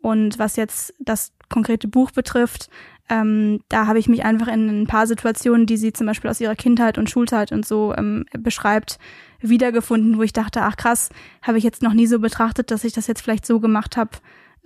Und 0.00 0.38
was 0.38 0.56
jetzt 0.56 0.94
das 0.98 1.32
konkrete 1.48 1.88
Buch 1.88 2.10
betrifft, 2.10 2.68
ähm, 3.08 3.60
da 3.68 3.86
habe 3.86 3.98
ich 3.98 4.08
mich 4.08 4.24
einfach 4.24 4.48
in 4.48 4.82
ein 4.82 4.86
paar 4.86 5.06
Situationen, 5.06 5.66
die 5.66 5.76
sie 5.76 5.92
zum 5.92 6.06
Beispiel 6.06 6.30
aus 6.30 6.40
ihrer 6.40 6.54
Kindheit 6.54 6.98
und 6.98 7.08
Schulzeit 7.08 7.52
und 7.52 7.66
so 7.66 7.94
ähm, 7.96 8.26
beschreibt, 8.38 8.98
wiedergefunden, 9.40 10.18
wo 10.18 10.22
ich 10.22 10.32
dachte, 10.32 10.62
ach 10.62 10.76
krass, 10.76 11.10
habe 11.42 11.58
ich 11.58 11.64
jetzt 11.64 11.82
noch 11.82 11.94
nie 11.94 12.06
so 12.06 12.18
betrachtet, 12.18 12.70
dass 12.70 12.84
ich 12.84 12.92
das 12.92 13.06
jetzt 13.06 13.22
vielleicht 13.22 13.46
so 13.46 13.60
gemacht 13.60 13.96
habe. 13.96 14.10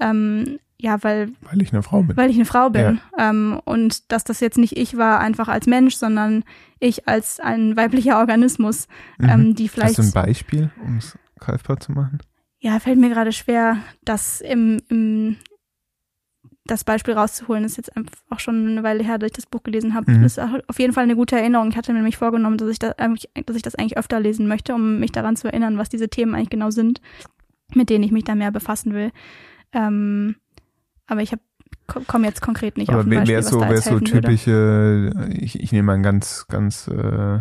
Ähm, 0.00 0.58
ja, 0.82 1.02
weil, 1.04 1.30
Weil 1.42 1.62
ich 1.62 1.72
eine 1.72 1.82
Frau 1.82 2.02
bin. 2.02 2.16
weil 2.16 2.28
ich 2.28 2.36
eine 2.36 2.44
Frau 2.44 2.68
bin. 2.70 3.00
Ähm, 3.16 3.60
und 3.64 4.10
dass 4.10 4.24
das 4.24 4.40
jetzt 4.40 4.58
nicht 4.58 4.76
ich 4.76 4.96
war, 4.96 5.20
einfach 5.20 5.46
als 5.48 5.66
Mensch, 5.66 5.94
sondern 5.94 6.42
ich 6.80 7.06
als 7.08 7.38
ein 7.40 7.76
weiblicher 7.76 8.18
Organismus, 8.18 8.88
Mhm. 9.18 9.28
ähm, 9.28 9.54
die 9.54 9.68
vielleicht. 9.68 9.96
Hast 9.98 10.12
du 10.14 10.18
ein 10.20 10.26
Beispiel, 10.26 10.70
um 10.84 10.96
es 10.98 11.16
greifbar 11.38 11.78
zu 11.78 11.92
machen? 11.92 12.18
Ja, 12.58 12.80
fällt 12.80 12.98
mir 12.98 13.10
gerade 13.10 13.32
schwer, 13.32 13.78
das 14.04 14.40
im, 14.40 14.80
im 14.88 15.36
das 16.64 16.84
Beispiel 16.84 17.14
rauszuholen. 17.14 17.62
Das 17.64 17.72
ist 17.72 17.76
jetzt 17.78 17.96
einfach 17.96 18.14
auch 18.30 18.38
schon 18.40 18.66
eine 18.68 18.82
Weile 18.84 19.02
her, 19.04 19.18
dass 19.18 19.28
ich 19.28 19.32
das 19.36 19.46
Buch 19.46 19.62
gelesen 19.64 19.94
habe. 19.94 20.10
Mhm. 20.12 20.22
Das 20.22 20.38
ist 20.38 20.44
auf 20.68 20.78
jeden 20.78 20.92
Fall 20.92 21.04
eine 21.04 21.16
gute 21.16 21.36
Erinnerung. 21.36 21.68
Ich 21.70 21.76
hatte 21.76 21.92
mir 21.92 21.98
nämlich 21.98 22.16
vorgenommen, 22.16 22.56
dass 22.58 22.68
ich, 22.70 22.78
das, 22.78 22.98
eigentlich- 22.98 23.30
dass 23.46 23.56
ich 23.56 23.62
das 23.62 23.74
eigentlich 23.74 23.96
öfter 23.98 24.20
lesen 24.20 24.46
möchte, 24.48 24.74
um 24.74 24.98
mich 25.00 25.10
daran 25.12 25.34
zu 25.36 25.48
erinnern, 25.48 25.78
was 25.78 25.88
diese 25.88 26.08
Themen 26.08 26.34
eigentlich 26.34 26.50
genau 26.50 26.70
sind, 26.70 27.00
mit 27.74 27.90
denen 27.90 28.04
ich 28.04 28.12
mich 28.12 28.24
da 28.24 28.34
mehr 28.36 28.52
befassen 28.52 28.94
will. 28.94 29.10
Ähm, 29.72 30.36
aber 31.12 31.22
ich 31.22 31.32
komme 32.06 32.26
jetzt 32.26 32.40
konkret 32.40 32.76
nicht 32.76 32.88
auf 32.88 32.94
Aber 32.94 33.04
ein 33.04 33.10
wer 33.10 33.18
Beispiel, 33.20 33.34
wär 33.34 33.44
was 33.44 33.50
so, 33.50 33.60
da 33.60 33.70
wär 33.70 33.80
so 33.80 33.90
helfen 33.90 34.12
würde. 34.12 34.28
typische, 34.28 35.12
ich, 35.30 35.60
ich 35.60 35.72
nehme 35.72 35.86
mal 35.86 35.94
ein 35.94 36.02
ganz, 36.02 36.46
ganz 36.48 36.88
äh, 36.88 37.40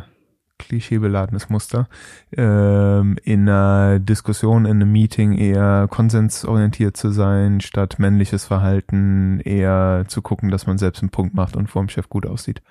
klischeebeladenes 0.57 1.49
Muster, 1.49 1.87
ähm, 2.35 3.17
in 3.23 3.49
einer 3.49 3.99
Diskussion, 3.99 4.65
in 4.65 4.71
einem 4.71 4.91
Meeting 4.91 5.33
eher 5.33 5.87
konsensorientiert 5.89 6.95
zu 6.97 7.11
sein, 7.11 7.61
statt 7.61 7.97
männliches 7.97 8.45
Verhalten 8.45 9.39
eher 9.39 10.05
zu 10.07 10.21
gucken, 10.21 10.51
dass 10.51 10.67
man 10.67 10.77
selbst 10.77 11.01
einen 11.01 11.09
Punkt 11.09 11.33
macht 11.33 11.55
und 11.55 11.67
vor 11.67 11.81
dem 11.83 11.89
Chef 11.89 12.09
gut 12.09 12.25
aussieht. 12.25 12.61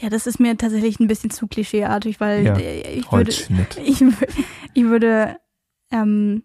Ja, 0.00 0.10
das 0.10 0.28
ist 0.28 0.38
mir 0.38 0.56
tatsächlich 0.56 1.00
ein 1.00 1.08
bisschen 1.08 1.30
zu 1.30 1.48
klischeeartig, 1.48 2.20
weil 2.20 2.46
Ja, 2.46 2.56
äh, 2.56 2.98
ich 2.98 3.10
würde, 3.10 3.32
ich, 3.84 4.04
ich 4.74 4.84
würde, 4.84 5.36
ähm, 5.90 6.44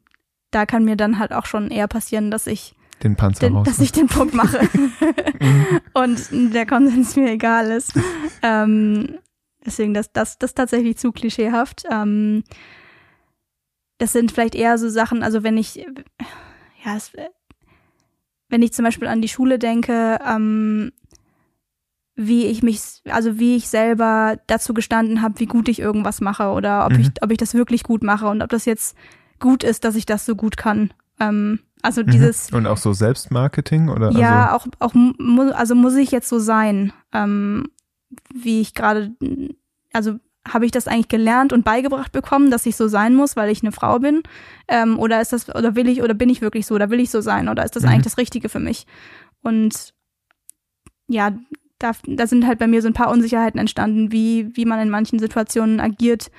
da 0.53 0.65
kann 0.65 0.85
mir 0.85 0.95
dann 0.95 1.19
halt 1.19 1.33
auch 1.33 1.45
schon 1.45 1.69
eher 1.71 1.87
passieren, 1.87 2.31
dass 2.31 2.47
ich 2.47 2.75
Den 3.01 3.15
Panzer 3.15 3.49
den, 3.49 3.63
dass 3.63 3.79
ich 3.79 3.91
den 3.91 4.07
Punkt 4.07 4.33
mache 4.33 4.59
und 5.93 6.53
der 6.53 6.65
Konsens 6.65 7.15
mir 7.15 7.31
egal 7.31 7.71
ist. 7.71 7.93
Ähm, 8.41 9.17
deswegen, 9.65 9.93
das, 9.93 10.11
das, 10.11 10.37
das 10.37 10.51
ist 10.51 10.55
tatsächlich 10.55 10.97
zu 10.97 11.11
klischeehaft. 11.11 11.83
Ähm, 11.91 12.43
das 13.97 14.11
sind 14.13 14.31
vielleicht 14.31 14.55
eher 14.55 14.77
so 14.77 14.89
Sachen, 14.89 15.23
also 15.23 15.43
wenn 15.43 15.57
ich, 15.57 15.75
ja, 16.83 16.95
es, 16.95 17.11
wenn 18.49 18.61
ich 18.61 18.73
zum 18.73 18.85
Beispiel 18.85 19.07
an 19.07 19.21
die 19.21 19.29
Schule 19.29 19.59
denke, 19.59 20.19
ähm, 20.25 20.91
wie 22.15 22.45
ich 22.45 22.61
mich, 22.61 22.79
also 23.09 23.39
wie 23.39 23.55
ich 23.55 23.69
selber 23.69 24.37
dazu 24.47 24.73
gestanden 24.75 25.21
habe, 25.21 25.39
wie 25.39 25.47
gut 25.47 25.67
ich 25.67 25.79
irgendwas 25.79 26.21
mache 26.21 26.49
oder 26.49 26.85
ob 26.85 26.93
Mhm. 26.93 26.99
ich, 26.99 27.09
ob 27.21 27.31
ich 27.31 27.37
das 27.37 27.55
wirklich 27.55 27.83
gut 27.83 28.03
mache 28.03 28.27
und 28.27 28.41
ob 28.43 28.49
das 28.49 28.65
jetzt 28.65 28.95
gut 29.43 29.63
ist, 29.63 29.83
dass 29.83 29.95
ich 29.95 30.05
das 30.05 30.25
so 30.25 30.35
gut 30.35 30.55
kann. 30.55 30.91
Ähm, 31.19 31.59
also 31.81 32.01
dieses, 32.01 32.49
Mhm. 32.49 32.57
Und 32.59 32.67
auch 32.67 32.77
so 32.77 32.93
Selbstmarketing 32.93 33.89
oder? 33.89 34.09
ja, 34.11 34.47
also, 34.47 34.69
auch, 34.79 34.87
auch 34.87 34.93
mu 34.93 35.51
also 35.51 35.75
muss 35.75 35.95
ich 35.95 36.11
jetzt 36.11 36.29
so 36.29 36.39
sein, 36.39 36.93
ähm, 37.11 37.65
wie 38.33 38.61
ich 38.61 38.73
gerade, 38.73 39.11
also 39.91 40.15
habe 40.47 40.65
ich 40.65 40.71
das 40.71 40.87
eigentlich 40.87 41.09
gelernt 41.09 41.51
und 41.51 41.65
beigebracht 41.65 42.13
bekommen, 42.13 42.51
dass 42.51 42.65
ich 42.65 42.77
so 42.77 42.87
sein 42.87 43.15
muss, 43.15 43.35
weil 43.35 43.49
ich 43.49 43.63
eine 43.63 43.73
Frau 43.73 43.99
bin? 43.99 44.23
Ähm, 44.69 44.97
oder 44.97 45.21
ist 45.21 45.33
das, 45.33 45.53
oder 45.53 45.75
will 45.75 45.89
ich, 45.89 46.01
oder 46.01 46.13
bin 46.13 46.29
ich 46.29 46.41
wirklich 46.41 46.65
so, 46.65 46.75
oder 46.75 46.89
will 46.89 47.01
ich 47.01 47.11
so 47.11 47.19
sein, 47.21 47.49
oder 47.49 47.65
ist 47.65 47.75
das 47.75 47.83
Mhm. 47.83 47.89
eigentlich 47.89 48.03
das 48.03 48.17
Richtige 48.17 48.47
für 48.49 48.59
mich? 48.59 48.87
Und 49.41 49.93
ja, 51.07 51.31
da, 51.79 51.91
da 52.07 52.27
sind 52.27 52.47
halt 52.47 52.59
bei 52.59 52.67
mir 52.67 52.81
so 52.81 52.87
ein 52.87 52.93
paar 52.93 53.11
Unsicherheiten 53.11 53.59
entstanden, 53.59 54.11
wie, 54.13 54.55
wie 54.55 54.65
man 54.65 54.79
in 54.79 54.89
manchen 54.89 55.19
Situationen 55.19 55.81
agiert 55.81 56.31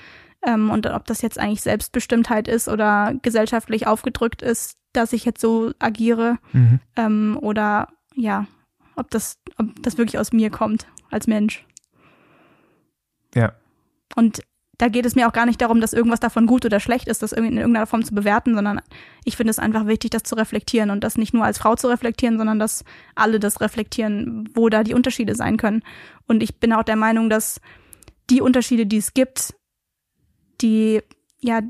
ähm, 0.46 0.70
und 0.70 0.86
ob 0.86 1.06
das 1.06 1.22
jetzt 1.22 1.38
eigentlich 1.38 1.62
Selbstbestimmtheit 1.62 2.48
ist 2.48 2.68
oder 2.68 3.14
gesellschaftlich 3.22 3.86
aufgedrückt 3.86 4.42
ist, 4.42 4.76
dass 4.92 5.12
ich 5.12 5.24
jetzt 5.24 5.40
so 5.40 5.72
agiere 5.78 6.38
Mhm. 6.52 6.80
ähm, 6.96 7.38
oder 7.40 7.88
ja, 8.14 8.46
ob 8.96 9.10
das, 9.10 9.38
ob 9.58 9.82
das 9.82 9.98
wirklich 9.98 10.18
aus 10.18 10.32
mir 10.32 10.50
kommt 10.50 10.86
als 11.10 11.26
Mensch. 11.26 11.64
Ja. 13.34 13.52
Und 14.14 14.42
da 14.78 14.88
geht 14.88 15.06
es 15.06 15.14
mir 15.14 15.28
auch 15.28 15.32
gar 15.32 15.46
nicht 15.46 15.60
darum, 15.60 15.80
dass 15.80 15.92
irgendwas 15.92 16.20
davon 16.20 16.46
gut 16.46 16.64
oder 16.64 16.80
schlecht 16.80 17.06
ist, 17.08 17.22
das 17.22 17.32
irgendwie 17.32 17.52
in 17.52 17.58
irgendeiner 17.58 17.86
Form 17.86 18.04
zu 18.04 18.14
bewerten, 18.14 18.54
sondern 18.54 18.80
ich 19.24 19.36
finde 19.36 19.50
es 19.50 19.58
einfach 19.58 19.86
wichtig, 19.86 20.10
das 20.10 20.24
zu 20.24 20.34
reflektieren 20.34 20.90
und 20.90 21.04
das 21.04 21.16
nicht 21.16 21.32
nur 21.32 21.44
als 21.44 21.58
Frau 21.58 21.76
zu 21.76 21.88
reflektieren, 21.88 22.38
sondern 22.38 22.58
dass 22.58 22.84
alle 23.14 23.38
das 23.38 23.60
reflektieren, 23.60 24.48
wo 24.54 24.68
da 24.68 24.82
die 24.82 24.94
Unterschiede 24.94 25.36
sein 25.36 25.56
können. 25.56 25.82
Und 26.26 26.42
ich 26.42 26.58
bin 26.58 26.72
auch 26.72 26.82
der 26.82 26.96
Meinung, 26.96 27.30
dass 27.30 27.60
die 28.30 28.40
Unterschiede, 28.40 28.86
die 28.86 28.98
es 28.98 29.14
gibt, 29.14 29.54
die, 30.64 31.00
ja, 31.38 31.60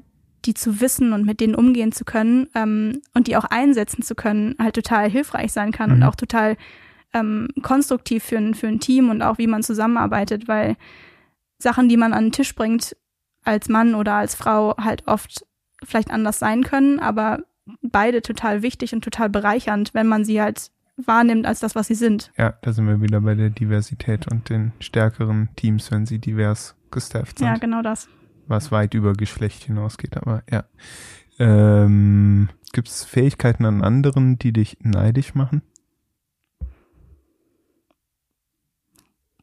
die 0.47 0.55
zu 0.55 0.81
wissen 0.81 1.13
und 1.13 1.27
mit 1.27 1.41
denen 1.41 1.55
umgehen 1.55 1.93
zu 1.93 2.05
können 2.05 2.49
ähm, 2.55 3.03
und 3.15 3.27
die 3.27 3.37
auch 3.37 3.45
einsetzen 3.45 4.03
zu 4.03 4.15
können, 4.15 4.55
halt 4.59 4.75
total 4.75 5.11
hilfreich 5.11 5.53
sein 5.53 5.73
kann 5.73 5.91
Mhm. 5.91 5.97
und 5.97 6.03
auch 6.05 6.15
total 6.15 6.57
ähm, 7.13 7.49
konstruktiv 7.63 8.25
für 8.25 8.39
ein, 8.39 8.55
für 8.55 8.69
ein 8.69 8.81
Team 8.81 9.11
und 9.11 9.21
auch 9.23 9.39
wie 9.39 9.47
man 9.47 9.63
zusammenarbeitet, 9.63 10.49
weil 10.49 10.77
Sachen, 11.59 11.89
die 11.89 11.97
man 11.97 12.13
an 12.13 12.27
den 12.27 12.33
Tisch 12.33 12.55
bringt, 12.55 12.97
als 13.45 13.69
Mann 13.69 13.95
oder 13.95 14.15
als 14.15 14.35
Frau 14.35 14.77
halt 14.77 15.07
oft 15.07 15.45
vielleicht 15.83 16.11
anders 16.11 16.39
sein 16.39 16.63
können, 16.65 16.99
aber 16.99 17.45
beide 17.83 18.21
total 18.23 18.63
wichtig 18.63 18.93
und 18.95 19.03
total 19.05 19.29
bereichernd, 19.31 19.95
wenn 19.95 20.07
man 20.07 20.25
sie 20.25 20.41
halt 20.41 20.71
wahrnimmt 20.97 21.47
als 21.47 21.61
das, 21.61 21.75
was 21.75 21.87
sie 21.89 21.95
sind. 21.95 22.31
Ja, 22.37 22.55
da 22.63 22.73
sind 22.73 22.87
wir 22.87 23.01
wieder 23.01 23.21
bei 23.21 23.35
der 23.35 23.51
Diversität 23.51 24.31
und 24.31 24.49
den 24.51 24.73
stärkeren 24.81 25.49
Teams, 25.57 25.91
wenn 25.91 26.07
sie 26.07 26.19
divers 26.19 26.75
gestafft 26.91 27.39
sind. 27.39 27.49
Ja, 27.49 27.57
genau 27.57 27.83
das. 27.83 28.09
Was 28.47 28.71
weit 28.73 28.95
über 28.95 29.13
Geschlecht 29.15 29.65
hinausgeht, 29.65 30.17
aber 30.17 30.43
ja. 30.51 30.65
Ähm, 31.39 32.49
Gibt 32.73 32.89
es 32.89 33.05
Fähigkeiten 33.05 33.65
an 33.65 33.83
anderen, 33.83 34.39
die 34.39 34.53
dich 34.53 34.79
neidisch 34.81 35.35
machen? 35.35 35.63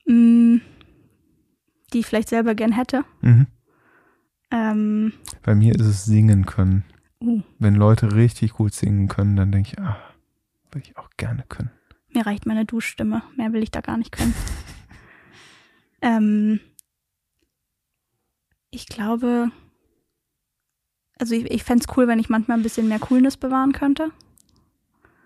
Mm, 0.06 0.58
die 1.94 2.00
ich 2.00 2.06
vielleicht 2.06 2.30
selber 2.30 2.56
gern 2.56 2.72
hätte. 2.72 3.04
Mhm. 3.22 3.48
Ähm, 4.52 5.14
Bei 5.44 5.56
mir 5.56 5.76
ist 5.76 5.86
es 5.86 6.06
singen 6.06 6.46
können. 6.46 6.84
uh, 7.22 7.42
Wenn 7.60 7.76
Leute 7.76 8.16
richtig 8.16 8.54
gut 8.54 8.74
singen 8.74 9.08
können, 9.08 9.36
dann 9.36 9.52
denke 9.52 9.72
ich, 9.74 9.80
ah, 9.80 9.98
würde 10.72 10.88
ich 10.88 10.98
auch 10.98 11.10
gerne 11.18 11.44
können. 11.48 11.72
mir 12.14 12.26
reicht 12.26 12.46
meine 12.46 12.66
Duschstimme. 12.66 13.24
Mehr 13.38 13.54
will 13.54 13.64
ich 13.64 13.72
da 13.72 13.82
gar 13.82 13.98
nicht 13.98 14.12
können. 14.12 14.34
ähm, 16.02 16.60
ich 18.72 18.88
glaube, 18.88 19.52
also 21.20 21.36
ich, 21.36 21.50
ich 21.52 21.64
fände 21.64 21.86
es 21.88 21.98
cool, 21.98 22.08
wenn 22.08 22.20
ich 22.20 22.30
manchmal 22.30 22.58
ein 22.58 22.64
bisschen 22.64 22.88
mehr 22.88 23.00
Coolness 23.00 23.38
bewahren 23.38 23.74
könnte. 23.74 24.12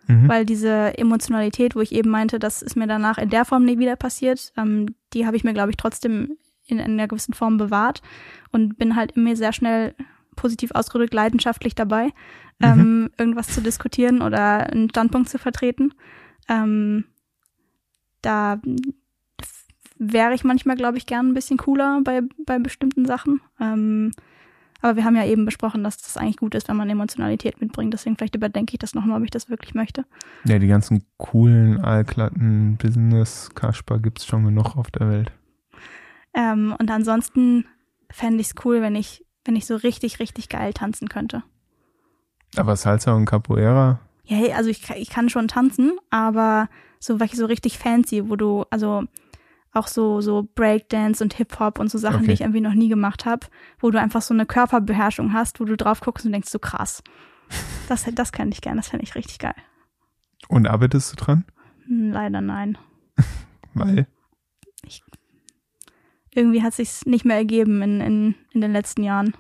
Mhm. 0.08 0.28
weil 0.30 0.46
diese 0.46 0.98
Emotionalität, 0.98 1.76
wo 1.76 1.82
ich 1.82 1.92
eben 1.92 2.12
meinte, 2.12 2.38
das 2.38 2.62
ist 2.62 2.76
mir 2.76 2.86
danach 2.86 3.18
in 3.18 3.30
der 3.30 3.44
Form 3.44 3.66
nie 3.66 3.80
wieder 3.80 3.96
passiert, 3.96 4.54
ähm, 4.56 4.94
die 5.14 5.26
habe 5.26 5.36
ich 5.36 5.44
mir, 5.44 5.54
glaube 5.54 5.72
ich, 5.72 5.78
trotzdem 5.78 6.38
in, 6.68 6.78
in 6.78 6.92
einer 6.92 7.08
gewissen 7.08 7.34
Form 7.34 7.58
bewahrt 7.58 8.02
und 8.52 8.78
bin 8.78 8.96
halt 8.96 9.14
immer 9.14 9.36
sehr 9.36 9.54
schnell 9.54 9.96
positiv 10.36 10.72
ausgedrückt 10.72 11.14
leidenschaftlich 11.14 11.76
dabei, 11.76 12.12
ähm, 12.62 13.10
irgendwas 13.18 13.48
zu 13.48 13.62
diskutieren 13.62 14.22
oder 14.22 14.70
einen 14.70 14.90
Standpunkt 14.90 15.30
zu 15.30 15.40
vertreten. 15.40 15.94
Ähm, 16.48 17.06
da 18.22 18.62
wäre 19.98 20.34
ich 20.34 20.44
manchmal, 20.44 20.76
glaube 20.76 20.98
ich, 20.98 21.06
gern 21.06 21.30
ein 21.30 21.34
bisschen 21.34 21.58
cooler 21.58 22.02
bei, 22.04 22.22
bei 22.46 22.60
bestimmten 22.60 23.06
Sachen. 23.06 23.42
Ähm, 23.60 24.12
aber 24.82 24.98
wir 24.98 25.06
haben 25.06 25.16
ja 25.16 25.26
eben 25.26 25.46
besprochen, 25.46 25.84
dass 25.84 25.98
das 25.98 26.18
eigentlich 26.18 26.38
gut 26.38 26.54
ist, 26.54 26.68
wenn 26.68 26.76
man 26.76 26.90
Emotionalität 26.90 27.60
mitbringt. 27.60 27.94
Deswegen 27.94 28.18
vielleicht 28.18 28.36
überdenke 28.36 28.74
ich 28.74 28.80
das 28.80 28.94
nochmal, 28.94 29.18
ob 29.18 29.24
ich 29.24 29.32
das 29.32 29.50
wirklich 29.50 29.74
möchte. 29.74 30.06
Ja, 30.44 30.60
die 30.60 30.68
ganzen 30.68 31.04
coolen, 31.18 31.80
allglatten 31.80 32.78
Business-Kasper 32.78 34.00
gibt's 34.00 34.26
schon 34.26 34.46
genug 34.46 34.76
auf 34.76 34.92
der 34.92 35.10
Welt. 35.10 35.32
Ähm, 36.36 36.76
und 36.78 36.92
ansonsten 36.92 37.66
fände 38.12 38.42
ich 38.42 38.48
es 38.48 38.66
cool, 38.66 38.82
wenn 38.82 38.96
ich, 38.96 39.26
wenn 39.44 39.56
ich 39.56 39.66
so 39.66 39.76
richtig, 39.76 40.20
richtig 40.20 40.50
geil 40.50 40.74
tanzen 40.74 41.10
könnte. 41.10 41.44
Aber 42.58 42.76
Salsa 42.76 43.14
und 43.14 43.26
Capoeira, 43.26 44.00
Ja, 44.26 44.56
also 44.56 44.70
ich, 44.70 44.88
ich 44.92 45.10
kann 45.10 45.30
schon 45.30 45.48
tanzen, 45.48 45.98
aber 46.10 46.70
so 47.00 47.20
welche 47.20 47.36
so 47.38 47.46
richtig 47.46 47.78
fancy, 47.78 48.30
wo 48.30 48.36
du, 48.36 48.66
also 48.70 49.04
auch 49.76 49.88
so, 49.88 50.22
so 50.22 50.48
Breakdance 50.56 51.24
und 51.24 51.34
Hip-Hop 51.34 51.80
und 51.80 51.90
so 51.92 51.98
Sachen, 51.98 52.18
Okay. 52.18 52.26
die 52.28 52.32
ich 52.34 52.42
irgendwie 52.42 52.62
noch 52.62 52.74
nie 52.74 52.90
gemacht 52.90 53.26
habe, 53.26 53.48
wo 53.80 53.92
du 53.92 54.00
einfach 54.00 54.22
so 54.22 54.34
eine 54.34 54.46
Körperbeherrschung 54.46 55.34
hast, 55.34 55.60
wo 55.60 55.66
du 55.66 55.76
drauf 55.78 56.02
guckst 56.02 56.26
und 56.26 56.32
denkst, 56.32 56.50
so 56.50 56.60
krass. 56.60 57.04
Das, 57.90 58.06
das 58.14 58.32
kann 58.32 58.52
ich 58.52 58.62
gern, 58.62 58.78
das 58.78 58.90
fände 58.90 59.04
ich 59.04 59.16
richtig 59.16 59.40
geil. 59.40 59.56
und 60.48 60.68
arbeitest 60.68 61.12
du 61.12 61.16
dran? 61.18 61.46
Hm, 61.86 62.12
Leider 62.12 62.42
nein. 62.42 62.78
Weil, 63.74 64.08
irgendwie 66.34 66.64
hat 66.64 66.74
sich's 66.74 67.06
nicht 67.06 67.26
mehr 67.26 67.38
ergeben 67.38 67.82
in, 67.82 68.02
in, 68.02 68.36
in 68.52 68.62
den 68.62 68.72
letzten 68.74 69.04
Jahren. 69.04 69.34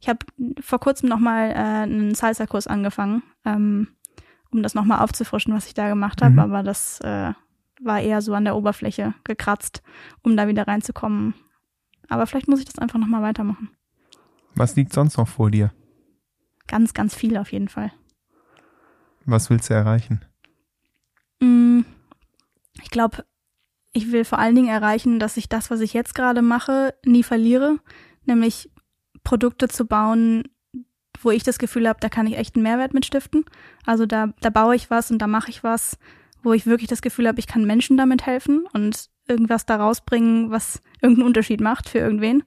Ich 0.00 0.08
habe 0.08 0.18
vor 0.60 0.80
kurzem 0.80 1.08
nochmal 1.08 1.50
äh, 1.50 1.54
einen 1.54 2.14
Salsa-Kurs 2.14 2.66
angefangen, 2.66 3.22
ähm, 3.44 3.88
um 4.50 4.62
das 4.62 4.74
nochmal 4.74 5.00
aufzufrischen, 5.00 5.54
was 5.54 5.66
ich 5.66 5.74
da 5.74 5.88
gemacht 5.88 6.22
habe, 6.22 6.32
Mhm. 6.34 6.38
aber 6.40 6.62
das 6.62 7.00
äh, 7.00 7.32
war 7.80 8.00
eher 8.00 8.22
so 8.22 8.34
an 8.34 8.44
der 8.44 8.56
Oberfläche 8.56 9.14
gekratzt, 9.24 9.82
um 10.22 10.36
da 10.36 10.48
wieder 10.48 10.66
reinzukommen. 10.66 11.34
Aber 12.08 12.26
vielleicht 12.26 12.48
muss 12.48 12.60
ich 12.60 12.66
das 12.66 12.78
einfach 12.78 12.98
nochmal 12.98 13.22
weitermachen. 13.22 13.70
was 14.54 14.76
liegt 14.76 14.92
sonst 14.92 15.16
noch 15.18 15.28
vor 15.28 15.50
dir? 15.50 15.72
Ganz, 16.66 16.94
ganz 16.94 17.14
viel 17.14 17.36
auf 17.36 17.52
jeden 17.52 17.68
Fall. 17.68 17.92
Was 19.24 19.50
willst 19.50 19.70
du 19.70 19.74
erreichen? 19.74 20.24
Mm, 21.40 21.80
ich 22.82 22.90
glaube, 22.90 23.24
ich 23.92 24.12
will 24.12 24.24
vor 24.24 24.38
allen 24.38 24.54
Dingen 24.54 24.68
erreichen, 24.68 25.18
dass 25.18 25.36
ich 25.36 25.48
das, 25.48 25.70
was 25.70 25.80
ich 25.80 25.92
jetzt 25.92 26.14
gerade 26.14 26.42
mache, 26.42 26.94
nie 27.04 27.22
verliere, 27.22 27.78
nämlich 28.24 28.70
Produkte 29.24 29.68
zu 29.68 29.86
bauen, 29.86 30.44
wo 31.20 31.30
ich 31.30 31.42
das 31.42 31.58
Gefühl 31.58 31.88
habe, 31.88 32.00
da 32.00 32.08
kann 32.08 32.26
ich 32.26 32.36
echt 32.36 32.54
einen 32.54 32.62
Mehrwert 32.62 32.94
mit 32.94 33.06
stiften. 33.06 33.44
Also 33.84 34.06
da, 34.06 34.28
da 34.40 34.50
baue 34.50 34.76
ich 34.76 34.90
was 34.90 35.10
und 35.10 35.18
da 35.18 35.26
mache 35.26 35.50
ich 35.50 35.64
was, 35.64 35.98
wo 36.46 36.52
ich 36.52 36.64
wirklich 36.64 36.88
das 36.88 37.02
Gefühl 37.02 37.26
habe, 37.26 37.40
ich 37.40 37.48
kann 37.48 37.64
Menschen 37.64 37.96
damit 37.96 38.24
helfen 38.24 38.66
und 38.72 39.08
irgendwas 39.26 39.66
da 39.66 39.76
rausbringen, 39.76 40.52
was 40.52 40.80
irgendeinen 41.02 41.26
Unterschied 41.26 41.60
macht 41.60 41.88
für 41.88 41.98
irgendwen. 41.98 42.44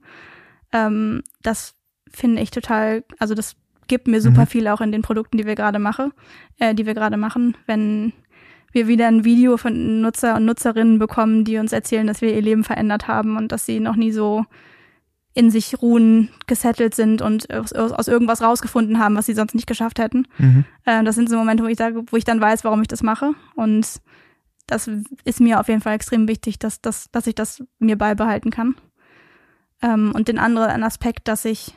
Ähm, 0.72 1.22
das 1.42 1.74
finde 2.10 2.40
ich 2.40 2.50
total, 2.50 3.04
also 3.18 3.34
das 3.34 3.56
gibt 3.88 4.08
mir 4.08 4.22
super 4.22 4.42
mhm. 4.42 4.46
viel 4.46 4.68
auch 4.68 4.80
in 4.80 4.90
den 4.90 5.02
Produkten, 5.02 5.36
die 5.36 5.44
wir 5.44 5.54
gerade 5.54 5.78
machen, 5.78 6.12
äh, 6.58 6.74
die 6.74 6.86
wir 6.86 6.94
gerade 6.94 7.18
machen, 7.18 7.58
wenn 7.66 8.14
wir 8.72 8.88
wieder 8.88 9.06
ein 9.06 9.26
Video 9.26 9.58
von 9.58 10.00
Nutzer 10.00 10.34
und 10.36 10.46
Nutzerinnen 10.46 10.98
bekommen, 10.98 11.44
die 11.44 11.58
uns 11.58 11.72
erzählen, 11.74 12.06
dass 12.06 12.22
wir 12.22 12.34
ihr 12.34 12.40
Leben 12.40 12.64
verändert 12.64 13.06
haben 13.06 13.36
und 13.36 13.52
dass 13.52 13.66
sie 13.66 13.80
noch 13.80 13.96
nie 13.96 14.12
so 14.12 14.46
in 15.32 15.50
sich 15.50 15.80
ruhen, 15.80 16.28
gesettelt 16.46 16.94
sind 16.94 17.22
und 17.22 17.52
aus, 17.54 17.72
aus 17.72 18.08
irgendwas 18.08 18.42
rausgefunden 18.42 18.98
haben, 18.98 19.16
was 19.16 19.26
sie 19.26 19.34
sonst 19.34 19.54
nicht 19.54 19.66
geschafft 19.66 19.98
hätten. 19.98 20.26
Mhm. 20.38 20.64
Äh, 20.84 21.04
das 21.04 21.14
sind 21.14 21.28
so 21.28 21.36
Momente, 21.36 21.62
wo 21.62 21.68
ich 21.68 21.78
sage, 21.78 22.02
wo 22.10 22.16
ich 22.16 22.24
dann 22.24 22.40
weiß, 22.40 22.64
warum 22.64 22.82
ich 22.82 22.88
das 22.88 23.02
mache. 23.02 23.32
Und 23.54 24.00
das 24.66 24.90
ist 25.24 25.40
mir 25.40 25.60
auf 25.60 25.68
jeden 25.68 25.80
Fall 25.80 25.94
extrem 25.94 26.26
wichtig, 26.28 26.58
dass, 26.58 26.80
dass, 26.80 27.10
dass 27.10 27.26
ich 27.26 27.34
das 27.34 27.62
mir 27.78 27.96
beibehalten 27.96 28.50
kann. 28.50 28.74
Ähm, 29.82 30.12
und 30.14 30.28
den 30.28 30.38
anderen 30.38 30.82
Aspekt, 30.82 31.28
dass 31.28 31.44
ich 31.44 31.74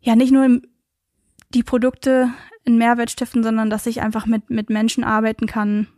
ja 0.00 0.14
nicht 0.14 0.32
nur 0.32 0.60
die 1.52 1.62
Produkte 1.62 2.30
einen 2.66 2.78
Mehrwert 2.78 3.10
stiften, 3.10 3.42
sondern 3.42 3.70
dass 3.70 3.86
ich 3.86 4.02
einfach 4.02 4.26
mit, 4.26 4.50
mit 4.50 4.70
Menschen 4.70 5.04
arbeiten 5.04 5.46
kann, 5.46 5.88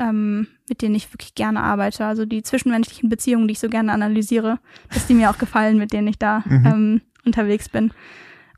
ähm, 0.00 0.48
mit 0.68 0.82
denen 0.82 0.94
ich 0.94 1.12
wirklich 1.12 1.34
gerne 1.34 1.60
arbeite. 1.60 2.06
Also 2.06 2.24
die 2.24 2.42
zwischenmenschlichen 2.42 3.08
Beziehungen, 3.08 3.46
die 3.46 3.52
ich 3.52 3.60
so 3.60 3.68
gerne 3.68 3.92
analysiere, 3.92 4.58
dass 4.92 5.06
die 5.06 5.14
mir 5.14 5.30
auch 5.30 5.38
gefallen, 5.38 5.78
mit 5.78 5.92
denen 5.92 6.08
ich 6.08 6.18
da 6.18 6.42
mhm. 6.46 6.66
ähm, 6.66 7.00
unterwegs 7.24 7.68
bin. 7.68 7.92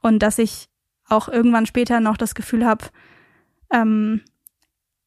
Und 0.00 0.20
dass 0.20 0.38
ich 0.38 0.68
auch 1.08 1.28
irgendwann 1.28 1.66
später 1.66 2.00
noch 2.00 2.16
das 2.16 2.34
Gefühl 2.34 2.64
habe, 2.64 2.86
ähm, 3.72 4.22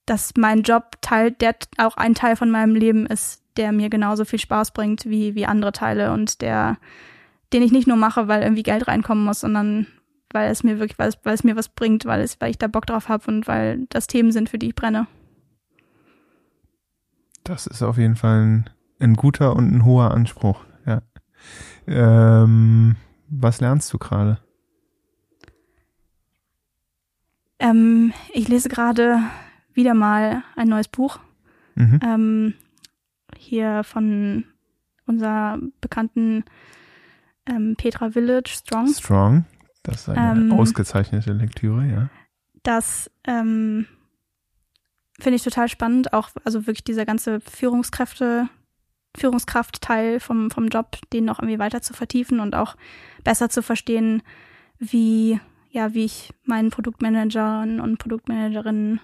dass 0.06 0.34
mein 0.38 0.62
Job 0.62 0.98
Teil, 1.02 1.32
der 1.32 1.56
auch 1.78 1.98
ein 1.98 2.14
Teil 2.14 2.36
von 2.36 2.52
meinem 2.52 2.76
Leben 2.76 3.08
ist, 3.08 3.42
der 3.58 3.72
mir 3.72 3.90
genauso 3.90 4.26
viel 4.26 4.40
Spaß 4.40 4.72
bringt 4.72 5.06
wie, 5.06 5.34
wie 5.36 5.46
andere 5.46 5.72
Teile 5.72 6.12
und 6.12 6.42
der, 6.42 6.78
den 7.54 7.64
ich 7.64 7.72
nicht 7.72 7.88
nur 7.88 7.98
mache, 7.98 8.28
weil 8.28 8.44
irgendwie 8.44 8.64
Geld 8.64 8.88
reinkommen 8.88 9.24
muss, 9.24 9.40
sondern 9.40 9.88
weil 10.32 10.52
es 10.52 10.64
mir 10.64 10.80
wirklich, 10.80 11.00
weil 11.00 11.10
es, 11.10 11.18
weil 11.24 11.34
es 11.34 11.46
mir 11.46 11.56
was 11.56 11.70
bringt, 11.70 12.06
weil 12.06 12.22
es, 12.22 12.40
weil 12.42 12.52
ich 12.52 12.58
da 12.58 12.68
Bock 12.68 12.86
drauf 12.86 13.08
habe 13.08 13.24
und 13.28 13.48
weil 13.48 13.86
das 13.90 14.08
Themen 14.08 14.32
sind, 14.32 14.50
für 14.50 14.60
die 14.60 14.68
ich 14.68 14.76
brenne. 14.76 15.08
Das 17.46 17.68
ist 17.68 17.84
auf 17.84 18.00
jeden 18.00 18.16
Fall 18.16 18.42
ein, 18.42 18.70
ein 19.00 19.14
guter 19.14 19.56
und 19.56 19.72
ein 19.72 19.86
hoher 19.86 20.12
Anspruch, 20.12 20.66
ja. 20.86 21.04
Ähm, 21.86 22.96
was 23.30 23.62
lernst 23.62 23.94
du 23.94 24.00
gerade? 24.00 24.40
Ähm, 27.60 28.14
ich 28.34 28.48
lese 28.48 28.68
gerade 28.68 29.20
wieder 29.74 29.94
mal 29.94 30.44
ein 30.56 30.68
neues 30.68 30.88
Buch. 30.88 31.20
Mhm. 31.76 32.00
Ähm, 32.04 32.54
hier 33.38 33.84
von 33.84 34.46
unserer 35.06 35.60
bekannten 35.82 36.46
ähm, 37.46 37.76
Petra 37.78 38.10
Village, 38.10 38.56
Strong. 38.58 38.88
Strong, 38.88 39.46
das 39.84 40.02
ist 40.02 40.10
eine 40.10 40.42
ähm, 40.42 40.52
ausgezeichnete 40.52 41.32
Lektüre, 41.34 41.86
ja. 41.86 42.10
Das 42.64 43.12
ähm, 43.24 43.86
finde 45.20 45.36
ich 45.38 45.44
total 45.44 45.70
spannend, 45.70 46.14
auch 46.14 46.30
also 46.44 46.68
wirklich 46.68 46.84
dieser 46.84 47.06
ganze 47.06 47.40
Führungskräfte, 47.40 48.50
Führungskraftteil 49.16 50.20
vom, 50.20 50.52
vom 50.52 50.68
Job, 50.68 50.98
den 51.14 51.26
noch 51.26 51.40
irgendwie 51.40 51.60
weiter 51.60 51.82
zu 51.82 51.94
vertiefen 51.94 52.40
und 52.40 52.56
auch 52.56 52.76
besser 53.24 53.50
zu 53.50 53.62
verstehen, 53.62 54.22
wie, 54.78 55.40
ja, 55.72 55.94
wie 55.94 56.04
ich 56.04 56.34
meinen 56.44 56.70
Produktmanagern 56.70 57.80
und 57.80 57.98
Produktmanagerinnen 57.98 59.00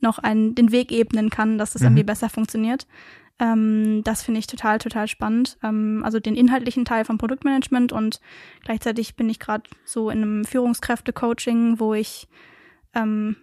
noch 0.00 0.18
einen, 0.18 0.54
den 0.54 0.70
Weg 0.70 0.92
ebnen 0.92 1.30
kann, 1.30 1.58
dass 1.58 1.72
das 1.72 1.82
mhm. 1.82 1.88
irgendwie 1.88 2.04
besser 2.04 2.28
funktioniert. 2.28 2.86
Ähm, 3.40 4.02
das 4.04 4.22
finde 4.22 4.40
ich 4.40 4.46
total, 4.46 4.78
total 4.78 5.08
spannend. 5.08 5.58
Ähm, 5.62 6.02
also 6.04 6.20
den 6.20 6.34
inhaltlichen 6.34 6.84
Teil 6.84 7.04
vom 7.04 7.18
Produktmanagement 7.18 7.92
und 7.92 8.20
gleichzeitig 8.64 9.16
bin 9.16 9.30
ich 9.30 9.38
gerade 9.38 9.68
so 9.84 10.10
in 10.10 10.22
einem 10.22 10.44
Führungskräfte-Coaching, 10.44 11.80
wo 11.80 11.94
ich 11.94 12.28
ähm, 12.94 13.36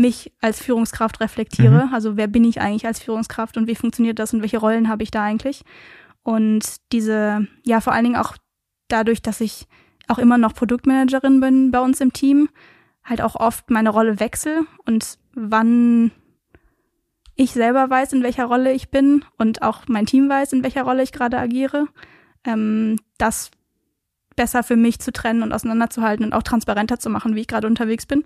mich 0.00 0.32
als 0.40 0.60
Führungskraft 0.60 1.20
reflektiere. 1.20 1.86
Mhm. 1.86 1.94
Also 1.94 2.16
wer 2.16 2.26
bin 2.26 2.44
ich 2.44 2.60
eigentlich 2.60 2.86
als 2.86 3.00
Führungskraft 3.00 3.56
und 3.56 3.66
wie 3.66 3.74
funktioniert 3.74 4.18
das 4.18 4.32
und 4.32 4.42
welche 4.42 4.58
Rollen 4.58 4.88
habe 4.88 5.02
ich 5.02 5.10
da 5.10 5.22
eigentlich? 5.22 5.62
Und 6.22 6.76
diese, 6.92 7.46
ja, 7.64 7.80
vor 7.80 7.92
allen 7.92 8.04
Dingen 8.04 8.16
auch 8.16 8.36
dadurch, 8.88 9.22
dass 9.22 9.40
ich 9.40 9.66
auch 10.08 10.18
immer 10.18 10.38
noch 10.38 10.54
Produktmanagerin 10.54 11.40
bin 11.40 11.70
bei 11.70 11.80
uns 11.80 12.00
im 12.00 12.12
Team, 12.12 12.48
halt 13.04 13.20
auch 13.20 13.36
oft 13.36 13.70
meine 13.70 13.90
Rolle 13.90 14.20
wechsle 14.20 14.62
und 14.84 15.18
wann 15.34 16.10
ich 17.36 17.52
selber 17.52 17.88
weiß, 17.88 18.12
in 18.12 18.22
welcher 18.22 18.44
Rolle 18.44 18.72
ich 18.72 18.90
bin 18.90 19.24
und 19.38 19.62
auch 19.62 19.84
mein 19.86 20.06
Team 20.06 20.28
weiß, 20.28 20.52
in 20.52 20.62
welcher 20.62 20.82
Rolle 20.82 21.02
ich 21.02 21.12
gerade 21.12 21.38
agiere, 21.38 21.86
ähm, 22.44 22.96
das 23.16 23.50
besser 24.36 24.62
für 24.62 24.76
mich 24.76 24.98
zu 24.98 25.12
trennen 25.12 25.42
und 25.42 25.52
auseinanderzuhalten 25.52 26.24
und 26.24 26.32
auch 26.32 26.42
transparenter 26.42 26.98
zu 26.98 27.08
machen, 27.08 27.34
wie 27.34 27.40
ich 27.40 27.46
gerade 27.46 27.66
unterwegs 27.66 28.06
bin, 28.06 28.24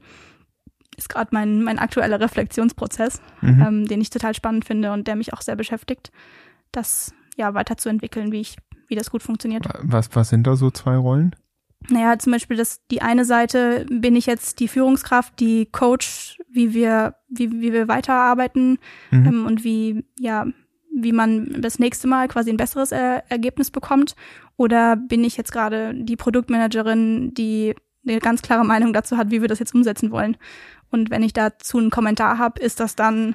ist 0.97 1.09
gerade 1.09 1.31
mein, 1.33 1.63
mein 1.63 1.79
aktueller 1.79 2.21
Reflexionsprozess, 2.21 3.21
mhm. 3.41 3.63
ähm, 3.63 3.87
den 3.87 4.01
ich 4.01 4.11
total 4.11 4.35
spannend 4.35 4.65
finde 4.65 4.93
und 4.93 5.07
der 5.07 5.17
mich 5.17 5.33
auch 5.33 5.43
sehr 5.43 5.57
beschäftigt, 5.57 6.11
das 6.73 7.13
ja 7.37 7.55
weiterzuentwickeln, 7.55 8.33
wie 8.33 8.41
ich, 8.41 8.57
wie 8.89 8.95
das 8.95 9.11
gut 9.11 9.23
funktioniert. 9.23 9.67
Was, 9.83 10.15
was 10.15 10.29
sind 10.29 10.47
da 10.47 10.57
so 10.57 10.71
zwei 10.71 10.97
Rollen? 10.97 11.35
Naja, 11.91 12.19
zum 12.19 12.33
Beispiel 12.33 12.57
das, 12.57 12.81
die 12.91 13.03
eine 13.03 13.25
Seite 13.25 13.85
bin 13.91 14.17
ich 14.17 14.27
jetzt 14.27 14.61
die 14.61 14.69
Führungskraft, 14.69 15.39
die 15.39 15.67
Coach, 15.67 16.39
wie 16.51 16.73
wir, 16.73 17.17
wie, 17.29 17.53
wie 17.53 17.73
wir 17.73 17.89
weiterarbeiten 17.89 18.79
mhm. 19.11 19.27
ähm, 19.27 19.47
und 19.47 19.65
wie, 19.65 20.05
ja, 20.19 20.47
wie 20.97 21.13
man 21.13 21.61
das 21.61 21.79
nächste 21.79 22.07
Mal 22.07 22.29
quasi 22.29 22.51
ein 22.51 22.57
besseres 22.57 22.93
er 22.93 23.25
Ergebnis 23.29 23.71
bekommt. 23.71 24.15
Oder 24.57 24.97
bin 24.97 25.25
ich 25.25 25.37
jetzt 25.37 25.53
gerade 25.53 25.93
die 25.95 26.17
Produktmanagerin, 26.17 27.35
die 27.35 27.75
eine 28.07 28.19
ganz 28.21 28.43
klare 28.43 28.65
Meinung 28.65 28.93
dazu 28.93 29.17
hat, 29.17 29.31
wie 29.31 29.41
wir 29.41 29.49
das 29.49 29.59
jetzt 29.59 29.75
umsetzen 29.75 30.11
wollen. 30.11 30.37
Und 30.95 31.11
wenn 31.11 31.25
ich 31.25 31.33
dazu 31.33 31.79
einen 31.79 31.91
Kommentar 31.91 32.39
habe, 32.39 32.61
ist 32.61 32.79
das 32.79 32.95
dann, 32.95 33.35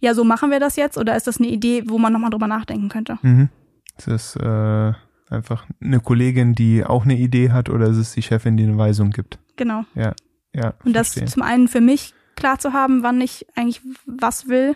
ja, 0.00 0.14
so 0.14 0.24
machen 0.24 0.50
wir 0.50 0.58
das 0.58 0.76
jetzt? 0.76 0.96
Oder 0.96 1.14
ist 1.14 1.26
das 1.26 1.36
eine 1.36 1.48
Idee, 1.48 1.84
wo 1.86 1.98
man 1.98 2.14
nochmal 2.14 2.30
drüber 2.30 2.46
nachdenken 2.46 2.88
könnte? 2.88 3.18
Mhm. 3.20 3.50
Das 3.96 4.06
ist 4.06 4.36
äh, 4.36 4.92
einfach 5.28 5.66
eine 5.82 6.00
Kollegin, 6.00 6.54
die 6.54 6.82
auch 6.82 7.04
eine 7.04 7.18
Idee 7.18 7.52
hat, 7.52 7.68
oder 7.68 7.88
ist 7.88 7.98
es 7.98 8.12
die 8.12 8.22
Chefin, 8.22 8.56
die 8.56 8.64
eine 8.64 8.78
Weisung 8.78 9.10
gibt? 9.10 9.38
Genau. 9.56 9.84
Ja, 9.94 10.14
ja. 10.54 10.72
Und 10.82 10.96
das 10.96 11.12
zum 11.12 11.42
einen 11.42 11.68
für 11.68 11.82
mich 11.82 12.14
klar 12.36 12.58
zu 12.58 12.72
haben, 12.72 13.02
wann 13.02 13.20
ich 13.20 13.46
eigentlich 13.54 13.82
was 14.06 14.48
will 14.48 14.74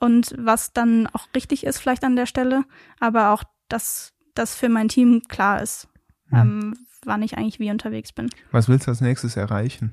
und 0.00 0.34
was 0.38 0.72
dann 0.72 1.06
auch 1.08 1.26
richtig 1.34 1.64
ist 1.64 1.78
vielleicht 1.78 2.02
an 2.02 2.16
der 2.16 2.24
Stelle, 2.24 2.64
aber 2.98 3.28
auch, 3.34 3.44
dass 3.68 4.14
das 4.34 4.54
für 4.54 4.70
mein 4.70 4.88
Team 4.88 5.20
klar 5.28 5.60
ist, 5.60 5.86
mhm. 6.30 6.38
ähm, 6.38 6.74
wann 7.04 7.20
ich 7.20 7.36
eigentlich 7.36 7.60
wie 7.60 7.70
unterwegs 7.70 8.14
bin. 8.14 8.30
Was 8.52 8.70
willst 8.70 8.86
du 8.86 8.90
als 8.90 9.02
nächstes 9.02 9.36
erreichen? 9.36 9.92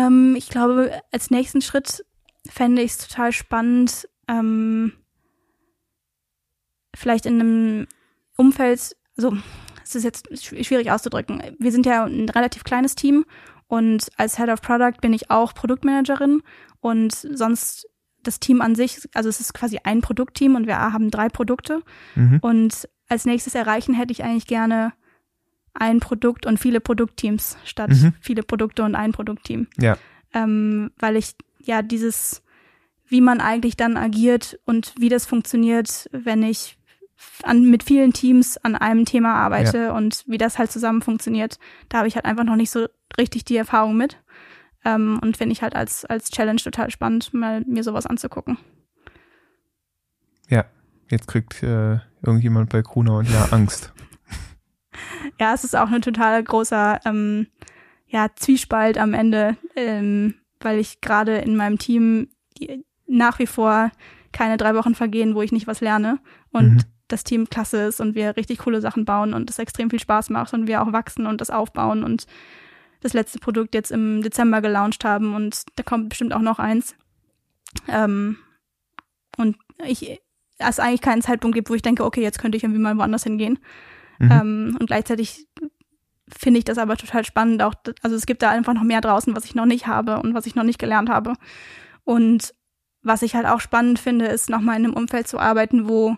Ähm, 0.00 0.34
ich 0.36 0.48
glaube, 0.48 1.00
als 1.12 1.30
nächsten 1.30 1.62
Schritt 1.62 2.04
fände 2.48 2.82
ich 2.82 2.92
es 2.92 2.98
total 2.98 3.32
spannend, 3.32 4.08
ähm, 4.28 4.92
vielleicht 6.94 7.26
in 7.26 7.40
einem 7.40 7.86
Umfeld, 8.36 8.96
also 9.16 9.36
es 9.84 9.94
ist 9.94 10.04
jetzt 10.04 10.28
schwierig 10.42 10.90
auszudrücken. 10.90 11.42
Wir 11.58 11.72
sind 11.72 11.86
ja 11.86 12.04
ein 12.04 12.28
relativ 12.28 12.64
kleines 12.64 12.94
Team 12.94 13.24
und 13.66 14.08
als 14.16 14.38
Head 14.38 14.48
of 14.48 14.62
Product 14.62 15.00
bin 15.00 15.12
ich 15.12 15.30
auch 15.30 15.54
Produktmanagerin 15.54 16.42
und 16.80 17.12
sonst 17.12 17.86
das 18.22 18.40
Team 18.40 18.60
an 18.60 18.74
sich, 18.74 19.08
also 19.14 19.28
es 19.28 19.40
ist 19.40 19.54
quasi 19.54 19.78
ein 19.82 20.00
Produktteam 20.00 20.54
und 20.54 20.66
wir 20.66 20.78
haben 20.78 21.10
drei 21.10 21.28
Produkte. 21.28 21.82
Mhm. 22.14 22.38
Und 22.42 22.88
als 23.08 23.24
nächstes 23.24 23.54
erreichen 23.54 23.94
hätte 23.94 24.12
ich 24.12 24.22
eigentlich 24.22 24.46
gerne 24.46 24.92
ein 25.74 26.00
Produkt 26.00 26.46
und 26.46 26.58
viele 26.58 26.80
Produktteams 26.80 27.56
statt 27.64 27.90
mhm. 27.90 28.14
viele 28.20 28.42
Produkte 28.42 28.82
und 28.82 28.94
ein 28.94 29.12
Produktteam. 29.12 29.66
Ja. 29.78 29.96
Ähm, 30.32 30.90
weil 30.98 31.16
ich 31.16 31.34
ja 31.58 31.82
dieses, 31.82 32.42
wie 33.08 33.20
man 33.20 33.40
eigentlich 33.40 33.76
dann 33.76 33.96
agiert 33.96 34.58
und 34.64 34.94
wie 34.98 35.08
das 35.08 35.26
funktioniert, 35.26 36.08
wenn 36.12 36.42
ich 36.42 36.78
an, 37.42 37.70
mit 37.70 37.82
vielen 37.82 38.12
Teams 38.12 38.56
an 38.58 38.76
einem 38.76 39.04
Thema 39.04 39.34
arbeite 39.34 39.78
ja. 39.78 39.92
und 39.92 40.24
wie 40.26 40.38
das 40.38 40.58
halt 40.58 40.70
zusammen 40.70 41.02
funktioniert, 41.02 41.58
da 41.88 41.98
habe 41.98 42.08
ich 42.08 42.14
halt 42.14 42.24
einfach 42.24 42.44
noch 42.44 42.56
nicht 42.56 42.70
so 42.70 42.86
richtig 43.18 43.44
die 43.44 43.56
Erfahrung 43.56 43.96
mit. 43.96 44.18
Ähm, 44.84 45.18
und 45.22 45.36
finde 45.36 45.52
ich 45.52 45.62
halt 45.62 45.76
als, 45.76 46.06
als 46.06 46.30
Challenge 46.30 46.60
total 46.60 46.90
spannend, 46.90 47.34
mal 47.34 47.60
mir 47.66 47.84
sowas 47.84 48.06
anzugucken. 48.06 48.56
Ja, 50.48 50.64
jetzt 51.10 51.28
kriegt 51.28 51.62
äh, 51.62 51.98
irgendjemand 52.22 52.70
bei 52.70 52.82
Kruna 52.82 53.18
und 53.18 53.30
ja 53.30 53.48
Angst. 53.50 53.92
Ja, 55.38 55.54
es 55.54 55.64
ist 55.64 55.76
auch 55.76 55.90
ein 55.90 56.02
total 56.02 56.42
großer, 56.42 57.00
ähm, 57.04 57.46
ja, 58.08 58.28
Zwiespalt 58.34 58.98
am 58.98 59.14
Ende, 59.14 59.56
ähm, 59.76 60.34
weil 60.60 60.78
ich 60.78 61.00
gerade 61.00 61.38
in 61.38 61.56
meinem 61.56 61.78
Team 61.78 62.28
nach 63.06 63.38
wie 63.38 63.46
vor 63.46 63.90
keine 64.32 64.56
drei 64.56 64.74
Wochen 64.74 64.94
vergehen, 64.94 65.34
wo 65.34 65.42
ich 65.42 65.52
nicht 65.52 65.66
was 65.66 65.80
lerne 65.80 66.18
und 66.50 66.74
mhm. 66.74 66.82
das 67.08 67.24
Team 67.24 67.48
klasse 67.48 67.82
ist 67.84 68.00
und 68.00 68.14
wir 68.14 68.36
richtig 68.36 68.58
coole 68.58 68.80
Sachen 68.80 69.04
bauen 69.04 69.34
und 69.34 69.50
es 69.50 69.58
extrem 69.58 69.90
viel 69.90 70.00
Spaß 70.00 70.30
macht 70.30 70.52
und 70.54 70.66
wir 70.66 70.82
auch 70.82 70.92
wachsen 70.92 71.26
und 71.26 71.40
das 71.40 71.50
aufbauen 71.50 72.04
und 72.04 72.26
das 73.00 73.12
letzte 73.12 73.38
Produkt 73.38 73.74
jetzt 73.74 73.90
im 73.90 74.22
Dezember 74.22 74.60
gelauncht 74.60 75.04
haben 75.04 75.34
und 75.34 75.62
da 75.76 75.82
kommt 75.82 76.10
bestimmt 76.10 76.34
auch 76.34 76.42
noch 76.42 76.58
eins. 76.58 76.94
Ähm, 77.88 78.36
und 79.36 79.56
ich 79.84 80.20
es 80.58 80.78
eigentlich 80.78 81.00
keinen 81.00 81.22
Zeitpunkt 81.22 81.54
gibt, 81.54 81.70
wo 81.70 81.74
ich 81.74 81.82
denke, 81.82 82.04
okay, 82.04 82.22
jetzt 82.22 82.38
könnte 82.38 82.56
ich 82.56 82.64
irgendwie 82.64 82.80
mal 82.80 82.96
woanders 82.96 83.24
hingehen. 83.24 83.58
Mhm. 84.20 84.30
Ähm, 84.30 84.76
und 84.78 84.86
gleichzeitig 84.86 85.48
finde 86.28 86.58
ich 86.58 86.64
das 86.64 86.78
aber 86.78 86.96
total 86.96 87.24
spannend. 87.24 87.62
Auch, 87.62 87.74
also 88.02 88.14
es 88.14 88.26
gibt 88.26 88.42
da 88.42 88.50
einfach 88.50 88.74
noch 88.74 88.84
mehr 88.84 89.00
draußen, 89.00 89.34
was 89.34 89.44
ich 89.44 89.54
noch 89.54 89.66
nicht 89.66 89.86
habe 89.86 90.20
und 90.20 90.34
was 90.34 90.46
ich 90.46 90.54
noch 90.54 90.62
nicht 90.62 90.78
gelernt 90.78 91.08
habe. 91.08 91.34
Und 92.04 92.54
was 93.02 93.22
ich 93.22 93.34
halt 93.34 93.46
auch 93.46 93.60
spannend 93.60 93.98
finde, 93.98 94.26
ist 94.26 94.50
nochmal 94.50 94.78
in 94.78 94.84
einem 94.84 94.94
Umfeld 94.94 95.26
zu 95.26 95.38
arbeiten, 95.38 95.88
wo 95.88 96.16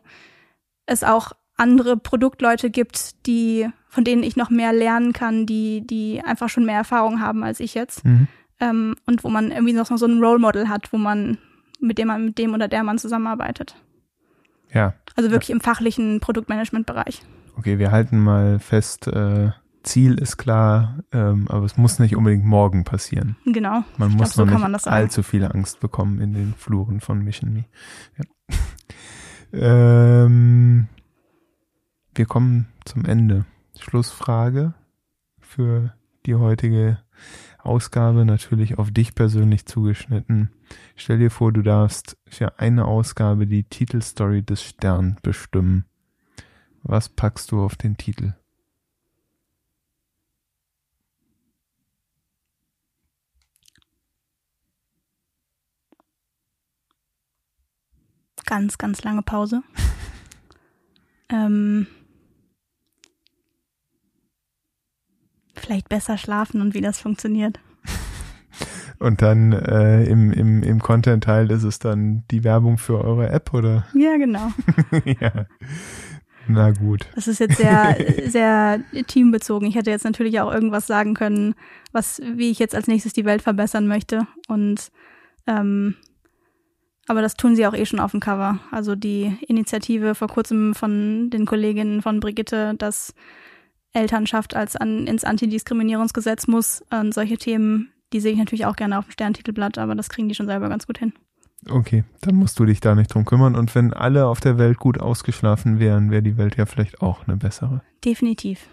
es 0.87 1.05
auch 1.05 1.33
andere 1.57 1.97
Produktleute 1.97 2.71
gibt, 2.71 3.27
die, 3.27 3.69
von 3.89 4.05
denen 4.05 4.23
ich 4.23 4.37
noch 4.37 4.51
mehr 4.51 4.73
lernen 4.73 5.13
kann, 5.13 5.47
die, 5.47 5.87
die 5.87 6.21
einfach 6.25 6.49
schon 6.49 6.65
mehr 6.65 6.79
Erfahrung 6.79 7.21
haben 7.21 7.45
als 7.45 7.61
ich 7.61 7.75
jetzt. 7.75 8.05
Mhm. 8.05 8.27
Ähm, 8.61 8.97
und 9.07 9.23
wo 9.23 9.29
man 9.29 9.51
irgendwie 9.51 9.73
noch 9.73 9.87
so 9.87 10.07
ein 10.07 10.23
Role 10.23 10.39
Model 10.39 10.69
hat, 10.69 10.93
wo 10.93 10.99
man, 10.99 11.39
mit 11.79 11.99
dem 11.99 12.09
man, 12.09 12.25
mit 12.27 12.39
dem 12.39 12.53
oder 12.53 12.69
der 12.69 12.83
man 12.83 12.99
zusammenarbeitet. 12.99 13.77
Ja. 14.73 14.95
Also 15.15 15.31
wirklich 15.31 15.51
ja. 15.51 15.55
im 15.55 15.61
fachlichen 15.61 16.21
Produktmanagement-Bereich. 16.21 17.23
Okay, 17.57 17.79
wir 17.79 17.91
halten 17.91 18.19
mal 18.19 18.59
fest, 18.59 19.07
äh, 19.07 19.51
Ziel 19.83 20.15
ist 20.15 20.37
klar, 20.37 21.01
ähm, 21.13 21.47
aber 21.49 21.65
es 21.65 21.77
muss 21.77 21.99
nicht 21.99 22.17
unbedingt 22.17 22.45
morgen 22.45 22.85
passieren. 22.85 23.37
Genau. 23.45 23.83
Man 23.97 24.11
ich 24.11 24.17
muss 24.17 24.35
glaub, 24.35 24.49
so 24.49 24.59
noch 24.59 24.69
nicht 24.69 24.87
allzu 24.87 25.23
viel 25.23 25.45
Angst 25.45 25.81
bekommen 25.81 26.21
in 26.21 26.35
den 26.35 26.55
Fluren 26.55 27.01
von 27.01 27.23
Mission 27.23 27.53
Me. 27.53 27.65
Ja. 28.17 28.57
ähm, 30.25 30.89
wir 32.15 32.27
kommen 32.27 32.69
zum 32.85 33.05
Ende. 33.05 33.45
Schlussfrage 33.79 34.75
für 35.41 35.95
die 36.27 36.37
heutige 36.37 36.99
Ausgabe, 37.59 38.25
natürlich 38.25 38.79
auf 38.79 38.91
dich 38.91 39.15
persönlich 39.15 39.67
zugeschnitten. 39.67 40.51
Stell 40.97 41.19
dir 41.19 41.31
vor, 41.31 41.53
du 41.53 41.63
darfst 41.63 42.17
für 42.29 42.59
eine 42.59 42.85
Ausgabe 42.85 43.47
die 43.47 43.65
Titelstory 43.65 44.43
des 44.43 44.63
Stern 44.63 45.17
bestimmen. 45.23 45.85
Was 46.83 47.09
packst 47.09 47.53
du 47.53 47.63
auf 47.63 47.77
den 47.77 47.97
Titel? 47.97 48.35
Ganz, 58.45 58.77
ganz 58.77 59.03
lange 59.05 59.23
Pause. 59.23 59.63
ähm, 61.31 61.87
vielleicht 65.55 65.89
besser 65.89 66.19
schlafen 66.19 66.61
und 66.61 66.75
wie 66.75 66.81
das 66.81 67.01
funktioniert. 67.01 67.61
Und 68.99 69.21
dann 69.21 69.53
äh, 69.53 70.05
im, 70.05 70.31
im, 70.31 70.63
im 70.63 70.79
Content-Teil 70.81 71.51
ist 71.51 71.65
es 71.65 71.81
dann 71.81 72.23
die 72.31 72.45
Werbung 72.45 72.79
für 72.79 73.03
eure 73.03 73.31
App, 73.31 73.53
oder? 73.53 73.85
Ja, 73.95 74.17
genau. 74.17 74.53
ja. 75.05 75.47
Na 76.49 76.71
gut. 76.73 77.07
Das 77.15 77.29
ist 77.29 77.41
jetzt 77.41 77.57
sehr, 77.57 77.97
sehr 78.27 78.81
teambezogen. 79.07 79.67
Ich 79.69 79.75
hätte 79.75 79.91
jetzt 79.91 80.05
natürlich 80.05 80.41
auch 80.41 80.53
irgendwas 80.53 80.87
sagen 80.87 81.15
können, 81.15 81.55
was, 81.93 82.21
wie 82.35 82.51
ich 82.51 82.59
jetzt 82.59 82.75
als 82.75 82.87
nächstes 82.87 83.13
die 83.13 83.25
Welt 83.25 83.43
verbessern 83.43 83.87
möchte. 83.87 84.27
Und 84.49 84.91
ähm, 85.47 85.97
aber 87.09 87.21
das 87.21 87.35
tun 87.35 87.57
sie 87.57 87.67
auch 87.67 87.75
eh 87.75 87.85
schon 87.85 88.01
auf 88.01 88.13
dem 88.13 88.21
Cover. 88.21 88.61
Also 88.71 88.95
die 88.95 89.37
Initiative 89.49 90.15
vor 90.15 90.29
kurzem 90.29 90.75
von 90.75 91.31
den 91.31 91.47
Kolleginnen 91.47 92.01
von 92.01 92.21
Brigitte, 92.21 92.75
dass 92.79 93.15
Elternschaft 93.93 94.55
als 94.55 94.77
an, 94.77 95.07
ins 95.07 95.25
Antidiskriminierungsgesetz 95.25 96.47
muss 96.47 96.85
und 96.91 97.13
solche 97.13 97.37
Themen, 97.37 97.93
die 98.13 98.21
sehe 98.21 98.33
ich 98.33 98.39
natürlich 98.39 98.67
auch 98.67 98.77
gerne 98.77 98.99
auf 98.99 99.07
dem 99.07 99.13
Sterntitelblatt, 99.13 99.79
aber 99.79 99.95
das 99.95 100.09
kriegen 100.09 100.29
die 100.29 100.35
schon 100.35 100.47
selber 100.47 100.69
ganz 100.69 100.87
gut 100.87 100.99
hin. 100.99 101.13
Okay, 101.69 102.05
dann 102.21 102.35
musst 102.35 102.59
du 102.59 102.65
dich 102.65 102.81
da 102.81 102.95
nicht 102.95 103.15
drum 103.15 103.25
kümmern. 103.25 103.55
Und 103.55 103.75
wenn 103.75 103.93
alle 103.93 104.27
auf 104.27 104.41
der 104.41 104.59
Welt 104.59 104.79
gut 104.79 105.01
ausgeschlafen 105.01 105.79
wären, 105.79 106.11
wäre 106.11 106.23
die 106.23 106.37
Welt 106.37 106.57
ja 106.57 106.67
vielleicht 106.67 107.01
auch 107.01 107.27
eine 107.27 107.37
bessere. 107.37 107.83
Definitiv. 108.05 108.67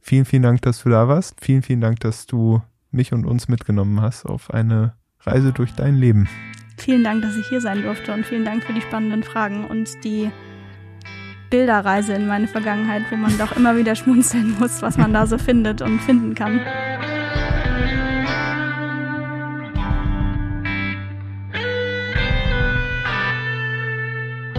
Vielen, 0.00 0.24
vielen 0.24 0.42
Dank, 0.42 0.62
dass 0.62 0.82
du 0.82 0.88
da 0.88 1.08
warst. 1.08 1.36
Vielen, 1.40 1.62
vielen 1.62 1.80
Dank, 1.80 2.00
dass 2.00 2.26
du 2.26 2.62
mich 2.90 3.12
und 3.12 3.26
uns 3.26 3.48
mitgenommen 3.48 4.00
hast 4.00 4.24
auf 4.24 4.50
eine 4.50 4.94
Reise 5.20 5.52
durch 5.52 5.74
dein 5.74 5.96
Leben. 5.96 6.28
Vielen 6.78 7.04
Dank, 7.04 7.22
dass 7.22 7.36
ich 7.36 7.46
hier 7.48 7.60
sein 7.60 7.82
durfte 7.82 8.12
und 8.12 8.24
vielen 8.24 8.44
Dank 8.44 8.64
für 8.64 8.72
die 8.72 8.80
spannenden 8.80 9.22
Fragen 9.22 9.66
und 9.66 10.02
die 10.02 10.30
Bilderreise 11.50 12.14
in 12.14 12.26
meine 12.26 12.48
Vergangenheit, 12.48 13.02
wo 13.10 13.16
man 13.16 13.36
doch 13.36 13.54
immer 13.56 13.76
wieder 13.76 13.94
schmunzeln 13.94 14.56
muss, 14.58 14.80
was 14.80 14.96
man 14.96 15.12
da 15.12 15.26
so 15.26 15.36
findet 15.36 15.82
und 15.82 16.00
finden 16.00 16.34
kann. 16.34 16.60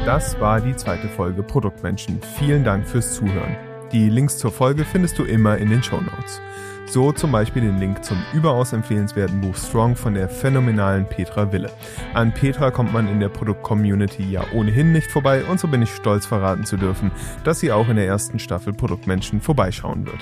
Das 0.06 0.40
war 0.40 0.60
die 0.60 0.76
zweite 0.76 1.07
Folge 1.07 1.44
Produktmenschen. 1.44 2.19
Vielen 2.40 2.64
Dank 2.64 2.88
fürs 2.88 3.14
Zuhören. 3.14 3.56
Die 3.91 4.10
Links 4.10 4.40
zur 4.40 4.52
Folge 4.52 4.84
findest 4.84 5.19
du 5.19 5.23
immer 5.23 5.60
in 5.60 5.69
den 5.69 5.84
Show 5.84 6.02
Notes. 6.02 6.41
So 6.88 7.11
zum 7.11 7.32
Beispiel 7.32 7.61
den 7.61 7.78
Link 7.78 8.03
zum 8.03 8.18
überaus 8.34 8.73
empfehlenswerten 8.73 9.41
Buch 9.41 9.56
Strong 9.56 9.95
von 9.95 10.15
der 10.15 10.28
phänomenalen 10.28 11.06
Petra 11.06 11.52
Wille. 11.53 11.69
An 12.15 12.34
Petra 12.34 12.72
kommt 12.72 12.91
man 12.91 13.07
in 13.07 13.19
der 13.19 13.30
Produkt-Community 13.30 14.23
ja 14.23 14.44
ohnehin 14.53 14.91
nicht 14.91 15.11
vorbei 15.11 15.44
und 15.44 15.60
so 15.60 15.68
bin 15.68 15.84
ich 15.84 15.94
stolz 15.94 16.26
verraten 16.26 16.65
zu 16.65 16.78
dürfen, 16.78 17.11
dass 17.44 17.60
sie 17.60 17.72
auch 17.72 17.88
in 17.88 17.95
der 17.95 18.07
ersten 18.07 18.40
Staffel 18.40 18.73
Produktmenschen 18.73 19.40
vorbeischauen 19.40 20.07
wird. 20.07 20.19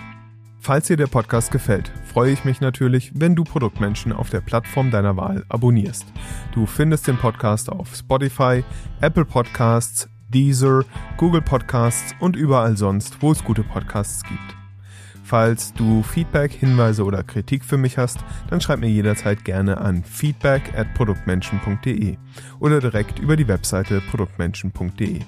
Falls 0.62 0.88
dir 0.88 0.98
der 0.98 1.08
Podcast 1.08 1.52
gefällt, 1.52 1.90
freue 2.06 2.32
ich 2.32 2.44
mich 2.44 2.60
natürlich, 2.60 3.12
wenn 3.16 3.34
du 3.34 3.46
Produktmenschen 3.46 4.12
auf 4.12 4.30
der 4.30 4.42
Plattform 4.42 4.92
deiner 4.92 5.16
Wahl 5.16 5.46
abonnierst. 5.48 6.06
Du 6.54 6.66
findest 6.66 7.08
den 7.08 7.18
Podcast 7.18 7.70
auf 7.70 7.96
Spotify, 7.96 8.64
Apple 9.00 9.24
Podcasts, 9.24 10.10
Deezer, 10.28 10.84
Google 11.18 11.42
Podcasts 11.42 12.14
und 12.20 12.36
überall 12.36 12.76
sonst, 12.76 13.22
wo 13.22 13.32
es 13.32 13.44
gute 13.44 13.64
Podcasts 13.64 14.24
gibt. 14.24 14.56
Falls 15.24 15.74
du 15.74 16.04
Feedback, 16.04 16.52
Hinweise 16.52 17.06
oder 17.06 17.24
Kritik 17.24 17.64
für 17.64 17.78
mich 17.78 17.98
hast, 17.98 18.20
dann 18.50 18.60
schreib 18.60 18.80
mir 18.80 18.90
jederzeit 18.90 19.46
gerne 19.46 19.78
an 19.78 20.04
feedback 20.04 20.74
at 20.76 20.94
produktmenschen.de 20.94 22.18
oder 22.60 22.80
direkt 22.80 23.20
über 23.20 23.38
die 23.38 23.48
Webseite 23.48 24.02
produktmenschen.de. 24.10 25.22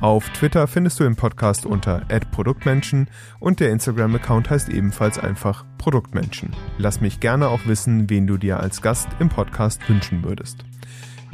Auf 0.00 0.28
Twitter 0.30 0.66
findest 0.66 1.00
du 1.00 1.04
den 1.04 1.16
Podcast 1.16 1.64
unter 1.64 2.02
@produktmenschen 2.30 3.08
und 3.40 3.60
der 3.60 3.70
Instagram-Account 3.70 4.50
heißt 4.50 4.68
ebenfalls 4.68 5.18
einfach 5.18 5.64
Produktmenschen. 5.78 6.50
Lass 6.78 7.00
mich 7.00 7.20
gerne 7.20 7.48
auch 7.48 7.66
wissen, 7.66 8.10
wen 8.10 8.26
du 8.26 8.36
dir 8.36 8.60
als 8.60 8.82
Gast 8.82 9.08
im 9.20 9.30
Podcast 9.30 9.88
wünschen 9.88 10.22
würdest. 10.22 10.64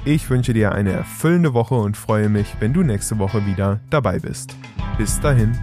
Ich 0.05 0.31
wünsche 0.31 0.53
dir 0.53 0.73
eine 0.73 0.93
erfüllende 0.93 1.55
Woche 1.55 1.75
und 1.75 1.97
freue 1.97 2.29
mich, 2.29 2.57
wenn 2.61 2.73
du 2.73 2.83
nächste 2.83 3.19
Woche 3.19 3.47
wieder 3.47 3.81
dabei 3.91 4.19
bist. 4.19 4.57
Bis 4.97 5.21
dahin. 5.21 5.59